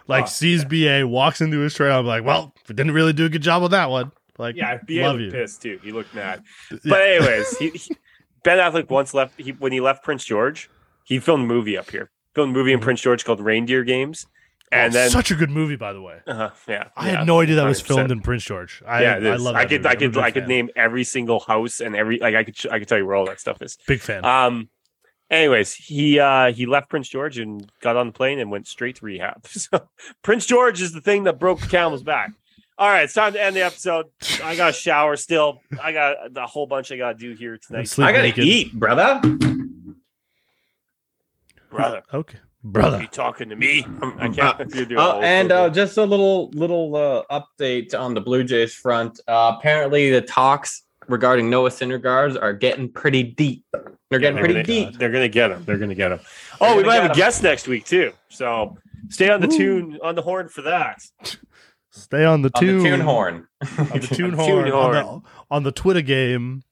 Like 0.09 0.24
Oh, 0.24 0.26
sees 0.26 0.64
BA, 0.64 1.07
walks 1.07 1.41
into 1.41 1.59
his 1.61 1.74
trailer. 1.74 1.95
I'm 1.99 2.07
like, 2.07 2.24
well, 2.24 2.55
we 2.68 2.74
didn't 2.74 2.93
really 2.93 3.12
do 3.12 3.26
a 3.26 3.28
good 3.28 3.43
job 3.43 3.62
on 3.62 3.70
that 3.70 3.91
one. 3.91 4.12
Like, 4.39 4.57
Yeah, 4.57 4.78
BA 4.87 4.95
love 5.03 5.16
looked 5.16 5.24
you. 5.26 5.30
pissed 5.30 5.62
too. 5.62 5.78
He 5.83 5.93
looked 5.93 6.14
mad. 6.14 6.43
Yeah. 6.70 6.78
But 6.87 7.03
anyways, 7.03 7.59
he, 7.59 7.68
he- 7.74 7.97
Ben 8.45 8.59
Affleck 8.59 8.91
once 8.91 9.14
left. 9.14 9.39
He, 9.39 9.53
when 9.53 9.70
he 9.72 9.80
left 9.80 10.03
Prince 10.03 10.24
George, 10.24 10.68
he 11.05 11.20
filmed 11.20 11.45
a 11.45 11.47
movie 11.47 11.76
up 11.76 11.91
here. 11.91 12.11
Filmed 12.35 12.55
a 12.55 12.59
movie 12.59 12.72
in 12.72 12.78
mm-hmm. 12.78 12.85
Prince 12.85 13.01
George 13.03 13.24
called 13.24 13.41
Reindeer 13.41 13.85
Games, 13.85 14.26
and 14.72 14.92
Mm-hmm. 14.92 14.96
Oh, 14.96 15.00
then 15.02 15.10
such 15.10 15.30
a 15.30 15.34
good 15.34 15.50
movie, 15.50 15.76
by 15.76 15.92
the 15.92 16.00
way. 16.02 16.18
uh, 16.26 16.50
yeah, 16.66 16.88
I 16.96 17.10
yeah, 17.10 17.18
had 17.18 17.26
no 17.26 17.40
idea 17.40 17.56
that 17.56 17.66
was 17.66 17.82
100%. 17.82 17.86
filmed 17.86 18.10
in 18.10 18.20
Prince 18.20 18.44
George. 18.44 18.82
I, 18.86 19.02
yeah, 19.02 19.14
I 19.14 19.34
is. 19.34 19.42
love. 19.42 19.54
I 19.54 19.66
could, 19.66 19.82
movie. 19.82 19.88
I 19.88 19.94
could, 19.96 20.18
I 20.18 20.30
could 20.30 20.42
fan. 20.44 20.48
name 20.48 20.70
every 20.74 21.04
single 21.04 21.40
house 21.40 21.80
and 21.80 21.94
every 21.94 22.18
like 22.18 22.34
I 22.34 22.42
could, 22.44 22.56
I 22.70 22.78
could 22.78 22.88
tell 22.88 22.98
you 22.98 23.06
where 23.06 23.14
all 23.16 23.26
that 23.26 23.38
stuff 23.40 23.60
is. 23.62 23.78
big 23.86 24.00
fan. 24.00 24.24
Um. 24.24 24.68
Anyways, 25.30 25.72
he 25.72 26.18
uh 26.18 26.52
he 26.52 26.66
left 26.66 26.90
Prince 26.90 27.08
George 27.08 27.38
and 27.38 27.70
got 27.80 27.96
on 27.96 28.06
the 28.08 28.12
plane 28.12 28.38
and 28.38 28.50
went 28.50 28.66
straight 28.66 28.96
to 28.96 29.04
rehab. 29.06 29.46
So 29.48 29.88
Prince 30.22 30.44
George 30.46 30.82
is 30.82 30.92
the 30.92 31.00
thing 31.00 31.24
that 31.24 31.38
broke 31.38 31.60
the 31.60 31.68
camel's 31.68 32.02
back. 32.02 32.32
All 32.76 32.88
right, 32.88 33.04
it's 33.04 33.14
time 33.14 33.32
to 33.34 33.42
end 33.42 33.54
the 33.56 33.62
episode. 33.62 34.06
I 34.42 34.56
got 34.56 34.70
a 34.70 34.72
shower 34.72 35.16
still. 35.16 35.60
I 35.82 35.92
got 35.92 36.16
a 36.36 36.46
whole 36.46 36.66
bunch 36.66 36.90
I 36.92 36.96
got 36.96 37.12
to 37.12 37.18
do 37.18 37.32
here 37.34 37.56
tonight, 37.58 37.98
I 37.98 38.12
gotta 38.12 38.40
eat, 38.42 38.72
brother. 38.74 39.20
brother. 41.70 42.02
Okay, 42.12 42.38
Are 42.38 42.51
brother. 42.64 43.00
you 43.00 43.06
talking 43.08 43.48
to 43.48 43.56
me? 43.56 43.84
I 44.18 44.28
can't. 44.28 44.74
you're 44.74 44.84
doing 44.86 44.98
Uh, 45.00 45.18
and 45.20 45.50
uh, 45.52 45.68
just 45.70 45.96
a 45.98 46.04
little 46.04 46.50
little 46.50 46.96
uh, 46.96 47.22
update 47.58 47.94
on 47.98 48.14
the 48.14 48.20
Blue 48.20 48.44
Jays 48.44 48.74
front. 48.74 49.20
Uh, 49.28 49.54
apparently, 49.58 50.10
the 50.10 50.22
talks 50.22 50.82
regarding 51.08 51.50
Noah 51.50 51.70
Syndergaard 51.70 52.40
are 52.40 52.52
getting 52.52 52.88
pretty 52.90 53.22
deep. 53.22 53.64
They're 54.10 54.20
getting 54.20 54.36
they're 54.36 54.44
pretty 54.44 54.54
gonna, 54.54 54.64
deep. 54.64 54.98
They're 54.98 55.10
gonna 55.10 55.28
get 55.28 55.50
him. 55.50 55.64
They're 55.64 55.78
gonna 55.78 55.94
get 55.94 56.12
him. 56.12 56.20
They're 56.60 56.68
Oh, 56.68 56.76
we 56.76 56.82
might 56.84 56.96
get 56.96 57.02
have 57.02 57.10
a 57.12 57.14
guest 57.14 57.42
next 57.42 57.66
week 57.66 57.84
too. 57.86 58.12
So 58.28 58.76
stay 59.08 59.30
on 59.30 59.40
the 59.40 59.48
Ooh. 59.48 59.56
tune 59.58 59.98
on 60.02 60.14
the 60.14 60.22
horn 60.22 60.48
for 60.48 60.62
that. 60.62 61.00
Stay 61.90 62.24
on 62.24 62.40
the 62.42 62.50
On 62.54 62.60
tune. 62.62 62.78
the 62.82 62.88
tune 62.88 63.00
horn. 63.00 63.46
On 63.78 63.86
the 64.00 64.06
tune 64.10 64.16
Tune 64.30 64.34
horn. 64.34 64.70
horn. 64.70 64.96
On, 64.96 65.20
the, 65.20 65.20
on 65.50 65.62
the 65.62 65.72
Twitter 65.72 66.00
game. 66.02 66.62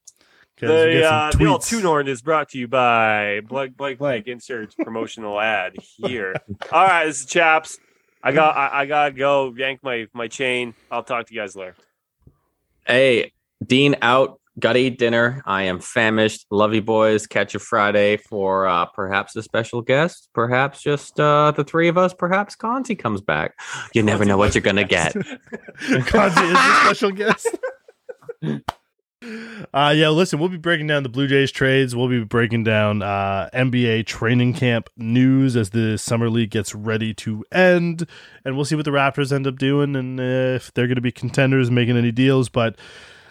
'Cause 0.61 0.69
we 0.69 0.75
The, 0.93 0.99
get 0.99 1.03
some 1.09 1.13
uh, 1.15 1.31
the 1.31 1.45
old 1.47 1.61
tweets. 1.61 1.67
tune 1.67 1.81
horn 1.83 2.07
is 2.07 2.21
brought 2.21 2.49
to 2.49 2.57
you 2.57 2.67
by 2.67 3.41
blank 3.47 3.75
blank 3.75 3.97
blank. 3.99 4.27
Insert 4.27 4.75
promotional 4.83 5.39
ad 5.41 5.75
here. 5.97 6.35
All 6.71 6.85
right, 6.85 7.05
this 7.07 7.21
is 7.21 7.25
chaps. 7.25 7.77
I 8.23 8.31
got 8.31 8.55
I, 8.55 8.81
I 8.81 8.85
gotta 8.85 9.11
go 9.13 9.53
yank 9.57 9.79
my 9.83 10.05
my 10.13 10.27
chain. 10.27 10.75
I'll 10.91 11.03
talk 11.03 11.25
to 11.27 11.33
you 11.33 11.41
guys 11.41 11.55
later. 11.55 11.75
Hey, 12.85 13.33
Dean 13.65 13.95
out. 14.01 14.37
Gotta 14.59 14.79
eat 14.79 14.99
dinner. 14.99 15.41
I 15.45 15.63
am 15.63 15.79
famished. 15.79 16.45
Love 16.51 16.73
you 16.73 16.81
boys. 16.81 17.25
Catch 17.25 17.53
you 17.53 17.59
Friday 17.59 18.17
for 18.17 18.67
uh, 18.67 18.85
perhaps 18.87 19.33
a 19.37 19.41
special 19.41 19.81
guest. 19.81 20.29
Perhaps 20.33 20.81
just 20.83 21.19
uh, 21.19 21.51
the 21.51 21.63
three 21.63 21.87
of 21.87 21.97
us. 21.97 22.13
Perhaps 22.13 22.55
Conti 22.55 22.93
comes 22.95 23.21
back. 23.21 23.53
You 23.93 24.03
never 24.03 24.25
know 24.25 24.37
what 24.37 24.53
you're 24.53 24.61
gonna 24.61 24.83
get. 24.83 25.13
Conti 26.05 26.41
is 26.43 26.53
the 26.53 26.79
special 26.83 27.11
guest. 27.11 27.47
Uh, 29.21 29.93
yeah, 29.95 30.09
listen, 30.09 30.39
we'll 30.39 30.49
be 30.49 30.57
breaking 30.57 30.87
down 30.87 31.03
the 31.03 31.09
Blue 31.09 31.27
Jays 31.27 31.51
trades. 31.51 31.95
We'll 31.95 32.07
be 32.07 32.23
breaking 32.23 32.63
down 32.63 33.03
uh, 33.03 33.49
NBA 33.53 34.07
training 34.07 34.53
camp 34.53 34.89
news 34.97 35.55
as 35.55 35.69
the 35.69 35.97
summer 35.97 36.29
league 36.29 36.49
gets 36.49 36.73
ready 36.73 37.13
to 37.15 37.45
end, 37.51 38.07
and 38.43 38.55
we'll 38.55 38.65
see 38.65 38.75
what 38.75 38.85
the 38.85 38.91
Raptors 38.91 39.31
end 39.31 39.45
up 39.45 39.57
doing 39.57 39.95
and 39.95 40.19
if 40.19 40.73
they're 40.73 40.87
going 40.87 40.95
to 40.95 41.01
be 41.01 41.11
contenders, 41.11 41.69
making 41.69 41.97
any 41.97 42.11
deals. 42.11 42.49
But 42.49 42.77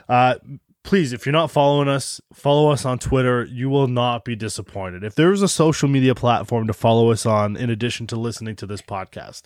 uh, 0.09 0.37
please, 0.85 1.13
if 1.13 1.27
you're 1.27 1.33
not 1.33 1.51
following 1.51 1.89
us, 1.89 2.21
follow 2.33 2.71
us 2.71 2.85
on 2.85 3.01
Twitter. 3.01 3.45
You 3.45 3.69
will 3.69 3.89
not 3.89 4.25
be 4.25 4.37
disappointed. 4.37 5.03
If 5.03 5.17
there's 5.17 5.43
a 5.43 5.49
social 5.49 5.89
media 5.89 6.15
platform 6.15 6.69
to 6.69 6.73
follow 6.73 7.11
us 7.11 7.27
on, 7.27 7.57
in 7.57 7.69
addition 7.69 8.07
to 8.09 8.17
listening 8.17 8.55
to 8.57 8.67
this 8.67 8.81
podcast, 8.83 9.43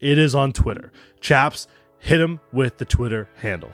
it 0.00 0.18
is 0.18 0.34
on 0.34 0.52
Twitter. 0.52 0.92
Chaps, 1.20 1.68
hit 2.00 2.20
him 2.20 2.40
with 2.52 2.78
the 2.78 2.84
Twitter 2.84 3.28
handle. 3.36 3.70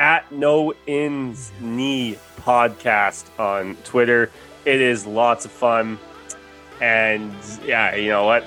At 0.00 0.32
No 0.32 0.72
Ins 0.86 1.52
Knee 1.60 2.16
podcast 2.38 3.26
on 3.38 3.76
Twitter. 3.84 4.30
It 4.64 4.80
is 4.80 5.04
lots 5.04 5.44
of 5.44 5.50
fun, 5.50 5.98
and 6.80 7.30
yeah, 7.66 7.94
you 7.94 8.08
know 8.08 8.24
what? 8.24 8.46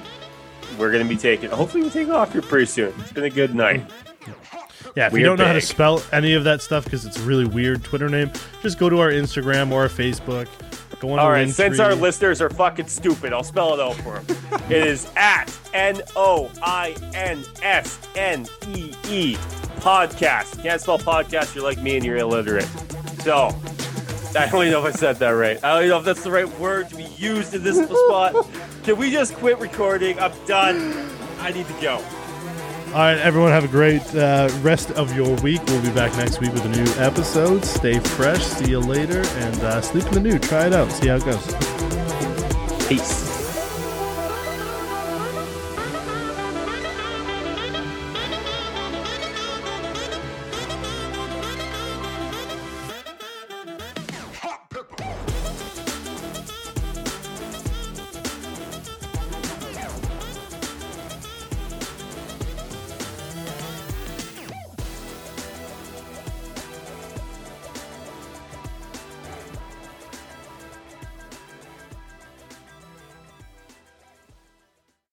We're 0.80 0.92
gonna 0.92 1.06
be 1.06 1.16
taking. 1.16 1.52
Hopefully, 1.52 1.84
we 1.84 1.92
take 1.92 2.10
off 2.10 2.34
here 2.34 2.42
pretty 2.42 2.66
soon. 2.66 2.92
It's 2.98 3.12
been 3.12 3.26
a 3.26 3.30
good 3.30 3.54
night. 3.54 3.86
Yeah, 4.96 5.08
if 5.08 5.14
We 5.14 5.20
you 5.20 5.28
don't 5.28 5.38
know 5.38 5.46
how 5.46 5.54
to 5.54 5.62
spell 5.62 6.02
any 6.12 6.34
of 6.34 6.44
that 6.46 6.64
stuff 6.64 6.86
because 6.86 7.06
it's 7.06 7.18
a 7.18 7.22
really 7.22 7.46
weird 7.46 7.84
Twitter 7.84 8.10
name, 8.10 8.32
just 8.64 8.80
go 8.80 8.90
to 8.90 9.00
our 9.00 9.12
Instagram 9.12 9.72
or 9.72 9.84
our 9.84 9.90
Facebook. 9.90 10.48
Go 11.00 11.12
on 11.12 11.20
All 11.20 11.28
to 11.28 11.34
right, 11.34 11.50
since 11.50 11.80
our 11.80 11.94
listeners 11.94 12.42
are 12.42 12.50
fucking 12.50 12.88
stupid, 12.88 13.32
I'll 13.32 13.44
spell 13.44 13.76
it 13.76 13.80
out 13.80 13.96
for 13.98 14.20
them. 14.20 14.38
it 14.72 14.88
is 14.88 15.08
at 15.16 15.56
N 15.76 16.02
O 16.16 16.50
I 16.64 16.96
N 17.14 17.44
S 17.62 18.00
N 18.16 18.48
E 18.70 18.92
E 19.08 19.38
podcast. 19.84 20.64
Can't 20.64 20.80
spell 20.80 20.98
podcast, 20.98 21.54
you're 21.54 21.64
like 21.64 21.82
me 21.82 21.98
and 21.98 22.06
you're 22.06 22.18
illiterate. 22.18 22.70
So, 23.20 23.50
I 24.36 24.48
don't 24.50 24.62
even 24.62 24.72
know 24.72 24.86
if 24.86 24.96
I 24.96 24.98
said 24.98 25.18
that 25.18 25.30
right. 25.32 25.62
I 25.64 25.74
don't 25.74 25.80
even 25.80 25.90
know 25.90 26.00
if 26.00 26.06
that's 26.06 26.24
the 26.24 26.32
right 26.32 26.50
word 26.58 26.90
to 26.90 26.96
be 26.96 27.04
used 27.04 27.54
in 27.54 27.64
this 27.64 27.78
spot. 27.78 28.48
Can 28.84 28.98
we 28.98 29.12
just 29.12 29.34
quit 29.36 29.60
recording? 29.60 30.18
I'm 30.20 30.32
done. 30.48 31.10
I 31.40 31.52
need 31.52 31.68
to 31.68 31.82
go. 31.82 31.96
All 32.88 33.00
right, 33.00 33.18
everyone, 33.18 33.52
have 33.52 33.66
a 33.66 33.68
great 33.68 34.04
uh, 34.16 34.50
rest 34.62 34.92
of 34.92 35.16
your 35.16 35.36
week. 35.42 35.62
We'll 35.66 35.82
be 35.82 35.92
back 35.92 36.16
next 36.16 36.40
week 36.40 36.54
with 36.54 36.64
a 36.64 36.70
new 36.70 37.04
episode. 37.04 37.66
Stay 37.66 38.00
fresh. 38.00 38.44
See 38.44 38.70
you 38.70 38.80
later, 38.80 39.22
and 39.26 39.60
uh, 39.62 39.82
sleep 39.82 40.06
in 40.06 40.14
the 40.14 40.20
new. 40.20 40.40
Try 40.40 40.68
it 40.68 40.74
out. 40.74 40.92
See 40.92 41.08
how 41.08 41.16
it 41.16 41.26
goes. 41.26 42.88
Peace. 42.88 43.33